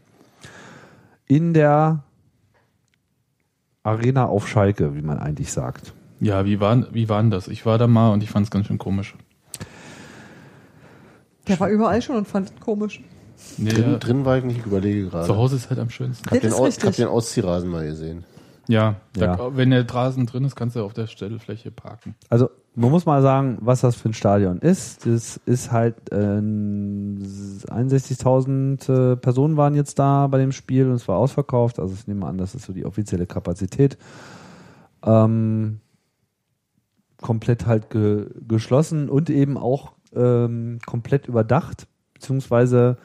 In 1.28 1.54
der 1.54 2.04
Arena 3.84 4.28
auf 4.28 4.48
Schalke, 4.48 4.96
wie 4.96 5.02
man 5.02 5.20
eigentlich 5.20 5.52
sagt. 5.52 5.94
Ja, 6.22 6.46
wie 6.46 6.60
war, 6.60 6.94
wie 6.94 7.10
war 7.10 7.20
denn 7.22 7.32
das? 7.32 7.48
Ich 7.48 7.66
war 7.66 7.78
da 7.80 7.88
mal 7.88 8.12
und 8.14 8.22
ich 8.24 8.30
fand 8.30 8.46
es 8.46 8.52
ganz 8.52 8.68
schön 8.68 8.78
komisch. 8.78 9.16
Der 11.48 11.60
war 11.60 11.68
überall 11.70 12.00
schon 12.02 12.16
und 12.16 12.28
fand 12.28 12.50
es 12.50 12.56
komisch. 12.60 13.02
Nee, 13.58 13.72
Drin, 13.72 13.92
ja, 13.94 13.98
drin 13.98 14.24
war 14.24 14.38
ich 14.38 14.44
nicht, 14.44 14.60
ich 14.60 14.66
überlege 14.66 15.08
gerade. 15.10 15.26
zu 15.26 15.36
Hause 15.36 15.56
ist 15.56 15.70
halt 15.72 15.80
am 15.80 15.90
schönsten. 15.90 16.30
Hab 16.30 16.40
Das 16.40 16.56
den, 16.56 16.88
hab 16.88 16.96
den 16.96 17.08
Ausziehrasen 17.08 17.68
mal 17.70 17.84
gesehen. 17.86 18.24
Ja, 18.68 18.98
Ja. 19.18 19.36
Da, 19.36 19.58
wenn 19.58 19.72
der 19.72 19.90
Rasen 19.90 20.28
drin 20.28 20.46
ist, 20.46 20.56
kannst 20.56 20.76
du 20.76 20.84
auf 20.84 20.94
der 20.94 21.08
Stellfläche 21.08 21.72
parken. 21.72 22.14
Also 22.30 22.52
man 22.76 22.92
muss 22.92 23.08
mal 23.08 23.22
sagen, 23.24 23.58
was 23.60 23.82
das 23.82 23.96
für 23.96 24.10
ein 24.10 24.14
Stadion 24.14 24.60
ist. 24.60 25.08
Das 25.08 25.38
ist 25.46 25.72
halt 25.72 25.96
äh, 26.12 26.16
61.000 26.16 29.14
äh, 29.14 29.16
Personen 29.18 29.58
waren 29.58 29.74
jetzt 29.76 29.98
da 30.00 30.28
bei 30.28 30.38
dem 30.38 30.52
Spiel 30.52 30.86
und 30.88 30.94
es 30.94 31.08
war 31.08 31.18
ausverkauft. 31.18 31.80
Also 31.80 31.96
ich 31.96 32.06
nehme 32.08 32.26
an, 32.28 32.38
das 32.38 32.54
ist 32.56 32.66
so 32.66 32.74
die 32.74 32.86
offizielle 32.86 33.26
Kapazität. 33.26 33.98
Ähm, 35.04 35.80
komplett 37.22 37.66
halt 37.66 37.90
ge 37.90 38.28
geschlossen 38.48 39.10
und 39.10 39.30
eben 39.30 39.58
auch 39.58 39.94
ähm, 40.16 40.80
komplett 40.86 41.28
überdacht, 41.28 41.88
beziehungsweise 42.14 42.98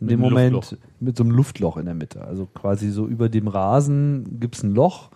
in 0.00 0.06
Mit 0.06 0.12
dem 0.12 0.20
Moment 0.20 0.52
Luftloch. 0.52 0.78
mit 1.00 1.16
so 1.16 1.24
einem 1.24 1.32
Luftloch 1.32 1.76
in 1.76 1.84
der 1.86 1.94
Mitte. 1.94 2.24
Also 2.24 2.46
quasi 2.46 2.90
so 2.90 3.06
über 3.06 3.28
dem 3.28 3.48
Rasen 3.48 4.38
gibt's 4.40 4.62
ein 4.62 4.74
Loch, 4.74 5.10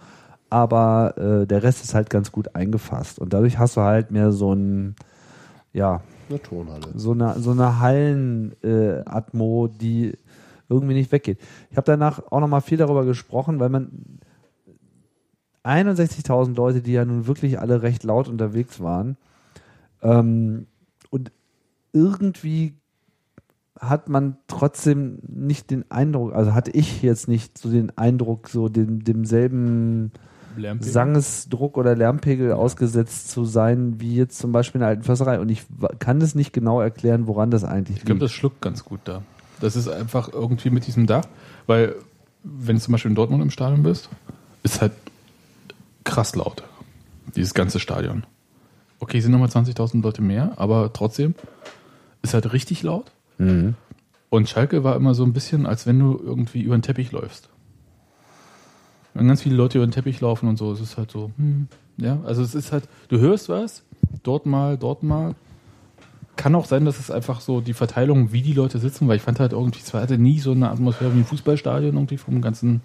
aber 0.51 1.15
äh, 1.17 1.47
der 1.47 1.63
Rest 1.63 1.85
ist 1.85 1.95
halt 1.95 2.11
ganz 2.11 2.33
gut 2.33 2.55
eingefasst. 2.57 3.19
Und 3.19 3.33
dadurch 3.33 3.59
hast 3.59 3.77
du 3.77 3.81
halt 3.81 4.11
mehr 4.11 4.33
so 4.33 4.53
ein, 4.55 4.97
ja, 5.73 6.03
Eine 6.29 6.43
Tonhalle. 6.43 6.89
so 6.95 7.13
eine, 7.13 7.39
so 7.39 7.53
eine 7.53 7.79
Hallen-Atmo, 7.81 9.67
äh, 9.67 9.79
die 9.79 10.13
irgendwie 10.69 10.95
nicht 10.95 11.13
weggeht. 11.13 11.39
Ich 11.71 11.77
habe 11.77 11.85
danach 11.85 12.21
auch 12.31 12.41
nochmal 12.41 12.61
viel 12.61 12.79
darüber 12.79 13.05
gesprochen, 13.05 13.61
weil 13.61 13.69
man 13.69 13.91
61.000 15.65 16.55
Leute, 16.57 16.83
die 16.83 16.93
ja 16.93 17.05
nun 17.05 17.27
wirklich 17.27 17.61
alle 17.61 17.83
recht 17.83 18.05
laut 18.05 18.29
unterwegs 18.29 18.81
waren, 18.81 19.17
ähm, 20.03 20.67
und 21.11 21.31
irgendwie 21.93 22.75
hat 23.79 24.09
man 24.09 24.37
trotzdem 24.47 25.19
nicht 25.27 25.71
den 25.71 25.91
Eindruck, 25.91 26.35
also 26.35 26.55
hatte 26.55 26.71
ich 26.71 27.03
jetzt 27.03 27.29
nicht 27.29 27.59
so 27.59 27.71
den 27.71 27.97
Eindruck, 27.99 28.49
so 28.49 28.69
dem, 28.69 29.05
demselben 29.05 30.13
Lärmpegel. 30.57 30.93
Sangesdruck 30.93 31.77
oder 31.77 31.97
Lärmpegel 31.97 32.53
ausgesetzt 32.53 33.31
zu 33.31 33.45
sein, 33.45 34.01
wie 34.01 34.15
jetzt 34.17 34.39
zum 34.39 34.53
Beispiel 34.53 34.79
in 34.79 34.83
der 34.83 34.89
alten 34.91 35.03
Försterei. 35.03 35.41
Und 35.41 35.49
ich 35.49 35.65
kann 35.99 36.21
es 36.21 36.35
nicht 36.35 36.53
genau 36.53 36.81
erklären, 36.81 37.27
woran 37.27 37.51
das 37.51 37.65
eigentlich 37.65 37.99
Ich 37.99 38.05
glaube, 38.05 38.19
liegt. 38.19 38.23
das 38.25 38.33
schluckt 38.33 38.61
ganz 38.61 38.85
gut 38.85 39.01
da. 39.05 39.23
Das 39.61 39.77
ist 39.77 39.89
einfach 39.89 40.33
irgendwie 40.33 40.71
mit 40.71 40.87
diesem 40.87 41.07
Dach, 41.07 41.25
weil 41.67 41.95
wenn 42.45 42.77
du 42.77 42.83
zum 42.83 42.93
Beispiel 42.93 43.11
in 43.11 43.15
Dortmund 43.15 43.43
im 43.43 43.51
Stadion 43.51 43.83
bist, 43.83 44.09
ist 44.63 44.81
halt 44.81 44.93
krass 46.05 46.35
laut. 46.37 46.63
Dieses 47.37 47.55
ganze 47.55 47.81
Stadion. 47.81 48.25
Okay, 48.99 49.21
sind 49.21 49.33
nochmal 49.33 49.49
20.000 49.49 50.03
Leute 50.03 50.23
mehr, 50.23 50.53
aber 50.57 50.93
trotzdem 50.93 51.35
ist 52.23 52.35
halt 52.35 52.53
richtig 52.53 52.83
laut. 52.83 53.11
Mhm. 53.39 53.75
Und 54.31 54.49
Schalke 54.49 54.85
war 54.85 54.97
immer 54.97 55.15
so 55.15 55.25
ein 55.25 55.33
bisschen, 55.33 55.67
als 55.67 55.87
wenn 55.87 55.99
du 55.99 56.21
irgendwie 56.23 56.63
über 56.63 56.77
den 56.77 56.83
Teppich 56.83 57.13
läufst. 57.13 57.51
Wenn 59.15 59.29
ganz 59.29 59.43
viele 59.43 59.57
Leute 59.57 59.79
über 59.79 59.87
den 59.87 59.93
Teppich 59.93 60.21
laufen 60.21 60.49
und 60.49 60.57
so, 60.57 60.73
es 60.73 60.81
ist 60.81 60.97
halt 60.97 61.11
so, 61.11 61.33
hm, 61.37 61.69
ja, 61.99 62.21
also 62.25 62.43
es 62.43 62.55
ist 62.55 62.73
halt, 62.73 62.89
du 63.09 63.19
hörst 63.19 63.49
was, 63.49 63.83
dort 64.23 64.47
mal, 64.47 64.79
dort 64.79 65.03
mal. 65.03 65.35
Kann 66.37 66.55
auch 66.55 66.65
sein, 66.65 66.87
dass 66.87 66.99
es 66.99 67.11
einfach 67.11 67.43
so 67.43 67.61
die 67.61 67.75
Verteilung, 67.75 68.33
wie 68.33 68.41
die 68.41 68.55
Leute 68.55 68.79
sitzen, 68.79 69.07
weil 69.07 69.17
ich 69.17 69.23
fand 69.23 69.39
halt 69.39 69.53
irgendwie, 69.53 69.81
es 69.85 69.93
hatte 69.93 70.17
nie 70.17 70.39
so 70.39 70.53
eine 70.53 70.71
Atmosphäre 70.71 71.13
wie 71.15 71.19
ein 71.19 71.27
Fußballstadion 71.27 71.95
irgendwie 71.95 72.17
vom 72.17 72.41
ganzen 72.41 72.81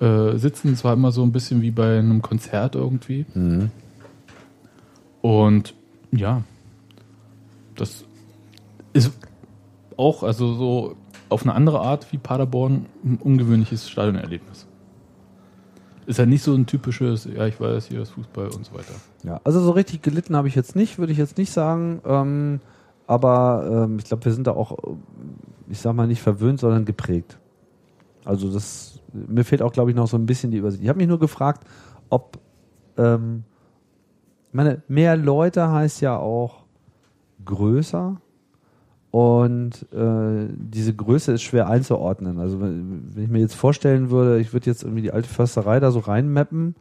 äh, 0.00 0.36
Sitzen. 0.36 0.72
Es 0.72 0.84
war 0.84 0.92
immer 0.92 1.12
so 1.12 1.22
ein 1.22 1.32
bisschen 1.32 1.62
wie 1.62 1.70
bei 1.70 1.98
einem 1.98 2.22
Konzert 2.22 2.74
irgendwie. 2.74 3.26
Mhm. 3.34 3.70
Und 5.20 5.74
ja, 6.12 6.42
das 7.74 8.04
ist 8.92 9.12
auch, 9.96 10.22
also 10.22 10.54
so 10.54 10.96
auf 11.28 11.42
eine 11.42 11.54
andere 11.54 11.80
Art 11.80 12.12
wie 12.12 12.18
Paderborn, 12.18 12.86
ein 13.04 13.18
ungewöhnliches 13.22 13.88
Stadionerlebnis. 13.90 14.66
Ist 16.06 16.18
halt 16.18 16.30
nicht 16.30 16.42
so 16.42 16.54
ein 16.54 16.64
typisches, 16.64 17.26
ja, 17.26 17.46
ich 17.46 17.60
weiß, 17.60 17.86
hier 17.86 18.00
ist 18.00 18.10
Fußball 18.10 18.46
und 18.48 18.64
so 18.64 18.72
weiter. 18.72 18.94
Ja, 19.24 19.40
also 19.44 19.60
so 19.60 19.72
richtig 19.72 20.00
gelitten 20.00 20.36
habe 20.36 20.48
ich 20.48 20.54
jetzt 20.54 20.74
nicht, 20.74 20.98
würde 20.98 21.12
ich 21.12 21.18
jetzt 21.18 21.36
nicht 21.36 21.52
sagen. 21.52 22.00
Ähm, 22.06 22.60
aber 23.06 23.84
ähm, 23.84 23.98
ich 23.98 24.04
glaube, 24.04 24.24
wir 24.24 24.32
sind 24.32 24.46
da 24.46 24.52
auch, 24.52 24.78
ich 25.68 25.80
sag 25.80 25.94
mal, 25.94 26.06
nicht 26.06 26.22
verwöhnt, 26.22 26.60
sondern 26.60 26.86
geprägt. 26.86 27.38
Also 28.28 28.52
das, 28.52 29.00
mir 29.14 29.42
fehlt 29.42 29.62
auch, 29.62 29.72
glaube 29.72 29.90
ich, 29.90 29.96
noch 29.96 30.06
so 30.06 30.18
ein 30.18 30.26
bisschen 30.26 30.50
die 30.50 30.58
Übersicht. 30.58 30.82
Ich 30.82 30.88
habe 30.90 30.98
mich 30.98 31.08
nur 31.08 31.18
gefragt, 31.18 31.66
ob, 32.10 32.38
ähm, 32.98 33.44
ich 34.48 34.54
meine, 34.54 34.82
mehr 34.86 35.16
Leute 35.16 35.70
heißt 35.70 36.02
ja 36.02 36.18
auch 36.18 36.64
größer. 37.46 38.20
Und 39.10 39.86
äh, 39.94 40.46
diese 40.54 40.94
Größe 40.94 41.32
ist 41.32 41.42
schwer 41.42 41.68
einzuordnen. 41.68 42.38
Also 42.38 42.60
wenn, 42.60 43.10
wenn 43.14 43.24
ich 43.24 43.30
mir 43.30 43.38
jetzt 43.38 43.54
vorstellen 43.54 44.10
würde, 44.10 44.38
ich 44.40 44.52
würde 44.52 44.66
jetzt 44.66 44.82
irgendwie 44.82 45.00
die 45.00 45.12
alte 45.12 45.28
Försterei 45.28 45.80
da 45.80 45.90
so 45.90 46.00
reinmappen. 46.00 46.74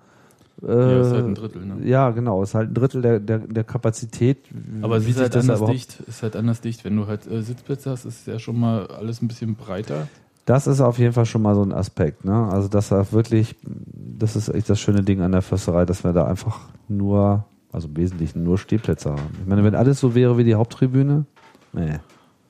Äh, 0.61 0.67
Ja, 0.67 1.01
ist 1.01 1.11
halt 1.13 1.25
ein 1.27 1.35
Drittel, 1.35 1.65
ne? 1.65 1.87
Ja, 1.87 2.09
genau, 2.09 2.43
ist 2.43 2.55
halt 2.55 2.71
ein 2.71 2.73
Drittel 2.73 3.01
der, 3.01 3.21
der, 3.21 3.39
der 3.39 3.63
Kapazität. 3.63 4.39
Aber 4.81 4.97
es 4.97 5.05
Wie 5.05 5.11
ist 5.11 5.19
halt 5.21 5.33
das 5.33 5.49
anders 5.49 5.69
dicht. 5.69 6.03
Ist 6.07 6.23
halt 6.23 6.35
anders 6.35 6.59
dicht. 6.59 6.83
Wenn 6.83 6.97
du 6.97 7.07
halt 7.07 7.25
äh, 7.25 7.41
Sitzplätze 7.41 7.89
hast, 7.89 8.03
ist 8.03 8.27
ja 8.27 8.37
schon 8.37 8.59
mal 8.59 8.87
alles 8.87 9.21
ein 9.21 9.29
bisschen 9.29 9.55
breiter. 9.55 10.09
Das 10.47 10.65
ist 10.65 10.79
auf 10.79 10.97
jeden 10.97 11.11
Fall 11.11 11.25
schon 11.25 11.41
mal 11.41 11.53
so 11.55 11.61
ein 11.61 11.73
Aspekt. 11.73 12.23
Ne? 12.23 12.33
Also 12.33 12.69
das 12.69 12.87
da 12.87 13.11
wirklich, 13.11 13.55
das 13.63 14.35
ist 14.37 14.47
echt 14.47 14.69
das 14.69 14.79
schöne 14.79 15.03
Ding 15.03 15.21
an 15.21 15.33
der 15.33 15.41
Försterei, 15.41 15.85
dass 15.85 16.03
wir 16.05 16.13
da 16.13 16.25
einfach 16.25 16.61
nur, 16.87 17.45
also 17.71 17.89
im 17.89 17.97
Wesentlichen 17.97 18.43
nur 18.43 18.57
Stehplätze 18.57 19.11
haben. 19.11 19.35
Ich 19.41 19.45
meine, 19.45 19.63
wenn 19.65 19.75
alles 19.75 19.99
so 19.99 20.15
wäre 20.15 20.37
wie 20.37 20.45
die 20.45 20.55
Haupttribüne, 20.55 21.25
nee, 21.73 21.99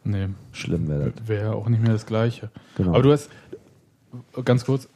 Nee, 0.08 0.30
schlimm 0.54 0.88
wäre 0.88 1.12
das. 1.12 1.28
wäre 1.28 1.54
auch 1.54 1.68
nicht 1.68 1.82
mehr 1.82 1.92
das 1.92 2.06
Gleiche. 2.06 2.50
Genau. 2.78 2.92
Aber 2.92 3.02
du 3.02 3.12
hast, 3.12 3.30
ganz 4.46 4.64
kurz, 4.64 4.88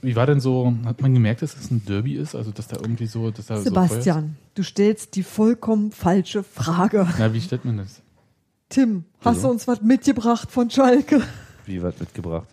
wie 0.00 0.14
war 0.14 0.26
denn 0.26 0.38
so, 0.38 0.72
hat 0.84 1.00
man 1.00 1.12
gemerkt, 1.12 1.42
dass 1.42 1.56
es 1.56 1.72
ein 1.72 1.84
Derby 1.84 2.14
ist? 2.14 2.36
Also, 2.36 2.52
dass 2.52 2.68
da 2.68 2.76
irgendwie 2.76 3.06
so, 3.06 3.30
dass 3.32 3.46
da 3.46 3.56
so 3.56 3.64
Sebastian, 3.64 4.36
du 4.54 4.62
stellst 4.62 5.16
die 5.16 5.24
vollkommen 5.24 5.90
falsche 5.90 6.44
Frage. 6.44 7.06
Na, 7.18 7.34
wie 7.34 7.40
stellt 7.40 7.64
man 7.64 7.78
das? 7.78 8.00
Tim, 8.68 9.04
hast 9.22 9.42
du 9.42 9.48
uns 9.48 9.66
was 9.66 9.82
mitgebracht 9.82 10.52
von 10.52 10.70
Schalke? 10.70 11.20
Wie 11.66 11.82
weit 11.82 11.98
mitgebracht? 12.00 12.48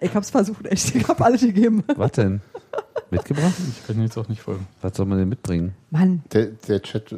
Ich 0.00 0.14
hab's 0.14 0.30
versucht, 0.30 0.66
echt. 0.66 0.94
Ich 0.94 1.08
hab 1.08 1.20
alles 1.20 1.40
gegeben. 1.40 1.82
Was 1.96 2.12
denn? 2.12 2.40
Mitgebracht? 3.10 3.52
Ich 3.70 3.86
kann 3.86 4.00
jetzt 4.02 4.16
auch 4.18 4.28
nicht 4.28 4.40
folgen. 4.42 4.66
Was 4.82 4.96
soll 4.96 5.06
man 5.06 5.18
denn 5.18 5.28
mitbringen? 5.28 5.74
Mann, 5.90 6.22
Der, 6.32 6.46
der 6.66 6.82
Chat 6.82 7.12
äh, 7.12 7.16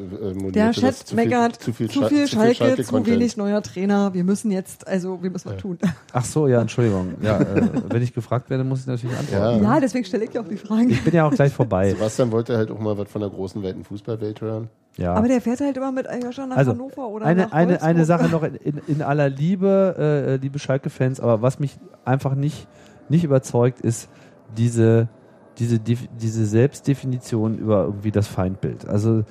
der 0.52 0.72
Chat 0.72 0.94
zu 0.96 1.16
viel- 1.16 1.24
meckert. 1.24 1.54
zu 1.56 1.72
viel, 1.72 1.88
zu 1.88 2.00
viel 2.06 2.26
zu 2.26 2.38
viel 2.38 2.54
Schalke, 2.54 2.82
zu 2.82 2.90
Content. 2.90 3.16
wenig 3.16 3.36
neuer 3.38 3.62
Trainer. 3.62 4.12
Wir 4.12 4.24
müssen 4.24 4.50
jetzt, 4.50 4.86
also, 4.86 5.22
wir 5.22 5.30
müssen 5.30 5.50
was 5.50 5.56
tun. 5.56 5.78
Ach 6.12 6.24
so, 6.24 6.48
ja, 6.48 6.60
Entschuldigung. 6.60 7.14
Ja, 7.22 7.40
äh, 7.40 7.70
wenn 7.88 8.02
ich 8.02 8.12
gefragt 8.12 8.50
werde, 8.50 8.64
muss 8.64 8.80
ich 8.80 8.86
natürlich 8.86 9.16
antworten. 9.16 9.62
Ja. 9.64 9.74
Ja, 9.74 9.80
deswegen 9.80 10.04
stelle 10.04 10.24
ich 10.24 10.30
dir 10.30 10.40
auch 10.42 10.48
die 10.48 10.58
Fragen. 10.58 10.90
Ich 10.90 11.02
bin 11.02 11.14
ja 11.14 11.26
auch 11.26 11.32
gleich 11.32 11.52
vorbei. 11.52 11.90
Sebastian 11.90 12.30
wollte 12.30 12.56
halt 12.58 12.70
auch 12.70 12.78
mal 12.78 12.98
was 12.98 13.08
von 13.10 13.22
der 13.22 13.30
großen 13.30 13.62
weiten 13.62 13.84
Fußballwelt 13.84 14.40
hören. 14.42 14.68
Ja. 14.98 15.14
Aber 15.14 15.28
der 15.28 15.40
fährt 15.40 15.60
halt 15.60 15.76
immer 15.76 15.92
mit 15.92 16.08
Eigerstein 16.10 16.48
nach 16.50 16.56
also 16.56 16.72
Hannover 16.72 17.08
oder 17.08 17.24
eine, 17.26 17.42
nach 17.44 17.52
eine, 17.52 17.80
eine 17.82 17.98
Wolfsburg. 18.00 18.20
Sache 18.20 18.30
noch 18.30 18.42
in, 18.42 18.54
in, 18.56 18.80
in 18.86 19.02
aller 19.02 19.28
Liebe, 19.30 19.94
äh, 19.98 20.36
liebe 20.36 20.58
Schalke-Fans, 20.58 21.20
aber 21.20 21.40
was 21.42 21.58
mich 21.58 21.78
einfach 22.04 22.34
nicht, 22.34 22.66
nicht 23.08 23.22
überzeugt, 23.24 23.80
ist 23.80 24.08
diese, 24.56 25.08
diese, 25.58 25.78
diese 25.78 26.46
Selbstdefinition 26.46 27.58
über 27.58 27.84
irgendwie 27.84 28.10
das 28.10 28.26
Feindbild. 28.26 28.86
Also 28.86 29.24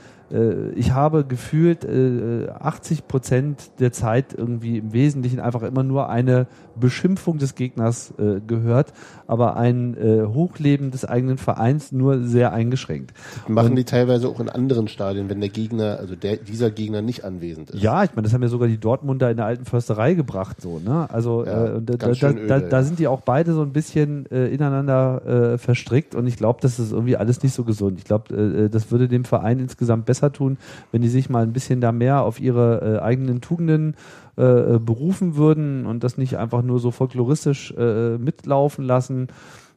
ich 0.75 0.91
habe 0.91 1.25
gefühlt 1.25 1.85
äh, 1.85 2.49
80 2.49 3.07
Prozent 3.07 3.71
der 3.79 3.91
Zeit 3.91 4.33
irgendwie 4.33 4.79
im 4.79 4.93
Wesentlichen 4.93 5.39
einfach 5.39 5.63
immer 5.63 5.83
nur 5.83 6.09
eine 6.09 6.47
Beschimpfung 6.75 7.37
des 7.37 7.55
Gegners 7.55 8.13
äh, 8.17 8.41
gehört, 8.45 8.93
aber 9.27 9.55
ein 9.55 9.95
äh, 9.97 10.25
Hochleben 10.25 10.91
des 10.91 11.05
eigenen 11.05 11.37
Vereins 11.37 11.91
nur 11.91 12.23
sehr 12.23 12.53
eingeschränkt. 12.53 13.13
Machen 13.47 13.75
die 13.75 13.85
teilweise 13.85 14.27
auch 14.27 14.39
in 14.39 14.49
anderen 14.49 14.87
Stadien, 14.87 15.29
wenn 15.29 15.39
der 15.39 15.49
Gegner, 15.49 15.97
also 15.99 16.15
der, 16.15 16.37
dieser 16.37 16.71
Gegner 16.71 17.01
nicht 17.01 17.23
anwesend 17.23 17.71
ist. 17.71 17.81
Ja, 17.81 18.03
ich 18.03 18.11
meine, 18.15 18.23
das 18.23 18.33
haben 18.33 18.41
ja 18.41 18.49
sogar 18.49 18.67
die 18.67 18.77
Dortmunder 18.77 19.31
in 19.31 19.37
der 19.37 19.45
alten 19.45 19.65
Försterei 19.65 20.13
gebracht, 20.13 20.61
so, 20.61 20.79
ne? 20.79 21.07
Also 21.09 21.45
Ja, 21.45 21.67
äh, 21.67 21.71
und 21.71 21.89
da, 21.89 21.95
da, 21.95 22.09
öde, 22.09 22.47
da, 22.47 22.57
ja. 22.57 22.67
da 22.67 22.83
sind 22.83 22.99
die 22.99 23.07
auch 23.07 23.21
beide 23.21 23.53
so 23.53 23.61
ein 23.61 23.71
bisschen 23.71 24.29
äh, 24.31 24.47
ineinander 24.47 25.53
äh, 25.53 25.57
verstrickt 25.57 26.15
und 26.15 26.27
ich 26.27 26.37
glaube, 26.37 26.59
das 26.61 26.79
ist 26.79 26.91
irgendwie 26.91 27.17
alles 27.17 27.41
nicht 27.43 27.53
so 27.53 27.63
gesund. 27.63 27.99
Ich 27.99 28.05
glaube, 28.05 28.35
äh, 28.35 28.69
das 28.69 28.91
würde 28.91 29.07
dem 29.07 29.23
Verein 29.23 29.59
insgesamt 29.59 30.05
besser 30.05 30.24
tun, 30.31 30.57
wenn 30.91 31.01
die 31.01 31.09
sich 31.09 31.29
mal 31.29 31.43
ein 31.43 31.53
bisschen 31.53 31.81
da 31.81 31.91
mehr 31.91 32.23
auf 32.23 32.39
ihre 32.39 32.97
äh, 32.97 33.01
eigenen 33.01 33.41
Tugenden 33.41 33.95
äh, 34.37 34.75
äh, 34.75 34.79
berufen 34.79 35.37
würden 35.37 35.85
und 35.85 36.03
das 36.03 36.17
nicht 36.17 36.37
einfach 36.37 36.61
nur 36.61 36.79
so 36.79 36.91
folkloristisch 36.91 37.71
äh, 37.77 38.17
mitlaufen 38.17 38.83
lassen. 38.83 39.27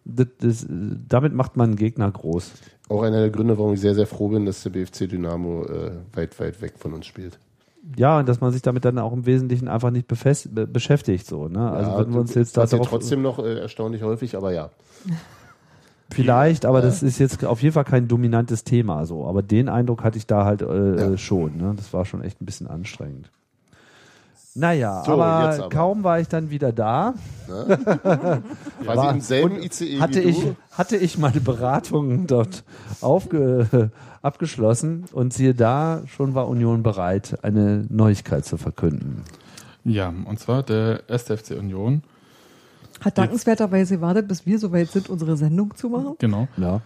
Das, 0.05 0.27
das, 0.41 0.65
äh, 0.65 0.69
damit 1.09 1.33
macht 1.33 1.57
man 1.57 1.71
einen 1.71 1.77
Gegner 1.77 2.11
groß. 2.11 2.53
Auch 2.89 3.03
einer 3.03 3.21
der 3.21 3.31
Gründe, 3.31 3.57
warum 3.57 3.75
ich 3.75 3.81
sehr, 3.81 3.95
sehr 3.95 4.07
froh 4.07 4.29
bin, 4.29 4.47
dass 4.47 4.63
der 4.63 4.71
BFC 4.71 5.09
Dynamo 5.09 5.65
äh, 5.65 5.93
weit, 6.13 6.41
weit 6.41 6.61
weg 6.61 6.75
von 6.77 6.93
uns 6.95 7.07
spielt. 7.07 7.39
Ja, 7.97 8.19
und 8.19 8.29
dass 8.29 8.41
man 8.41 8.51
sich 8.51 8.63
damit 8.63 8.85
dann 8.85 8.99
auch 8.99 9.13
im 9.13 9.27
Wesentlichen 9.27 9.69
einfach 9.69 9.91
nicht 9.91 10.09
befest, 10.09 10.55
be 10.55 10.67
beschäftigt, 10.67 11.27
so, 11.27 11.49
ne? 11.49 11.71
Also 11.71 11.91
ja, 11.93 11.99
wenn 12.01 12.13
wir 12.13 12.21
uns 12.21 12.35
jetzt 12.35 12.57
da 12.57 12.67
darauf 12.67 12.89
trotzdem 12.89 13.23
noch 13.23 13.39
äh, 13.39 13.61
erstaunlich 13.61 14.03
häufig, 14.03 14.37
aber 14.37 14.53
ja. 14.53 14.71
Vielleicht, 16.11 16.65
aber 16.65 16.81
das 16.81 17.03
ist 17.03 17.19
jetzt 17.19 17.45
auf 17.45 17.63
jeden 17.63 17.75
Fall 17.75 17.85
kein 17.85 18.09
dominantes 18.09 18.65
Thema 18.65 19.05
so. 19.05 19.27
Aber 19.27 19.43
den 19.43 19.69
Eindruck 19.69 20.03
hatte 20.05 20.17
ich 20.19 20.27
da 20.27 20.45
halt 20.45 20.63
äh, 20.63 20.67
Ja. 20.67 21.11
äh, 21.13 21.19
schon. 21.19 21.57
Ne? 21.59 21.75
Das 21.77 21.93
war 21.93 22.05
schon 22.07 22.23
echt 22.23 22.41
ein 22.41 22.47
bisschen 22.47 22.67
anstrengend. 22.67 23.31
Naja, 24.55 25.05
So, 25.05 25.13
aber, 25.13 25.25
aber. 25.55 25.69
kaum 25.69 26.03
war 26.03 26.19
ich 26.19 26.27
dann 26.29 26.51
wieder 26.51 26.73
da, 26.73 27.15
Quasi 27.47 28.43
War- 28.85 29.13
im 29.13 29.21
selben 29.21 29.63
ICE 29.63 30.01
hatte 30.01 30.25
wie 30.25 30.29
ich, 30.31 30.41
du. 30.41 30.57
hatte 30.73 30.97
ich 30.97 31.17
meine 31.19 31.41
Beratungen 31.41 32.27
dort 32.27 32.65
aufge, 33.01 33.91
abgeschlossen 34.23 35.05
und 35.13 35.33
siehe 35.33 35.55
da, 35.55 36.03
schon 36.07 36.35
war 36.35 36.49
Union 36.49 36.83
bereit, 36.83 37.39
eine 37.43 37.87
Neuigkeit 37.89 38.45
zu 38.45 38.57
verkünden. 38.57 39.23
Ja, 39.85 40.13
und 40.25 40.41
zwar 40.41 40.63
der 40.65 41.03
1. 41.09 41.25
FC 41.25 41.51
Union. 41.57 42.03
Hat 43.01 43.17
dankenswerterweise 43.19 43.97
gewartet, 43.97 44.27
bis 44.29 44.45
wir 44.47 44.59
soweit 44.59 44.91
sind, 44.91 45.09
unsere 45.09 45.37
Sendung 45.37 45.75
zu 45.77 45.89
machen. 45.89 46.17
Genau. 46.19 46.49
Ja. 46.57 46.81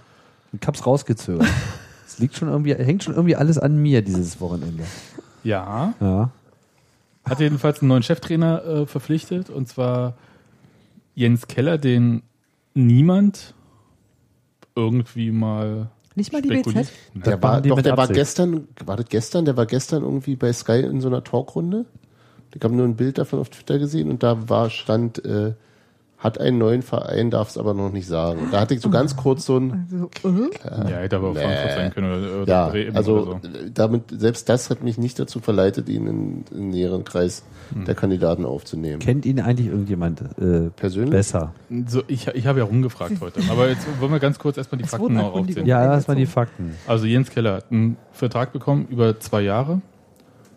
Ich 0.52 0.66
hab's 0.66 0.84
rausgezögert. 0.86 1.46
Es 2.06 2.18
liegt 2.18 2.36
schon 2.36 2.48
irgendwie, 2.48 2.74
hängt 2.74 3.02
schon 3.02 3.14
irgendwie 3.14 3.36
alles 3.36 3.58
an 3.58 3.76
mir 3.80 4.02
dieses 4.02 4.40
Wochenende. 4.40 4.84
Ja, 5.44 5.94
Ja. 6.00 6.30
hat 7.24 7.40
jedenfalls 7.40 7.80
einen 7.80 7.88
neuen 7.88 8.02
Cheftrainer 8.02 8.64
äh, 8.64 8.86
verpflichtet 8.86 9.48
und 9.50 9.68
zwar 9.68 10.14
Jens 11.14 11.46
Keller, 11.48 11.78
den 11.78 12.22
niemand 12.74 13.54
irgendwie 14.74 15.30
mal 15.30 15.88
Nicht 16.14 16.32
mal 16.32 16.42
die. 16.42 16.48
BZ? 16.48 16.88
Der 17.14 17.42
war, 17.42 17.60
doch, 17.60 17.80
der 17.82 17.96
war 17.96 18.08
gestern, 18.08 18.68
war 18.84 18.96
das 18.96 19.06
gestern? 19.08 19.44
Der 19.44 19.56
war 19.56 19.66
gestern 19.66 20.02
irgendwie 20.02 20.36
bei 20.36 20.52
Sky 20.52 20.80
in 20.80 21.00
so 21.00 21.08
einer 21.08 21.24
Talkrunde. 21.24 21.86
Ich 22.54 22.62
habe 22.62 22.74
nur 22.74 22.86
ein 22.86 22.96
Bild 22.96 23.16
davon 23.18 23.38
auf 23.40 23.48
Twitter 23.48 23.78
gesehen 23.78 24.10
und 24.10 24.22
da 24.22 24.48
war, 24.48 24.68
stand, 24.68 25.24
äh, 25.24 25.54
hat 26.22 26.40
einen 26.40 26.58
neuen 26.58 26.82
Verein, 26.82 27.30
darf 27.30 27.48
es 27.50 27.58
aber 27.58 27.74
noch 27.74 27.90
nicht 27.92 28.06
sagen. 28.06 28.48
Da 28.52 28.60
hatte 28.60 28.74
ich 28.74 28.80
so 28.80 28.90
ganz 28.90 29.16
kurz 29.16 29.44
so 29.44 29.58
ein, 29.58 29.86
Also, 30.22 30.28
äh? 30.28 30.90
Ja, 30.90 30.98
hätte 30.98 31.16
aber 31.16 31.30
auch 31.30 31.34
Nee. 31.34 31.40
Frankfurt 31.40 31.70
sein 31.72 31.92
können 31.92 32.12
oder, 32.12 32.42
oder 32.42 32.48
ja, 32.52 32.68
Bremen 32.68 32.96
also 32.96 33.12
oder 33.18 33.40
so. 33.42 33.48
damit, 33.74 34.02
selbst 34.10 34.48
das 34.48 34.70
hat 34.70 34.82
mich 34.84 34.98
nicht 34.98 35.18
dazu 35.18 35.40
verleitet, 35.40 35.88
ihn 35.88 36.06
in, 36.06 36.44
in 36.52 36.56
den 36.56 36.68
näheren 36.70 37.04
Kreis 37.04 37.42
Hm. 37.74 37.86
der 37.86 37.94
Kandidaten 37.94 38.44
aufzunehmen. 38.44 38.98
Kennt 38.98 39.24
ihn 39.24 39.40
eigentlich 39.40 39.68
irgendjemand 39.68 40.20
äh, 40.38 40.70
Persönlich? 40.76 41.10
besser? 41.10 41.54
So, 41.86 42.02
ich 42.06 42.28
ich 42.28 42.46
habe 42.46 42.58
ja 42.60 42.64
rumgefragt 42.66 43.14
heute. 43.20 43.40
Aber 43.50 43.68
jetzt 43.68 43.86
wollen 44.00 44.12
wir 44.12 44.20
ganz 44.20 44.38
kurz 44.38 44.58
erstmal 44.58 44.78
die 44.78 44.84
Es 44.84 44.90
Fakten 44.90 45.14
noch 45.14 45.32
aufzählen. 45.34 45.66
Ja, 45.66 45.82
erstmal 45.94 46.16
die 46.16 46.26
Fakten. 46.26 46.74
Also 46.86 47.06
Jens 47.06 47.30
Keller 47.30 47.54
hat 47.54 47.72
einen 47.72 47.96
Vertrag 48.12 48.52
bekommen 48.52 48.86
über 48.90 49.18
zwei 49.20 49.40
Jahre 49.40 49.80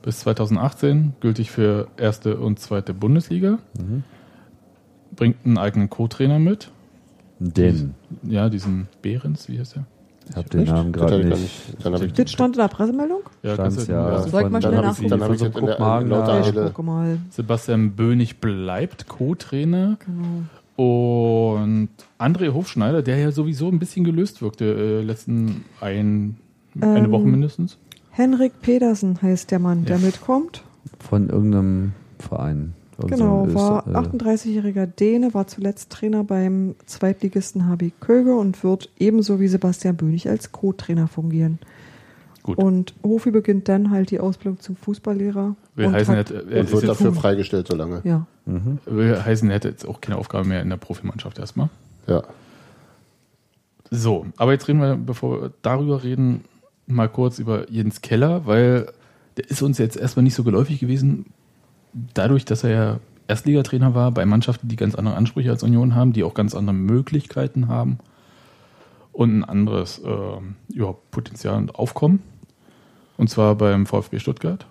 bis 0.03 0.19
2018, 0.19 1.13
gültig 1.21 1.49
für 1.51 1.87
erste 1.97 2.37
und 2.37 2.59
zweite 2.59 2.93
Bundesliga. 2.93 3.57
Mhm. 3.79 4.03
Bringt 5.15 5.37
einen 5.45 5.57
eigenen 5.57 5.89
Co-Trainer 5.89 6.39
mit. 6.39 6.69
Den. 7.39 7.93
Ja, 8.23 8.49
diesen 8.49 8.87
Behrens, 9.01 9.49
wie 9.49 9.59
heißt 9.59 9.75
der? 9.75 9.85
Ich 10.29 10.35
habe 10.35 10.49
den 10.49 10.61
Echt? 10.61 10.71
Namen 10.71 10.91
Das 10.91 11.01
gerade 11.01 11.21
ich 11.21 11.29
gar 11.29 11.37
nicht. 11.37 11.85
Dann 11.85 11.93
habe 11.93 12.05
ich, 12.05 12.13
Das 12.13 12.31
stand 12.31 12.55
in 12.55 12.61
der 12.61 12.67
Pressemeldung? 12.67 13.19
Ja, 13.43 13.53
Stand's 13.53 13.87
ja. 13.87 14.09
du? 14.23 14.29
Soll 14.29 14.43
ich 14.43 14.49
mal 14.49 14.59
Dann 14.59 14.71
schnell 14.71 14.73
ich- 14.73 14.81
nachgucken? 14.87 15.09
dann 15.09 15.21
habe 15.23 15.35
ich 15.35 15.41
Von 15.41 15.47
jetzt 15.47 15.53
so 15.53 15.59
in 15.59 15.65
der. 15.67 15.75
Ich 15.75 16.49
mal. 16.85 17.17
Sebastian 17.29 17.91
Bönig 17.91 18.39
bleibt 18.41 19.07
Co-Trainer. 19.07 19.97
Genau. 20.05 20.43
Und 20.77 21.89
André 22.19 22.53
Hofschneider, 22.53 23.01
der 23.01 23.17
ja 23.17 23.31
sowieso 23.31 23.67
ein 23.69 23.79
bisschen 23.79 24.03
gelöst 24.03 24.41
wirkte, 24.41 24.65
äh, 24.65 25.01
letzten 25.03 25.65
ein, 25.81 26.37
eine 26.81 27.05
Ähm, 27.05 27.11
Woche 27.11 27.25
mindestens. 27.25 27.77
Henrik 28.11 28.61
Pedersen 28.61 29.21
heißt 29.21 29.51
der 29.51 29.59
Mann, 29.59 29.85
der 29.85 29.97
Ja. 29.97 30.05
mitkommt. 30.05 30.63
Von 30.99 31.29
irgendeinem 31.29 31.93
Verein. 32.19 32.73
Genau, 32.97 33.53
war 33.53 33.87
Öster- 33.87 33.91
äh, 33.91 34.17
38-jähriger 34.17 34.85
Däne, 34.85 35.33
war 35.33 35.47
zuletzt 35.47 35.91
Trainer 35.91 36.23
beim 36.23 36.75
Zweitligisten 36.85 37.67
HB 37.67 37.91
Köge 37.99 38.35
und 38.35 38.63
wird 38.63 38.89
ebenso 38.97 39.39
wie 39.39 39.47
Sebastian 39.47 39.97
Bönig 39.97 40.29
als 40.29 40.51
Co-Trainer 40.51 41.07
fungieren. 41.07 41.59
Gut. 42.43 42.57
Und 42.57 42.93
Hofi 43.03 43.31
beginnt 43.31 43.67
dann 43.67 43.89
halt 43.89 44.11
die 44.11 44.19
Ausbildung 44.19 44.59
zum 44.59 44.75
Fußballlehrer. 44.75 45.55
Will 45.75 45.85
und 45.87 45.93
heißen, 45.93 46.15
hat, 46.15 46.29
er, 46.31 46.37
er, 46.47 46.61
und 46.61 46.71
wird 46.71 46.83
jetzt, 46.83 46.87
dafür 46.87 47.11
freigestellt 47.11 47.67
so 47.67 47.75
lange. 47.75 48.01
ja. 48.03 48.27
will 48.85 49.19
heißen, 49.19 49.49
er 49.49 49.55
hätte 49.55 49.69
jetzt 49.69 49.85
auch 49.87 49.99
keine 49.99 50.17
Aufgabe 50.17 50.47
mehr 50.47 50.61
in 50.61 50.69
der 50.69 50.77
Profimannschaft 50.77 51.39
erstmal. 51.39 51.69
Ja. 52.07 52.23
So, 53.89 54.27
aber 54.37 54.51
jetzt 54.53 54.67
reden 54.67 54.79
wir, 54.79 54.95
bevor 54.95 55.41
wir 55.41 55.51
darüber 55.63 56.03
reden, 56.03 56.45
mal 56.87 57.09
kurz 57.09 57.39
über 57.39 57.69
Jens 57.71 58.01
Keller, 58.01 58.45
weil 58.45 58.87
der 59.37 59.49
ist 59.49 59.61
uns 59.61 59.77
jetzt 59.79 59.97
erstmal 59.97 60.23
nicht 60.23 60.35
so 60.35 60.43
geläufig 60.43 60.79
gewesen, 60.79 61.25
dadurch, 62.13 62.45
dass 62.45 62.63
er 62.63 62.69
ja 62.69 62.99
Erstligatrainer 63.27 63.95
war 63.95 64.11
bei 64.11 64.25
Mannschaften, 64.25 64.67
die 64.67 64.75
ganz 64.75 64.95
andere 64.95 65.15
Ansprüche 65.15 65.49
als 65.49 65.63
Union 65.63 65.95
haben, 65.95 66.13
die 66.13 66.23
auch 66.23 66.33
ganz 66.33 66.53
andere 66.53 66.75
Möglichkeiten 66.75 67.67
haben 67.67 67.97
und 69.11 69.39
ein 69.39 69.43
anderes 69.43 69.99
äh, 69.99 70.73
ja, 70.73 70.93
Potenzial 71.11 71.57
und 71.57 71.75
Aufkommen. 71.75 72.21
Und 73.17 73.29
zwar 73.29 73.55
beim 73.55 73.85
VfB 73.85 74.19
Stuttgart 74.19 74.65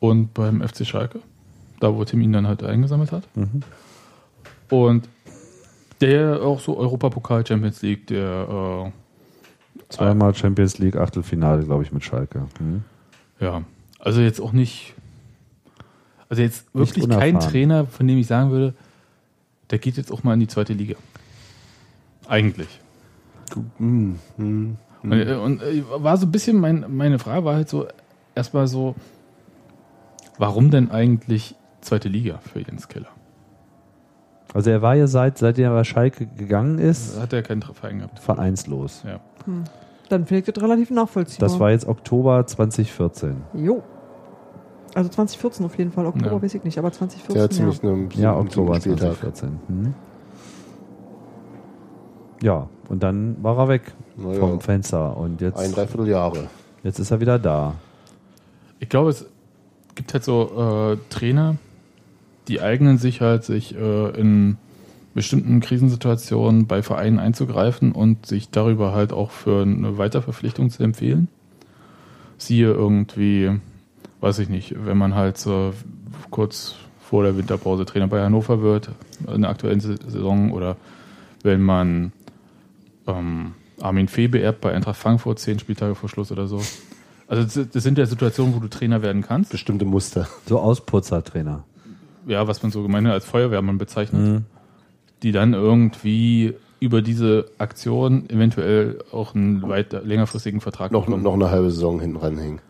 und 0.00 0.32
beim 0.32 0.66
FC 0.66 0.86
Schalke, 0.86 1.20
da 1.80 1.94
wo 1.94 2.04
Tim 2.04 2.20
ihn 2.20 2.32
dann 2.32 2.46
halt 2.46 2.62
eingesammelt 2.62 3.12
hat. 3.12 3.24
Und 4.70 5.08
der 6.00 6.40
auch 6.42 6.60
so 6.60 6.76
Europapokal, 6.76 7.44
Champions 7.44 7.82
League, 7.82 8.06
der 8.06 8.86
äh, 8.86 8.90
Zweimal 9.88 10.34
Champions 10.34 10.78
League 10.78 10.96
Achtelfinale, 10.96 11.64
glaube 11.64 11.82
ich, 11.82 11.92
mit 11.92 12.04
Schalke. 12.04 12.42
Hm? 12.58 12.84
Ja, 13.40 13.62
also 13.98 14.20
jetzt 14.20 14.40
auch 14.40 14.52
nicht. 14.52 14.94
Also 16.28 16.42
jetzt 16.42 16.66
wirklich 16.74 17.08
kein 17.08 17.40
Trainer, 17.40 17.86
von 17.86 18.06
dem 18.06 18.18
ich 18.18 18.26
sagen 18.26 18.50
würde, 18.50 18.74
der 19.70 19.78
geht 19.78 19.96
jetzt 19.96 20.12
auch 20.12 20.22
mal 20.22 20.34
in 20.34 20.40
die 20.40 20.46
zweite 20.46 20.72
Liga. 20.72 20.96
Eigentlich. 22.26 22.80
Hm, 23.78 24.18
hm. 24.36 24.76
Und, 25.02 25.12
äh, 25.12 25.34
und 25.34 25.62
äh, 25.62 25.82
war 25.88 26.16
so 26.16 26.26
ein 26.26 26.32
bisschen, 26.32 26.58
mein, 26.58 26.84
meine 26.88 27.18
Frage 27.18 27.44
war 27.44 27.54
halt 27.54 27.68
so, 27.68 27.86
erstmal 28.34 28.66
so, 28.66 28.94
warum 30.38 30.70
denn 30.70 30.90
eigentlich 30.90 31.54
zweite 31.80 32.08
Liga 32.08 32.40
für 32.52 32.60
Jens 32.60 32.88
Keller? 32.88 33.08
Also 34.54 34.70
er 34.70 34.82
war 34.82 34.94
ja 34.94 35.06
seit, 35.06 35.38
seitdem 35.38 35.66
er 35.66 35.72
bei 35.72 35.84
Schalke 35.84 36.26
gegangen 36.26 36.78
ist, 36.78 37.18
hat 37.18 37.32
er 37.32 37.42
keinen 37.42 37.62
Verein 37.62 37.98
gehabt. 37.98 38.18
vereinslos. 38.18 39.02
Ja. 39.06 39.20
Dann 40.08 40.26
finde 40.26 40.38
ich 40.38 40.44
das 40.52 40.62
relativ 40.62 40.90
nachvollziehbar. 40.90 41.48
Das 41.48 41.60
war 41.60 41.70
jetzt 41.70 41.86
Oktober 41.86 42.46
2014. 42.46 43.42
Jo. 43.54 43.82
Also 44.98 45.10
2014 45.10 45.64
auf 45.64 45.78
jeden 45.78 45.92
Fall. 45.92 46.06
Oktober 46.06 46.32
Ja. 46.32 46.42
weiß 46.42 46.54
ich 46.54 46.64
nicht, 46.64 46.76
aber 46.76 46.90
2014. 46.90 47.34
Der 47.34 47.44
hat 47.44 47.52
ja. 47.52 47.56
ziemlich 47.56 47.82
einen 47.84 48.10
Ja, 48.20 48.32
einen 48.32 48.40
Oktober 48.48 48.80
Spieltag. 48.80 49.16
2014. 49.20 49.60
Hm? 49.68 49.94
Ja, 52.42 52.68
und 52.88 53.02
dann 53.04 53.36
war 53.40 53.56
er 53.58 53.68
weg 53.68 53.92
Naja. 54.16 54.40
vom 54.40 54.60
Fenster. 54.60 55.16
Und 55.16 55.40
jetzt, 55.40 55.56
Ein 55.56 55.70
Dreivierteljahre. 55.70 56.48
jetzt 56.82 56.98
ist 56.98 57.12
er 57.12 57.20
wieder 57.20 57.38
da. 57.38 57.74
Ich 58.80 58.88
glaube, 58.88 59.10
es 59.10 59.24
gibt 59.94 60.12
halt 60.14 60.24
so 60.24 60.92
äh, 60.92 60.96
Trainer, 61.10 61.54
die 62.48 62.60
eignen 62.60 62.98
sich 62.98 63.20
halt, 63.20 63.44
sich 63.44 63.76
äh, 63.76 64.10
in 64.20 64.56
bestimmten 65.14 65.60
Krisensituationen 65.60 66.66
bei 66.66 66.82
Vereinen 66.82 67.20
einzugreifen 67.20 67.92
und 67.92 68.26
sich 68.26 68.50
darüber 68.50 68.94
halt 68.94 69.12
auch 69.12 69.30
für 69.30 69.62
eine 69.62 69.96
Weiterverpflichtung 69.96 70.70
zu 70.70 70.82
empfehlen. 70.82 71.28
Siehe 72.36 72.72
irgendwie, 72.72 73.60
weiß 74.20 74.38
ich 74.40 74.48
nicht, 74.48 74.74
wenn 74.84 74.96
man 74.98 75.14
halt 75.14 75.38
so 75.38 75.72
kurz 76.30 76.74
vor 77.00 77.22
der 77.22 77.36
Winterpause 77.36 77.84
Trainer 77.86 78.08
bei 78.08 78.22
Hannover 78.22 78.60
wird, 78.62 78.90
in 79.32 79.42
der 79.42 79.50
aktuellen 79.50 79.80
Saison, 79.80 80.52
oder 80.52 80.76
wenn 81.42 81.62
man 81.62 82.12
ähm, 83.06 83.52
Armin 83.80 84.08
Fee 84.08 84.28
beerbt 84.28 84.60
bei 84.60 84.72
Eintracht 84.74 84.96
Frankfurt, 84.98 85.38
zehn 85.38 85.58
Spieltage 85.58 85.94
vor 85.94 86.08
Schluss 86.08 86.30
oder 86.32 86.46
so. 86.46 86.60
Also 87.28 87.62
das- 87.64 87.82
sind 87.82 87.96
ja 87.98 88.06
Situationen, 88.06 88.54
wo 88.54 88.58
du 88.60 88.68
Trainer 88.68 89.02
werden 89.02 89.22
kannst. 89.22 89.50
Bestimmte 89.52 89.84
Muster. 89.84 90.28
So 90.46 90.58
Ausputzertrainer. 90.60 91.64
ja, 92.26 92.46
was 92.46 92.62
man 92.62 92.72
so 92.72 92.82
gemeinhin 92.82 93.12
als 93.12 93.24
Feuerwehrmann 93.24 93.78
bezeichnet, 93.78 94.42
die 95.22 95.32
dann 95.32 95.54
irgendwie 95.54 96.54
über 96.80 97.00
diese 97.02 97.46
Aktion 97.58 98.28
eventuell 98.30 98.98
auch 99.12 99.34
einen 99.34 99.62
weiter, 99.68 100.02
längerfristigen 100.02 100.60
Vertrag 100.60 100.92
Noch, 100.92 101.06
bekommen. 101.06 101.22
noch 101.22 101.34
eine 101.34 101.50
halbe 101.50 101.70
Saison 101.70 102.00
hinten 102.00 102.16
ranhängen. 102.18 102.60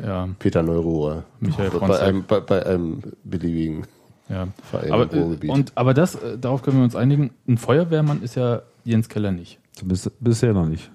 Ja, 0.00 0.28
Peter 0.38 0.62
Neuruhr. 0.62 1.24
Michael 1.40 1.70
bei, 1.70 2.00
einem, 2.00 2.24
bei, 2.24 2.40
bei 2.40 2.64
einem 2.64 3.02
beliebigen 3.24 3.86
ja. 4.28 4.48
Verein 4.70 4.92
Aber, 4.92 5.12
im 5.12 5.18
Ruhrgebiet. 5.18 5.50
äh, 5.50 5.52
und, 5.52 5.72
aber 5.74 5.92
das, 5.92 6.14
äh, 6.14 6.38
darauf 6.38 6.62
können 6.62 6.78
wir 6.78 6.84
uns 6.84 6.96
einigen, 6.96 7.30
ein 7.46 7.58
Feuerwehrmann 7.58 8.22
ist 8.22 8.36
ja 8.36 8.62
Jens 8.84 9.08
Keller 9.08 9.32
nicht. 9.32 9.58
Zumindest 9.72 10.10
bisher 10.20 10.52
noch 10.54 10.66
nicht. 10.66 10.90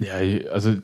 Ja, 0.00 0.14
also 0.50 0.74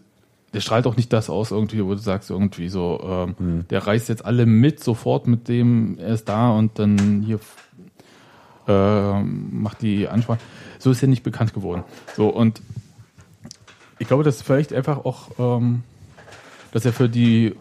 der 0.53 0.61
strahlt 0.61 0.87
auch 0.87 0.97
nicht 0.97 1.13
das 1.13 1.29
aus, 1.29 1.51
irgendwie, 1.51 1.85
wo 1.85 1.91
du 1.91 2.01
sagst, 2.01 2.31
irgendwie 2.31 2.69
so, 2.69 3.01
ähm, 3.39 3.65
der 3.69 3.87
reißt 3.87 4.09
jetzt 4.09 4.25
alle 4.25 4.47
mit 4.47 4.83
sofort 4.83 5.27
mit 5.27 5.49
dem, 5.49 5.99
er 5.99 6.15
ist 6.15 6.29
da 6.29 6.51
und 6.51 6.79
dann 6.79 7.23
hier 7.23 7.39
ähm, 8.67 9.49
macht 9.63 9.83
die 9.83 10.09
Ansprache. 10.09 10.39
So 10.79 10.91
ist 10.91 11.03
er 11.03 11.09
nicht 11.09 11.23
bekannt 11.23 11.55
geworden. 11.55 11.85
So, 12.17 12.29
und 12.29 12.63
ich 13.99 14.07
glaube, 14.07 14.23
das 14.23 14.37
ist 14.37 14.43
vielleicht 14.43 14.73
einfach 14.73 15.05
auch, 15.05 15.31
ähm, 15.39 15.83
dass 16.73 16.85
er 16.85 16.93
für 16.93 17.09
die 17.09 17.55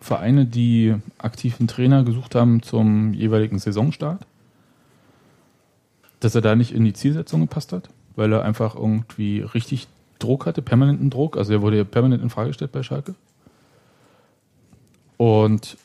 Vereine, 0.00 0.46
die 0.46 0.94
aktiven 1.18 1.66
Trainer 1.66 2.04
gesucht 2.04 2.34
haben 2.34 2.62
zum 2.62 3.12
jeweiligen 3.12 3.58
Saisonstart, 3.58 4.24
dass 6.20 6.34
er 6.34 6.40
da 6.40 6.54
nicht 6.54 6.72
in 6.72 6.84
die 6.84 6.92
Zielsetzung 6.92 7.40
gepasst 7.42 7.72
hat, 7.72 7.88
weil 8.14 8.32
er 8.32 8.44
einfach 8.44 8.74
irgendwie 8.74 9.40
richtig 9.40 9.88
Druck 10.18 10.46
hatte, 10.46 10.62
permanenten 10.62 11.10
Druck. 11.10 11.36
Also 11.36 11.52
er 11.52 11.62
wurde 11.62 11.76
ja 11.76 11.84
permanent 11.84 12.22
in 12.22 12.30
Frage 12.30 12.48
gestellt 12.48 12.72
bei 12.72 12.82
Schalke. 12.82 13.14
Und 15.16 15.76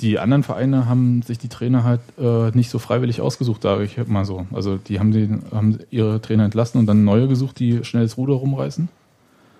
die 0.00 0.18
anderen 0.18 0.42
Vereine 0.42 0.86
haben 0.86 1.22
sich 1.22 1.38
die 1.38 1.48
Trainer 1.48 1.84
halt 1.84 2.00
äh, 2.18 2.50
nicht 2.52 2.70
so 2.70 2.78
freiwillig 2.78 3.20
ausgesucht, 3.20 3.62
sage 3.62 3.84
ich 3.84 4.04
mal 4.06 4.24
so. 4.24 4.46
Also 4.52 4.76
die 4.76 4.98
haben, 4.98 5.12
die, 5.12 5.28
haben 5.54 5.78
ihre 5.90 6.20
Trainer 6.20 6.44
entlassen 6.44 6.78
und 6.78 6.86
dann 6.86 7.04
neue 7.04 7.28
gesucht, 7.28 7.58
die 7.58 7.84
schnell 7.84 8.04
das 8.04 8.16
Ruder 8.16 8.34
rumreißen. 8.34 8.88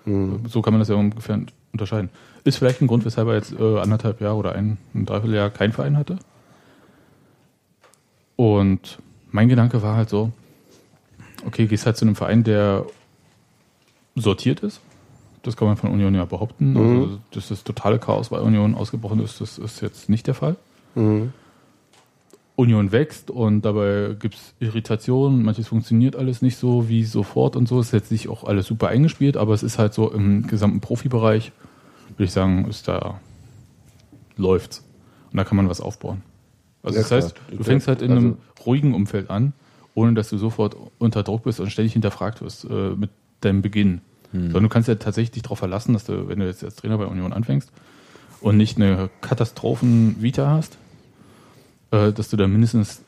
So 0.05 0.61
kann 0.61 0.73
man 0.73 0.79
das 0.79 0.89
ja 0.89 0.95
ungefähr 0.95 1.39
unterscheiden. 1.73 2.09
Ist 2.43 2.57
vielleicht 2.57 2.81
ein 2.81 2.87
Grund, 2.87 3.03
weshalb 3.05 3.27
er 3.27 3.35
jetzt 3.35 3.51
äh, 3.51 3.79
anderthalb 3.79 4.21
Jahre 4.21 4.35
oder 4.35 4.53
ein, 4.53 4.77
ein 4.93 5.05
Dreivierteljahr 5.05 5.49
keinen 5.49 5.73
Verein 5.73 5.97
hatte. 5.97 6.17
Und 8.35 8.99
mein 9.31 9.49
Gedanke 9.49 9.81
war 9.81 9.95
halt 9.95 10.09
so, 10.09 10.31
okay, 11.45 11.67
gehst 11.67 11.85
halt 11.85 11.97
zu 11.97 12.05
einem 12.05 12.15
Verein, 12.15 12.43
der 12.43 12.85
sortiert 14.15 14.61
ist. 14.61 14.81
Das 15.41 15.57
kann 15.57 15.67
man 15.67 15.75
von 15.75 15.91
Union 15.91 16.15
ja 16.15 16.25
behaupten. 16.25 16.77
Also, 16.77 17.19
dass 17.31 17.49
das 17.49 17.63
totale 17.63 17.99
Chaos 17.99 18.29
bei 18.29 18.39
Union 18.39 18.75
ausgebrochen 18.75 19.19
ist, 19.19 19.41
das 19.41 19.57
ist 19.57 19.81
jetzt 19.81 20.09
nicht 20.09 20.27
der 20.27 20.35
Fall. 20.35 20.55
Union 22.55 22.91
wächst 22.91 23.31
und 23.31 23.63
dabei 23.63 24.15
gibt 24.19 24.35
es 24.35 24.53
Irritationen, 24.59 25.41
manches 25.43 25.67
funktioniert 25.67 26.15
alles 26.15 26.41
nicht 26.43 26.57
so 26.57 26.87
wie 26.87 27.03
sofort 27.03 27.55
und 27.55 27.67
so. 27.67 27.79
Es 27.79 27.87
ist 27.87 27.93
jetzt 27.93 28.11
nicht 28.11 28.29
auch 28.29 28.43
alles 28.43 28.67
super 28.67 28.89
eingespielt, 28.89 29.37
aber 29.37 29.53
es 29.53 29.63
ist 29.63 29.79
halt 29.79 29.93
so 29.93 30.11
im 30.11 30.45
gesamten 30.45 30.79
Profibereich, 30.79 31.51
würde 32.09 32.25
ich 32.25 32.31
sagen, 32.31 32.67
ist 32.69 32.87
da 32.87 33.19
läuft's. 34.37 34.83
Und 35.31 35.37
da 35.37 35.43
kann 35.43 35.57
man 35.57 35.67
was 35.67 35.81
aufbauen. 35.81 36.21
Also 36.83 36.97
Ja, 36.97 37.01
das 37.01 37.11
heißt, 37.11 37.35
klar. 37.35 37.57
du 37.57 37.63
fängst 37.63 37.87
halt 37.87 38.01
in 38.03 38.11
einem 38.11 38.25
Also- 38.57 38.63
ruhigen 38.65 38.93
Umfeld 38.93 39.29
an, 39.31 39.53
ohne 39.95 40.13
dass 40.13 40.29
du 40.29 40.37
sofort 40.37 40.75
unter 40.99 41.23
Druck 41.23 41.43
bist 41.43 41.59
und 41.59 41.71
ständig 41.71 41.93
hinterfragt 41.93 42.41
wirst 42.41 42.65
äh, 42.65 42.89
mit 42.95 43.09
deinem 43.41 43.61
Beginn. 43.61 44.01
Sondern 44.31 44.63
du 44.63 44.69
kannst 44.69 44.89
ja 44.89 44.95
tatsächlich 44.95 45.29
dich 45.29 45.43
darauf 45.43 45.59
verlassen, 45.59 45.93
dass 45.93 46.05
du, 46.05 46.27
wenn 46.27 46.39
du 46.39 46.47
jetzt 46.47 46.63
als 46.63 46.75
Trainer 46.75 46.97
bei 46.97 47.05
Union 47.05 47.33
anfängst 47.33 47.71
und 48.41 48.57
nicht 48.57 48.77
eine 48.77 49.11
Katastrophen-Vita 49.21 50.49
hast, 50.49 50.79
dass 52.13 52.29
du 52.29 52.37
da 52.37 52.47
mindestens 52.47 53.01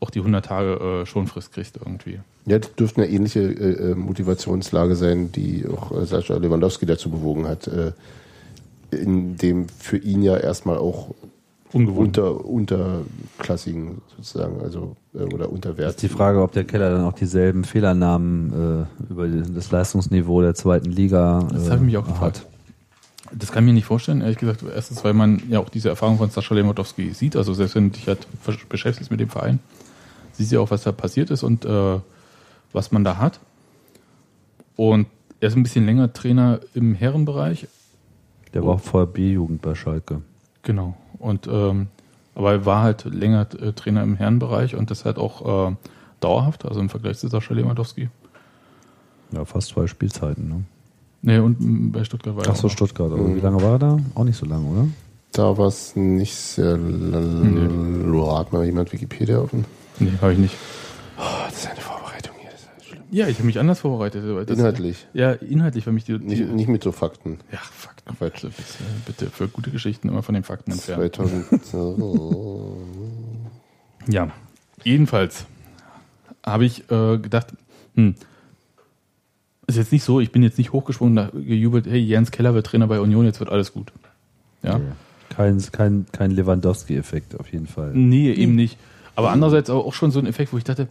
auch 0.00 0.10
die 0.10 0.18
100 0.18 0.44
Tage 0.44 1.02
äh, 1.02 1.06
Schonfrist 1.06 1.52
kriegst 1.52 1.76
irgendwie. 1.76 2.18
Ja, 2.46 2.58
das 2.58 2.74
dürfte 2.74 3.02
eine 3.02 3.10
ähnliche 3.10 3.40
äh, 3.40 3.92
äh, 3.92 3.94
Motivationslage 3.94 4.96
sein, 4.96 5.30
die 5.30 5.64
auch 5.66 5.92
äh, 5.96 6.04
Sascha 6.06 6.36
Lewandowski 6.36 6.86
dazu 6.86 7.08
bewogen 7.08 7.46
hat, 7.46 7.68
äh, 7.68 7.92
in 8.90 9.36
dem 9.36 9.68
für 9.68 9.96
ihn 9.96 10.22
ja 10.22 10.36
erstmal 10.36 10.76
auch 10.76 11.14
Ungewohnt. 11.72 12.18
unter, 12.18 12.44
unterklassigen 12.44 14.02
sozusagen, 14.16 14.60
also 14.60 14.96
äh, 15.14 15.22
oder 15.22 15.44
Ist 15.46 15.52
unterwert. 15.52 16.02
die 16.02 16.08
Frage, 16.08 16.42
ob 16.42 16.52
der 16.52 16.64
Keller 16.64 16.90
dann 16.90 17.04
auch 17.04 17.14
dieselben 17.14 17.64
Fehlernamen 17.64 18.86
äh, 19.08 19.10
über 19.10 19.28
das 19.28 19.70
Leistungsniveau 19.70 20.42
der 20.42 20.54
zweiten 20.54 20.90
Liga 20.90 21.46
Das 21.52 21.68
äh, 21.68 21.70
habe 21.70 21.76
ich 21.76 21.82
mich 21.86 21.96
auch 21.96 22.20
hat. 22.20 22.46
Das 23.34 23.50
kann 23.50 23.64
ich 23.64 23.68
mir 23.68 23.74
nicht 23.74 23.86
vorstellen, 23.86 24.20
ehrlich 24.20 24.38
gesagt. 24.38 24.62
Erstens, 24.62 25.04
weil 25.04 25.14
man 25.14 25.42
ja 25.48 25.58
auch 25.58 25.68
diese 25.68 25.88
Erfahrung 25.88 26.18
von 26.18 26.30
Sascha 26.30 26.54
Lewandowski 26.54 27.12
sieht. 27.12 27.36
Also 27.36 27.54
selbst 27.54 27.74
wenn 27.74 27.90
du 27.90 27.98
dich 27.98 28.06
halt 28.06 28.26
beschäftigst 28.68 29.10
mit 29.10 29.20
dem 29.20 29.30
Verein, 29.30 29.58
siehst 30.32 30.50
du 30.52 30.56
ja 30.56 30.60
auch, 30.60 30.70
was 30.70 30.82
da 30.82 30.92
passiert 30.92 31.30
ist 31.30 31.42
und 31.42 31.64
äh, 31.64 31.98
was 32.72 32.92
man 32.92 33.04
da 33.04 33.18
hat. 33.18 33.40
Und 34.76 35.06
er 35.40 35.48
ist 35.48 35.56
ein 35.56 35.62
bisschen 35.62 35.86
länger 35.86 36.12
Trainer 36.12 36.60
im 36.74 36.94
Herrenbereich. 36.94 37.68
Der 38.54 38.64
war 38.64 38.74
auch 38.74 38.80
vorher 38.80 39.06
B-Jugend 39.06 39.62
bei 39.62 39.74
Schalke. 39.74 40.22
Genau. 40.62 40.96
Und 41.18 41.46
ähm, 41.46 41.88
aber 42.34 42.52
er 42.52 42.66
war 42.66 42.82
halt 42.82 43.04
länger 43.04 43.46
äh, 43.60 43.72
Trainer 43.72 44.02
im 44.02 44.16
Herrenbereich 44.16 44.74
und 44.74 44.90
das 44.90 45.04
halt 45.04 45.18
auch 45.18 45.70
äh, 45.70 45.76
dauerhaft, 46.20 46.64
also 46.64 46.80
im 46.80 46.88
Vergleich 46.88 47.18
zu 47.18 47.28
Sascha 47.28 47.54
Lewandowski. 47.54 48.08
Ja, 49.32 49.44
fast 49.44 49.68
zwei 49.68 49.86
Spielzeiten. 49.86 50.48
Ne? 50.48 50.64
Nee, 51.22 51.38
und 51.38 51.92
bei 51.92 52.02
Stuttgart 52.04 52.34
war 52.36 52.44
er 52.44 52.50
Ach 52.50 52.56
so, 52.56 52.60
auch 52.60 52.62
noch. 52.64 52.70
Stuttgart. 52.72 53.12
Aber 53.12 53.34
wie 53.34 53.40
lange 53.40 53.60
war 53.62 53.72
er 53.74 53.78
da? 53.78 53.98
Auch 54.14 54.24
nicht 54.24 54.36
so 54.36 54.44
lange, 54.46 54.66
oder? 54.66 54.88
Da 55.32 55.56
war 55.56 55.68
es 55.68 55.94
nicht 55.96 56.34
sehr. 56.34 56.76
Nee. 56.76 58.28
Hat 58.36 58.52
mal 58.52 58.64
jemand 58.64 58.92
Wikipedia 58.92 59.38
offen? 59.38 59.64
Nee, 59.98 60.10
habe 60.20 60.32
ich 60.32 60.38
nicht. 60.38 60.54
Oh, 61.18 61.22
das 61.46 61.58
ist 61.58 61.70
eine 61.70 61.80
Vorbereitung 61.80 62.34
hier, 62.40 62.50
das 62.50 62.60
ist 62.62 62.68
ja 62.78 62.84
schlimm. 62.84 63.02
Ja, 63.10 63.28
ich 63.28 63.36
habe 63.36 63.46
mich 63.46 63.58
anders 63.58 63.78
vorbereitet. 63.80 64.24
das- 64.48 64.58
Inhaltlich, 64.58 65.06
Ja, 65.14 65.32
inhaltlich, 65.32 65.86
weil 65.86 65.92
mich 65.94 66.04
die. 66.04 66.18
die 66.18 66.24
nicht, 66.24 66.48
nicht 66.52 66.68
mit 66.68 66.82
so 66.82 66.90
Fakten. 66.92 67.38
ja, 67.52 67.58
Fakten. 67.58 68.16
Also 68.18 68.48
bitte, 68.48 68.64
bitte 69.06 69.26
für 69.30 69.46
gute 69.48 69.70
Geschichten 69.70 70.08
immer 70.08 70.22
von 70.24 70.34
den 70.34 70.42
Fakten 70.44 70.72
entfernen. 70.72 71.10
2000. 71.12 71.46
Ja, 74.08 74.30
jedenfalls 74.82 75.46
habe 76.44 76.64
ich 76.64 76.90
äh, 76.90 77.18
gedacht, 77.18 77.48
hm, 77.94 78.16
ist 79.66 79.76
jetzt 79.76 79.92
nicht 79.92 80.04
so, 80.04 80.20
ich 80.20 80.32
bin 80.32 80.42
jetzt 80.42 80.58
nicht 80.58 80.72
hochgesprungen, 80.72 81.16
da 81.16 81.30
gejubelt, 81.32 81.86
hey, 81.86 82.00
Jens 82.00 82.30
Keller 82.30 82.54
wird 82.54 82.66
Trainer 82.66 82.86
bei 82.86 83.00
Union, 83.00 83.24
jetzt 83.24 83.40
wird 83.40 83.50
alles 83.50 83.72
gut. 83.72 83.92
Ja? 84.62 84.80
Kein, 85.28 85.62
kein, 85.72 86.06
kein 86.12 86.30
Lewandowski-Effekt 86.30 87.38
auf 87.38 87.52
jeden 87.52 87.66
Fall. 87.66 87.92
Nee, 87.94 88.32
eben 88.32 88.54
nicht. 88.54 88.76
Aber 89.14 89.30
andererseits 89.30 89.70
auch 89.70 89.92
schon 89.94 90.10
so 90.10 90.18
ein 90.18 90.26
Effekt, 90.26 90.52
wo 90.52 90.58
ich 90.58 90.64
dachte, 90.64 90.88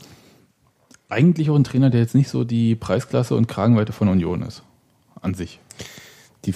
eigentlich 1.10 1.50
auch 1.50 1.56
ein 1.56 1.64
Trainer, 1.64 1.90
der 1.90 2.02
jetzt 2.02 2.16
nicht 2.16 2.30
so 2.30 2.44
die 2.44 2.76
Preisklasse 2.76 3.36
und 3.36 3.48
Kragenweite 3.48 3.94
von 3.94 4.08
Union 4.08 4.42
ist. 4.42 4.64
An 5.22 5.34
sich. 5.34 5.60
Die, 6.46 6.54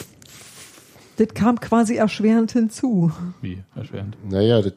Das 1.18 1.28
kam 1.34 1.60
quasi 1.60 1.96
erschwerend 1.96 2.52
hinzu. 2.54 3.12
Wie 3.42 3.60
erschwerend. 3.76 4.18
naja, 4.28 4.62
das, 4.62 4.74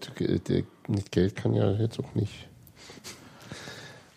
nicht 0.88 1.12
Geld 1.12 1.36
kann 1.36 1.54
ja 1.54 1.72
jetzt 1.72 1.98
auch 2.00 2.14
nicht. 2.14 2.48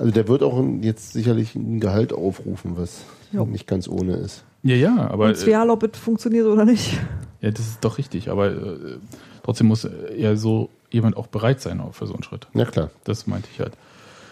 Also 0.01 0.11
der 0.13 0.27
wird 0.27 0.41
auch 0.41 0.63
jetzt 0.81 1.13
sicherlich 1.13 1.53
ein 1.55 1.79
Gehalt 1.79 2.11
aufrufen, 2.11 2.75
was 2.75 3.03
Ja. 3.31 3.45
nicht 3.45 3.67
ganz 3.67 3.87
ohne 3.87 4.15
ist. 4.15 4.43
Ja, 4.63 4.75
ja, 4.75 4.97
aber. 5.11 5.27
Und 5.27 5.37
Zwial, 5.37 5.69
ob 5.69 5.83
es 5.83 5.99
funktioniert 5.99 6.47
oder 6.47 6.65
nicht. 6.65 6.97
Ja, 7.39 7.51
das 7.51 7.67
ist 7.67 7.83
doch 7.85 7.99
richtig, 7.99 8.29
aber 8.29 8.49
äh, 8.51 8.97
trotzdem 9.43 9.67
muss 9.67 9.87
ja 10.17 10.35
so 10.35 10.69
jemand 10.89 11.17
auch 11.17 11.27
bereit 11.27 11.61
sein 11.61 11.81
für 11.91 12.07
so 12.07 12.13
einen 12.15 12.23
Schritt. 12.23 12.47
Ja 12.55 12.65
klar. 12.65 12.89
Das 13.03 13.27
meinte 13.27 13.47
ich 13.53 13.59
halt. 13.59 13.73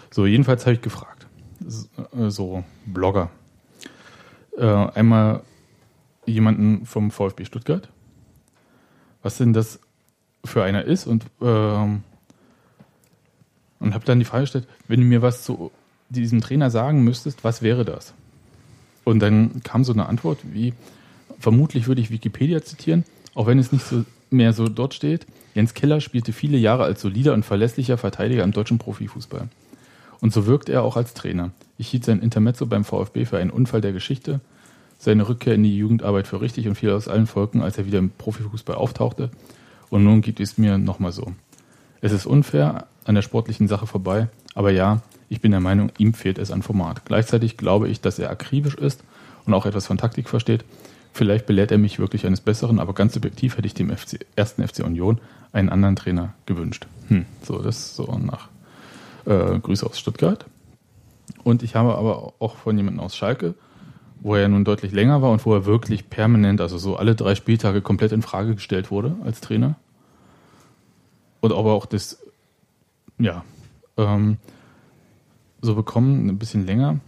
So, 0.09 0.25
jedenfalls 0.25 0.65
habe 0.65 0.73
ich 0.73 0.81
gefragt. 0.81 1.27
Äh, 2.17 2.29
So, 2.31 2.63
Blogger. 2.87 3.29
Äh, 4.57 4.65
einmal 4.65 5.41
jemanden 6.25 6.85
vom 6.87 7.11
VfB 7.11 7.45
Stuttgart. 7.45 7.89
Was 9.21 9.37
denn 9.37 9.53
das 9.53 9.79
für 10.45 10.63
einer 10.63 10.83
ist 10.85 11.05
und, 11.05 11.25
ähm, 11.41 12.03
und 13.79 13.93
habe 13.93 14.05
dann 14.05 14.19
die 14.19 14.25
Frage 14.25 14.43
gestellt, 14.43 14.67
wenn 14.87 14.99
du 14.99 15.05
mir 15.05 15.21
was 15.21 15.43
zu 15.43 15.71
diesem 16.09 16.41
Trainer 16.41 16.69
sagen 16.69 17.03
müsstest, 17.03 17.43
was 17.43 17.61
wäre 17.61 17.85
das? 17.85 18.13
Und 19.03 19.19
dann 19.19 19.61
kam 19.63 19.83
so 19.83 19.93
eine 19.93 20.07
Antwort 20.07 20.39
wie, 20.51 20.73
vermutlich 21.39 21.87
würde 21.87 22.01
ich 22.01 22.11
Wikipedia 22.11 22.61
zitieren, 22.61 23.05
auch 23.35 23.47
wenn 23.47 23.59
es 23.59 23.71
nicht 23.71 23.85
so 23.85 24.05
mehr 24.29 24.53
so 24.53 24.67
dort 24.69 24.93
steht. 24.93 25.25
Jens 25.55 25.73
Keller 25.73 26.01
spielte 26.01 26.33
viele 26.33 26.57
Jahre 26.57 26.83
als 26.83 27.01
solider 27.01 27.33
und 27.33 27.45
verlässlicher 27.45 27.97
Verteidiger 27.97 28.43
im 28.43 28.51
deutschen 28.51 28.77
Profifußball. 28.77 29.49
Und 30.21 30.33
so 30.33 30.45
wirkt 30.45 30.69
er 30.69 30.83
auch 30.83 30.97
als 30.97 31.13
Trainer. 31.13 31.51
Ich 31.77 31.87
hielt 31.87 32.05
sein 32.05 32.21
Intermezzo 32.21 32.65
beim 32.65 32.83
VfB 32.83 33.25
für 33.25 33.37
einen 33.37 33.49
Unfall 33.49 33.81
der 33.81 33.93
Geschichte, 33.93 34.41
seine 34.97 35.27
Rückkehr 35.27 35.55
in 35.55 35.63
die 35.63 35.77
Jugendarbeit 35.77 36.27
für 36.27 36.41
richtig 36.41 36.67
und 36.67 36.75
fiel 36.75 36.91
aus 36.91 37.07
allen 37.07 37.25
Volken, 37.25 37.61
als 37.61 37.77
er 37.77 37.85
wieder 37.85 37.99
im 37.99 38.09
Profifußball 38.09 38.75
auftauchte. 38.75 39.31
Und 39.89 40.03
nun 40.03 40.21
geht 40.21 40.39
es 40.39 40.57
mir 40.57 40.77
nochmal 40.77 41.13
so. 41.13 41.33
Es 42.01 42.11
ist 42.11 42.25
unfair, 42.25 42.87
an 43.09 43.15
der 43.15 43.23
sportlichen 43.23 43.67
Sache 43.67 43.87
vorbei, 43.87 44.29
aber 44.53 44.69
ja, 44.69 45.01
ich 45.29 45.41
bin 45.41 45.49
der 45.49 45.59
Meinung, 45.59 45.91
ihm 45.97 46.13
fehlt 46.13 46.37
es 46.37 46.51
an 46.51 46.61
Format. 46.61 47.05
Gleichzeitig 47.05 47.57
glaube 47.57 47.89
ich, 47.89 48.01
dass 48.01 48.19
er 48.19 48.29
akribisch 48.29 48.75
ist 48.75 49.03
und 49.47 49.55
auch 49.55 49.65
etwas 49.65 49.87
von 49.87 49.97
Taktik 49.97 50.29
versteht. 50.29 50.63
Vielleicht 51.11 51.47
belehrt 51.47 51.71
er 51.71 51.79
mich 51.79 51.97
wirklich 51.97 52.27
eines 52.27 52.39
Besseren, 52.39 52.79
aber 52.79 52.93
ganz 52.93 53.15
subjektiv 53.15 53.57
hätte 53.57 53.65
ich 53.65 53.73
dem 53.73 53.89
FC, 53.89 54.19
ersten 54.35 54.65
FC 54.65 54.85
Union 54.85 55.19
einen 55.51 55.69
anderen 55.69 55.95
Trainer 55.95 56.35
gewünscht. 56.45 56.85
Hm, 57.07 57.25
so, 57.41 57.57
das 57.63 57.95
so 57.95 58.15
nach 58.23 58.47
äh, 59.25 59.57
Grüße 59.57 59.87
aus 59.87 59.97
Stuttgart. 59.97 60.45
Und 61.43 61.63
ich 61.63 61.73
habe 61.73 61.95
aber 61.95 62.33
auch 62.37 62.57
von 62.57 62.77
jemandem 62.77 63.03
aus 63.03 63.15
Schalke, 63.15 63.55
wo 64.21 64.35
er 64.35 64.47
nun 64.49 64.65
deutlich 64.65 64.91
länger 64.91 65.23
war 65.23 65.31
und 65.31 65.43
wo 65.47 65.55
er 65.55 65.65
wirklich 65.65 66.11
permanent, 66.11 66.61
also 66.61 66.77
so 66.77 66.95
alle 66.95 67.15
drei 67.15 67.33
Spieltage 67.33 67.81
komplett 67.81 68.11
in 68.11 68.21
Frage 68.21 68.53
gestellt 68.53 68.91
wurde 68.91 69.15
als 69.23 69.41
Trainer. 69.41 69.77
Und 71.41 71.53
aber 71.53 71.73
auch 71.73 71.87
das, 71.87 72.19
ja, 73.19 73.43
ähm, 73.97 74.37
so 75.61 75.75
bekommen, 75.75 76.27
ein 76.29 76.39
bisschen 76.39 76.65
länger. 76.65 76.99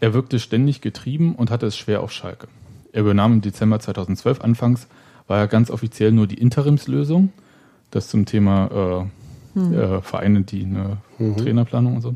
Er 0.00 0.14
wirkte 0.14 0.38
ständig 0.38 0.80
getrieben 0.80 1.34
und 1.34 1.50
hatte 1.50 1.66
es 1.66 1.76
schwer 1.76 2.02
auf 2.02 2.12
Schalke. 2.12 2.48
Er 2.92 3.02
übernahm 3.02 3.34
im 3.34 3.40
Dezember 3.42 3.78
2012 3.78 4.40
anfangs, 4.40 4.88
war 5.28 5.38
er 5.38 5.46
ganz 5.46 5.70
offiziell 5.70 6.10
nur 6.12 6.26
die 6.26 6.38
Interimslösung. 6.40 7.32
Das 7.90 8.08
zum 8.08 8.24
Thema 8.24 9.02
äh, 9.02 9.06
Hm. 9.54 9.74
äh, 9.74 10.00
Vereine, 10.00 10.42
die 10.42 10.64
eine 10.64 10.98
Trainerplanung 11.18 11.96
und 11.96 12.02
so. 12.02 12.14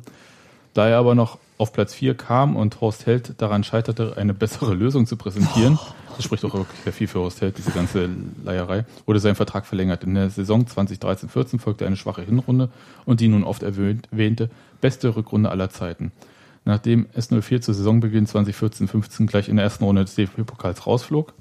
Da 0.73 0.89
er 0.89 0.99
aber 0.99 1.15
noch 1.17 1.39
auf 1.59 1.73
Platz 1.73 1.95
4 1.95 2.15
kam 2.15 2.57
und 2.57 2.81
Horst 2.81 3.07
Held 3.07 3.35
daran 3.41 3.65
scheiterte, 3.65 4.17
eine 4.17 4.35
bessere 4.35 4.75
Lösung 4.75 5.07
zu 5.07 5.17
präsentieren, 5.17 5.79
das 6.17 6.25
spricht 6.25 6.45
auch 6.45 6.55
wirklich 6.55 6.81
sehr 6.81 6.93
viel 6.93 7.09
für 7.09 7.21
Horst 7.21 7.41
Held, 7.41 7.59
diese 7.59 7.71
ganze 7.71 8.09
Leierei, 8.45 8.85
wurde 9.07 9.21
sein 9.21 9.35
Vertrag 9.35 9.67
verlängert. 9.67 10.05
In 10.05 10.15
der 10.15 10.31
Saison 10.31 10.65
2013-14 10.65 11.59
folgte 11.59 11.87
eine 11.87 11.97
schwache 11.97 12.23
Hinrunde 12.23 12.71
und 13.05 13.21
die 13.21 13.29
nun 13.29 13.45
oft 13.45 13.63
erwähnt- 13.63 14.09
erwähnte 14.11 14.51
beste 14.81 15.17
Rückrunde 15.17 15.51
aller 15.51 15.71
Zeiten. 15.71 16.13
Nachdem 16.65 17.07
S04 17.17 17.61
zu 17.61 17.73
Saisonbeginn 17.73 18.27
2014-15 18.27 19.27
gleich 19.27 19.49
in 19.49 19.57
der 19.57 19.65
ersten 19.65 19.85
Runde 19.85 20.05
des 20.05 20.15
DFB-Pokals 20.15 20.87
rausflog, 20.87 21.35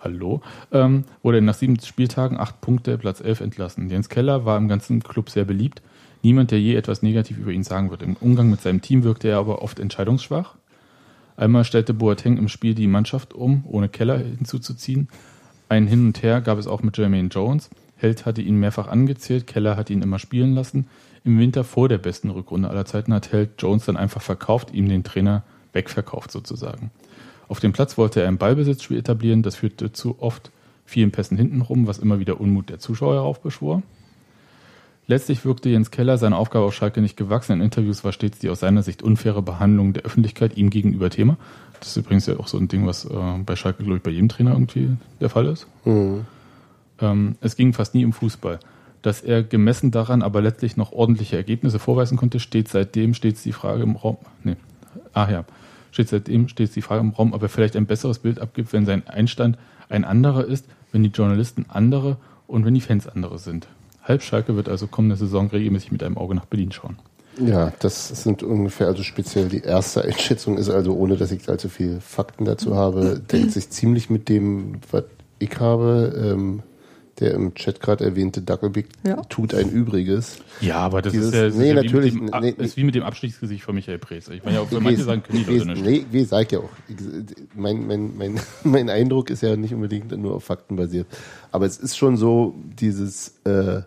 Hallo, 0.00 0.40
ähm, 0.72 1.04
wurde 1.22 1.38
er 1.38 1.42
nach 1.42 1.54
sieben 1.54 1.78
Spieltagen 1.78 2.38
acht 2.38 2.60
Punkte, 2.60 2.98
Platz 2.98 3.20
11 3.20 3.40
entlassen. 3.40 3.88
Jens 3.88 4.08
Keller 4.08 4.44
war 4.44 4.58
im 4.58 4.66
ganzen 4.66 5.00
Club 5.00 5.30
sehr 5.30 5.44
beliebt. 5.44 5.80
Niemand, 6.22 6.50
der 6.50 6.60
je 6.60 6.76
etwas 6.76 7.02
negativ 7.02 7.38
über 7.38 7.50
ihn 7.50 7.64
sagen 7.64 7.90
wird. 7.90 8.02
Im 8.02 8.16
Umgang 8.16 8.48
mit 8.48 8.60
seinem 8.60 8.80
Team 8.80 9.02
wirkte 9.02 9.28
er 9.28 9.38
aber 9.38 9.62
oft 9.62 9.78
entscheidungsschwach. 9.80 10.54
Einmal 11.36 11.64
stellte 11.64 11.94
Boateng 11.94 12.36
im 12.36 12.48
Spiel 12.48 12.74
die 12.74 12.86
Mannschaft 12.86 13.34
um, 13.34 13.64
ohne 13.66 13.88
Keller 13.88 14.18
hinzuzuziehen. 14.18 15.08
Ein 15.68 15.86
Hin 15.86 16.06
und 16.06 16.22
Her 16.22 16.40
gab 16.40 16.58
es 16.58 16.66
auch 16.66 16.82
mit 16.82 16.96
Jermaine 16.96 17.28
Jones. 17.28 17.70
Held 17.96 18.26
hatte 18.26 18.42
ihn 18.42 18.56
mehrfach 18.56 18.88
angezählt, 18.88 19.46
Keller 19.46 19.76
hat 19.76 19.90
ihn 19.90 20.02
immer 20.02 20.18
spielen 20.18 20.54
lassen. 20.54 20.86
Im 21.24 21.38
Winter 21.38 21.64
vor 21.64 21.88
der 21.88 21.98
besten 21.98 22.30
Rückrunde 22.30 22.68
aller 22.68 22.84
Zeiten 22.84 23.14
hat 23.14 23.32
Held 23.32 23.50
Jones 23.58 23.86
dann 23.86 23.96
einfach 23.96 24.22
verkauft, 24.22 24.72
ihm 24.72 24.88
den 24.88 25.04
Trainer 25.04 25.44
wegverkauft 25.72 26.30
sozusagen. 26.30 26.90
Auf 27.48 27.60
dem 27.60 27.72
Platz 27.72 27.98
wollte 27.98 28.20
er 28.20 28.28
ein 28.28 28.38
Ballbesitzspiel 28.38 28.98
etablieren, 28.98 29.42
das 29.42 29.56
führte 29.56 29.92
zu 29.92 30.20
oft 30.20 30.50
vielen 30.84 31.10
Pässen 31.10 31.36
hintenrum, 31.36 31.86
was 31.86 31.98
immer 31.98 32.18
wieder 32.18 32.40
Unmut 32.40 32.68
der 32.68 32.78
Zuschauer 32.78 33.14
heraufbeschwor. 33.14 33.82
Letztlich 35.12 35.44
wirkte 35.44 35.68
Jens 35.68 35.90
Keller 35.90 36.16
seiner 36.16 36.38
Aufgabe 36.38 36.64
auf 36.64 36.72
Schalke 36.72 37.02
nicht 37.02 37.18
gewachsen. 37.18 37.52
In 37.52 37.60
Interviews 37.60 38.02
war 38.02 38.12
stets 38.12 38.38
die 38.38 38.48
aus 38.48 38.60
seiner 38.60 38.82
Sicht 38.82 39.02
unfaire 39.02 39.42
Behandlung 39.42 39.92
der 39.92 40.04
Öffentlichkeit 40.04 40.56
ihm 40.56 40.70
gegenüber 40.70 41.10
Thema. 41.10 41.36
Das 41.80 41.88
ist 41.88 41.98
übrigens 41.98 42.24
ja 42.24 42.38
auch 42.38 42.48
so 42.48 42.56
ein 42.56 42.66
Ding, 42.66 42.86
was 42.86 43.04
äh, 43.04 43.38
bei 43.44 43.54
Schalke, 43.54 43.82
glaube 43.82 43.98
ich, 43.98 44.02
bei 44.02 44.10
jedem 44.10 44.30
Trainer 44.30 44.52
irgendwie 44.52 44.88
der 45.20 45.28
Fall 45.28 45.48
ist. 45.48 45.66
Mhm. 45.84 46.24
Ähm, 46.98 47.34
es 47.42 47.56
ging 47.56 47.74
fast 47.74 47.94
nie 47.94 48.06
um 48.06 48.14
Fußball. 48.14 48.58
Dass 49.02 49.20
er 49.20 49.42
gemessen 49.42 49.90
daran 49.90 50.22
aber 50.22 50.40
letztlich 50.40 50.78
noch 50.78 50.92
ordentliche 50.92 51.36
Ergebnisse 51.36 51.78
vorweisen 51.78 52.16
konnte, 52.16 52.40
steht 52.40 52.68
seitdem 52.68 53.12
stets 53.12 53.42
die 53.42 53.52
Frage 53.52 53.82
im 53.82 53.96
Raum. 53.96 54.16
Nee. 54.44 54.56
Ach 55.12 55.28
ja. 55.28 55.44
Steht 55.90 56.08
seitdem 56.08 56.48
stets 56.48 56.72
die 56.72 56.80
Frage 56.80 57.02
im 57.02 57.10
Raum, 57.10 57.34
ob 57.34 57.42
er 57.42 57.50
vielleicht 57.50 57.76
ein 57.76 57.84
besseres 57.84 58.20
Bild 58.20 58.40
abgibt, 58.40 58.72
wenn 58.72 58.86
sein 58.86 59.06
Einstand 59.06 59.58
ein 59.90 60.06
anderer 60.06 60.46
ist, 60.46 60.64
wenn 60.90 61.02
die 61.02 61.10
Journalisten 61.10 61.66
andere 61.68 62.16
und 62.46 62.64
wenn 62.64 62.72
die 62.72 62.80
Fans 62.80 63.06
andere 63.06 63.38
sind. 63.38 63.68
Halb 64.02 64.22
Schalke 64.22 64.56
wird 64.56 64.68
also 64.68 64.86
kommende 64.86 65.16
Saison 65.16 65.48
regelmäßig 65.48 65.92
mit 65.92 66.02
einem 66.02 66.18
Auge 66.18 66.34
nach 66.34 66.46
Berlin 66.46 66.72
schauen. 66.72 66.96
Ja, 67.38 67.72
das 67.78 68.08
sind 68.22 68.42
ungefähr, 68.42 68.88
also 68.88 69.02
speziell 69.02 69.48
die 69.48 69.60
erste 69.62 70.02
Einschätzung 70.04 70.58
ist 70.58 70.68
also, 70.68 70.94
ohne 70.94 71.16
dass 71.16 71.30
ich 71.32 71.48
allzu 71.48 71.68
viel 71.70 72.00
Fakten 72.00 72.44
dazu 72.44 72.76
habe, 72.76 73.20
denkt 73.32 73.52
sich 73.52 73.70
ziemlich 73.70 74.10
mit 74.10 74.28
dem, 74.28 74.74
was 74.90 75.04
ich 75.38 75.58
habe. 75.58 76.12
Ähm, 76.34 76.62
der 77.20 77.34
im 77.34 77.54
Chat 77.54 77.80
gerade 77.80 78.04
erwähnte 78.04 78.40
Dackelblick 78.40 78.86
Ja. 79.06 79.16
tut 79.28 79.54
ein 79.54 79.68
Übriges. 79.70 80.38
Ja, 80.62 80.76
aber 80.78 81.02
das 81.02 81.12
Dieses- 81.12 81.28
ist 81.28 81.34
ja, 81.34 81.44
das 81.44 81.54
nee, 81.54 81.68
ist 81.70 81.76
ja 81.76 81.82
natürlich, 81.82 82.14
Wie 82.14 82.20
mit 82.20 82.34
dem, 82.34 82.40
nee, 82.40 82.54
ist 82.56 82.76
wie 82.78 82.84
mit 82.84 82.94
dem 82.94 83.02
Abstiegsgesicht 83.02 83.62
von 83.62 83.74
Michael 83.74 83.98
Preetz. 83.98 84.28
Ich 84.28 84.42
meine 84.42 84.56
ja 84.56 84.62
auch, 84.62 84.68
für 84.68 84.76
Ich 84.76 84.80
manche 84.80 85.04
sagen, 85.04 85.22
können 85.22 85.44
die 85.46 85.52
ich 85.52 85.64
Leute. 85.64 85.80
Nee, 85.82 86.06
ich 86.10 86.28
sag 86.28 86.50
ja 86.50 86.60
auch. 86.60 86.70
Ich, 86.88 86.96
mein, 87.54 87.86
mein, 87.86 88.16
mein, 88.16 88.40
mein 88.64 88.88
Eindruck 88.88 89.28
ist 89.28 89.42
ja 89.42 89.54
nicht 89.56 89.74
unbedingt 89.74 90.10
nur 90.16 90.36
auf 90.36 90.44
Fakten 90.44 90.74
basiert. 90.74 91.06
Aber 91.52 91.66
es 91.66 91.76
ist 91.76 91.96
schon 91.98 92.16
so, 92.16 92.54
dieses 92.80 93.34
äh, 93.44 93.82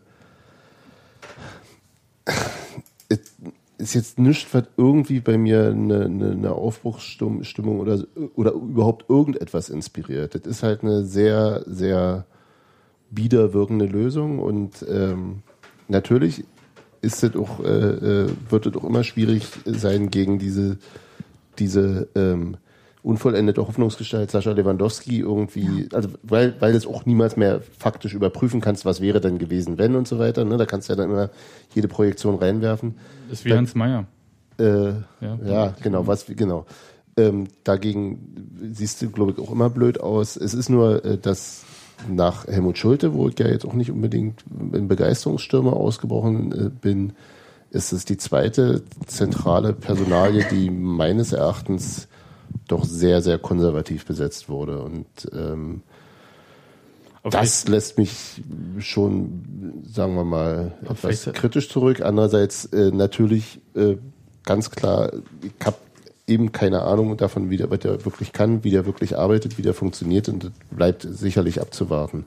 ist 3.78 3.94
jetzt 3.94 4.20
nichts, 4.20 4.54
was 4.54 4.64
irgendwie 4.78 5.20
bei 5.20 5.38
mir 5.38 5.70
eine, 5.70 6.06
eine, 6.06 6.52
Aufbruchsstimmung 6.52 7.80
oder, 7.80 8.06
oder 8.36 8.54
überhaupt 8.54 9.10
irgendetwas 9.10 9.70
inspiriert. 9.70 10.36
Das 10.36 10.46
ist 10.46 10.64
halt 10.64 10.84
eine 10.84 11.04
sehr, 11.04 11.64
sehr 11.68 12.26
bieder 13.12 13.54
wirkende 13.54 13.86
Lösung 13.86 14.40
und 14.40 14.86
ähm, 14.90 15.44
natürlich 15.88 16.46
ist 17.02 17.24
es 17.24 17.36
auch, 17.36 17.60
äh, 17.60 18.24
äh, 18.26 18.30
wird 18.50 18.66
es 18.66 18.76
auch 18.76 18.84
immer 18.84 19.04
schwierig 19.04 19.48
sein 19.66 20.10
gegen 20.10 20.40
diese, 20.40 20.78
diese 21.60 22.08
ähm, 22.16 22.58
unvollendete 23.06 23.66
Hoffnungsgestalt 23.66 24.32
Sascha 24.32 24.52
Lewandowski 24.52 25.20
irgendwie, 25.20 25.88
also 25.94 26.10
weil, 26.24 26.56
weil 26.60 26.72
du 26.72 26.78
es 26.78 26.88
auch 26.88 27.06
niemals 27.06 27.38
mehr 27.38 27.62
faktisch 27.78 28.16
überprüfen 28.16 28.62
kannst, 28.62 28.84
was 28.84 29.00
wäre 29.00 29.22
denn 29.22 29.38
gewesen, 29.38 29.78
wenn 29.78 29.96
und 29.96 30.08
so 30.08 30.18
weiter. 30.18 30.44
Ne? 30.44 30.58
Da 30.58 30.66
kannst 30.66 30.90
du 30.90 30.94
ja 30.94 30.98
dann 30.98 31.12
immer 31.12 31.30
jede 31.76 31.88
Projektion 31.88 32.36
reinwerfen. 32.36 32.96
Das 33.30 33.40
ist 33.40 33.46
wie 33.46 33.54
Hans 33.54 33.76
Meyer. 33.76 34.06
Äh, 34.58 34.64
Ja. 35.22 35.38
ja, 35.46 35.76
genau, 35.84 36.08
was, 36.08 36.26
genau. 36.28 36.66
Ähm, 37.16 37.48
dagegen 37.64 38.72
siehst 38.72 39.02
du, 39.02 39.12
glaube 39.12 39.34
ich, 39.34 39.40
auch 39.40 39.52
immer 39.52 39.70
blöd 39.70 40.00
aus. 40.02 40.36
Es 40.36 40.54
ist 40.54 40.70
nur, 40.70 41.06
äh, 41.06 41.18
dass 41.18 41.64
nach 42.10 42.48
Helmut 42.48 42.78
Schulte, 42.78 43.14
wo 43.14 43.30
ich 43.30 43.38
ja 43.40 43.48
jetzt 43.48 43.66
auch 43.66 43.74
nicht 43.74 43.92
unbedingt 43.92 44.44
in 44.74 44.88
Begeisterungsstürme 44.88 45.72
ausgebrochen 45.72 46.52
äh, 46.52 46.70
bin, 46.70 47.14
ist 47.70 47.94
es 47.94 48.04
die 48.06 48.18
zweite 48.18 48.82
zentrale 49.06 49.74
Personalie, 49.74 50.46
die 50.50 50.70
meines 50.72 51.34
Erachtens 51.34 52.08
doch 52.68 52.84
sehr, 52.84 53.22
sehr 53.22 53.38
konservativ 53.38 54.06
besetzt 54.06 54.50
wurde. 54.50 54.82
Und 54.82 55.06
ähm, 55.34 55.82
Aber 57.24 57.32
das 57.32 57.68
lässt 57.68 57.98
mich 57.98 58.42
schon, 58.80 59.84
sagen 59.88 60.16
wir 60.16 60.26
mal, 60.26 60.74
etwas 60.84 61.30
kritisch 61.34 61.70
zurück. 61.70 62.02
Andererseits 62.02 62.66
äh, 62.66 62.92
natürlich 62.92 63.60
äh, 63.76 63.98
ganz 64.44 64.72
klar, 64.72 65.12
ich 65.42 65.66
habe 65.66 65.78
eben 66.28 66.52
keine 66.52 66.82
Ahnung 66.82 67.18
davon, 67.18 67.50
wie 67.50 67.58
der, 67.58 67.70
was 67.70 67.80
der 67.80 68.04
wirklich 68.06 68.34
kann, 68.34 68.64
wie 68.64 68.72
der 68.72 68.86
wirklich 68.86 69.18
arbeitet, 69.18 69.58
wie 69.58 69.62
der 69.62 69.74
funktioniert 69.74 70.28
und 70.28 70.46
das 70.46 70.52
bleibt 70.72 71.08
sicherlich 71.08 71.62
abzuwarten. 71.62 72.26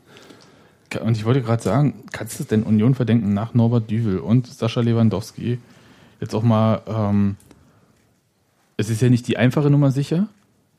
Und 1.02 1.16
ich 1.16 1.24
wollte 1.24 1.42
gerade 1.42 1.62
sagen, 1.62 2.04
kannst 2.12 2.38
du 2.38 2.44
es 2.44 2.48
denn 2.48 2.62
Union 2.62 2.94
verdenken 2.94 3.34
nach 3.34 3.54
Norbert 3.54 3.90
Düvel 3.90 4.18
und 4.18 4.46
Sascha 4.46 4.80
Lewandowski 4.80 5.58
jetzt 6.20 6.34
auch 6.34 6.42
mal, 6.42 6.82
ähm, 6.86 7.36
es 8.78 8.88
ist 8.88 9.02
ja 9.02 9.10
nicht 9.10 9.28
die 9.28 9.36
einfache 9.36 9.68
Nummer 9.68 9.90
sicher, 9.90 10.28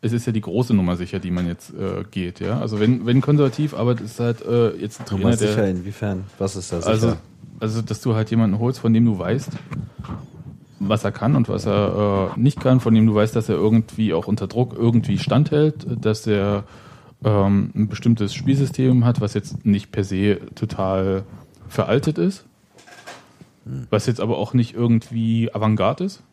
es 0.01 0.13
ist 0.13 0.25
ja 0.25 0.31
die 0.31 0.41
große 0.41 0.73
Nummer 0.73 0.95
sicher, 0.95 1.19
die 1.19 1.29
man 1.29 1.45
jetzt 1.45 1.71
äh, 1.73 2.05
geht, 2.09 2.39
ja. 2.39 2.59
Also 2.59 2.79
wenn, 2.79 3.05
wenn 3.05 3.21
konservativ 3.21 3.73
arbeitet, 3.73 4.05
ist 4.05 4.19
halt 4.19 4.41
äh, 4.41 4.75
jetzt 4.77 5.01
ein 5.01 5.05
Trainer, 5.05 5.21
Nummer 5.21 5.37
sicher 5.37 5.55
der, 5.57 5.69
inwiefern? 5.69 6.23
Was 6.37 6.55
ist 6.55 6.71
das? 6.71 6.87
also, 6.87 7.17
also, 7.59 7.81
dass 7.81 8.01
du 8.01 8.15
halt 8.15 8.31
jemanden 8.31 8.57
holst, 8.59 8.79
von 8.79 8.93
dem 8.93 9.05
du 9.05 9.19
weißt, 9.19 9.51
was 10.79 11.03
er 11.03 11.11
kann 11.11 11.35
und 11.35 11.49
was 11.49 11.65
er 11.65 12.31
äh, 12.37 12.39
nicht 12.39 12.61
kann, 12.61 12.79
von 12.79 12.95
dem 12.95 13.05
du 13.05 13.13
weißt, 13.13 13.35
dass 13.35 13.49
er 13.49 13.55
irgendwie 13.55 14.13
auch 14.13 14.27
unter 14.27 14.47
Druck 14.47 14.73
irgendwie 14.77 15.17
standhält, 15.17 15.85
dass 16.01 16.25
er 16.25 16.63
ähm, 17.25 17.71
ein 17.75 17.89
bestimmtes 17.89 18.33
Spielsystem 18.33 19.03
hat, 19.03 19.19
was 19.19 19.33
jetzt 19.33 19.65
nicht 19.65 19.91
per 19.91 20.05
se 20.05 20.39
total 20.55 21.23
veraltet 21.67 22.17
ist, 22.17 22.45
was 23.89 24.05
jetzt 24.05 24.21
aber 24.21 24.37
auch 24.37 24.53
nicht 24.53 24.73
irgendwie 24.73 25.53
Avantgarde 25.53 26.05
ist. 26.05 26.23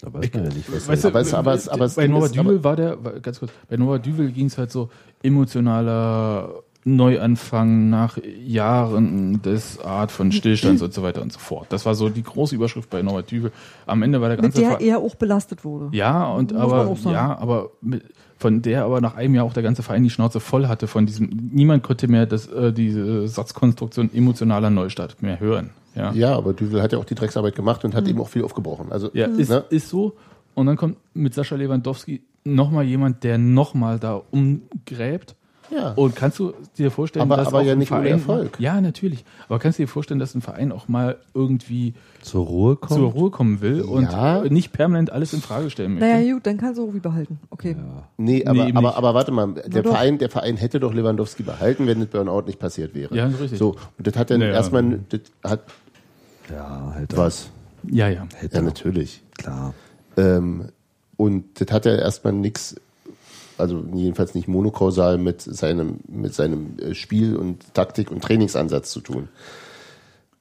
Da 0.00 0.12
weiß 0.12 0.32
man 0.32 0.44
ja 0.44 0.50
nicht, 0.50 0.72
was 0.72 0.88
Weißt 0.88 1.06
Aber 1.06 1.20
du, 1.22 1.26
es- 1.28 1.34
aber 1.34 1.54
es- 1.54 1.68
aber 1.68 1.84
es 1.86 1.94
bei 1.94 2.06
Norbert 2.06 2.34
Dübel 2.36 2.62
war 2.62 2.76
der, 2.76 2.96
ganz 3.20 3.40
kurz, 3.40 3.50
bei 3.68 3.76
Norbert 3.76 4.06
Dübel 4.06 4.30
ging 4.30 4.46
es 4.46 4.56
halt 4.56 4.70
so 4.70 4.88
emotionaler 5.22 6.62
Neuanfang 6.84 7.90
nach 7.90 8.18
Jahren 8.46 9.42
des 9.42 9.80
Art 9.80 10.10
von 10.12 10.32
Stillstands 10.32 10.80
und 10.80 10.94
so 10.94 11.02
weiter 11.02 11.20
und 11.20 11.32
so 11.32 11.38
fort. 11.38 11.66
Das 11.70 11.84
war 11.84 11.94
so 11.94 12.08
die 12.08 12.22
große 12.22 12.54
Überschrift 12.54 12.88
bei 12.88 13.02
Norbert 13.02 13.30
Dübel. 13.30 13.52
Am 13.86 14.02
Ende 14.02 14.20
war 14.20 14.28
der 14.28 14.36
Mit 14.38 14.44
ganze 14.44 14.60
der 14.60 14.70
Ver- 14.70 14.80
er 14.80 14.98
auch 14.98 15.14
belastet 15.16 15.64
wurde. 15.64 15.94
ja, 15.96 16.26
und 16.28 16.52
Muss 16.52 16.60
aber 16.60 16.96
ja, 17.12 17.36
aber 17.38 17.70
mit, 17.82 18.04
von 18.38 18.62
der 18.62 18.84
aber 18.84 19.00
nach 19.00 19.16
einem 19.16 19.34
Jahr 19.34 19.44
auch 19.44 19.52
der 19.52 19.64
ganze 19.64 19.82
Verein 19.82 20.04
die 20.04 20.10
Schnauze 20.10 20.40
voll 20.40 20.68
hatte 20.68 20.86
von 20.86 21.04
diesem. 21.06 21.28
Niemand 21.52 21.82
konnte 21.82 22.08
mehr 22.08 22.24
das, 22.24 22.46
äh, 22.46 22.72
diese 22.72 23.26
Satzkonstruktion 23.28 24.10
emotionaler 24.14 24.70
Neustart 24.70 25.20
mehr 25.22 25.40
hören. 25.40 25.70
Ja, 25.98 26.12
Ja, 26.12 26.36
aber 26.36 26.52
Düvel 26.54 26.80
hat 26.82 26.92
ja 26.92 26.98
auch 26.98 27.04
die 27.04 27.14
Drecksarbeit 27.14 27.54
gemacht 27.56 27.84
und 27.84 27.94
hat 27.94 28.06
eben 28.08 28.20
auch 28.20 28.28
viel 28.28 28.44
aufgebrochen. 28.44 28.90
Also, 28.92 29.10
ja 29.12 29.26
ist, 29.26 29.50
ne? 29.50 29.64
ist 29.70 29.88
so. 29.88 30.14
Und 30.54 30.66
dann 30.66 30.76
kommt 30.76 30.96
mit 31.14 31.34
Sascha 31.34 31.56
Lewandowski 31.56 32.22
nochmal 32.44 32.84
jemand, 32.84 33.22
der 33.24 33.38
nochmal 33.38 33.98
da 33.98 34.22
umgräbt. 34.30 35.34
Ja. 35.70 35.92
Und 35.96 36.16
kannst 36.16 36.38
du 36.38 36.54
dir 36.78 36.90
vorstellen, 36.90 37.24
Aber- 37.24 37.36
dass 37.36 37.48
aber 37.48 37.58
auch 37.58 37.62
ja 37.62 37.72
ein 37.72 37.78
nicht 37.78 37.92
ohne 37.92 38.00
Verein, 38.00 38.18
Erfolg. 38.18 38.58
Ja, 38.58 38.80
natürlich. 38.80 39.22
Aber 39.50 39.58
kannst 39.58 39.78
du 39.78 39.82
dir 39.82 39.86
vorstellen, 39.86 40.18
dass 40.18 40.34
ein 40.34 40.40
Verein 40.40 40.72
auch 40.72 40.88
mal 40.88 41.18
irgendwie 41.34 41.92
zur 42.22 42.46
Ruhe 42.46 42.76
kommt. 42.76 42.98
zur 42.98 43.10
Ruhe 43.10 43.30
kommen 43.30 43.60
will 43.60 43.82
und 43.82 44.04
Ja. 44.04 44.42
nicht 44.48 44.72
permanent 44.72 45.12
alles 45.12 45.34
in 45.34 45.42
Frage 45.42 45.68
stellen 45.68 45.92
möchte? 45.92 46.06
Naja, 46.08 46.32
gut, 46.32 46.46
dann 46.46 46.56
kannst 46.56 46.78
du 46.78 46.84
Ruhi 46.84 47.00
behalten. 47.00 47.38
Okay. 47.50 47.76
Nee, 48.16 48.46
aber, 48.46 48.64
Nee, 48.64 48.72
aber, 48.74 48.96
aber 48.96 49.12
warte 49.12 49.30
mal, 49.30 49.52
der. 49.66 49.82
Verein, 49.84 50.16
der 50.16 50.30
Verein 50.30 50.56
hätte 50.56 50.80
doch 50.80 50.94
Lewandowski 50.94 51.42
behalten, 51.42 51.86
wenn 51.86 52.00
das 52.00 52.08
Burnout 52.08 52.46
nicht 52.46 52.58
passiert 52.58 52.94
wäre. 52.94 53.14
Ja, 53.14 53.26
richtig. 53.26 53.58
So, 53.58 53.72
und 53.98 54.06
das 54.06 54.16
hat 54.16 54.30
dann 54.30 54.40
Naja. 54.40 54.54
erstmal, 54.54 55.00
das 55.10 55.20
hat 55.44 55.60
Ja, 56.50 56.92
halt 56.94 57.16
was. 57.16 57.50
Ja, 57.84 58.08
ja. 58.08 58.26
Hätte 58.34 58.56
Ja, 58.56 58.62
natürlich. 58.62 59.22
Klar. 59.36 59.74
Ähm, 60.16 60.68
und 61.16 61.60
das 61.60 61.72
hat 61.72 61.84
ja 61.84 61.94
erstmal 61.94 62.32
nichts, 62.32 62.76
also 63.56 63.84
jedenfalls 63.92 64.34
nicht 64.34 64.48
monokausal 64.48 65.18
mit 65.18 65.40
seinem, 65.42 66.00
mit 66.08 66.34
seinem 66.34 66.78
äh, 66.78 66.94
Spiel 66.94 67.36
und 67.36 67.74
Taktik 67.74 68.10
und 68.10 68.22
Trainingsansatz 68.22 68.90
zu 68.90 69.00
tun. 69.00 69.28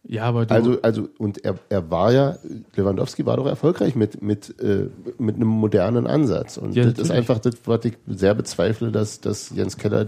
Ja, 0.09 0.23
aber 0.23 0.45
du, 0.45 0.53
Also, 0.53 0.81
also, 0.83 1.09
und 1.17 1.43
er, 1.43 1.55
er 1.67 1.91
war 1.91 2.13
ja, 2.13 2.37
Lewandowski 2.75 3.25
war 3.25 3.35
doch 3.35 3.45
erfolgreich 3.45 3.93
mit, 3.93 4.21
mit, 4.21 4.55
äh, 4.61 4.87
mit 5.17 5.35
einem 5.35 5.47
modernen 5.49 6.07
Ansatz. 6.07 6.57
Und 6.57 6.75
Ja, 6.75 6.83
das 6.83 6.93
ist 6.93 6.97
natürlich. 6.99 7.17
einfach 7.17 7.39
das, 7.39 7.55
was 7.65 7.83
ich 7.83 7.93
sehr 8.07 8.33
bezweifle, 8.33 8.91
dass, 8.91 9.19
dass 9.19 9.49
Jens 9.49 9.77
Keller 9.77 10.05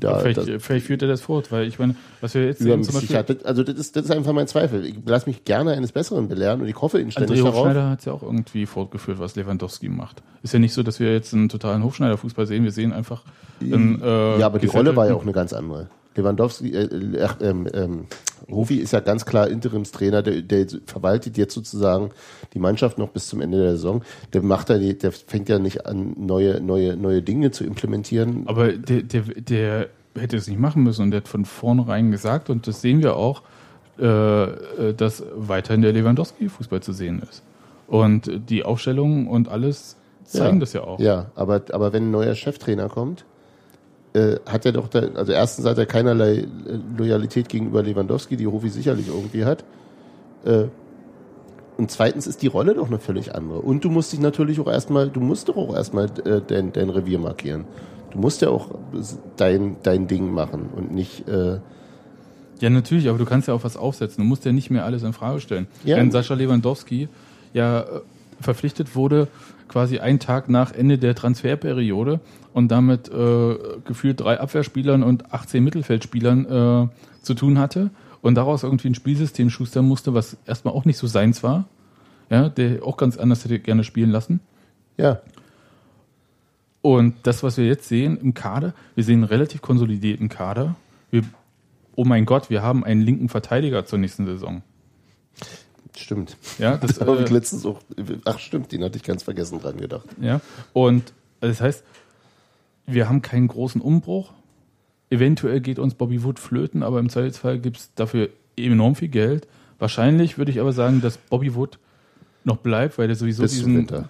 da 0.00 0.18
vielleicht, 0.18 0.36
das 0.36 0.48
vielleicht 0.62 0.86
führt 0.86 1.00
er 1.00 1.08
das 1.08 1.22
fort, 1.22 1.50
weil 1.50 1.66
ich 1.66 1.78
meine, 1.78 1.94
was 2.20 2.34
wir 2.34 2.44
jetzt 2.44 2.58
sehen, 2.58 2.84
zum 2.84 2.94
Beispiel, 2.94 3.16
hat. 3.16 3.46
Also, 3.46 3.62
das 3.62 3.76
ist, 3.76 3.96
das 3.96 4.04
ist 4.04 4.10
einfach 4.10 4.34
mein 4.34 4.48
Zweifel. 4.48 4.84
Ich 4.84 4.96
lasse 5.06 5.26
mich 5.30 5.44
gerne 5.44 5.72
eines 5.72 5.92
Besseren 5.92 6.28
belehren 6.28 6.60
und 6.60 6.68
ich 6.68 6.78
hoffe 6.78 6.98
inständig 6.98 7.38
André 7.40 7.44
darauf. 7.44 7.56
Hofschneider 7.60 7.88
hat 7.88 8.00
es 8.00 8.04
ja 8.04 8.12
auch 8.12 8.22
irgendwie 8.22 8.66
fortgeführt, 8.66 9.18
was 9.18 9.34
Lewandowski 9.34 9.88
macht. 9.88 10.22
Ist 10.42 10.52
ja 10.52 10.58
nicht 10.58 10.74
so, 10.74 10.82
dass 10.82 11.00
wir 11.00 11.10
jetzt 11.10 11.32
einen 11.32 11.48
totalen 11.48 11.82
Hofschneider-Fußball 11.84 12.44
sehen, 12.46 12.64
wir 12.64 12.72
sehen 12.72 12.92
einfach 12.92 13.22
einen, 13.62 14.02
äh, 14.02 14.40
Ja, 14.40 14.46
aber 14.46 14.58
die 14.58 14.66
Rolle 14.66 14.94
war 14.94 15.06
ja 15.06 15.14
auch 15.14 15.22
eine 15.22 15.32
ganz 15.32 15.54
andere. 15.54 15.88
Lewandowski, 16.16 16.74
äh, 16.74 17.28
ähm, 17.40 17.66
ähm, 17.72 18.04
Hofi 18.50 18.76
ist 18.76 18.92
ja 18.92 19.00
ganz 19.00 19.24
klar 19.24 19.48
Interimstrainer, 19.48 20.22
der, 20.22 20.42
der 20.42 20.66
verwaltet 20.86 21.36
jetzt 21.36 21.54
sozusagen 21.54 22.10
die 22.54 22.58
Mannschaft 22.58 22.98
noch 22.98 23.08
bis 23.08 23.28
zum 23.28 23.40
Ende 23.40 23.58
der 23.58 23.72
Saison. 23.72 24.02
Der 24.32 24.42
macht 24.42 24.70
ja, 24.70 24.78
der 24.78 25.12
fängt 25.12 25.48
ja 25.48 25.58
nicht 25.58 25.86
an, 25.86 26.14
neue, 26.18 26.60
neue, 26.60 26.96
neue 26.96 27.22
Dinge 27.22 27.50
zu 27.50 27.64
implementieren. 27.64 28.44
Aber 28.46 28.72
der, 28.72 29.02
der, 29.02 29.22
der 29.22 29.88
hätte 30.18 30.36
es 30.36 30.46
nicht 30.48 30.58
machen 30.58 30.82
müssen 30.82 31.02
und 31.02 31.10
der 31.10 31.18
hat 31.18 31.28
von 31.28 31.44
vornherein 31.44 32.10
gesagt, 32.10 32.50
und 32.50 32.66
das 32.66 32.80
sehen 32.80 33.02
wir 33.02 33.16
auch, 33.16 33.42
äh, 33.98 34.06
äh, 34.06 34.94
dass 34.94 35.22
weiterhin 35.34 35.82
der 35.82 35.92
Lewandowski-Fußball 35.92 36.80
zu 36.80 36.92
sehen 36.92 37.22
ist. 37.28 37.42
Und 37.86 38.30
die 38.48 38.64
Aufstellungen 38.64 39.26
und 39.26 39.48
alles 39.48 39.96
zeigen 40.24 40.60
das 40.60 40.72
ja 40.72 40.82
auch. 40.82 40.98
Ja, 40.98 41.30
aber, 41.34 41.62
aber 41.72 41.92
wenn 41.92 42.08
ein 42.08 42.10
neuer 42.10 42.34
Cheftrainer 42.34 42.88
kommt, 42.88 43.24
äh, 44.14 44.36
hat 44.46 44.66
er 44.66 44.72
doch, 44.72 44.88
da, 44.88 45.00
also 45.14 45.32
erstens 45.32 45.66
hat 45.66 45.78
er 45.78 45.86
keinerlei 45.86 46.38
äh, 46.38 46.46
Loyalität 46.96 47.48
gegenüber 47.48 47.82
Lewandowski, 47.82 48.36
die 48.36 48.46
Hofi 48.46 48.68
sicherlich 48.68 49.08
irgendwie 49.08 49.44
hat. 49.44 49.64
Äh, 50.44 50.64
und 51.78 51.90
zweitens 51.90 52.26
ist 52.26 52.42
die 52.42 52.48
Rolle 52.48 52.74
doch 52.74 52.88
eine 52.88 52.98
völlig 52.98 53.34
andere. 53.34 53.60
Und 53.60 53.84
du 53.84 53.90
musst 53.90 54.12
dich 54.12 54.20
natürlich 54.20 54.60
auch 54.60 54.66
erstmal, 54.66 55.08
du 55.08 55.20
musst 55.20 55.48
doch 55.48 55.56
auch 55.56 55.74
erstmal 55.74 56.06
äh, 56.24 56.42
dein, 56.46 56.72
dein 56.72 56.90
Revier 56.90 57.18
markieren. 57.18 57.64
Du 58.10 58.18
musst 58.18 58.42
ja 58.42 58.50
auch 58.50 58.68
dein, 59.36 59.76
dein 59.82 60.06
Ding 60.06 60.30
machen 60.30 60.68
und 60.76 60.92
nicht, 60.92 61.26
äh, 61.28 61.60
Ja, 62.60 62.68
natürlich, 62.68 63.08
aber 63.08 63.16
du 63.16 63.24
kannst 63.24 63.48
ja 63.48 63.54
auch 63.54 63.64
was 63.64 63.78
aufsetzen. 63.78 64.22
Du 64.22 64.28
musst 64.28 64.44
ja 64.44 64.52
nicht 64.52 64.70
mehr 64.70 64.84
alles 64.84 65.02
in 65.02 65.14
Frage 65.14 65.40
stellen. 65.40 65.66
Ja. 65.84 65.96
Wenn 65.96 66.10
Sascha 66.10 66.34
Lewandowski 66.34 67.08
ja 67.54 67.80
äh, 67.80 67.84
verpflichtet 68.42 68.94
wurde, 68.94 69.28
quasi 69.68 69.98
einen 69.98 70.18
Tag 70.18 70.48
nach 70.48 70.72
Ende 70.72 70.98
der 70.98 71.14
Transferperiode 71.14 72.20
und 72.52 72.68
damit 72.68 73.08
äh, 73.08 73.56
gefühlt 73.84 74.20
drei 74.20 74.38
Abwehrspielern 74.38 75.02
und 75.02 75.32
18 75.32 75.64
Mittelfeldspielern 75.64 76.44
äh, 76.44 76.88
zu 77.22 77.34
tun 77.34 77.58
hatte 77.58 77.90
und 78.20 78.34
daraus 78.34 78.62
irgendwie 78.62 78.88
ein 78.88 78.94
Spielsystem 78.94 79.50
schustern 79.50 79.86
musste, 79.86 80.14
was 80.14 80.36
erstmal 80.46 80.74
auch 80.74 80.84
nicht 80.84 80.98
so 80.98 81.06
seins 81.06 81.42
war, 81.42 81.66
ja, 82.30 82.48
der 82.48 82.84
auch 82.84 82.96
ganz 82.96 83.16
anders 83.16 83.44
hätte 83.44 83.58
gerne 83.58 83.84
spielen 83.84 84.10
lassen. 84.10 84.40
ja, 84.96 85.20
Und 86.82 87.14
das, 87.22 87.42
was 87.42 87.56
wir 87.56 87.66
jetzt 87.66 87.88
sehen 87.88 88.18
im 88.18 88.34
Kader, 88.34 88.74
wir 88.94 89.04
sehen 89.04 89.20
einen 89.20 89.24
relativ 89.24 89.62
konsolidierten 89.62 90.28
Kader. 90.28 90.76
Wir, 91.10 91.22
oh 91.96 92.04
mein 92.04 92.24
Gott, 92.24 92.50
wir 92.50 92.62
haben 92.62 92.84
einen 92.84 93.00
linken 93.00 93.28
Verteidiger 93.28 93.84
zur 93.86 93.98
nächsten 93.98 94.26
Saison. 94.26 94.62
Stimmt. 95.96 96.36
Ja, 96.58 96.76
das, 96.80 96.98
Da 96.98 97.06
habe 97.06 97.22
ich 97.22 97.30
äh, 97.30 97.34
letztens 97.34 97.66
auch, 97.66 97.80
ach 98.24 98.38
stimmt, 98.38 98.72
den 98.72 98.84
hatte 98.84 98.96
ich 98.96 99.02
ganz 99.02 99.22
vergessen 99.22 99.60
dran 99.60 99.76
gedacht. 99.76 100.06
ja. 100.20 100.40
Und 100.72 101.12
das 101.40 101.60
heißt, 101.60 101.82
wir 102.86 103.08
haben 103.08 103.22
keinen 103.22 103.48
großen 103.48 103.80
Umbruch. 103.80 104.32
Eventuell 105.10 105.60
geht 105.60 105.78
uns 105.78 105.94
Bobby 105.94 106.22
Wood 106.22 106.38
flöten, 106.38 106.82
aber 106.82 107.00
im 107.00 107.08
Zweifelsfall 107.08 107.58
gibt 107.58 107.76
es 107.78 107.94
dafür 107.94 108.28
enorm 108.56 108.94
viel 108.94 109.08
Geld. 109.08 109.46
Wahrscheinlich 109.78 110.38
würde 110.38 110.50
ich 110.50 110.60
aber 110.60 110.72
sagen, 110.72 111.00
dass 111.00 111.18
Bobby 111.18 111.54
Wood 111.54 111.78
noch 112.44 112.58
bleibt, 112.58 112.98
weil 112.98 113.08
er 113.08 113.16
sowieso 113.16 113.42
Bis 113.42 113.52
zum 113.52 113.58
diesen, 113.58 113.76
Winter. 113.76 114.08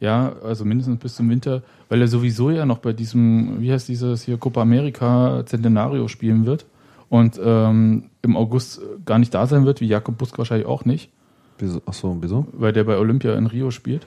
Ja, 0.00 0.34
also 0.42 0.64
mindestens 0.64 0.98
bis 0.98 1.16
zum 1.16 1.28
Winter, 1.28 1.62
weil 1.88 2.00
er 2.00 2.08
sowieso 2.08 2.50
ja 2.50 2.64
noch 2.64 2.78
bei 2.78 2.92
diesem, 2.92 3.60
wie 3.60 3.72
heißt 3.72 3.88
dieses 3.88 4.22
hier, 4.22 4.38
Copa 4.38 4.62
America 4.62 5.44
Centenario 5.46 6.08
spielen 6.08 6.46
wird 6.46 6.64
und 7.10 7.38
ähm, 7.42 8.08
im 8.22 8.36
August 8.36 8.80
gar 9.04 9.18
nicht 9.18 9.34
da 9.34 9.46
sein 9.46 9.66
wird, 9.66 9.82
wie 9.82 9.86
Jakob 9.88 10.16
Busk 10.16 10.38
wahrscheinlich 10.38 10.66
auch 10.66 10.84
nicht, 10.86 11.10
Wieso? 11.58 11.82
Achso, 11.84 12.16
wieso? 12.20 12.46
weil 12.52 12.72
der 12.72 12.84
bei 12.84 12.96
Olympia 12.96 13.34
in 13.36 13.46
Rio 13.46 13.70
spielt. 13.70 14.06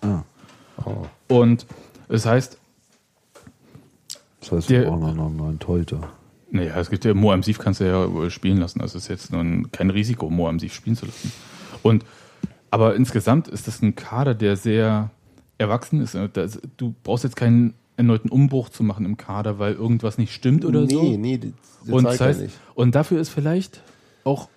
Ah, 0.00 0.22
Oh. 0.86 1.04
Und 1.28 1.66
das 2.08 2.24
heißt, 2.26 2.58
das 4.40 4.52
heißt, 4.52 4.70
Der- 4.70 4.82
wir 4.82 4.88
brauchen 4.90 5.16
noch 5.16 5.26
einen 5.26 5.36
neuen 5.36 5.58
Torhüter. 5.58 6.00
naja, 6.50 6.78
es 6.80 6.90
gibt 6.90 7.04
ja, 7.04 7.14
Mo 7.14 7.32
Amsif 7.32 7.58
kannst 7.58 7.80
du 7.80 7.84
ja 7.86 8.12
wohl 8.12 8.30
spielen 8.30 8.58
lassen, 8.58 8.78
das 8.80 8.94
ist 8.94 9.08
jetzt 9.08 9.32
nun 9.32 9.70
kein 9.72 9.90
Risiko, 9.90 10.30
Mo 10.30 10.48
Amsif 10.48 10.74
spielen 10.74 10.96
zu 10.96 11.06
lassen. 11.06 11.32
Und, 11.82 12.04
aber 12.70 12.94
insgesamt 12.96 13.48
ist 13.48 13.68
das 13.68 13.82
ein 13.82 13.94
Kader, 13.94 14.34
der 14.34 14.56
sehr 14.56 15.10
erwachsen 15.58 16.00
ist. 16.00 16.16
Das- 16.32 16.60
Du 16.76 16.94
brauchst 17.04 17.24
jetzt 17.24 17.36
keinen 17.36 17.74
erneuten 17.96 18.28
Umbruch 18.28 18.68
zu 18.68 18.82
machen 18.82 19.04
im 19.04 19.16
Kader, 19.16 19.58
weil 19.58 19.74
irgendwas 19.74 20.18
nicht 20.18 20.32
stimmt 20.32 20.64
oder 20.64 20.82
nee, 20.82 20.94
so. 20.94 21.02
nee, 21.16 21.38
das, 21.38 21.50
das 21.84 21.94
Und, 21.94 22.04
das 22.04 22.20
heißt, 22.20 22.40
nicht. 22.42 22.54
und 22.74 22.94
dafür 22.94 23.20
ist 23.20 23.28
vielleicht 23.28 23.82
auch 24.24 24.48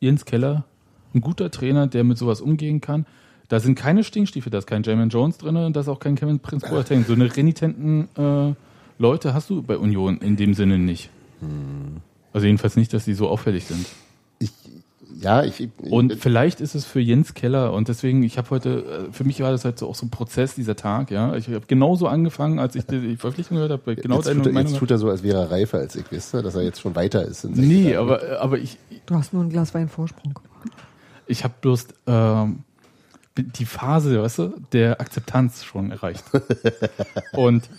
Jens 0.00 0.24
Keller 0.24 0.64
ein 1.14 1.20
guter 1.20 1.50
Trainer, 1.50 1.86
der 1.86 2.04
mit 2.04 2.18
sowas 2.18 2.40
umgehen 2.40 2.80
kann. 2.80 3.06
Da 3.48 3.60
sind 3.60 3.76
keine 3.76 4.04
Stinkstiefel, 4.04 4.50
da 4.50 4.58
ist 4.58 4.66
kein 4.66 4.82
Jamin 4.82 5.08
Jones 5.08 5.38
drin 5.38 5.56
und 5.56 5.74
da 5.74 5.80
ist 5.80 5.88
auch 5.88 6.00
kein 6.00 6.16
Kevin 6.16 6.38
Prince 6.38 6.68
Boateng. 6.68 7.04
So 7.04 7.14
eine 7.14 7.34
renitenten 7.34 8.08
äh, 8.16 8.54
Leute 8.98 9.32
hast 9.32 9.48
du 9.48 9.62
bei 9.62 9.78
Union 9.78 10.18
in 10.18 10.36
dem 10.36 10.54
Sinne 10.54 10.78
nicht. 10.78 11.08
Hm. 11.40 12.02
Also 12.32 12.46
jedenfalls 12.46 12.76
nicht, 12.76 12.92
dass 12.92 13.06
die 13.06 13.14
so 13.14 13.28
auffällig 13.28 13.64
sind. 13.64 13.86
Ja, 15.20 15.42
ich, 15.42 15.60
ich 15.60 15.70
Und 15.80 16.14
vielleicht 16.14 16.60
ist 16.60 16.74
es 16.74 16.84
für 16.84 17.00
Jens 17.00 17.34
Keller 17.34 17.72
und 17.72 17.88
deswegen, 17.88 18.22
ich 18.22 18.38
habe 18.38 18.50
heute, 18.50 19.08
äh, 19.08 19.12
für 19.12 19.24
mich 19.24 19.40
war 19.40 19.50
das 19.50 19.64
halt 19.64 19.78
so 19.78 19.88
auch 19.88 19.94
so 19.94 20.06
ein 20.06 20.10
Prozess, 20.10 20.54
dieser 20.54 20.76
Tag, 20.76 21.10
ja. 21.10 21.34
Ich 21.34 21.48
habe 21.48 21.64
genauso 21.66 22.06
angefangen, 22.06 22.58
als 22.58 22.74
ich 22.76 22.84
die, 22.84 23.00
die 23.00 23.16
Verpflichtung 23.16 23.56
gehört 23.56 23.72
habe, 23.72 23.96
genau 23.96 24.16
jetzt, 24.16 24.26
tut 24.26 24.46
er, 24.46 24.52
Meinung. 24.52 24.70
jetzt 24.70 24.78
tut 24.78 24.90
er 24.90 24.98
so, 24.98 25.08
als 25.08 25.22
wäre 25.22 25.40
er 25.40 25.50
reifer 25.50 25.78
als 25.78 25.96
ich, 25.96 26.04
wisst 26.10 26.34
ihr, 26.34 26.42
dass 26.42 26.54
er 26.54 26.62
jetzt 26.62 26.80
schon 26.80 26.94
weiter 26.94 27.24
ist. 27.24 27.44
nee, 27.44 27.84
Gedanken. 27.84 27.98
aber, 27.98 28.40
aber 28.40 28.58
ich, 28.58 28.78
Du 29.08 29.14
hast 29.14 29.32
nur 29.32 29.42
ein 29.42 29.48
Glas 29.48 29.72
Wein 29.72 29.88
Vorsprung. 29.88 30.38
Ich 31.26 31.42
habe 31.42 31.54
bloß 31.62 31.86
ähm, 32.06 32.64
die 33.38 33.64
Phase, 33.64 34.22
weißt 34.22 34.38
du, 34.38 34.54
der 34.72 35.00
Akzeptanz 35.00 35.64
schon 35.64 35.90
erreicht. 35.90 36.24
Und 37.32 37.70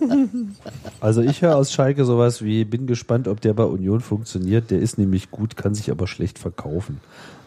Also 1.00 1.22
ich 1.22 1.42
höre 1.42 1.56
aus 1.56 1.72
Schalke 1.72 2.04
sowas 2.04 2.42
wie, 2.42 2.64
bin 2.64 2.86
gespannt, 2.86 3.28
ob 3.28 3.40
der 3.40 3.54
bei 3.54 3.64
Union 3.64 4.00
funktioniert. 4.00 4.70
Der 4.70 4.80
ist 4.80 4.98
nämlich 4.98 5.30
gut, 5.30 5.56
kann 5.56 5.74
sich 5.74 5.90
aber 5.90 6.06
schlecht 6.06 6.38
verkaufen. 6.38 7.00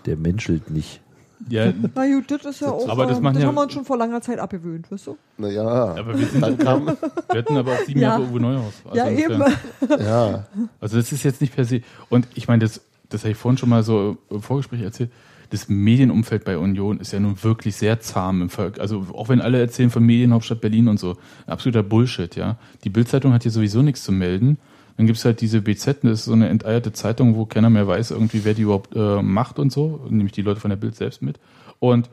Der 0.05 0.17
menschelt 0.17 0.69
nicht. 0.71 1.01
ja, 1.49 1.71
Na 1.95 2.05
gut, 2.07 2.29
das 2.31 2.45
ist 2.45 2.61
ja 2.61 2.69
auch, 2.69 2.87
Aber 2.89 3.05
das 3.05 3.17
ähm, 3.17 3.23
machen 3.23 3.33
das 3.35 3.43
ja- 3.43 3.47
haben 3.49 3.55
wir 3.55 3.63
uns 3.63 3.73
schon 3.73 3.85
vor 3.85 3.97
langer 3.97 4.21
Zeit 4.21 4.39
abgewöhnt, 4.39 4.91
weißt 4.91 5.07
du? 5.07 5.17
Naja, 5.37 5.63
aber 5.65 6.17
wir, 6.17 6.27
sind, 6.27 6.41
dann 6.41 6.57
kam, 6.57 6.85
wir 6.85 6.95
hatten 7.39 7.57
aber 7.57 7.73
auch 7.73 7.79
sieben 7.85 7.99
Ja. 7.99 8.19
Jahre 8.19 8.23
Uwe 8.31 8.39
Neuhaus. 8.39 8.73
Also 8.85 8.97
ja, 8.97 9.05
insofern- 9.07 9.53
eben. 9.81 10.01
ja, 10.03 10.45
Also 10.79 10.97
das 10.97 11.11
ist 11.11 11.23
jetzt 11.23 11.41
nicht 11.41 11.55
per 11.55 11.65
se. 11.65 11.81
Und 12.09 12.27
ich 12.35 12.47
meine, 12.47 12.59
das, 12.63 12.81
das 13.09 13.21
habe 13.21 13.31
ich 13.31 13.37
vorhin 13.37 13.57
schon 13.57 13.69
mal 13.69 13.83
so 13.83 14.17
im 14.29 14.41
Vorgespräch 14.41 14.81
erzählt. 14.81 15.11
Das 15.51 15.67
Medienumfeld 15.67 16.45
bei 16.45 16.57
Union 16.57 16.99
ist 16.99 17.11
ja 17.11 17.19
nun 17.19 17.43
wirklich 17.43 17.75
sehr 17.75 17.99
zahm. 17.99 18.41
Im 18.41 18.49
Ver 18.49 18.71
also 18.79 19.05
auch 19.13 19.29
wenn 19.29 19.41
alle 19.41 19.59
erzählen 19.59 19.89
von 19.89 20.03
Medienhauptstadt 20.03 20.61
Berlin 20.61 20.87
und 20.87 20.99
so, 20.99 21.17
absoluter 21.45 21.83
Bullshit, 21.83 22.35
ja. 22.35 22.57
Die 22.83 22.89
Bildzeitung 22.89 23.33
hat 23.33 23.43
hier 23.43 23.51
sowieso 23.51 23.81
nichts 23.81 24.03
zu 24.03 24.11
melden. 24.11 24.57
Dann 24.97 25.07
gibt's 25.07 25.25
halt 25.25 25.41
diese 25.41 25.61
BZ, 25.61 26.03
das 26.03 26.19
ist 26.19 26.25
so 26.25 26.33
eine 26.33 26.49
enteierte 26.49 26.93
Zeitung, 26.93 27.35
wo 27.35 27.45
keiner 27.45 27.69
mehr 27.69 27.87
weiß, 27.87 28.11
irgendwie, 28.11 28.45
wer 28.45 28.53
die 28.53 28.63
überhaupt 28.63 28.95
äh, 28.95 29.21
macht 29.21 29.59
und 29.59 29.71
so, 29.71 30.05
nämlich 30.09 30.31
die 30.31 30.41
Leute 30.41 30.59
von 30.59 30.69
der 30.69 30.77
Bild 30.77 30.95
selbst 30.95 31.21
mit. 31.21 31.39
Und 31.79 32.09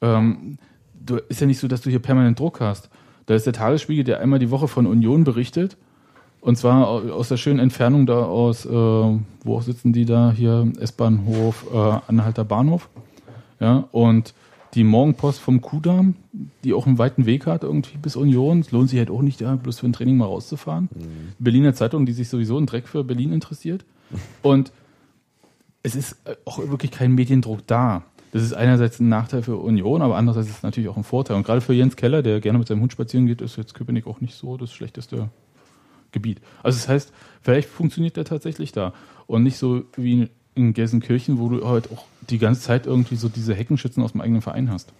ähm, 0.00 0.58
du 0.94 1.16
ist 1.16 1.40
ja 1.40 1.46
nicht 1.46 1.60
so, 1.60 1.68
dass 1.68 1.80
du 1.80 1.90
hier 1.90 2.00
permanent 2.00 2.38
Druck 2.38 2.60
hast. 2.60 2.90
Da 3.26 3.34
ist 3.34 3.46
der 3.46 3.52
Tagesspiegel, 3.52 4.04
der 4.04 4.20
einmal 4.20 4.38
die 4.38 4.50
Woche 4.50 4.68
von 4.68 4.86
Union 4.86 5.24
berichtet. 5.24 5.76
Und 6.42 6.56
zwar 6.58 6.88
au- 6.88 7.08
aus 7.12 7.28
der 7.28 7.36
schönen 7.38 7.60
Entfernung 7.60 8.04
da 8.04 8.24
aus, 8.24 8.66
äh, 8.66 8.68
wo 8.70 9.60
sitzen 9.60 9.92
die 9.92 10.04
da 10.04 10.32
hier? 10.32 10.70
S-Bahnhof, 10.80 11.66
äh, 11.72 11.76
Anhalter 12.08 12.44
Bahnhof. 12.44 12.90
Ja, 13.60 13.84
und 13.92 14.34
die 14.74 14.82
Morgenpost 14.84 15.38
vom 15.38 15.60
Kudamm, 15.60 16.16
die 16.64 16.74
auch 16.74 16.86
einen 16.86 16.98
weiten 16.98 17.26
Weg 17.26 17.46
hat 17.46 17.62
irgendwie 17.62 17.96
bis 17.96 18.16
Union. 18.16 18.58
Es 18.60 18.72
lohnt 18.72 18.88
sich 18.90 18.98
halt 18.98 19.10
auch 19.10 19.22
nicht, 19.22 19.40
da 19.40 19.54
bloß 19.54 19.78
für 19.80 19.86
ein 19.86 19.92
Training 19.92 20.16
mal 20.16 20.24
rauszufahren. 20.24 20.88
Berliner 21.38 21.74
Zeitung, 21.74 22.06
die 22.06 22.12
sich 22.12 22.28
sowieso 22.28 22.58
ein 22.58 22.66
Dreck 22.66 22.88
für 22.88 23.04
Berlin 23.04 23.32
interessiert. 23.32 23.84
Und 24.42 24.72
es 25.84 25.94
ist 25.94 26.16
auch 26.44 26.58
wirklich 26.58 26.90
kein 26.90 27.12
Mediendruck 27.14 27.66
da. 27.68 28.02
Das 28.32 28.42
ist 28.42 28.54
einerseits 28.54 28.98
ein 28.98 29.08
Nachteil 29.10 29.42
für 29.42 29.56
Union, 29.56 30.00
aber 30.02 30.16
andererseits 30.16 30.48
ist 30.48 30.56
es 30.56 30.62
natürlich 30.62 30.88
auch 30.88 30.96
ein 30.96 31.04
Vorteil. 31.04 31.36
Und 31.36 31.44
gerade 31.44 31.60
für 31.60 31.74
Jens 31.74 31.94
Keller, 31.96 32.22
der 32.22 32.40
gerne 32.40 32.58
mit 32.58 32.66
seinem 32.66 32.80
Hund 32.80 32.90
spazieren 32.92 33.26
geht, 33.26 33.42
ist 33.42 33.56
jetzt 33.56 33.74
Köpenick 33.74 34.06
auch 34.06 34.20
nicht 34.20 34.34
so 34.34 34.56
das 34.56 34.72
schlechteste 34.72 35.28
Gebiet. 36.12 36.40
Also 36.62 36.78
das 36.78 36.88
heißt, 36.88 37.12
vielleicht 37.42 37.68
funktioniert 37.68 38.16
der 38.16 38.24
tatsächlich 38.24 38.72
da. 38.72 38.92
Und 39.26 39.42
nicht 39.42 39.56
so 39.56 39.82
wie 39.96 40.28
in 40.54 40.74
Gelsenkirchen, 40.74 41.38
wo 41.38 41.48
du 41.48 41.66
halt 41.66 41.90
auch 41.90 42.04
die 42.28 42.38
ganze 42.38 42.60
Zeit 42.60 42.86
irgendwie 42.86 43.16
so 43.16 43.28
diese 43.28 43.54
Heckenschützen 43.54 44.02
aus 44.02 44.12
dem 44.12 44.20
eigenen 44.20 44.42
Verein 44.42 44.70
hast. 44.70 44.92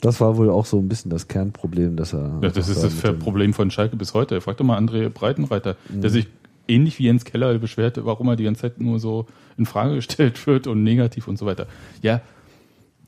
Das 0.00 0.20
war 0.20 0.36
wohl 0.36 0.50
auch 0.50 0.66
so 0.66 0.78
ein 0.78 0.88
bisschen 0.88 1.10
das 1.10 1.28
Kernproblem, 1.28 1.96
dass 1.96 2.12
er. 2.12 2.38
Ja, 2.42 2.48
das 2.48 2.68
ist 2.68 2.82
da 2.82 2.88
das 2.88 3.18
Problem 3.18 3.54
von 3.54 3.70
Schalke 3.70 3.96
bis 3.96 4.14
heute. 4.14 4.40
Frag 4.40 4.56
doch 4.56 4.64
mal 4.64 4.78
André 4.78 5.08
Breitenreiter, 5.08 5.76
der 5.88 6.10
sich 6.10 6.26
ähnlich 6.66 6.98
wie 6.98 7.04
Jens 7.04 7.24
Keller 7.24 7.56
beschwert, 7.58 8.04
warum 8.04 8.28
er 8.28 8.36
die 8.36 8.44
ganze 8.44 8.62
Zeit 8.62 8.80
nur 8.80 8.98
so 8.98 9.26
in 9.56 9.66
Frage 9.66 9.94
gestellt 9.96 10.44
wird 10.46 10.66
und 10.66 10.82
negativ 10.82 11.28
und 11.28 11.38
so 11.38 11.46
weiter. 11.46 11.66
Ja, 12.02 12.20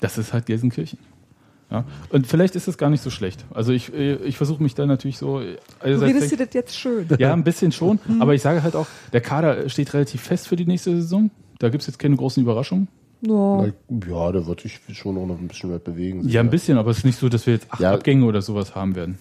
das 0.00 0.18
ist 0.18 0.32
halt 0.32 0.46
Gelsenkirchen. 0.46 0.98
Ja. 1.74 1.84
Und 2.10 2.26
vielleicht 2.26 2.54
ist 2.54 2.68
es 2.68 2.78
gar 2.78 2.88
nicht 2.90 3.02
so 3.02 3.10
schlecht. 3.10 3.44
Also 3.52 3.72
ich, 3.72 3.92
ich 3.92 4.36
versuche 4.36 4.62
mich 4.62 4.74
da 4.74 4.86
natürlich 4.86 5.18
so. 5.18 5.40
Du 5.40 5.56
einerseits 5.80 6.14
redest 6.14 6.32
dir 6.32 6.36
das 6.38 6.54
jetzt 6.54 6.76
schön. 6.78 7.06
ja, 7.18 7.32
ein 7.32 7.42
bisschen 7.44 7.72
schon, 7.72 7.98
aber 8.20 8.34
ich 8.34 8.42
sage 8.42 8.62
halt 8.62 8.76
auch, 8.76 8.86
der 9.12 9.20
Kader 9.20 9.68
steht 9.68 9.92
relativ 9.92 10.20
fest 10.22 10.46
für 10.48 10.56
die 10.56 10.66
nächste 10.66 10.92
Saison. 10.96 11.30
Da 11.58 11.68
gibt 11.68 11.82
es 11.82 11.86
jetzt 11.88 11.98
keine 11.98 12.16
großen 12.16 12.42
Überraschungen. 12.42 12.88
Ja. 13.22 13.64
Ja, 14.08 14.32
da 14.32 14.46
wird 14.46 14.60
sich 14.60 14.80
schon 14.92 15.16
auch 15.18 15.26
noch 15.26 15.38
ein 15.38 15.48
bisschen 15.48 15.72
was 15.72 15.80
bewegen. 15.80 16.28
Ja, 16.28 16.40
ein 16.40 16.50
bisschen, 16.50 16.78
aber 16.78 16.90
es 16.90 16.98
ist 16.98 17.04
nicht 17.04 17.18
so, 17.18 17.28
dass 17.28 17.46
wir 17.46 17.54
jetzt 17.54 17.66
acht 17.70 17.80
Ja. 17.80 17.92
Abgänge 17.92 18.24
oder 18.26 18.42
sowas 18.42 18.74
haben 18.74 18.94
werden. 18.94 19.18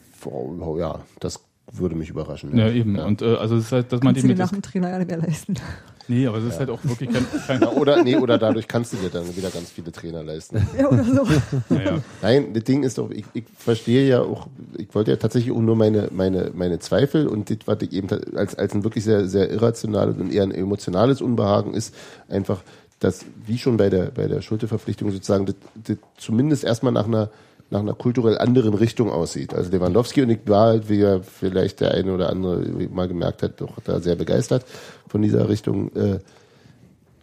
Ja, 0.77 0.99
das 1.19 1.39
würde 1.71 1.95
mich 1.95 2.09
überraschen. 2.09 2.55
Ja, 2.57 2.69
eben. 2.69 2.97
Und 2.99 3.21
äh, 3.21 3.35
also 3.35 3.55
es 3.55 3.65
ist 3.65 3.71
halt, 3.71 3.91
dass 3.91 4.01
man 4.01 4.13
Kannst 4.13 4.23
du 4.23 4.27
dir 4.27 4.35
dem 4.35 4.39
nach 4.39 4.51
dem 4.51 4.61
Trainer 4.61 4.89
ja 4.89 4.97
nicht 4.99 5.07
mehr 5.07 5.17
leisten. 5.17 5.55
Nee, 6.07 6.27
aber 6.27 6.37
es 6.39 6.43
ist 6.43 6.59
halt 6.59 6.69
auch 6.69 6.83
wirklich 6.83 7.09
kein, 7.09 7.25
kein 7.47 7.61
Ja, 7.61 7.71
oder, 7.71 8.03
nee, 8.03 8.17
oder 8.17 8.37
dadurch 8.37 8.67
kannst 8.67 8.91
du 8.91 8.97
dir 8.97 9.09
dann 9.09 9.25
wieder 9.37 9.49
ganz 9.49 9.71
viele 9.71 9.89
Trainer 9.91 10.21
leisten. 10.21 10.67
Ja, 10.77 10.89
oder 10.89 11.01
so. 11.01 11.25
naja. 11.69 11.99
Nein, 12.21 12.53
das 12.53 12.65
Ding 12.65 12.83
ist 12.83 12.97
doch, 12.97 13.09
ich, 13.09 13.23
ich 13.33 13.45
verstehe 13.57 14.05
ja 14.05 14.21
auch, 14.21 14.47
ich 14.77 14.93
wollte 14.93 15.11
ja 15.11 15.17
tatsächlich 15.17 15.55
auch 15.55 15.61
nur 15.61 15.77
meine, 15.77 16.09
meine, 16.11 16.51
meine 16.53 16.79
Zweifel 16.79 17.25
und 17.25 17.49
das, 17.49 17.59
was 17.67 17.81
ich 17.83 17.93
eben 17.93 18.09
als, 18.35 18.55
als 18.55 18.73
ein 18.73 18.83
wirklich 18.83 19.05
sehr, 19.05 19.29
sehr 19.29 19.49
irrationales 19.49 20.17
und 20.17 20.33
eher 20.33 20.43
ein 20.43 20.51
emotionales 20.51 21.21
Unbehagen 21.21 21.73
ist, 21.73 21.95
einfach, 22.27 22.63
dass, 22.99 23.25
wie 23.45 23.57
schon 23.57 23.77
bei 23.77 23.89
der, 23.89 24.11
bei 24.11 24.27
der 24.27 24.41
Schulterverpflichtung 24.41 25.09
sozusagen, 25.09 25.45
das, 25.45 25.55
das 25.87 25.97
zumindest 26.17 26.65
erstmal 26.65 26.91
nach 26.91 27.07
einer, 27.07 27.29
nach 27.69 27.79
einer 27.79 27.93
kulturell 27.93 28.37
anderen 28.37 28.73
Richtung 28.73 29.09
aussieht. 29.09 29.53
Also 29.53 29.71
Lewandowski 29.71 30.21
und 30.21 30.29
ich 30.29 30.39
war 30.45 30.67
halt, 30.67 30.89
wie 30.89 30.99
ja 30.99 31.21
vielleicht 31.21 31.79
der 31.79 31.91
eine 31.93 32.13
oder 32.13 32.29
andere 32.29 32.59
mal 32.91 33.07
gemerkt 33.07 33.41
hat, 33.43 33.59
doch 33.61 33.79
da 33.83 33.99
sehr 33.99 34.15
begeistert 34.15 34.65
von 35.07 35.21
dieser 35.21 35.49
Richtung. 35.49 35.91
Äh, 35.95 36.19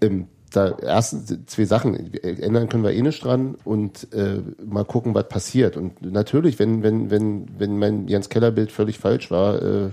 ähm, 0.01 0.27
da 0.53 0.77
erstens 0.83 1.33
zwei 1.47 1.65
Sachen. 1.65 2.12
Ändern 2.15 2.69
können 2.69 2.83
wir 2.83 2.93
eh 2.93 3.03
nicht 3.03 3.23
dran 3.25 3.55
und 3.65 4.12
äh, 4.12 4.41
mal 4.65 4.85
gucken, 4.85 5.15
was 5.15 5.29
passiert. 5.29 5.77
Und 5.77 6.03
natürlich, 6.03 6.59
wenn, 6.59 6.83
wenn, 6.83 7.11
wenn, 7.11 7.47
wenn 7.59 7.79
mein 7.79 8.09
Jens 8.09 8.29
Keller-Bild 8.29 8.73
völlig 8.73 8.99
falsch 8.99 9.31
war, 9.31 9.62
äh, 9.62 9.91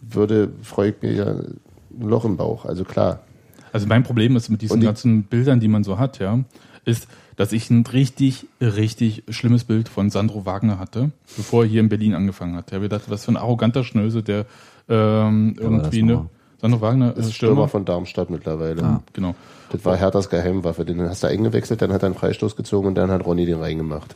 würde, 0.00 0.52
freue 0.62 0.90
ich 0.90 1.02
mir 1.02 1.12
ja 1.12 1.26
ein 1.26 1.58
Loch 2.00 2.24
im 2.24 2.36
Bauch. 2.36 2.64
Also 2.66 2.84
klar. 2.84 3.24
Also 3.72 3.86
mein 3.86 4.02
Problem 4.02 4.36
ist 4.36 4.48
mit 4.48 4.62
diesen 4.62 4.80
die- 4.80 4.86
ganzen 4.86 5.24
Bildern, 5.24 5.60
die 5.60 5.68
man 5.68 5.84
so 5.84 5.98
hat, 5.98 6.18
ja, 6.20 6.38
ist, 6.84 7.08
dass 7.40 7.52
ich 7.52 7.70
ein 7.70 7.86
richtig, 7.86 8.48
richtig 8.60 9.24
schlimmes 9.30 9.64
Bild 9.64 9.88
von 9.88 10.10
Sandro 10.10 10.44
Wagner 10.44 10.78
hatte, 10.78 11.10
bevor 11.38 11.62
er 11.62 11.70
hier 11.70 11.80
in 11.80 11.88
Berlin 11.88 12.14
angefangen 12.14 12.54
hat. 12.54 12.66
Ich 12.68 12.74
habe 12.74 12.82
gedacht, 12.82 13.04
was 13.08 13.24
für 13.24 13.32
ein 13.32 13.38
arroganter 13.38 13.82
Schnösel, 13.82 14.22
der 14.22 14.44
ähm, 14.90 15.54
das 15.56 15.64
irgendwie 15.64 16.02
eine. 16.02 16.26
Sandro 16.60 16.82
Wagner 16.82 17.12
Das 17.12 17.20
ist 17.20 17.26
ist 17.30 17.36
Stürmer 17.36 17.52
Stürmer. 17.54 17.68
von 17.68 17.84
Darmstadt 17.86 18.28
mittlerweile. 18.28 18.82
Ah. 18.84 19.02
Genau. 19.14 19.34
Das 19.72 19.82
war 19.86 19.96
Herthas 19.96 20.28
Geheimwaffe. 20.28 20.84
Den 20.84 21.00
hast 21.00 21.22
du 21.22 21.28
eingewechselt, 21.28 21.80
dann 21.80 21.94
hat 21.94 22.02
er 22.02 22.06
einen 22.08 22.14
Freistoß 22.14 22.56
gezogen 22.56 22.88
und 22.88 22.94
dann 22.96 23.10
hat 23.10 23.24
Ronny 23.24 23.46
den 23.46 23.58
reingemacht. 23.58 24.14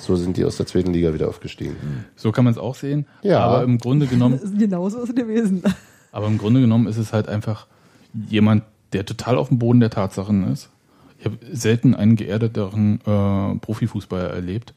So 0.00 0.16
sind 0.16 0.36
die 0.36 0.44
aus 0.44 0.56
der 0.56 0.66
zweiten 0.66 0.92
Liga 0.92 1.14
wieder 1.14 1.28
aufgestiegen. 1.28 1.76
So 2.16 2.32
kann 2.32 2.42
man 2.44 2.52
es 2.52 2.58
auch 2.58 2.74
sehen. 2.74 3.06
Ja. 3.22 3.44
Aber 3.44 3.62
im 3.62 3.78
Grunde 3.78 4.08
genommen, 4.08 4.40
Genauso 4.58 5.00
ist 5.00 5.10
es 5.10 5.14
gewesen. 5.14 5.62
aber 6.10 6.26
im 6.26 6.38
Grunde 6.38 6.60
genommen 6.60 6.88
ist 6.88 6.96
es 6.96 7.12
halt 7.12 7.28
einfach 7.28 7.68
jemand, 8.28 8.64
der 8.92 9.06
total 9.06 9.38
auf 9.38 9.50
dem 9.50 9.60
Boden 9.60 9.78
der 9.78 9.90
Tatsachen 9.90 10.52
ist. 10.52 10.70
Ich 11.18 11.24
habe 11.24 11.38
selten 11.50 11.94
einen 11.94 12.16
geerdeteren 12.16 13.00
äh, 13.00 13.58
Profifußballer 13.58 14.30
erlebt. 14.30 14.74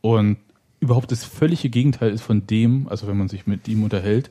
Und 0.00 0.38
überhaupt 0.80 1.12
das 1.12 1.24
völlige 1.24 1.68
Gegenteil 1.68 2.10
ist 2.12 2.22
von 2.22 2.46
dem, 2.46 2.88
also 2.88 3.06
wenn 3.06 3.18
man 3.18 3.28
sich 3.28 3.46
mit 3.46 3.68
ihm 3.68 3.82
unterhält, 3.84 4.30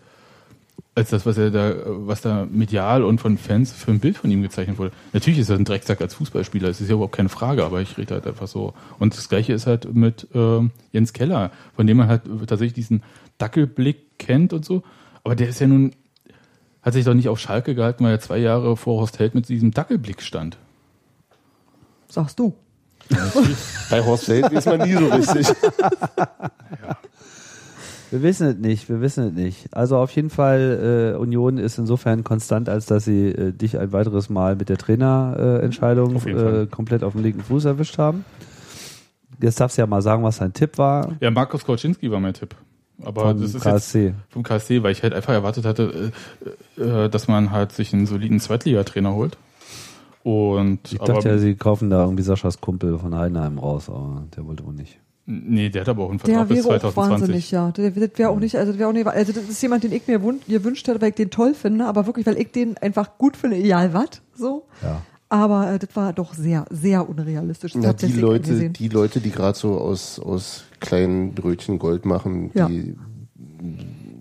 als 0.95 1.11
das, 1.11 1.25
was 1.25 1.37
er 1.37 1.51
da, 1.51 1.73
was 1.85 2.21
da 2.21 2.47
medial 2.49 3.03
und 3.03 3.21
von 3.21 3.37
Fans 3.37 3.71
für 3.71 3.91
ein 3.91 3.99
Bild 3.99 4.17
von 4.17 4.31
ihm 4.31 4.41
gezeichnet 4.41 4.77
wurde. 4.77 4.91
Natürlich 5.13 5.39
ist 5.39 5.49
er 5.49 5.55
ein 5.55 5.65
Drecksack 5.65 6.01
als 6.01 6.13
Fußballspieler, 6.15 6.67
das 6.67 6.81
ist 6.81 6.89
ja 6.89 6.95
überhaupt 6.95 7.15
keine 7.15 7.29
Frage, 7.29 7.63
aber 7.63 7.81
ich 7.81 7.97
rede 7.97 8.15
halt 8.15 8.27
einfach 8.27 8.47
so. 8.47 8.73
Und 8.97 9.15
das 9.15 9.29
gleiche 9.29 9.53
ist 9.53 9.67
halt 9.67 9.93
mit 9.93 10.27
ähm, 10.33 10.71
Jens 10.91 11.13
Keller, 11.13 11.51
von 11.75 11.87
dem 11.87 11.97
man 11.97 12.07
halt 12.07 12.23
tatsächlich 12.47 12.73
diesen 12.73 13.03
Dackelblick 13.37 14.17
kennt 14.17 14.51
und 14.51 14.65
so. 14.65 14.83
Aber 15.23 15.35
der 15.35 15.49
ist 15.49 15.59
ja 15.59 15.67
nun, 15.67 15.91
hat 16.81 16.93
sich 16.93 17.05
doch 17.05 17.13
nicht 17.13 17.29
auf 17.29 17.39
Schalke 17.39 17.75
gehalten, 17.75 18.03
weil 18.03 18.11
er 18.11 18.19
zwei 18.19 18.37
Jahre 18.37 18.75
vor 18.75 18.99
Horst 18.99 19.19
Held 19.19 19.35
mit 19.35 19.47
diesem 19.47 19.71
Dackelblick 19.71 20.21
stand. 20.21 20.57
Sagst 22.09 22.39
du. 22.39 22.53
Bei 23.89 24.03
Horst 24.03 24.27
Held 24.27 24.51
ist 24.51 24.65
man 24.65 24.81
nie 24.81 24.93
so 24.93 25.07
richtig. 25.07 25.47
Wir 28.11 28.23
wissen 28.23 28.47
es 28.47 28.55
nicht, 28.57 28.89
wir 28.89 29.01
wissen 29.01 29.27
es 29.27 29.33
nicht. 29.33 29.67
Also 29.71 29.97
auf 29.97 30.09
jeden 30.11 30.31
Fall, 30.31 31.13
äh, 31.13 31.17
Union 31.19 31.59
ist 31.59 31.77
insofern 31.77 32.23
konstant, 32.23 32.67
als 32.67 32.87
dass 32.87 33.05
sie 33.05 33.27
äh, 33.27 33.51
dich 33.51 33.77
ein 33.77 33.91
weiteres 33.91 34.29
Mal 34.29 34.55
mit 34.55 34.69
der 34.69 34.77
Trainerentscheidung 34.77 36.15
äh, 36.25 36.61
äh, 36.63 36.65
komplett 36.65 37.03
auf 37.03 37.13
den 37.13 37.21
linken 37.21 37.43
Fuß 37.43 37.65
erwischt 37.65 37.99
haben. 37.99 38.25
Jetzt 39.39 39.59
darfst 39.59 39.77
du 39.77 39.83
ja 39.83 39.85
mal 39.85 40.01
sagen, 40.01 40.23
was 40.23 40.39
dein 40.39 40.53
Tipp 40.53 40.79
war 40.79 41.15
Ja, 41.19 41.29
Markus 41.29 41.63
Kauczynski 41.63 42.09
war 42.09 42.19
mein 42.19 42.33
Tipp. 42.33 42.55
Aber 43.03 43.21
vom 43.29 43.39
das 43.41 43.49
ist 43.49 43.53
jetzt 43.53 43.63
KSC. 43.63 44.13
vom 44.29 44.41
KSC, 44.43 44.81
weil 44.81 44.91
ich 44.91 45.03
halt 45.03 45.13
einfach 45.13 45.33
erwartet 45.33 45.65
hatte, 45.65 46.11
äh, 46.77 46.81
äh, 46.81 47.09
dass 47.09 47.27
man 47.27 47.51
halt 47.51 47.73
sich 47.73 47.93
einen 47.93 48.07
soliden 48.07 48.39
Zweitligatrainer 48.39 49.13
holt. 49.13 49.37
Und 50.29 50.91
Ich 50.91 51.01
aber, 51.01 51.13
dachte 51.13 51.29
ja, 51.29 51.37
sie 51.37 51.55
kaufen 51.55 51.89
da 51.89 52.03
irgendwie 52.03 52.23
Saschas 52.23 52.61
Kumpel 52.61 52.97
von 52.99 53.15
Heidenheim 53.15 53.57
raus, 53.57 53.89
aber 53.89 54.23
der 54.35 54.45
wollte 54.45 54.65
wohl 54.65 54.73
nicht. 54.73 54.99
nee, 55.25 55.69
der 55.69 55.81
hat 55.81 55.89
aber 55.89 56.03
auch 56.03 56.09
einen 56.09 56.19
Der 56.19 56.25
Vertrag 56.35 56.47
bis 56.49 56.57
wäre 56.65 56.75
auch 56.75 56.79
2020. 56.93 57.11
wahnsinnig, 57.21 57.51
ja. 57.51 57.71
Der, 57.71 57.91
das 57.91 58.09
wäre 58.17 58.29
auch 58.29 58.39
nicht, 58.39 58.55
also 58.55 58.71
das 58.71 58.79
wäre 58.79 58.89
auch 58.89 58.93
nicht, 58.93 59.07
also 59.07 59.31
das 59.31 59.43
ist 59.49 59.61
jemand, 59.61 59.83
den 59.83 59.91
ich 59.91 60.07
mir 60.07 60.19
gewünscht 60.47 60.87
hätte, 60.87 61.01
weil 61.01 61.09
ich 61.09 61.15
den 61.15 61.29
toll 61.31 61.53
finde, 61.53 61.85
aber 61.85 62.05
wirklich, 62.05 62.25
weil 62.25 62.37
ich 62.37 62.51
den 62.51 62.77
einfach 62.77 63.17
gut 63.17 63.37
finde, 63.37 63.57
egal 63.57 63.93
was, 63.93 64.21
so. 64.35 64.65
Ja. 64.83 65.01
Aber 65.31 65.71
äh, 65.73 65.79
das 65.79 65.95
war 65.95 66.11
doch 66.13 66.33
sehr, 66.33 66.65
sehr 66.71 67.07
unrealistisch. 67.07 67.73
Das 67.73 67.83
Ja, 67.83 67.93
die 67.93 68.13
Leute, 68.13 68.49
gesehen. 68.49 68.73
die 68.73 68.87
Leute, 68.89 69.19
die 69.21 69.29
gerade 69.29 69.57
so 69.57 69.77
aus, 69.77 70.19
aus 70.19 70.63
kleinen 70.79 71.33
Brötchen 71.35 71.77
Gold 71.79 72.05
machen, 72.05 72.49
Ja. 72.55 72.67
die 72.67 72.95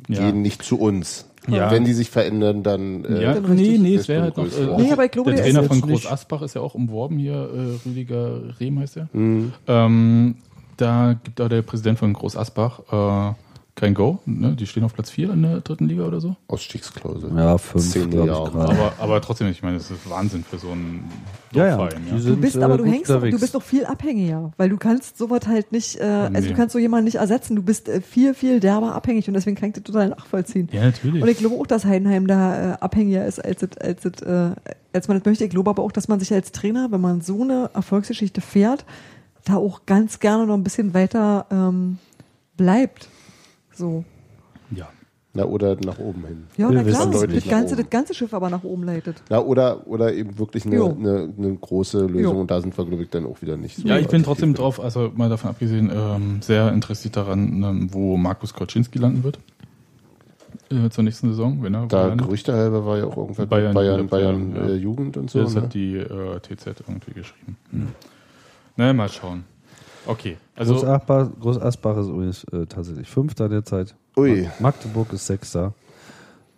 Ja. 0.09 0.21
gehen 0.31 0.43
nicht 0.43 0.63
zu 0.63 0.79
uns. 0.79 1.28
Ja. 1.57 1.71
Wenn 1.71 1.85
die 1.85 1.93
sich 1.95 2.11
verändern, 2.11 2.63
dann 2.63 3.05
äh, 3.05 3.23
Ja, 3.23 3.35
Dann 3.35 3.55
nee, 3.55 3.79
nee, 3.79 3.95
es 3.95 4.09
wäre 4.09 4.23
halt 4.23 4.37
noch. 4.37 4.45
Äh, 4.45 4.83
Nee, 4.83 4.93
aber 4.93 5.05
ich 5.05 5.11
glaube, 5.11 5.33
der 5.33 5.43
der 5.43 5.53
Trainer 5.53 5.65
von 5.67 5.77
jetzt 5.79 5.87
Groß 5.87 5.91
nicht- 6.05 6.13
Asbach 6.13 6.43
ist 6.43 6.55
ja 6.55 6.61
auch 6.61 6.75
umworben 6.75 7.19
hier, 7.19 7.35
äh, 7.35 7.89
Rüdiger 7.89 8.41
Rehm 8.61 8.79
heißt 8.81 8.97
er. 8.99 9.09
Mhm. 9.13 9.53
Ähm, 9.67 10.35
da 10.77 11.17
gibt 11.25 11.41
auch 11.41 11.49
der 11.49 11.63
Präsident 11.63 11.99
von 11.99 12.13
Groß 12.13 12.37
Asbach, 12.37 12.81
äh, 12.91 13.35
kein 13.79 13.95
Go. 13.95 14.19
Ne? 14.27 14.55
Die 14.57 14.67
stehen 14.67 14.85
auf 14.85 14.93
Platz 14.95 15.11
4 15.11 15.31
in 15.33 15.43
der 15.43 15.61
dritten 15.61 15.89
Liga 15.89 16.05
oder 16.05 16.21
so. 16.21 16.37
Ausstiegsklausel. 16.49 17.31
Ja, 17.37 17.57
fünf, 17.59 17.91
Zehn 17.91 18.11
glaube 18.11 18.29
ich. 18.31 18.55
Aber, 18.55 18.93
aber 18.99 19.21
trotzdem, 19.21 19.49
ich 19.49 19.63
meine, 19.63 19.79
das 19.79 19.91
ist 19.91 20.09
Wahnsinn 20.11 20.45
für 20.45 20.59
so 20.59 20.71
einen 20.71 21.05
Ja, 21.53 21.67
ja. 21.67 21.89
Die 21.89 22.11
Ja. 22.11 22.19
sind, 22.19 22.37
Du 22.37 22.41
bist 22.41 22.57
äh, 22.57 22.63
aber 22.63 22.77
du 22.77 22.85
hängst, 22.85 23.03
doch, 23.09 23.15
du 23.15 23.15
unterwegs. 23.17 23.41
bist 23.41 23.55
doch 23.55 23.63
viel 23.63 23.87
abhängiger, 23.87 24.53
weil 24.57 24.69
du 24.69 24.77
kannst 24.77 25.17
sowas 25.17 25.47
halt 25.47 25.73
nicht, 25.73 25.97
äh, 25.97 26.03
also 26.05 26.33
Nee. 26.33 26.49
du 26.49 26.55
kannst 26.55 26.73
so 26.73 26.79
jemanden 26.79 27.05
nicht 27.07 27.17
ersetzen. 27.17 27.57
Du 27.57 27.63
bist 27.63 27.89
äh, 27.89 28.01
viel, 28.01 28.35
viel 28.35 28.61
derber 28.61 28.95
abhängig 28.95 29.27
und 29.29 29.35
deswegen 29.35 29.57
kann 29.57 29.69
ich 29.71 29.75
das 29.77 29.85
total 29.85 30.09
nachvollziehen. 30.11 30.69
ja, 30.73 30.85
natürlich. 30.85 31.23
Und 31.23 31.29
ich 31.29 31.39
glaube 31.39 31.57
auch, 31.57 31.67
dass 31.67 31.85
Heidenheim 31.85 32.27
da 32.27 32.73
äh, 32.75 32.77
abhängiger 32.81 33.25
ist, 33.27 33.39
als, 33.45 33.63
es- 33.63 33.79
als, 33.79 34.05
es, 34.05 34.23
äh, 34.23 34.51
als 34.93 35.09
man 35.09 35.19
das 35.19 35.25
möchte. 35.25 35.45
Ich 35.45 35.51
glaube 35.51 35.71
aber 35.71 35.83
auch, 35.83 35.93
dass 35.93 36.09
man 36.09 36.19
sich 36.21 36.33
als 36.33 36.53
Trainer, 36.53 36.89
wenn 36.91 37.01
man 37.01 37.21
so 37.21 37.43
eine 37.43 37.71
Erfolgsgeschichte 37.75 38.41
fährt, 38.41 38.85
da 39.45 39.57
auch 39.57 39.87
ganz 39.87 40.19
gerne 40.21 40.47
noch 40.47 40.55
ein 40.55 40.65
bisschen 40.65 40.93
weiter 40.95 41.47
ähm, 41.51 41.99
bleibt. 42.57 43.09
So. 43.79 44.05
ja. 44.71 44.89
Na, 45.35 45.45
oder 45.45 45.77
nach 45.85 45.99
oben 45.99 46.25
hin. 46.27 46.45
Ja, 46.57 46.71
na 46.71 46.83
klar, 46.83 47.07
das 47.07 47.21
deutlich 47.21 47.45
nach 47.45 47.51
ganze, 47.53 47.75
oben. 47.75 47.83
das 47.83 47.91
ganze 47.91 48.15
Schiff 48.15 48.33
aber 48.33 48.49
nach 48.49 48.65
oben 48.65 48.83
leitet. 48.85 49.23
Na, 49.29 49.41
oder, 49.41 49.87
oder 49.87 50.13
eben 50.15 50.39
wirklich 50.39 50.65
eine, 50.65 50.83
eine, 50.83 51.33
eine 51.37 51.55
große 51.55 52.07
Lösung 52.07 52.35
Jo. 52.35 52.41
und 52.41 52.51
da 52.51 52.61
sind 52.63 52.77
wir, 52.77 52.85
glaube 52.87 53.03
ich, 53.03 53.11
dann 53.11 53.27
auch 53.27 53.41
wieder 53.43 53.57
nicht 53.59 53.77
so. 53.77 53.87
Ja, 53.87 53.99
ich 53.99 54.09
bin 54.09 54.23
trotzdem 54.23 54.55
drauf, 54.55 54.81
also 54.81 55.13
mal 55.15 55.29
davon 55.29 55.51
abgesehen, 55.51 55.93
ähm, 55.95 56.41
sehr 56.41 56.73
interessiert 56.73 57.17
daran, 57.17 57.63
ähm, 57.63 57.89
wo 57.93 58.17
Markus 58.17 58.55
Koczynski 58.55 58.99
landen 58.99 59.23
wird. 59.23 59.39
Äh, 60.71 60.89
zur 60.91 61.05
nächsten 61.05 61.29
Saison, 61.29 61.63
wenn 61.63 61.75
er 61.75 61.87
Da. 61.87 62.15
Gerüchte 62.15 62.55
halber 62.55 62.85
war 62.87 62.97
ja 62.99 63.05
auch 63.05 63.17
irgendwann 63.19 63.49
Bayern 63.49 63.75
Bayern, 63.75 63.95
Jugend, 63.97 64.11
Bayern, 64.11 64.57
ja, 64.57 64.63
ja. 64.63 64.69
Äh, 64.69 64.77
Jugend 64.77 65.17
und 65.19 65.31
so. 65.31 65.43
Das 65.43 65.55
Ne? 65.55 65.61
hat 65.63 65.75
die 65.75 65.95
äh, 65.97 66.41
TZ 66.41 66.67
irgendwie 66.89 67.13
geschrieben. 67.13 67.57
Hm. 67.71 67.89
Na, 68.77 68.93
mal 68.93 69.09
schauen. 69.11 69.45
Okay, 70.09 70.37
also 70.57 70.75
Groß 70.75 70.85
Asbach, 70.85 71.29
Groß 71.41 71.61
Asbach 71.61 71.97
ist 71.99 72.09
übrigens 72.09 72.45
äh, 72.45 72.67
tatsächlich 72.67 73.09
Fünfter 73.09 73.49
derzeit. 73.49 73.95
Ui. 74.17 74.43
Mag- 74.43 74.61
Magdeburg 74.61 75.13
ist 75.13 75.27
Sechster. 75.27 75.75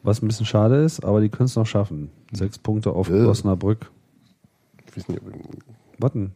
Was 0.02 0.22
ein 0.22 0.28
bisschen 0.28 0.46
schade 0.46 0.76
ist, 0.76 1.04
aber 1.04 1.20
die 1.20 1.28
können 1.28 1.44
es 1.46 1.56
noch 1.56 1.66
schaffen. 1.66 2.10
Sechs 2.32 2.58
Punkte 2.58 2.90
auf 2.92 3.08
Ja. 3.10 3.26
Osnabrück. 3.26 3.90
Ich 4.86 4.96
weiß 4.96 5.08
nicht, 5.08 5.20
ob 5.20 5.28
ich, 5.34 6.02
Warten. 6.02 6.32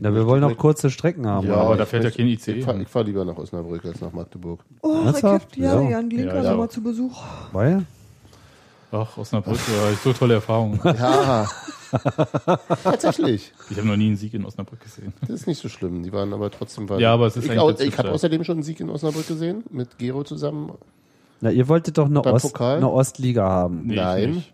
Ja, 0.00 0.12
wir 0.14 0.26
wollen 0.26 0.40
noch 0.40 0.56
kurze 0.56 0.90
Strecken 0.90 1.26
haben. 1.26 1.46
Ja, 1.46 1.56
aber 1.56 1.72
ich 1.72 1.78
da 1.78 1.86
fährt 1.86 2.04
ja 2.04 2.10
kein 2.10 2.26
ICE 2.26 2.52
Ich 2.52 2.64
fahre 2.64 2.78
hin. 2.78 2.86
fahr 2.86 3.04
lieber 3.04 3.24
nach 3.24 3.36
Osnabrück 3.36 3.84
als 3.84 4.00
nach 4.00 4.12
Magdeburg. 4.12 4.60
Oh, 4.82 4.96
ich 5.00 5.06
Ernsthaft? 5.06 5.52
hab 5.52 5.56
ja, 5.56 5.80
Ja. 5.82 5.90
Jan 5.90 6.08
Glinker 6.08 6.36
ja, 6.36 6.42
ja. 6.50 6.56
mal 6.56 6.68
zu 6.68 6.82
Besuch. 6.82 7.22
Weil? 7.52 7.84
Ach, 8.94 9.18
Osnabrück, 9.18 9.58
da 9.66 9.90
ich 9.92 9.98
so 9.98 10.12
tolle 10.12 10.34
Erfahrungen. 10.34 10.80
Ja, 10.98 11.46
tatsächlich. 12.82 13.52
Ich 13.70 13.76
habe 13.78 13.86
noch 13.86 13.96
nie 13.96 14.08
einen 14.08 14.16
Sieg 14.16 14.34
in 14.34 14.44
Osnabrück 14.44 14.80
gesehen. 14.80 15.12
Das 15.20 15.30
ist 15.30 15.46
nicht 15.46 15.60
so 15.62 15.68
schlimm. 15.68 16.02
Die 16.02 16.12
waren 16.12 16.32
aber 16.32 16.50
trotzdem. 16.50 16.88
Waren 16.88 17.00
Ja, 17.00 17.12
aber 17.14 17.26
es 17.26 17.36
ist 17.36 17.44
ich, 17.44 17.50
eigentlich 17.52 17.60
au- 17.60 17.70
ich 17.88 17.98
habe 17.98 18.10
außerdem 18.10 18.42
schon 18.44 18.54
einen 18.56 18.62
Sieg 18.64 18.80
in 18.80 18.90
Osnabrück 18.90 19.28
gesehen 19.28 19.62
mit 19.70 19.96
Gero 19.98 20.24
zusammen. 20.24 20.72
Na, 21.40 21.50
ihr 21.50 21.68
wolltet 21.68 21.98
doch 21.98 22.06
eine, 22.06 22.20
Beim 22.20 22.34
Ost, 22.34 22.46
Pokal? 22.52 22.76
eine 22.78 22.90
Ostliga 22.90 23.48
haben. 23.48 23.82
Nee, 23.86 23.94
ich 23.94 24.00
Nein. 24.00 24.30
nicht. 24.32 24.52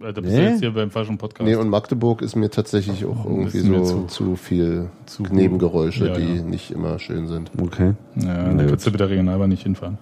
Äh, 0.00 0.12
Da 0.12 0.20
bist 0.20 0.34
Nee? 0.34 0.40
du 0.44 0.50
jetzt 0.50 0.60
hier 0.60 0.70
beim 0.74 0.90
falschen 0.90 1.16
Podcast. 1.18 1.46
Nee, 1.46 1.54
und 1.54 1.68
Magdeburg 1.68 2.22
ist 2.22 2.34
mir 2.34 2.50
tatsächlich 2.50 3.04
auch 3.04 3.24
irgendwie 3.24 3.58
ist 3.58 3.64
mir 3.66 3.84
so 3.84 4.02
zu- 4.02 4.06
zu, 4.06 4.36
viel 4.36 4.88
zu- 5.06 5.22
Nebengeräusche, 5.22 6.08
Ja, 6.08 6.14
die 6.14 6.36
ja. 6.38 6.42
nicht 6.42 6.70
immer 6.72 6.98
schön 6.98 7.28
sind. 7.28 7.52
Okay. 7.60 7.92
ja, 8.16 8.52
da 8.52 8.64
kannst 8.66 8.86
du 8.86 8.90
mit 8.90 8.98
der 9.00 9.10
Regionalbahn 9.10 9.48
nicht 9.50 9.62
hinfahren. 9.62 9.98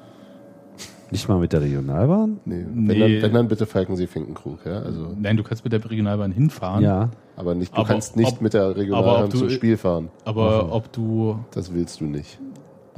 Nicht 1.13 1.29
mal 1.29 1.39
mit 1.39 1.53
der 1.53 1.61
Regionalbahn? 1.61 2.41
Nee. 2.45 2.65
Wenn, 2.67 2.85
Nee. 2.85 2.99
Dann, 2.99 3.23
wenn 3.23 3.33
dann 3.35 3.49
bitte 3.49 3.67
Falkensee-Finkenkrug, 3.67 4.65
ja. 4.67 4.81
Also, 4.81 5.15
Nein, 5.17 5.37
du 5.37 5.43
kannst 5.45 5.63
mit 5.63 5.73
der 5.73 5.89
Regionalbahn 5.89 6.33
hinfahren. 6.33 6.83
Ja. 6.83 7.11
aber 7.37 7.55
nicht, 7.55 7.73
du 7.73 7.77
Aber 7.79 7.87
kannst 7.89 8.17
nicht 8.17 8.33
ob- 8.33 8.41
mit 8.41 8.55
der 8.55 8.75
Regionalbahn 8.77 9.31
du- 9.31 9.39
zum 9.39 9.51
Spiel 9.51 9.77
fahren. 9.77 10.09
Aber 10.25 10.73
ob 10.73 10.91
du 10.93 11.39
Das 11.53 11.73
willst 11.73 12.01
du 12.01 12.05
nicht. 12.07 12.39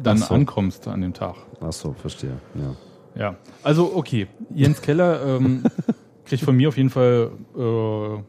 dann 0.03 0.19
so. 0.19 0.32
ankommst 0.35 0.89
an 0.89 1.01
dem 1.03 1.12
Tag. 1.12 1.35
Ach 1.61 1.73
so, 1.73 1.93
verstehe. 1.93 2.39
Ja. 2.55 3.20
Ja, 3.20 3.36
also 3.62 3.93
okay. 3.95 4.27
Jens 4.55 4.81
Keller 4.82 5.24
ähm, 5.24 5.62
kriegt 6.24 6.43
von 6.43 6.57
mir 6.57 6.69
auf 6.69 6.77
jeden 6.77 6.91
Fall, 6.91 7.31
äh, 7.57 8.23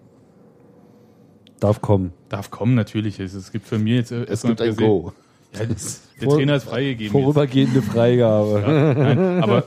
Darf 1.60 1.82
kommen. 1.82 2.12
darf 2.30 2.52
kommen 2.52 2.76
natürlich. 2.76 3.20
Es, 3.20 3.34
es 3.34 3.52
gibt 3.52 3.66
für 3.66 3.80
mir 3.80 3.96
jetzt 3.96 4.12
Es 4.12 4.42
gibt 4.44 4.62
ein 4.62 4.76
Go. 4.76 5.14
Ja, 5.60 5.66
das, 5.66 6.02
der 6.20 6.28
Vor- 6.30 6.38
Trainer 6.38 6.56
ist 6.56 6.64
freigegeben. 6.64 7.04
Jetzt. 7.06 7.12
Vorübergehende 7.12 7.82
Freigabe. 7.82 8.64
Ja, 8.66 8.94
nein, 8.94 9.44
aber 9.44 9.64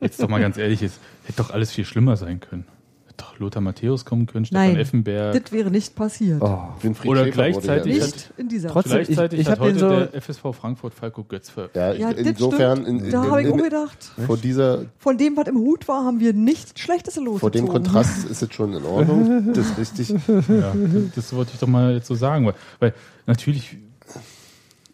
jetzt 0.00 0.22
doch 0.22 0.28
mal 0.28 0.40
ganz 0.40 0.56
ehrlich, 0.56 0.82
es 0.82 0.98
hätte 1.24 1.42
doch 1.42 1.50
alles 1.50 1.70
viel 1.72 1.84
schlimmer 1.84 2.16
sein 2.16 2.40
können. 2.40 2.64
Hätte 3.06 3.16
doch 3.24 3.38
Lothar 3.38 3.60
Matthäus 3.60 4.04
kommen 4.04 4.26
können, 4.26 4.44
Stefan 4.46 4.68
Nein, 4.68 4.76
Effenberg. 4.76 5.42
das 5.42 5.52
wäre 5.52 5.70
nicht 5.70 5.94
passiert. 5.94 6.40
Oh. 6.40 6.58
Oder 7.04 7.24
Schäfer 7.24 7.30
gleichzeitig- 7.32 7.96
ja- 7.98 8.04
Nicht 8.06 8.30
in 8.38 8.48
dieser 8.48 8.68
Trotzdem- 8.70 8.92
Gleichzeitig 8.92 9.40
ich- 9.40 9.46
ich 9.46 9.50
hat 9.50 9.60
heute 9.60 9.78
so- 9.78 9.88
der 9.88 10.14
FSV 10.14 10.52
Frankfurt 10.54 10.94
Falco 10.94 11.24
Götz 11.24 11.50
ver 11.50 11.68
Ja, 11.74 11.92
Ja, 11.92 12.12
das 12.12 12.20
insofern, 12.26 12.82
stimmt. 12.82 13.02
in, 13.04 13.10
Da 13.10 13.24
in, 13.24 13.30
habe 13.30 13.42
ich 13.42 13.48
auch 13.48 13.56
in, 13.58 13.62
gedacht. 13.64 14.10
vor 14.26 14.36
dieser, 14.38 14.84
Von 14.98 15.18
dem, 15.18 15.36
was 15.36 15.48
im 15.48 15.56
Hut 15.58 15.86
war, 15.88 16.04
haben 16.04 16.20
wir 16.20 16.32
nichts 16.32 16.80
Schlechtes 16.80 17.16
los. 17.16 17.40
vor 17.40 17.50
dem 17.50 17.68
Kontrast 17.68 18.24
ist 18.30 18.42
es 18.42 18.54
schon 18.54 18.72
in 18.72 18.84
Ordnung. 18.84 19.52
Das 19.54 19.66
ist 19.70 19.78
richtig. 19.78 20.08
Ja, 20.48 20.72
das 21.14 21.32
wollte 21.34 21.50
ich 21.54 21.60
doch 21.60 21.68
mal 21.68 21.94
jetzt 21.94 22.06
so 22.06 22.14
sagen, 22.14 22.46
weil, 22.46 22.54
weil 22.78 22.94
natürlich, 23.26 23.76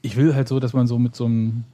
ich 0.07 0.17
will 0.17 0.35
halt 0.35 0.49
so, 0.49 0.61
dass 0.61 0.73
man 0.73 0.87
so 0.87 0.99
mit 0.99 1.15
so 1.15 1.27
einem, 1.27 1.65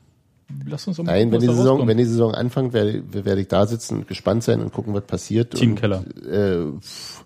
lass 0.67 0.87
uns 0.87 0.99
Nein, 0.99 1.31
wenn 1.31 1.41
die, 1.41 1.47
Saison, 1.47 1.87
wenn 1.87 1.99
die 1.99 2.05
Saison 2.05 2.35
anfängt, 2.35 2.73
werde, 2.73 3.03
werde 3.13 3.41
ich 3.41 3.49
da 3.49 3.67
sitzen 3.67 3.99
und 3.99 4.09
gespannt 4.09 4.43
sein 4.43 4.61
und 4.61 4.73
gucken, 4.73 4.95
was 4.95 5.05
passiert. 5.05 5.55
Team 5.55 5.71
und, 5.71 5.81
Keller. 5.81 6.05
Äh, 6.31 6.81
pff, 6.81 7.25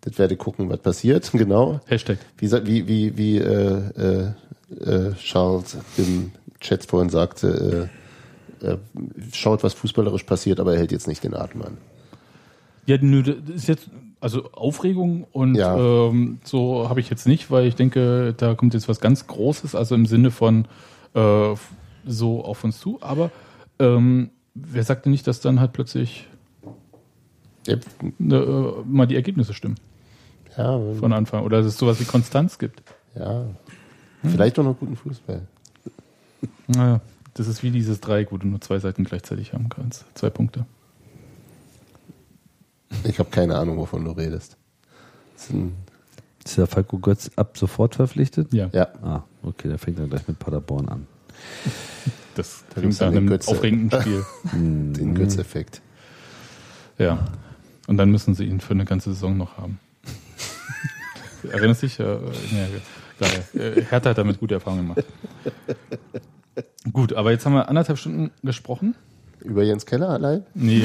das 0.00 0.18
werde 0.18 0.34
ich 0.34 0.40
gucken, 0.40 0.68
was 0.70 0.80
passiert, 0.80 1.30
genau. 1.32 1.80
Hashtag. 1.86 2.18
Wie, 2.38 2.50
wie, 2.50 2.88
wie, 2.88 3.16
wie 3.16 3.38
äh, 3.38 3.82
äh, 3.96 4.32
äh, 4.84 5.14
Charles 5.14 5.76
im 5.96 6.32
Chat 6.60 6.84
vorhin 6.84 7.10
sagte, 7.10 7.88
äh, 8.62 8.66
äh, 8.66 8.78
schaut, 9.32 9.62
was 9.62 9.74
fußballerisch 9.74 10.24
passiert, 10.24 10.60
aber 10.60 10.72
er 10.72 10.78
hält 10.78 10.92
jetzt 10.92 11.06
nicht 11.06 11.22
den 11.22 11.34
Atem 11.34 11.62
an. 11.62 11.78
Ja, 12.86 12.96
nö, 13.00 13.22
das 13.22 13.36
ist 13.54 13.68
jetzt, 13.68 13.88
also 14.20 14.50
Aufregung 14.52 15.24
und 15.32 15.54
Ja. 15.54 15.76
ähm, 15.76 16.38
so 16.44 16.88
habe 16.88 17.00
ich 17.00 17.10
jetzt 17.10 17.26
nicht, 17.26 17.50
weil 17.50 17.66
ich 17.66 17.74
denke, 17.76 18.34
da 18.36 18.54
kommt 18.54 18.74
jetzt 18.74 18.88
was 18.88 19.00
ganz 19.00 19.26
Großes, 19.26 19.74
also 19.74 19.94
im 19.94 20.06
Sinne 20.06 20.30
von 20.30 20.66
äh, 21.14 21.54
so 22.06 22.44
auf 22.44 22.64
uns 22.64 22.80
zu, 22.80 22.98
aber 23.00 23.30
ähm, 23.78 24.30
wer 24.54 24.82
sagt 24.82 25.04
denn 25.04 25.12
nicht, 25.12 25.26
dass 25.26 25.40
dann 25.40 25.60
halt 25.60 25.72
plötzlich 25.72 26.26
Ja, 27.66 27.74
äh, 27.74 28.72
mal 28.86 29.06
die 29.06 29.14
Ergebnisse 29.16 29.54
stimmen 29.54 29.76
ja, 30.56 30.78
von 30.98 31.12
Anfang 31.12 31.44
oder 31.44 31.58
dass 31.58 31.66
es 31.66 31.78
sowas 31.78 32.00
wie 32.00 32.04
Konstanz 32.04 32.58
gibt. 32.58 32.82
ja. 33.14 33.44
vielleicht 34.24 34.58
auch 34.58 34.64
noch 34.64 34.76
guten 34.78 34.96
Fußball. 34.96 35.42
Naja, 36.66 37.00
das 37.34 37.46
ist 37.46 37.62
wie 37.62 37.70
dieses 37.70 38.00
Dreieck, 38.00 38.32
wo 38.32 38.36
du 38.36 38.46
nur 38.48 38.60
zwei 38.60 38.78
Seiten 38.80 39.04
gleichzeitig 39.04 39.52
haben 39.52 39.68
kannst. 39.68 40.04
Zwei 40.14 40.30
Punkte. 40.30 40.66
Ich 43.04 43.18
habe 43.18 43.30
keine 43.30 43.56
Ahnung, 43.56 43.76
wovon 43.78 44.04
du 44.04 44.10
redest. 44.12 44.56
Ist 46.44 46.56
der 46.58 46.66
Falco 46.66 46.98
Götz 46.98 47.30
ab 47.36 47.56
sofort 47.58 47.94
verpflichtet? 47.94 48.52
Ja, 48.52 48.68
ja, 48.72 48.88
Ah, 49.02 49.22
okay, 49.42 49.68
der 49.68 49.78
fängt 49.78 49.98
dann 49.98 50.08
gleich 50.10 50.26
mit 50.26 50.38
Paderborn 50.38 50.88
an. 50.88 51.06
das 52.34 52.64
Da 52.74 52.80
klingt 52.80 52.98
nach 53.00 53.08
einem 53.08 53.26
Götze. 53.28 53.50
aufregenden 53.50 54.00
Spiel. 54.00 54.24
den 54.52 55.14
Götz-Effekt. 55.14 55.80
Ja. 56.98 57.26
Und 57.86 57.96
dann 57.98 58.10
müssen 58.10 58.34
sie 58.34 58.44
ihn 58.44 58.60
für 58.60 58.72
eine 58.74 58.84
ganze 58.84 59.12
Saison 59.12 59.36
noch 59.36 59.56
haben. 59.58 59.78
Erinnerst 61.50 61.82
dich? 61.82 62.00
Äh. 62.00 62.18
Äh, 63.54 63.82
Hertha 63.84 64.10
hat 64.10 64.18
damit 64.18 64.38
gute 64.40 64.54
Erfahrungen 64.54 64.88
gemacht. 64.88 65.04
Gut, 66.92 67.12
aber 67.12 67.30
jetzt 67.32 67.44
haben 67.46 67.52
wir 67.54 67.68
anderthalb 67.68 67.98
Stunden 67.98 68.30
gesprochen. 68.42 68.94
Über 69.48 69.62
Jens 69.62 69.86
Keller 69.86 70.10
allein? 70.10 70.44
Nee, 70.54 70.84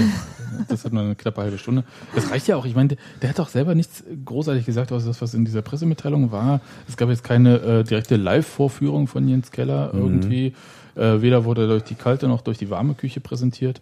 das 0.69 0.85
hat 0.85 0.93
nur 0.93 1.03
eine 1.03 1.15
knappe 1.15 1.41
halbe 1.41 1.57
Stunde. 1.57 1.83
Das 2.15 2.31
reicht 2.31 2.47
ja 2.47 2.55
auch. 2.55 2.65
Ich 2.65 2.75
meine, 2.75 2.95
der, 3.21 3.29
hat 3.29 3.37
doch 3.37 3.49
selber 3.49 3.75
nichts 3.75 4.03
großartig 4.23 4.65
gesagt, 4.65 4.93
außer 4.93 5.07
das, 5.07 5.21
was 5.21 5.33
in 5.33 5.43
dieser 5.43 5.61
Pressemitteilung 5.61 6.31
war. 6.31 6.61
Es 6.87 6.95
gab 6.95 7.09
jetzt 7.09 7.25
keine 7.25 7.57
äh, 7.57 7.83
direkte 7.83 8.15
Live-Vorführung 8.15 9.07
von 9.07 9.27
Jens 9.27 9.51
Keller 9.51 9.91
irgendwie. 9.93 10.53
Äh, 10.95 11.21
weder 11.21 11.43
wurde 11.43 11.63
er 11.63 11.67
durch 11.67 11.83
die 11.83 11.95
kalte 11.95 12.29
noch 12.29 12.41
durch 12.41 12.57
die 12.57 12.69
warme 12.69 12.93
Küche 12.93 13.19
präsentiert. 13.19 13.81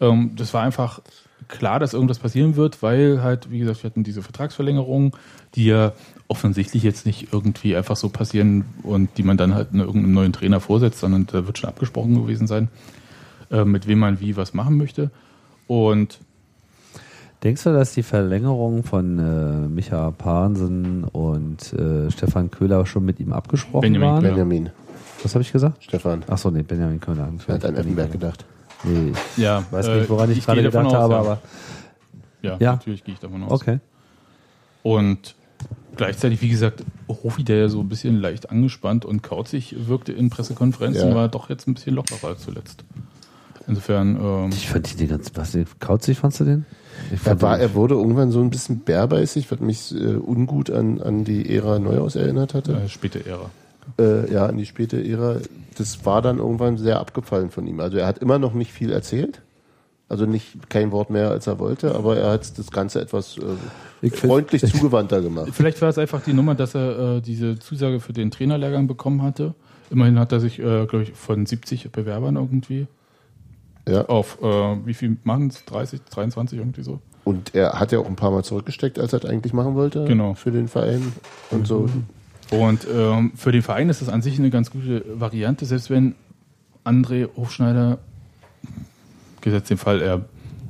Ähm, 0.00 0.32
das 0.34 0.52
war 0.52 0.62
einfach 0.62 1.00
klar, 1.46 1.78
dass 1.78 1.94
irgendwas 1.94 2.18
passieren 2.18 2.56
wird, 2.56 2.82
weil 2.82 3.22
halt, 3.22 3.52
wie 3.52 3.60
gesagt, 3.60 3.84
wir 3.84 3.90
hatten 3.90 4.02
diese 4.02 4.22
Vertragsverlängerung, 4.22 5.16
die 5.54 5.66
ja 5.66 5.92
offensichtlich 6.26 6.82
jetzt 6.82 7.06
nicht 7.06 7.32
irgendwie 7.32 7.76
einfach 7.76 7.96
so 7.96 8.08
passieren 8.08 8.64
und 8.82 9.16
die 9.16 9.22
man 9.22 9.36
dann 9.36 9.54
halt 9.54 9.68
in 9.72 9.78
irgendeinem 9.78 10.12
neuen 10.12 10.32
Trainer 10.32 10.60
vorsetzt, 10.60 10.98
sondern 10.98 11.26
da 11.26 11.46
wird 11.46 11.58
schon 11.58 11.70
abgesprochen 11.70 12.14
gewesen 12.14 12.46
sein, 12.46 12.68
äh, 13.50 13.64
mit 13.64 13.86
wem 13.86 13.98
man 14.00 14.20
wie 14.20 14.36
was 14.36 14.54
machen 14.54 14.76
möchte. 14.76 15.10
Und 15.66 16.20
Denkst 17.44 17.62
du, 17.62 17.72
dass 17.72 17.92
die 17.94 18.02
Verlängerung 18.02 18.82
von 18.82 19.18
äh, 19.20 19.68
Micha 19.68 20.10
Pahnsen 20.10 21.04
und 21.04 21.72
äh, 21.72 22.10
Stefan 22.10 22.50
Köhler 22.50 22.84
schon 22.84 23.04
mit 23.04 23.20
ihm 23.20 23.32
abgesprochen 23.32 23.82
Benjamin 23.82 24.08
waren? 24.08 24.20
Köhler. 24.22 24.32
Benjamin, 24.34 24.70
Was 25.22 25.36
habe 25.36 25.42
ich 25.42 25.52
gesagt? 25.52 25.84
Stefan. 25.84 26.24
Achso, 26.26 26.50
nee, 26.50 26.62
Benjamin 26.62 26.98
Köhler. 26.98 27.32
Er 27.46 27.54
hat 27.54 27.64
an 27.64 27.76
Effenberg 27.76 28.10
gedacht. 28.10 28.44
Nee, 28.82 29.12
ja, 29.36 29.60
ich 29.60 29.72
weiß 29.72 29.86
nicht, 29.88 30.10
woran 30.10 30.32
ich, 30.32 30.44
gerade 30.44 30.62
gehe 30.62 30.70
davon 30.70 30.88
gedacht 30.88 31.00
aus, 31.00 31.12
habe, 31.12 31.14
ja. 31.14 31.20
aber 31.20 31.38
ja, 32.42 32.56
Ja. 32.58 32.72
natürlich 32.72 33.04
gehe 33.04 33.14
ich 33.14 33.20
davon 33.20 33.44
aus. 33.44 33.52
okay. 33.52 33.78
Und 34.82 35.36
gleichzeitig, 35.96 36.42
wie 36.42 36.48
gesagt, 36.48 36.82
Hofi, 37.08 37.44
der 37.44 37.58
ja 37.58 37.68
so 37.68 37.78
ein 37.80 37.88
bisschen 37.88 38.20
leicht 38.20 38.50
angespannt 38.50 39.04
und 39.04 39.22
kauzig 39.22 39.76
wirkte 39.86 40.12
in 40.12 40.28
Pressekonferenzen, 40.30 41.10
Ja. 41.10 41.14
war 41.14 41.28
doch 41.28 41.50
jetzt 41.50 41.68
ein 41.68 41.74
bisschen 41.74 41.94
lockerer 41.94 42.30
als 42.30 42.42
zuletzt. 42.42 42.84
Insofern, 43.68 44.16
ähm, 44.20 44.50
Ich 44.50 44.68
fand 44.68 44.98
die 44.98 45.06
ganz, 45.06 45.30
was, 45.34 45.56
kauzig 45.78 46.18
fandst 46.18 46.40
du 46.40 46.44
den? 46.44 46.64
Ich 47.14 47.24
Er, 47.26 47.40
war, 47.42 47.56
den- 47.58 47.68
er 47.68 47.74
wurde 47.74 47.94
irgendwann 47.94 48.30
so 48.32 48.40
ein 48.40 48.50
bisschen 48.50 48.80
bärbeißig, 48.80 49.50
was 49.50 49.60
mich 49.60 49.94
äh, 49.94 50.16
ungut 50.16 50.70
an, 50.70 51.00
an 51.00 51.24
die 51.24 51.54
Ära 51.54 51.78
Neuhaus 51.78 52.16
erinnert 52.16 52.54
hatte. 52.54 52.72
äh, 52.72 52.88
späte 52.88 53.24
Ära. 53.26 53.50
Äh, 53.98 54.32
ja, 54.32 54.46
an 54.46 54.56
die 54.56 54.66
späte 54.66 55.02
Ära. 55.06 55.36
Das 55.76 56.04
war 56.04 56.22
dann 56.22 56.38
irgendwann 56.38 56.76
sehr 56.78 56.98
abgefallen 56.98 57.50
von 57.50 57.66
ihm. 57.66 57.78
Also 57.80 57.98
er 57.98 58.06
hat 58.06 58.18
immer 58.18 58.38
noch 58.38 58.52
nicht 58.54 58.72
viel 58.72 58.90
erzählt. 58.90 59.42
Also 60.10 60.24
nicht 60.24 60.70
kein 60.70 60.90
Wort 60.90 61.10
mehr, 61.10 61.30
als 61.30 61.46
er 61.46 61.58
wollte, 61.58 61.94
aber 61.94 62.16
er 62.16 62.30
hat 62.32 62.58
das 62.58 62.70
Ganze 62.70 62.98
etwas 63.02 63.36
äh, 63.36 63.42
Ich 64.00 64.14
find- 64.14 64.32
freundlich 64.32 64.62
zugewandter 64.72 65.20
gemacht. 65.20 65.50
Vielleicht 65.52 65.80
war 65.82 65.90
es 65.90 65.98
einfach 65.98 66.22
die 66.22 66.32
Nummer, 66.32 66.54
dass 66.54 66.74
er 66.74 67.16
äh, 67.16 67.20
diese 67.20 67.58
Zusage 67.58 68.00
für 68.00 68.14
den 68.14 68.30
Trainerlehrgang 68.30 68.86
bekommen 68.86 69.22
hatte. 69.22 69.54
Immerhin 69.90 70.18
hat 70.18 70.32
er 70.32 70.40
sich, 70.40 70.58
äh, 70.58 70.86
glaube 70.86 71.02
ich, 71.02 71.12
von 71.12 71.44
70 71.44 71.92
Bewerbern 71.92 72.36
irgendwie 72.36 72.86
Ja. 73.88 74.04
auf, 74.06 74.38
äh, 74.42 74.46
wie 74.86 74.94
viel 74.94 75.16
machen 75.24 75.48
es? 75.48 75.64
30, 75.64 76.00
23 76.10 76.58
irgendwie 76.58 76.82
so? 76.82 77.00
Und 77.24 77.54
er 77.54 77.78
hat 77.78 77.92
ja 77.92 77.98
auch 77.98 78.06
ein 78.06 78.16
paar 78.16 78.30
Mal 78.30 78.42
zurückgesteckt, 78.44 78.98
als 78.98 79.12
er 79.12 79.22
es 79.22 79.28
eigentlich 79.28 79.52
machen 79.52 79.74
wollte 79.74 80.04
Genau. 80.04 80.34
für 80.34 80.50
den 80.50 80.68
Verein 80.68 81.12
und 81.50 81.66
so. 81.66 81.88
Und 82.50 82.86
ähm, 82.92 83.32
für 83.36 83.52
den 83.52 83.60
Verein 83.62 83.90
ist 83.90 84.00
das 84.00 84.08
an 84.08 84.22
sich 84.22 84.38
eine 84.38 84.48
ganz 84.50 84.70
gute 84.70 85.04
Variante, 85.20 85.66
selbst 85.66 85.90
wenn 85.90 86.14
André 86.84 87.28
Hofschneider, 87.36 87.98
gesetzt 89.42 89.68
den 89.70 89.76
Fall, 89.76 90.00
er 90.00 90.24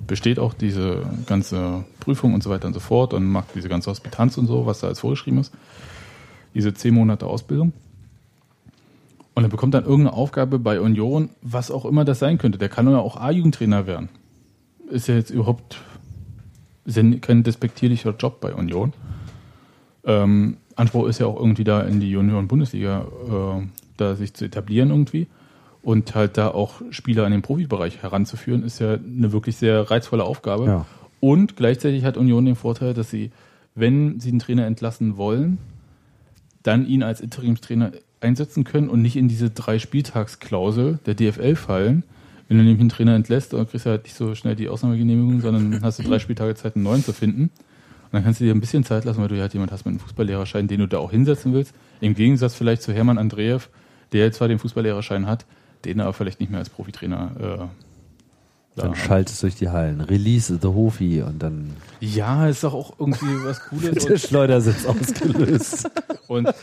besteht 0.07 0.39
auch 0.39 0.55
diese 0.55 1.03
ganze 1.27 1.85
Prüfung 2.01 2.35
und 2.35 2.43
so 2.43 2.51
weiter 2.51 2.66
und 2.66 2.74
so 2.74 2.81
fort 2.81 3.15
und 3.15 3.24
macht 3.27 3.49
diese 3.55 3.69
ganze 3.69 3.90
Hospitanz 3.90 4.36
und 4.39 4.47
so, 4.47 4.66
was 4.66 4.81
da 4.81 4.89
als 4.89 5.01
vorgeschrieben 5.01 5.39
ist, 5.39 5.53
diese 6.55 6.74
zehn 6.74 6.95
Monate 6.95 7.27
Ausbildung. 7.27 7.73
Und 9.39 9.44
er 9.44 9.51
bekommt 9.51 9.73
dann 9.73 9.85
irgendeine 9.85 10.15
Aufgabe 10.15 10.59
bei 10.59 10.81
Union, 10.81 11.31
was 11.43 11.70
auch 11.70 11.85
immer 11.85 12.05
das 12.05 12.19
sein 12.19 12.39
könnte. 12.39 12.59
Der 12.59 12.69
kann 12.69 12.90
ja 12.90 12.98
auch 12.98 13.16
A-Jugendtrainer 13.16 13.86
werden. 13.86 14.09
Ist 14.90 15.06
ja 15.06 15.15
jetzt 15.15 15.31
überhaupt 15.31 15.81
kein 17.20 17.44
despektierlicher 17.44 18.16
Job 18.19 18.40
bei 18.40 18.52
Union. 18.52 18.94
Ähm, 20.02 20.56
Anspruch 20.74 21.06
ist 21.06 21.20
ja 21.20 21.27
auch 21.27 21.39
irgendwie 21.39 21.62
da 21.62 21.82
in 21.82 22.01
die 22.01 22.10
Junioren-Bundesliga 22.10 23.06
äh, 23.28 23.66
da 23.97 24.16
sich 24.16 24.35
zu 24.35 24.44
etablieren 24.44 24.90
irgendwie. 24.90 25.28
Und 25.82 26.16
halt 26.16 26.36
da 26.36 26.48
auch 26.48 26.82
Spieler 26.90 27.24
in 27.24 27.31
den 27.31 27.43
Profibereich 27.43 28.02
heranzuführen, 28.02 28.65
ist 28.65 28.81
ja 28.81 28.94
eine 28.94 29.31
wirklich 29.31 29.55
sehr 29.55 29.89
reizvolle 29.89 30.24
Aufgabe. 30.24 30.66
Ja. 30.66 30.86
Und 31.20 31.55
gleichzeitig 31.55 32.05
hat 32.05 32.16
Union 32.16 32.44
den 32.44 32.56
Vorteil, 32.56 32.93
dass 32.93 33.09
sie, 33.09 33.31
wenn 33.77 34.19
sie 34.19 34.32
den 34.32 34.40
Trainer 34.40 34.66
entlassen 34.66 35.16
wollen, 35.16 35.59
dann 36.65 36.85
ihn 36.85 37.05
als 37.05 37.20
Interimstrainer 37.20 37.93
einsetzen 38.20 38.65
können 38.65 38.89
und 38.89 39.03
nicht 39.03 39.16
in 39.16 39.28
diese 39.28 39.51
drei 39.51 39.78
Spieltagsklausel 39.78 40.99
der 41.07 41.15
DFL 41.15 41.57
fallen. 41.57 42.03
Wenn 42.49 42.57
du 42.57 42.65
nämlich 42.65 42.81
einen 42.81 42.89
Trainer 42.89 43.15
entlässt, 43.15 43.53
dann 43.53 43.69
kriegst 43.69 43.86
du 43.86 43.90
halt 43.90 44.05
nicht 44.05 44.15
so 44.15 44.35
schnell 44.35 44.57
die 44.57 44.69
Ausnahmegenehmigung, 44.69 45.40
sondern 45.40 45.82
hast 45.82 45.99
du 45.99 46.03
drei 46.03 46.19
Spieltage 46.19 46.55
Zeit, 46.55 46.77
einen 46.77 46.85
neuen 46.85 47.05
zu 47.05 47.12
finden. 47.12 47.43
Und 47.43 48.15
dann 48.15 48.24
kannst 48.24 48.40
du 48.40 48.45
dir 48.45 48.55
ein 48.55 48.61
bisschen 48.61 48.85
Zeit 48.85 49.05
lassen, 49.05 49.20
weil 49.20 49.28
du 49.28 49.39
halt 49.39 49.53
jemand 49.53 49.70
hast 49.70 49.85
mit 49.85 49.93
einem 49.93 50.01
Fußballlehrerschein, 50.01 50.66
den 50.66 50.81
du 50.81 50.89
da 50.89 50.99
auch 50.99 51.11
hinsetzen 51.11 51.53
willst. 51.53 51.74
Im 52.01 52.15
Gegensatz 52.15 52.55
vielleicht 52.55 52.81
zu 52.82 52.93
Hermann 52.93 53.19
Andreev, 53.19 53.69
der 54.12 54.24
jetzt 54.24 54.39
zwar 54.39 54.49
den 54.49 54.59
Fußballlehrerschein 54.59 55.27
hat, 55.27 55.45
den 55.85 55.99
er 55.99 56.07
aber 56.07 56.15
vielleicht 56.15 56.40
nicht 56.40 56.49
mehr 56.51 56.59
als 56.59 56.70
Profitrainer 56.70 57.31
äh, 57.39 57.88
Dann 58.82 58.94
schaltest 58.94 59.42
durch 59.42 59.55
die 59.56 59.68
Hallen. 59.68 60.00
Release 60.00 60.59
the 60.60 60.68
Hofi 60.68 61.22
und 61.22 61.42
dann 61.42 61.70
Ja, 62.00 62.46
ist 62.48 62.64
doch 62.64 62.74
auch 62.74 62.94
irgendwie 62.98 63.26
was 63.44 63.60
Cooles. 63.60 64.05
der 64.05 64.12
Und, 64.12 64.20
Schleudersitz 64.20 64.86
ausgelöst. 64.86 65.90
und 66.28 66.48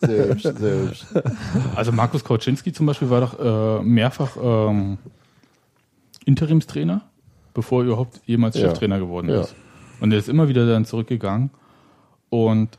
Sehr 0.00 0.28
hübsch, 0.28 0.42
sehr 0.42 0.82
hübsch. 0.82 1.04
Also 1.74 1.92
Markus 1.92 2.24
Kauczynski 2.24 2.72
zum 2.72 2.86
Beispiel 2.86 3.10
war 3.10 3.20
doch 3.20 3.38
äh, 3.80 3.82
mehrfach 3.82 4.36
ähm, 4.42 4.98
Interimstrainer, 6.24 7.02
bevor 7.54 7.82
er 7.82 7.86
überhaupt 7.86 8.20
jemals 8.26 8.56
Ja. 8.56 8.68
Cheftrainer 8.68 8.98
geworden 8.98 9.28
Ja. 9.28 9.42
ist. 9.42 9.54
Und 10.00 10.12
er 10.12 10.18
ist 10.18 10.28
immer 10.28 10.48
wieder 10.48 10.66
dann 10.66 10.84
zurückgegangen. 10.84 11.50
Und 12.28 12.78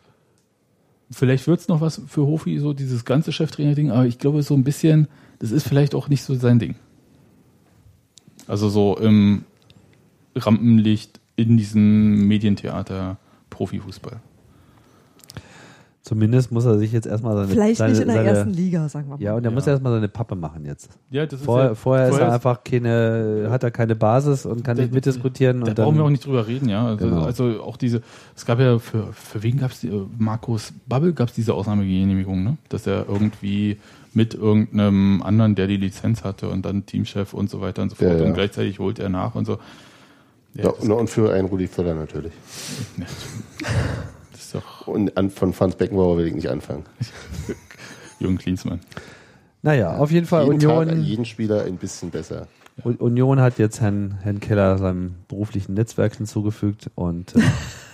vielleicht 1.09 1.47
wird 1.47 1.59
es 1.61 1.67
noch 1.67 1.81
was 1.81 2.01
für 2.07 2.21
Hofi, 2.25 2.59
so 2.59 2.73
dieses 2.73 3.05
ganze 3.05 3.31
Cheftrainer-Ding, 3.31 3.91
aber 3.91 4.05
ich 4.05 4.19
glaube 4.19 4.43
so 4.43 4.53
ein 4.53 4.63
bisschen, 4.63 5.07
das 5.39 5.51
ist 5.51 5.67
vielleicht 5.67 5.95
auch 5.95 6.09
nicht 6.09 6.23
so 6.23 6.35
sein 6.35 6.59
Ding. 6.59 6.75
Also 8.47 8.69
so 8.69 8.97
im 8.97 9.43
Rampenlicht 10.35 11.19
in 11.35 11.57
diesem 11.57 12.27
Medientheater 12.27 13.17
Profifußball. 13.49 14.19
Zumindest 16.01 16.53
muss 16.53 16.63
er 16.63 16.77
sich 16.77 16.93
jetzt 16.93 17.05
erstmal 17.05 17.35
seine 17.35 17.47
Vielleicht 17.49 17.79
seine, 17.79 17.91
nicht 17.91 18.01
in 18.01 18.07
der 18.07 18.15
seine, 18.15 18.29
ersten 18.29 18.53
Liga, 18.53 18.87
sagen 18.87 19.09
wir 19.09 19.17
mal. 19.17 19.21
Ja, 19.21 19.33
und 19.35 19.43
er 19.43 19.49
Ja. 19.51 19.55
muss 19.55 19.67
erstmal 19.67 19.91
seine 19.91 20.07
Pappe 20.07 20.35
machen 20.35 20.63
jetzt. 20.63 20.89
Ja, 21.11 21.25
das 21.25 21.41
ist 21.41 21.45
Vorher, 21.45 21.69
ja- 21.69 21.75
vorher 21.75 22.07
ist 22.07 22.17
er 22.17 22.31
einfach 22.33 22.63
keine, 22.63 23.47
hat 23.49 23.63
er 23.63 23.71
keine 23.71 23.93
Basis 23.93 24.45
und 24.45 24.63
kann 24.63 24.77
Da- 24.77 24.83
nicht 24.83 24.93
mitdiskutieren. 24.93 25.59
Da 25.61 25.67
und 25.71 25.75
brauchen 25.75 25.97
wir 25.97 26.05
auch 26.05 26.09
nicht 26.09 26.25
drüber 26.25 26.47
reden, 26.47 26.69
ja. 26.69 26.85
Also, 26.85 27.09
Genau. 27.09 27.23
also 27.23 27.61
auch 27.61 27.75
diese, 27.75 28.01
es 28.37 28.45
gab 28.45 28.57
ja 28.61 28.79
für, 28.79 29.11
für 29.11 29.43
wen 29.43 29.57
gab 29.57 29.71
es 29.71 29.81
die, 29.81 29.89
äh, 29.89 30.05
Markus 30.17 30.71
Bubble 30.87 31.11
gab 31.11 31.27
es 31.27 31.35
diese 31.35 31.53
Ausnahmegenehmigung, 31.53 32.41
ne? 32.41 32.57
Dass 32.69 32.87
er 32.87 33.05
irgendwie 33.09 33.75
mit 34.17 34.33
irgendeinem 34.33 35.21
anderen, 35.21 35.53
der 35.53 35.67
die 35.67 35.77
Lizenz 35.77 36.23
hatte 36.23 36.49
und 36.49 36.65
dann 36.65 36.87
Teamchef 36.87 37.35
und 37.35 37.51
so 37.51 37.61
weiter 37.61 37.83
und 37.83 37.89
so 37.91 37.95
fort 37.95 38.09
Ja, 38.09 38.17
ja. 38.17 38.25
und 38.25 38.33
gleichzeitig 38.33 38.79
holt 38.79 38.97
er 38.97 39.09
nach 39.09 39.35
und 39.35 39.45
so. 39.45 39.59
Ja, 40.55 40.63
Ja, 40.63 40.71
das, 40.71 40.89
und, 40.89 41.07
für 41.07 41.31
einen 41.31 41.47
Rudi 41.47 41.67
Völler 41.67 41.93
natürlich. 41.93 42.33
das 44.31 44.41
ist 44.41 44.55
doch 44.55 44.87
Und 44.87 45.15
an, 45.15 45.29
von 45.29 45.53
Franz 45.53 45.75
Beckenbauer 45.75 46.17
will 46.17 46.25
ich 46.25 46.33
nicht 46.33 46.49
anfangen. 46.49 46.83
Jürgen 48.19 48.39
Klinsmann. 48.39 48.79
naja, 49.61 49.95
auf 49.97 50.09
jeden 50.09 50.25
Fall 50.25 50.45
jeden 50.45 50.55
Union. 50.55 50.87
Tag 50.87 50.97
jeden 50.97 51.25
Spieler 51.25 51.65
ein 51.65 51.77
bisschen 51.77 52.09
besser. 52.09 52.47
Union 52.83 53.39
hat 53.39 53.59
jetzt 53.59 53.81
Herrn, 53.81 54.17
Herrn 54.23 54.39
Keller 54.39 54.79
seinem 54.79 55.13
beruflichen 55.27 55.75
Netzwerk 55.75 56.15
hinzugefügt 56.15 56.89
und 56.95 57.35
äh, 57.35 57.41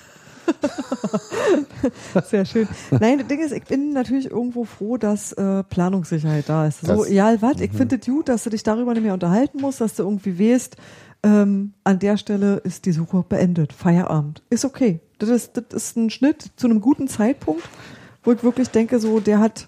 Sehr 2.30 2.46
schön. 2.46 2.68
Nein, 2.92 3.20
das 3.20 3.28
Ding 3.28 3.40
ist, 3.40 3.52
ich 3.52 3.64
bin 3.64 3.92
natürlich 3.94 4.30
irgendwo 4.32 4.64
froh, 4.66 4.98
dass 4.98 5.34
äh, 5.34 5.64
Planungssicherheit 5.64 6.48
da 6.48 6.68
ist. 6.68 6.82
So, 6.82 6.88
Das- 6.88 7.08
egal 7.08 7.42
was, 7.42 7.60
ich 7.62 7.72
finde 7.72 7.98
es 8.00 8.06
gut, 8.06 8.30
dass 8.30 8.44
du 8.44 8.50
dich 8.50 8.64
darüber 8.64 8.94
nicht 8.94 9.04
mehr 9.04 9.14
unterhalten 9.14 9.60
musst, 9.62 9.82
dass 9.82 9.96
du 9.96 10.04
irgendwie 10.04 10.40
weißt, 10.40 10.76
ähm, 11.24 11.74
an 11.84 12.00
der 12.00 12.18
Stelle 12.18 12.58
ist 12.58 12.86
die 12.86 12.92
Suche 12.92 13.24
beendet. 13.28 13.72
Feierabend. 13.74 14.42
Ist 14.50 14.66
okay. 14.66 15.00
Das 15.20 15.30
ist, 15.30 15.52
das 15.56 15.66
ist 15.72 15.98
ein 15.98 16.10
Schnitt 16.10 16.52
zu 16.58 16.68
einem 16.68 16.82
guten 16.82 17.08
Zeitpunkt, 17.08 17.64
wo 18.24 18.32
ich 18.34 18.44
wirklich 18.44 18.70
denke, 18.70 19.00
so, 19.00 19.20
der 19.20 19.40
hat, 19.40 19.68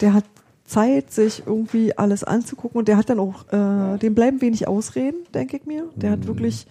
der 0.00 0.14
hat 0.14 0.24
Zeit, 0.64 1.12
sich 1.12 1.42
irgendwie 1.46 1.96
alles 1.98 2.22
anzugucken 2.24 2.78
und 2.78 2.88
der 2.88 2.96
hat 2.96 3.08
dann 3.10 3.18
auch, 3.20 3.44
äh, 3.52 3.98
dem 3.98 4.14
bleiben 4.14 4.40
wenig 4.40 4.66
Ausreden, 4.68 5.18
denke 5.34 5.56
ich 5.58 5.66
mir. 5.66 5.84
Der 5.96 6.12
hat 6.12 6.26
wirklich, 6.26 6.66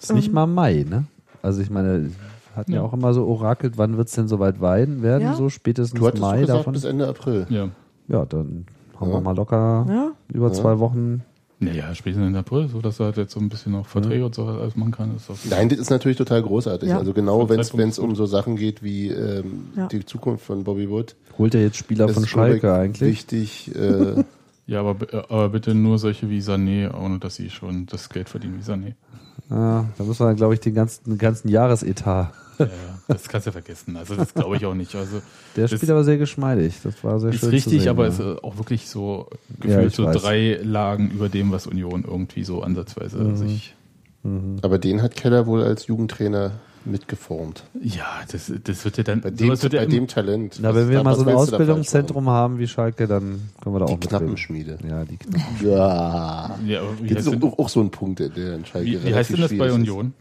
ist 0.00 0.12
nicht 0.12 0.28
Ähm. 0.28 0.34
mal 0.34 0.46
Mai, 0.46 0.84
ne? 0.88 1.04
Also 1.42 1.60
ich 1.60 1.70
meine, 1.70 2.10
hatten 2.56 2.72
ja, 2.72 2.78
Ja. 2.78 2.84
auch 2.84 2.92
immer 2.92 3.14
so 3.14 3.26
orakelt, 3.26 3.78
wann 3.78 3.96
wird's 3.96 4.12
denn 4.12 4.28
soweit 4.28 4.60
weiden 4.60 5.02
werden, 5.02 5.22
Ja. 5.22 5.34
so 5.34 5.48
spätestens 5.48 5.98
Du 5.98 6.04
Mai 6.04 6.10
doch 6.12 6.40
gesagt, 6.40 6.48
davon. 6.60 6.72
bis 6.72 6.84
Ende 6.84 7.08
April. 7.08 7.46
Ja. 7.50 7.68
Ja, 8.08 8.24
dann 8.26 8.66
haben 8.98 9.08
Ja. 9.10 9.16
wir 9.16 9.20
mal 9.20 9.36
locker 9.36 9.86
ja, 9.88 10.10
über 10.32 10.48
Ja. 10.48 10.52
zwei 10.52 10.78
Wochen. 10.78 11.22
Naja, 11.60 11.94
spätestens 11.94 12.26
in 12.26 12.34
April, 12.34 12.66
so 12.68 12.80
dass 12.80 12.98
er 12.98 13.06
halt 13.06 13.16
jetzt 13.18 13.34
so 13.34 13.38
ein 13.40 13.48
bisschen 13.48 13.70
noch 13.72 13.86
Verträge 13.86 14.24
und 14.26 14.34
so 14.34 14.44
alles 14.46 14.74
machen 14.74 14.90
kann. 14.90 15.14
Ist 15.14 15.30
Nein, 15.48 15.68
das 15.68 15.78
ist 15.78 15.90
natürlich 15.90 16.18
total 16.18 16.42
großartig. 16.42 16.88
Ja. 16.88 16.98
Also 16.98 17.12
genau, 17.12 17.48
wenn 17.48 17.60
es 17.60 17.98
um 18.00 18.16
so 18.16 18.26
Sachen 18.26 18.56
geht 18.56 18.82
wie 18.82 19.08
ähm, 19.10 19.68
Ja. 19.76 19.86
die 19.86 20.04
Zukunft 20.04 20.44
von 20.44 20.64
Bobby 20.64 20.90
Wood. 20.90 21.14
Holt 21.38 21.54
er 21.54 21.62
jetzt 21.62 21.76
Spieler 21.76 22.06
Das 22.08 22.14
von 22.16 22.26
Schalke 22.26 22.74
eigentlich? 22.74 23.00
Wichtig. 23.08 23.74
Äh, 23.76 24.24
Ja, 24.64 24.80
aber, 24.80 24.96
aber 25.28 25.48
bitte 25.48 25.74
nur 25.74 25.98
solche 25.98 26.30
wie 26.30 26.38
Sané, 26.38 26.88
ohne 26.96 27.18
dass 27.18 27.34
sie 27.34 27.50
schon 27.50 27.86
das 27.86 28.08
Geld 28.08 28.28
verdienen 28.28 28.58
wie 28.58 28.62
Sané. 28.70 28.94
Ah, 29.50 29.84
da 29.98 30.04
muss 30.04 30.18
man, 30.18 30.34
glaube 30.36 30.54
ich, 30.54 30.60
den 30.60 30.74
ganzen, 30.74 31.04
den 31.04 31.18
ganzen 31.18 31.48
Jahresetat. 31.48 32.32
Ja, 32.58 32.64
ja, 32.66 32.70
das 33.08 33.28
kannst 33.28 33.46
du 33.46 33.48
ja 33.48 33.52
vergessen. 33.52 33.96
Also 33.96 34.14
das 34.14 34.32
glaube 34.34 34.56
ich 34.56 34.64
auch 34.66 34.74
nicht. 34.74 34.94
Also 34.94 35.20
Der 35.56 35.68
spielt 35.68 35.90
aber 35.90 36.04
sehr 36.04 36.16
geschmeidig. 36.18 36.76
Das 36.84 37.02
war 37.02 37.18
sehr 37.18 37.30
ist 37.30 37.40
schön. 37.40 37.48
richtig, 37.50 37.72
zu 37.72 37.80
sehen, 37.80 37.88
aber 37.88 38.04
ja. 38.04 38.08
es 38.10 38.18
ist 38.18 38.44
auch 38.44 38.56
wirklich 38.58 38.88
so 38.88 39.28
Ja, 39.30 39.66
gefühlt 39.68 39.86
ich 39.88 39.94
so 39.96 40.04
weiß. 40.04 40.22
drei 40.22 40.60
Lagen 40.62 41.10
über 41.10 41.28
dem, 41.28 41.50
was 41.50 41.66
Union 41.66 42.04
irgendwie 42.06 42.44
so 42.44 42.62
ansatzweise 42.62 43.18
Mhm. 43.18 43.36
sich. 43.36 43.74
aber 44.62 44.78
den 44.78 45.02
hat 45.02 45.16
Keller 45.16 45.46
wohl 45.46 45.62
als 45.62 45.86
Jugendtrainer 45.88 46.52
mitgeformt. 46.86 47.64
Ja, 47.80 48.06
das, 48.30 48.52
das 48.64 48.84
wird 48.84 48.96
ja 48.96 49.02
dann. 49.04 49.20
Bei 49.20 49.30
dem, 49.30 49.48
wird 49.48 49.62
ja 49.72 49.80
bei 49.80 49.86
dem 49.86 50.06
Talent. 50.08 50.58
Na, 50.60 50.74
wenn 50.74 50.88
wir 50.90 51.02
mal 51.02 51.14
so 51.14 51.24
ein 51.26 51.34
Ausbildungszentrum 51.34 52.28
haben 52.28 52.58
wie 52.58 52.66
Schalke, 52.66 53.06
dann 53.06 53.50
können 53.60 53.74
wir 53.74 53.78
da 53.80 53.84
auch 53.86 53.90
machen? 53.90 54.00
Die. 54.00 54.08
Knappenschmiede. 54.08 54.78
Ja, 54.88 55.04
die 55.04 55.16
Knappen. 55.18 55.68
Ja. 55.70 56.56
ja, 56.66 56.82
Das 57.08 57.26
ist 57.26 57.32
denn, 57.32 57.42
auch, 57.42 57.58
auch 57.58 57.68
so 57.68 57.80
ein 57.80 57.90
Punkt, 57.90 58.18
der 58.20 58.28
der 58.28 58.56
in 58.56 58.64
Schalke 58.66 58.86
wie, 58.86 59.04
wie 59.04 59.14
heißt 59.14 59.30
denn 59.30 59.40
das 59.40 59.56
bei. 59.56 59.72
Union? 59.72 60.12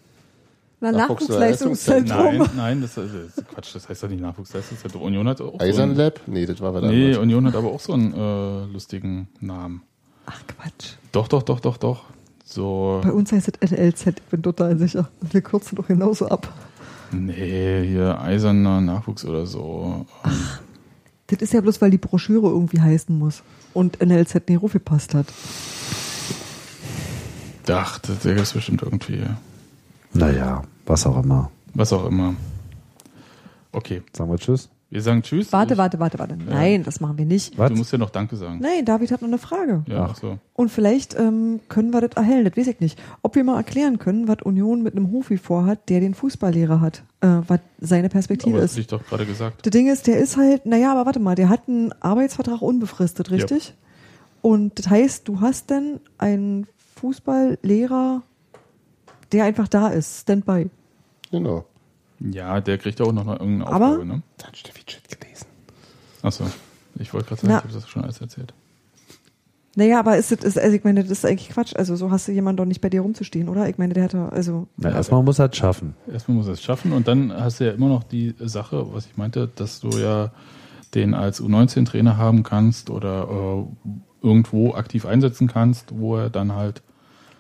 na, 0.79 0.91
Nachwuchsleistungszentrum. 0.91 2.38
Nein, 2.38 2.49
nein, 2.57 2.81
das, 2.81 2.97
ist- 2.97 3.47
Quatsch, 3.53 3.75
das 3.75 3.88
heißt 3.88 4.03
doch 4.03 4.09
nicht 4.09 4.21
Nachwuchsleistungszentrum. 4.21 5.03
Union 5.03 5.27
hat 5.27 5.39
auch 5.41 5.53
so 5.53 5.59
Eisern 5.59 5.89
einen, 5.91 5.97
Lab? 5.97 6.21
Nee, 6.25 6.45
das 6.45 6.59
war 6.59 6.73
was 6.73 6.81
Nee, 6.83 6.88
anderes. 7.05 7.17
Union 7.19 7.45
hat 7.47 7.55
aber 7.55 7.71
auch 7.71 7.79
so 7.79 7.93
einen 7.93 8.13
äh, 8.13 8.65
lustigen 8.73 9.27
Namen. 9.39 9.83
Ach 10.25 10.41
Quatsch. 10.47 10.93
Doch, 11.11 11.27
doch, 11.27 11.43
doch, 11.43 11.59
doch, 11.59 11.77
doch. 11.77 12.05
So. 12.51 12.99
Bei 13.01 13.11
uns 13.13 13.31
heißt 13.31 13.49
es 13.61 13.71
NLZ, 13.71 14.07
ich 14.07 14.21
bin 14.29 14.43
total 14.43 14.77
sicher. 14.77 15.09
Und 15.21 15.33
wir 15.33 15.41
kürzen 15.41 15.77
doch 15.77 15.87
genauso 15.87 16.27
ab. 16.27 16.53
Nee, 17.13 17.87
hier 17.87 18.19
eiserner 18.21 18.81
Nachwuchs 18.81 19.23
oder 19.25 19.45
so. 19.45 20.05
Das 21.27 21.41
ist 21.41 21.53
ja 21.53 21.61
bloß, 21.61 21.81
weil 21.81 21.91
die 21.91 21.97
Broschüre 21.97 22.47
irgendwie 22.47 22.81
heißen 22.81 23.17
muss 23.17 23.41
und 23.73 24.01
NLZ 24.05 24.49
nicht 24.49 24.71
gepasst 24.73 25.13
hat. 25.13 25.27
Ach, 27.69 27.99
das 27.99 28.19
das 28.19 28.41
ist 28.41 28.53
bestimmt 28.53 28.81
irgendwie, 28.81 29.23
Naja, 30.13 30.63
was 30.85 31.05
auch 31.05 31.23
immer. 31.23 31.49
was 31.73 31.93
auch 31.93 32.05
immer. 32.05 32.35
Okay, 33.71 34.01
Sagen 34.11 34.29
wir 34.29 34.37
Tschüss. 34.37 34.67
Wir 34.91 35.01
sagen 35.01 35.23
Tschüss. 35.23 35.53
Warte, 35.53 35.77
warte, 35.77 35.99
warte, 35.99 36.19
warte. 36.19 36.38
Nein, 36.38 36.84
das 36.84 36.99
machen 36.99 37.18
wir 37.18 37.26
nicht. 37.26 37.57
Was? 37.57 37.69
Du 37.72 37.77
musst 37.77 37.93
ja 37.93 37.97
noch 37.97 38.09
Danke 38.09 38.35
sagen. 38.35 38.59
Nein, 38.61 38.84
David 38.84 39.11
hat 39.11 39.22
noch 39.22 39.30
eine 39.30 39.38
Frage. 39.38 39.84
Ja, 39.88 40.09
Ach. 40.11 40.15
so. 40.18 40.38
Und 40.53 40.69
vielleicht 40.69 41.18
ähm, 41.18 41.61
können 41.69 41.91
wir 41.91 42.01
das 42.01 42.18
erhellen, 42.18 42.43
das 42.43 42.57
weiß 42.57 42.68
ich 42.68 42.81
nicht. 42.81 43.01
Ob 43.22 43.35
wir 43.35 43.43
mal 43.45 43.55
erklären 43.55 43.99
können, 43.99 44.27
was 44.27 44.41
Union 44.43 44.84
mit 44.84 44.95
einem 44.95 45.09
Hofi 45.13 45.38
vorhat, 45.38 45.88
der 45.88 46.01
den 46.01 46.13
Fußballlehrer 46.13 46.81
hat, 46.81 47.03
äh, 47.22 47.27
was 47.47 47.61
seine 47.80 48.09
Perspektive 48.09 48.57
Aber 48.57 48.61
das 48.63 48.72
ist. 48.72 48.76
habe 48.76 48.81
ich 48.81 48.88
doch 48.88 49.05
gerade 49.07 49.26
gesagt. 49.26 49.65
Das 49.65 49.72
Ding 49.72 49.88
ist, 49.88 50.07
der 50.07 50.19
ist 50.19 50.35
halt, 50.35 50.65
naja, 50.65 50.91
aber 50.91 51.05
warte 51.05 51.19
mal, 51.19 51.35
der 51.35 51.47
hat 51.47 51.69
einen 51.69 51.93
Arbeitsvertrag 52.01 52.61
unbefristet, 52.61 53.31
richtig? 53.31 53.73
Und 54.41 54.77
das 54.77 54.89
heißt, 54.89 55.26
du 55.26 55.39
hast 55.39 55.72
dann 55.72 56.01
einen 56.18 56.68
Fußballlehrer, 56.97 58.23
der 59.31 59.43
einfach 59.45 59.69
da 59.69 59.88
ist, 59.88 60.22
Standby. 60.22 60.69
Genau. 61.31 61.63
Ja, 62.31 62.61
der 62.61 62.77
kriegt 62.77 62.99
ja 62.99 63.06
auch 63.06 63.14
noch 63.14 63.26
irgendeine 63.27 63.68
Aber- 63.68 63.88
Aufgabe, 63.89 64.06
ne? 64.06 64.22
Da 64.38 64.48
hat 64.48 64.57
Steffi 64.57 64.84
Chat 64.85 65.19
gelesen. 65.19 65.48
Achso. 66.22 66.45
Ich 66.99 67.14
wollte 67.14 67.30
gerade 67.30 67.41
sagen, 67.41 67.53
Na. 67.53 67.57
ich 67.60 67.64
habe 67.64 67.73
das 67.73 67.89
schon 67.89 68.03
alles 68.03 68.22
erzählt. 68.22 68.53
Naja, 69.76 69.99
aber 69.99 70.18
ist 70.18 70.31
das, 70.31 70.39
ist, 70.43 70.60
also 70.60 70.76
ich 70.76 70.84
meine, 70.84 71.02
das 71.02 71.11
ist 71.11 71.26
eigentlich 71.26 71.49
Quatsch. 71.49 71.73
Also 71.77 71.95
so 71.95 72.11
hast 72.11 72.27
du 72.27 72.34
jemanden 72.34 72.57
doch 72.57 72.65
nicht 72.65 72.81
bei 72.81 72.89
dir 72.89 73.02
rumzustehen, 73.02 73.48
oder? 73.48 73.69
Ich 73.69 73.77
meine, 73.77 73.93
der 73.93 74.03
hatte, 74.03 74.30
also, 74.31 74.68
Na, 74.76 74.91
erstmal 74.91 75.23
muss 75.23 75.39
er 75.39 75.49
es 75.49 75.56
schaffen. 75.56 75.95
Erstmal 76.11 76.35
muss 76.35 76.48
er 76.48 76.53
es 76.53 76.61
schaffen 76.61 76.91
und 76.91 77.07
dann 77.07 77.31
hast 77.34 77.61
du 77.61 77.65
ja 77.65 77.72
immer 77.72 77.88
noch 77.88 78.03
die 78.03 78.35
Sache, 78.39 78.93
was 78.93 79.06
ich 79.06 79.15
meinte, 79.15 79.48
dass 79.56 79.80
du 79.80 79.89
ja 79.98 80.31
den 80.93 81.14
als 81.14 81.41
U19-Trainer 81.41 82.18
haben 82.18 82.43
kannst 82.43 82.89
oder 82.89 83.30
äh, 83.64 83.88
irgendwo 84.22 84.73
aktiv 84.73 85.06
einsetzen 85.06 85.48
kannst, 85.48 85.98
wo 85.98 86.18
er 86.18 86.30
dann 86.30 86.52
halt 86.53 86.81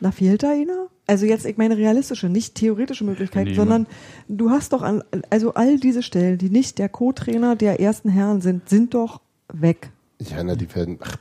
na, 0.01 0.11
fehlt 0.11 0.43
da 0.43 0.51
einer? 0.51 0.87
Also 1.07 1.25
jetzt, 1.25 1.45
ich 1.45 1.57
meine 1.57 1.77
realistische, 1.77 2.27
nicht 2.27 2.55
theoretische 2.55 3.03
Möglichkeiten, 3.03 3.51
Nee, 3.51 3.55
sondern 3.55 3.87
du 4.27 4.49
hast 4.49 4.73
doch 4.73 4.81
an, 4.81 5.03
also 5.29 5.53
all 5.53 5.77
diese 5.77 6.03
Stellen, 6.03 6.37
die 6.37 6.49
nicht 6.49 6.79
der 6.79 6.89
Co-Trainer 6.89 7.55
der 7.55 7.79
ersten 7.79 8.09
Herren 8.09 8.41
sind, 8.41 8.67
sind 8.67 8.93
doch 8.93 9.21
weg. 9.53 9.91
Ja, 10.19 10.43
na, 10.43 10.55
die 10.55 10.73
werden. 10.73 10.99
Ach, 11.01 11.17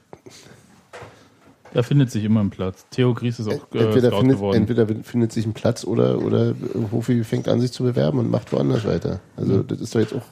Da 1.72 1.82
findet 1.82 2.10
sich 2.10 2.24
immer 2.24 2.40
ein 2.40 2.50
Platz. 2.50 2.84
Theo 2.90 3.14
Gries 3.14 3.38
ist 3.38 3.46
auch 3.46 3.52
äh, 3.74 3.78
entweder, 3.78 4.10
findet, 4.10 4.36
geworden. 4.36 4.56
entweder 4.56 4.86
findet 5.04 5.32
sich 5.32 5.46
ein 5.46 5.52
Platz 5.52 5.84
oder, 5.84 6.18
oder 6.24 6.54
Hofi 6.90 7.22
fängt 7.24 7.46
an, 7.48 7.60
sich 7.60 7.70
zu 7.72 7.84
bewerben 7.84 8.18
und 8.18 8.30
macht 8.30 8.52
woanders 8.52 8.84
weiter. 8.84 9.20
Also, 9.36 9.62
das 9.62 9.80
ist 9.80 9.94
doch 9.94 10.00
jetzt 10.00 10.12
auch. 10.14 10.22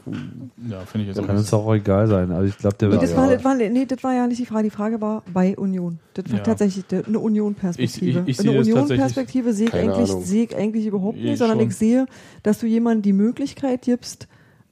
ja, 0.69 0.81
finde 0.81 1.09
ich 1.09 1.15
jetzt 1.16 1.27
Kann 1.27 1.36
uns 1.36 1.52
auch 1.55 1.73
egal 1.74 2.06
sein. 2.09 2.32
Also 2.32 2.48
ich 2.48 2.59
glaube, 2.59 2.77
der 2.77 2.89
Nee, 2.89 2.93
wird 2.94 3.02
das, 3.05 3.10
ja. 3.12 3.16
war, 3.16 3.28
das, 3.31 3.44
war, 3.44 3.55
nee, 3.55 3.86
das 3.86 4.02
war 4.02 4.15
ja 4.15 4.27
nicht 4.27 4.40
die 4.40 4.47
Frage. 4.47 4.65
Die 4.65 4.70
Frage 4.70 5.01
war 5.01 5.23
bei 5.32 5.56
Union. 5.56 5.98
Das 6.15 6.28
war 6.31 6.39
Ja. 6.39 6.44
tatsächlich 6.44 6.85
eine 7.06 7.19
Union-Perspektive. 7.19 8.24
Ich- 8.27 8.39
ich- 8.39 8.40
ich 8.40 8.48
eine 8.48 8.59
Union-Perspektive 8.59 9.52
sehe 9.52 9.69
ich, 9.69 9.74
eigentlich, 9.74 10.10
sehe 10.27 10.44
ich 10.44 10.56
eigentlich 10.56 10.86
überhaupt 10.86 11.16
nicht, 11.19 11.32
Ich 11.35 11.39
sondern 11.39 11.59
schon. 11.60 11.69
ich 11.69 11.77
sehe, 11.77 12.06
dass 12.43 12.59
du 12.59 12.66
jemandem 12.66 13.02
die 13.02 13.12
Möglichkeit 13.12 13.82
gibst, 13.82 14.27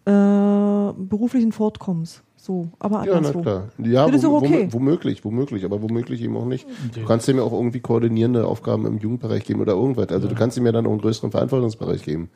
äh, 0.04 0.10
beruflichen 0.10 1.52
Fortkommens. 1.52 2.22
So, 2.46 2.68
aber 2.78 3.04
Ja, 3.04 3.20
na 3.20 3.32
klar. 3.32 3.64
Ja, 3.82 4.06
Das 4.06 4.14
ist 4.22 4.24
wo, 4.24 4.36
auch 4.36 4.42
okay. 4.42 4.68
womö- 4.68 4.72
womöglich, 4.72 5.24
womöglich, 5.24 5.64
aber 5.64 5.82
womöglich 5.82 6.22
eben 6.22 6.36
auch 6.36 6.44
nicht. 6.44 6.64
Du 6.94 7.04
kannst 7.04 7.26
ihm 7.28 7.38
ja 7.38 7.42
auch 7.42 7.52
irgendwie 7.52 7.80
koordinierende 7.80 8.46
Aufgaben 8.46 8.86
im 8.86 8.98
Jugendbereich 8.98 9.42
geben 9.44 9.60
oder 9.62 9.72
irgendwas. 9.72 10.10
Also, 10.10 10.28
du 10.28 10.36
kannst 10.36 10.56
ihm 10.56 10.64
ja 10.64 10.70
dann 10.70 10.86
auch 10.86 10.92
einen 10.92 11.00
größeren 11.00 11.32
Verantwortungsbereich 11.32 12.04
geben. 12.04 12.30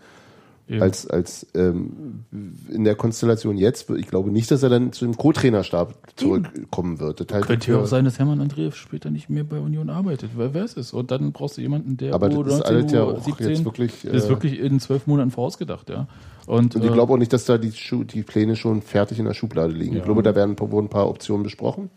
Eben. 0.70 0.82
Als, 0.82 1.08
als 1.08 1.48
ähm, 1.54 2.24
in 2.70 2.84
der 2.84 2.94
Konstellation 2.94 3.58
jetzt, 3.58 3.90
ich 3.90 4.06
glaube 4.06 4.30
nicht, 4.30 4.52
dass 4.52 4.62
er 4.62 4.68
dann 4.68 4.92
zu 4.92 5.04
dem 5.04 5.16
Co-Trainerstab 5.16 5.94
zurückkommen 6.14 7.00
wird. 7.00 7.18
Das 7.18 7.26
halte 7.32 7.40
ich 7.40 7.46
Könnte 7.48 7.72
ja 7.72 7.78
auch 7.80 7.86
sein, 7.86 8.04
dass 8.04 8.20
Hermann 8.20 8.40
Andreev 8.40 8.76
später 8.76 9.10
nicht 9.10 9.28
mehr 9.28 9.42
bei 9.42 9.58
Union 9.58 9.90
arbeitet. 9.90 10.30
Wer 10.36 10.54
weiß 10.54 10.76
es? 10.76 10.92
Und 10.92 11.10
dann 11.10 11.32
brauchst 11.32 11.56
du 11.56 11.60
jemanden, 11.60 11.96
der 11.96 12.14
Aber 12.14 12.28
das 12.28 12.38
ist 12.54 12.62
U19, 12.62 12.66
alles 12.66 12.92
ja 12.92 13.02
auch 13.02 13.26
U17, 13.26 13.48
jetzt 13.48 13.64
wirklich, 13.64 13.92
das 14.04 14.14
ist 14.14 14.24
äh, 14.26 14.28
wirklich 14.28 14.60
in 14.60 14.78
zwölf 14.78 15.08
Monaten 15.08 15.32
vorausgedacht, 15.32 15.90
ja. 15.90 16.06
Und, 16.46 16.76
Und 16.76 16.84
ich 16.84 16.90
äh, 16.90 16.94
glaube 16.94 17.14
auch 17.14 17.18
nicht, 17.18 17.32
dass 17.32 17.46
da 17.46 17.58
die, 17.58 17.72
Schu 17.72 18.04
die 18.04 18.22
Pläne 18.22 18.54
schon 18.54 18.80
fertig 18.80 19.18
in 19.18 19.24
der 19.24 19.34
Schublade 19.34 19.72
liegen. 19.72 19.94
Ja. 19.94 19.98
Ich 19.98 20.04
glaube, 20.04 20.22
da 20.22 20.36
werden, 20.36 20.56
wurden 20.56 20.86
ein 20.86 20.90
paar 20.90 21.08
Optionen 21.08 21.42
besprochen, 21.42 21.90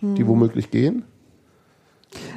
Hm. 0.00 0.16
die 0.16 0.26
womöglich 0.26 0.70
gehen. 0.70 1.04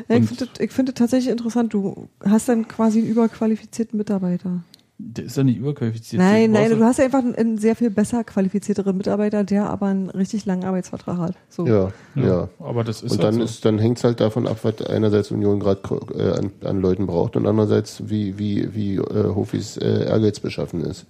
Ja, 0.07 0.17
ich 0.17 0.71
finde 0.71 0.91
das 0.91 0.95
tatsächlich 0.95 1.31
interessant. 1.31 1.73
Du 1.73 2.09
hast 2.23 2.49
dann 2.49 2.67
quasi 2.67 2.99
einen 2.99 3.07
überqualifizierten 3.09 3.97
Mitarbeiter. 3.97 4.63
Der 5.03 5.25
ist 5.25 5.37
ja 5.37 5.43
nicht 5.43 5.57
überqualifiziert. 5.57 6.21
Nein, 6.21 6.51
nein, 6.51 6.69
du 6.69 6.83
hast 6.83 6.97
ja 6.97 7.05
einfach 7.05 7.19
einen, 7.19 7.35
einen 7.35 7.57
sehr 7.57 7.75
viel 7.75 7.89
besser 7.89 8.23
qualifizierteren 8.23 8.95
Mitarbeiter, 8.95 9.43
der 9.43 9.69
aber 9.69 9.87
einen 9.87 10.09
richtig 10.09 10.45
langen 10.45 10.63
Arbeitsvertrag 10.63 11.17
hat. 11.17 11.35
So. 11.49 11.65
Ja, 11.65 11.91
ja. 12.15 12.23
ja, 12.23 12.49
Aber 12.59 12.83
das 12.83 13.01
ist 13.01 13.11
Und 13.11 13.23
halt 13.23 13.23
dann, 13.23 13.33
so. 13.35 13.43
ist, 13.43 13.65
dann 13.65 13.79
hängt 13.79 13.97
es 13.97 14.03
halt 14.03 14.19
davon 14.19 14.47
ab, 14.47 14.59
was 14.63 14.81
einerseits 14.81 15.31
Union 15.31 15.59
gerade 15.59 15.81
äh, 16.15 16.37
an, 16.37 16.51
an 16.63 16.81
Leuten 16.81 17.07
braucht 17.07 17.35
und 17.35 17.47
andererseits, 17.47 18.09
wie, 18.09 18.37
wie, 18.37 18.73
wie 18.75 18.95
äh, 18.95 19.33
Hofis 19.35 19.77
äh, 19.77 20.05
Ehrgeiz 20.05 20.39
beschaffen 20.39 20.81
ist. 20.81 21.05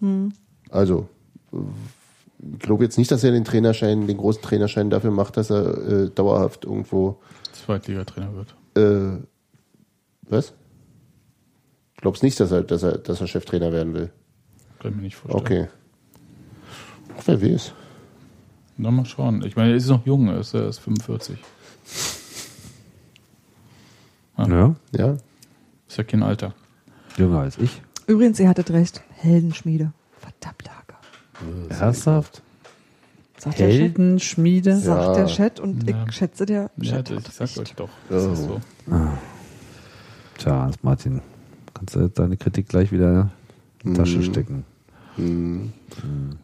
Hm. 0.00 0.32
Also, 0.70 1.08
ich 1.52 2.58
glaube 2.58 2.84
jetzt 2.84 2.98
nicht, 2.98 3.10
dass 3.10 3.24
er 3.24 3.32
den 3.32 3.44
Trainerschein, 3.44 4.06
den 4.06 4.16
großen 4.16 4.42
Trainerschein 4.42 4.90
dafür 4.90 5.10
macht, 5.10 5.36
dass 5.36 5.50
er 5.50 5.88
äh, 5.88 6.10
dauerhaft 6.10 6.64
irgendwo 6.64 7.18
Zweitligatrainer 7.52 8.30
wird. 8.34 8.54
Äh, 8.76 9.22
was? 10.28 10.52
Glaubst 12.04 12.22
nicht, 12.22 12.38
dass 12.38 12.50
er, 12.50 12.62
dass 12.62 12.82
er, 12.82 12.98
dass 12.98 13.22
er 13.22 13.26
Cheftrainer 13.26 13.72
werden 13.72 13.94
will? 13.94 14.10
Kann 14.78 14.90
ich 14.90 14.96
mir 14.98 15.02
nicht 15.04 15.16
vorstellen. 15.16 15.40
Okay. 15.42 15.68
Ach, 17.18 17.22
wer 17.24 17.40
weiß. 17.40 17.72
Na, 18.76 18.90
mal 18.90 19.06
schauen. 19.06 19.42
Ich 19.46 19.56
meine, 19.56 19.70
er 19.70 19.76
ist 19.76 19.88
noch 19.88 20.04
jung, 20.04 20.28
er 20.28 20.38
ist, 20.40 20.52
er 20.52 20.68
ist 20.68 20.80
45. 20.80 21.38
Ja, 24.36 24.74
Ja? 24.92 25.16
Ist 25.88 25.96
ja 25.96 26.04
kein 26.04 26.22
Alter. 26.22 26.52
jünger 27.16 27.40
als 27.40 27.56
ich. 27.56 27.80
Übrigens, 28.06 28.38
ihr 28.38 28.50
hattet 28.50 28.70
recht. 28.70 29.02
Heldenschmiede. 29.14 29.92
Verdammt, 30.18 30.68
Hager. 30.68 30.98
Ernsthaft? 31.70 32.42
Sagt 33.38 33.58
der 33.60 33.70
Chat. 33.70 33.78
Heldenschmiede? 33.80 34.76
Sagt 34.76 35.02
Ja. 35.06 35.14
der 35.14 35.26
Chat 35.26 35.58
und 35.58 35.88
Ja. 35.88 36.04
ich 36.06 36.14
schätze, 36.14 36.44
der 36.44 36.70
Ja, 36.76 36.96
Chat 36.96 37.10
das, 37.10 37.16
hat 37.16 37.28
ich 37.48 37.54
sag 37.54 37.62
euch 37.62 37.74
doch. 37.74 37.88
Das 38.10 38.26
Oh. 38.26 38.32
ist 38.32 38.42
so. 38.42 38.60
Tja, 40.36 40.60
Hans 40.64 40.82
Martin, 40.82 41.22
kannst 41.74 41.96
du 41.96 42.08
deine 42.08 42.36
Kritik 42.36 42.68
gleich 42.68 42.90
wieder 42.92 43.30
in 43.82 43.92
die 43.92 43.98
Tasche 43.98 44.22
stecken. 44.22 44.64
Hm. 45.16 45.72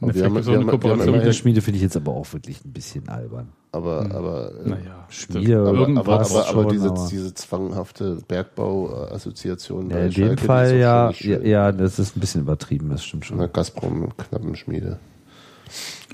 Eine 0.00 0.14
wir 0.14 0.24
haben- 0.24 0.34
so 0.34 0.34
wir 0.34 0.34
eine 0.34 0.36
haben- 0.36 0.44
wir 0.44 0.58
haben 0.58 0.66
Kooperation. 0.68 1.00
immerhin- 1.00 1.14
Heldenschmiede 1.14 1.60
finde 1.60 1.76
ich 1.78 1.82
jetzt 1.82 1.96
aber 1.96 2.12
auch 2.12 2.32
wirklich 2.32 2.64
ein 2.64 2.72
bisschen 2.72 3.08
albern. 3.08 3.48
Aber, 3.72 4.00
aber, 4.12 4.52
äh, 4.64 4.68
Naja. 4.68 5.06
Schmiede, 5.08 5.58
aber, 5.60 5.68
aber, 5.70 5.78
irgendwas 5.80 6.30
aber, 6.32 6.48
aber 6.48 6.62
schon, 6.64 6.72
diese, 6.72 6.88
aber- 6.90 7.08
diese 7.10 7.34
zwanghafte 7.34 8.18
Bergbauassoziation 8.28 9.90
Ja, 9.90 9.98
in 9.98 10.10
dem 10.10 10.12
Schalke, 10.12 10.44
Fall 10.44 10.70
ja, 10.76 11.06
ja, 11.08 11.12
schön. 11.12 11.46
ja, 11.46 11.72
das 11.72 11.98
ist 11.98 12.16
ein 12.16 12.20
bisschen 12.20 12.42
übertrieben, 12.42 12.90
das 12.90 13.04
stimmt 13.04 13.26
Na, 13.30 13.38
schon. 13.44 13.52
Gazprom 13.52 14.08
Knappenschmiede. 14.16 14.98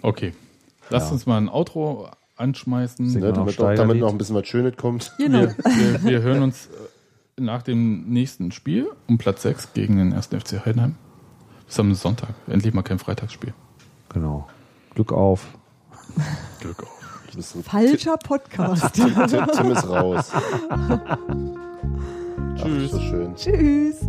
Okay. 0.02 0.32
Lasst 0.90 1.06
Ja. 1.08 1.12
uns 1.12 1.26
mal 1.26 1.38
ein 1.38 1.48
Outro 1.48 2.08
anschmeißen. 2.36 3.08
Singen 3.08 3.20
Ne, 3.26 3.34
wir 3.34 3.42
noch 3.44 3.52
damit, 3.54 3.78
damit 3.78 3.98
noch 3.98 4.10
ein 4.12 4.18
bisschen 4.18 4.36
was 4.36 4.46
Schönes 4.46 4.76
kommt. 4.76 5.12
Genau. 5.18 5.40
Wir, 5.40 5.54
wir, 5.56 6.04
wir 6.04 6.22
hören 6.22 6.42
uns 6.42 6.66
äh, 6.66 6.70
nach 7.38 7.62
dem 7.62 8.08
nächsten 8.08 8.50
Spiel 8.52 8.90
um 9.06 9.18
Platz 9.18 9.42
6 9.42 9.72
gegen 9.74 9.96
den 9.96 10.12
1. 10.12 10.26
FC 10.28 10.64
Heidenheim. 10.64 10.96
Bis 11.66 11.78
am 11.78 11.92
Sonntag. 11.94 12.34
Endlich 12.46 12.72
mal 12.72 12.82
kein 12.82 12.98
Freitagsspiel. 12.98 13.52
Genau. 14.08 14.48
Glück 14.94 15.12
auf. 15.12 15.46
Glück 16.60 16.82
auf. 16.82 16.92
Falscher 17.64 18.16
Podcast. 18.16 18.94
Tim, 18.94 19.12
Tim 19.26 19.70
ist 19.72 19.88
raus. 19.88 20.32
Ach, 20.70 21.18
Tschüss. 22.54 22.92
so 22.92 23.00
schön. 23.00 23.34
Tschüss. 23.36 24.00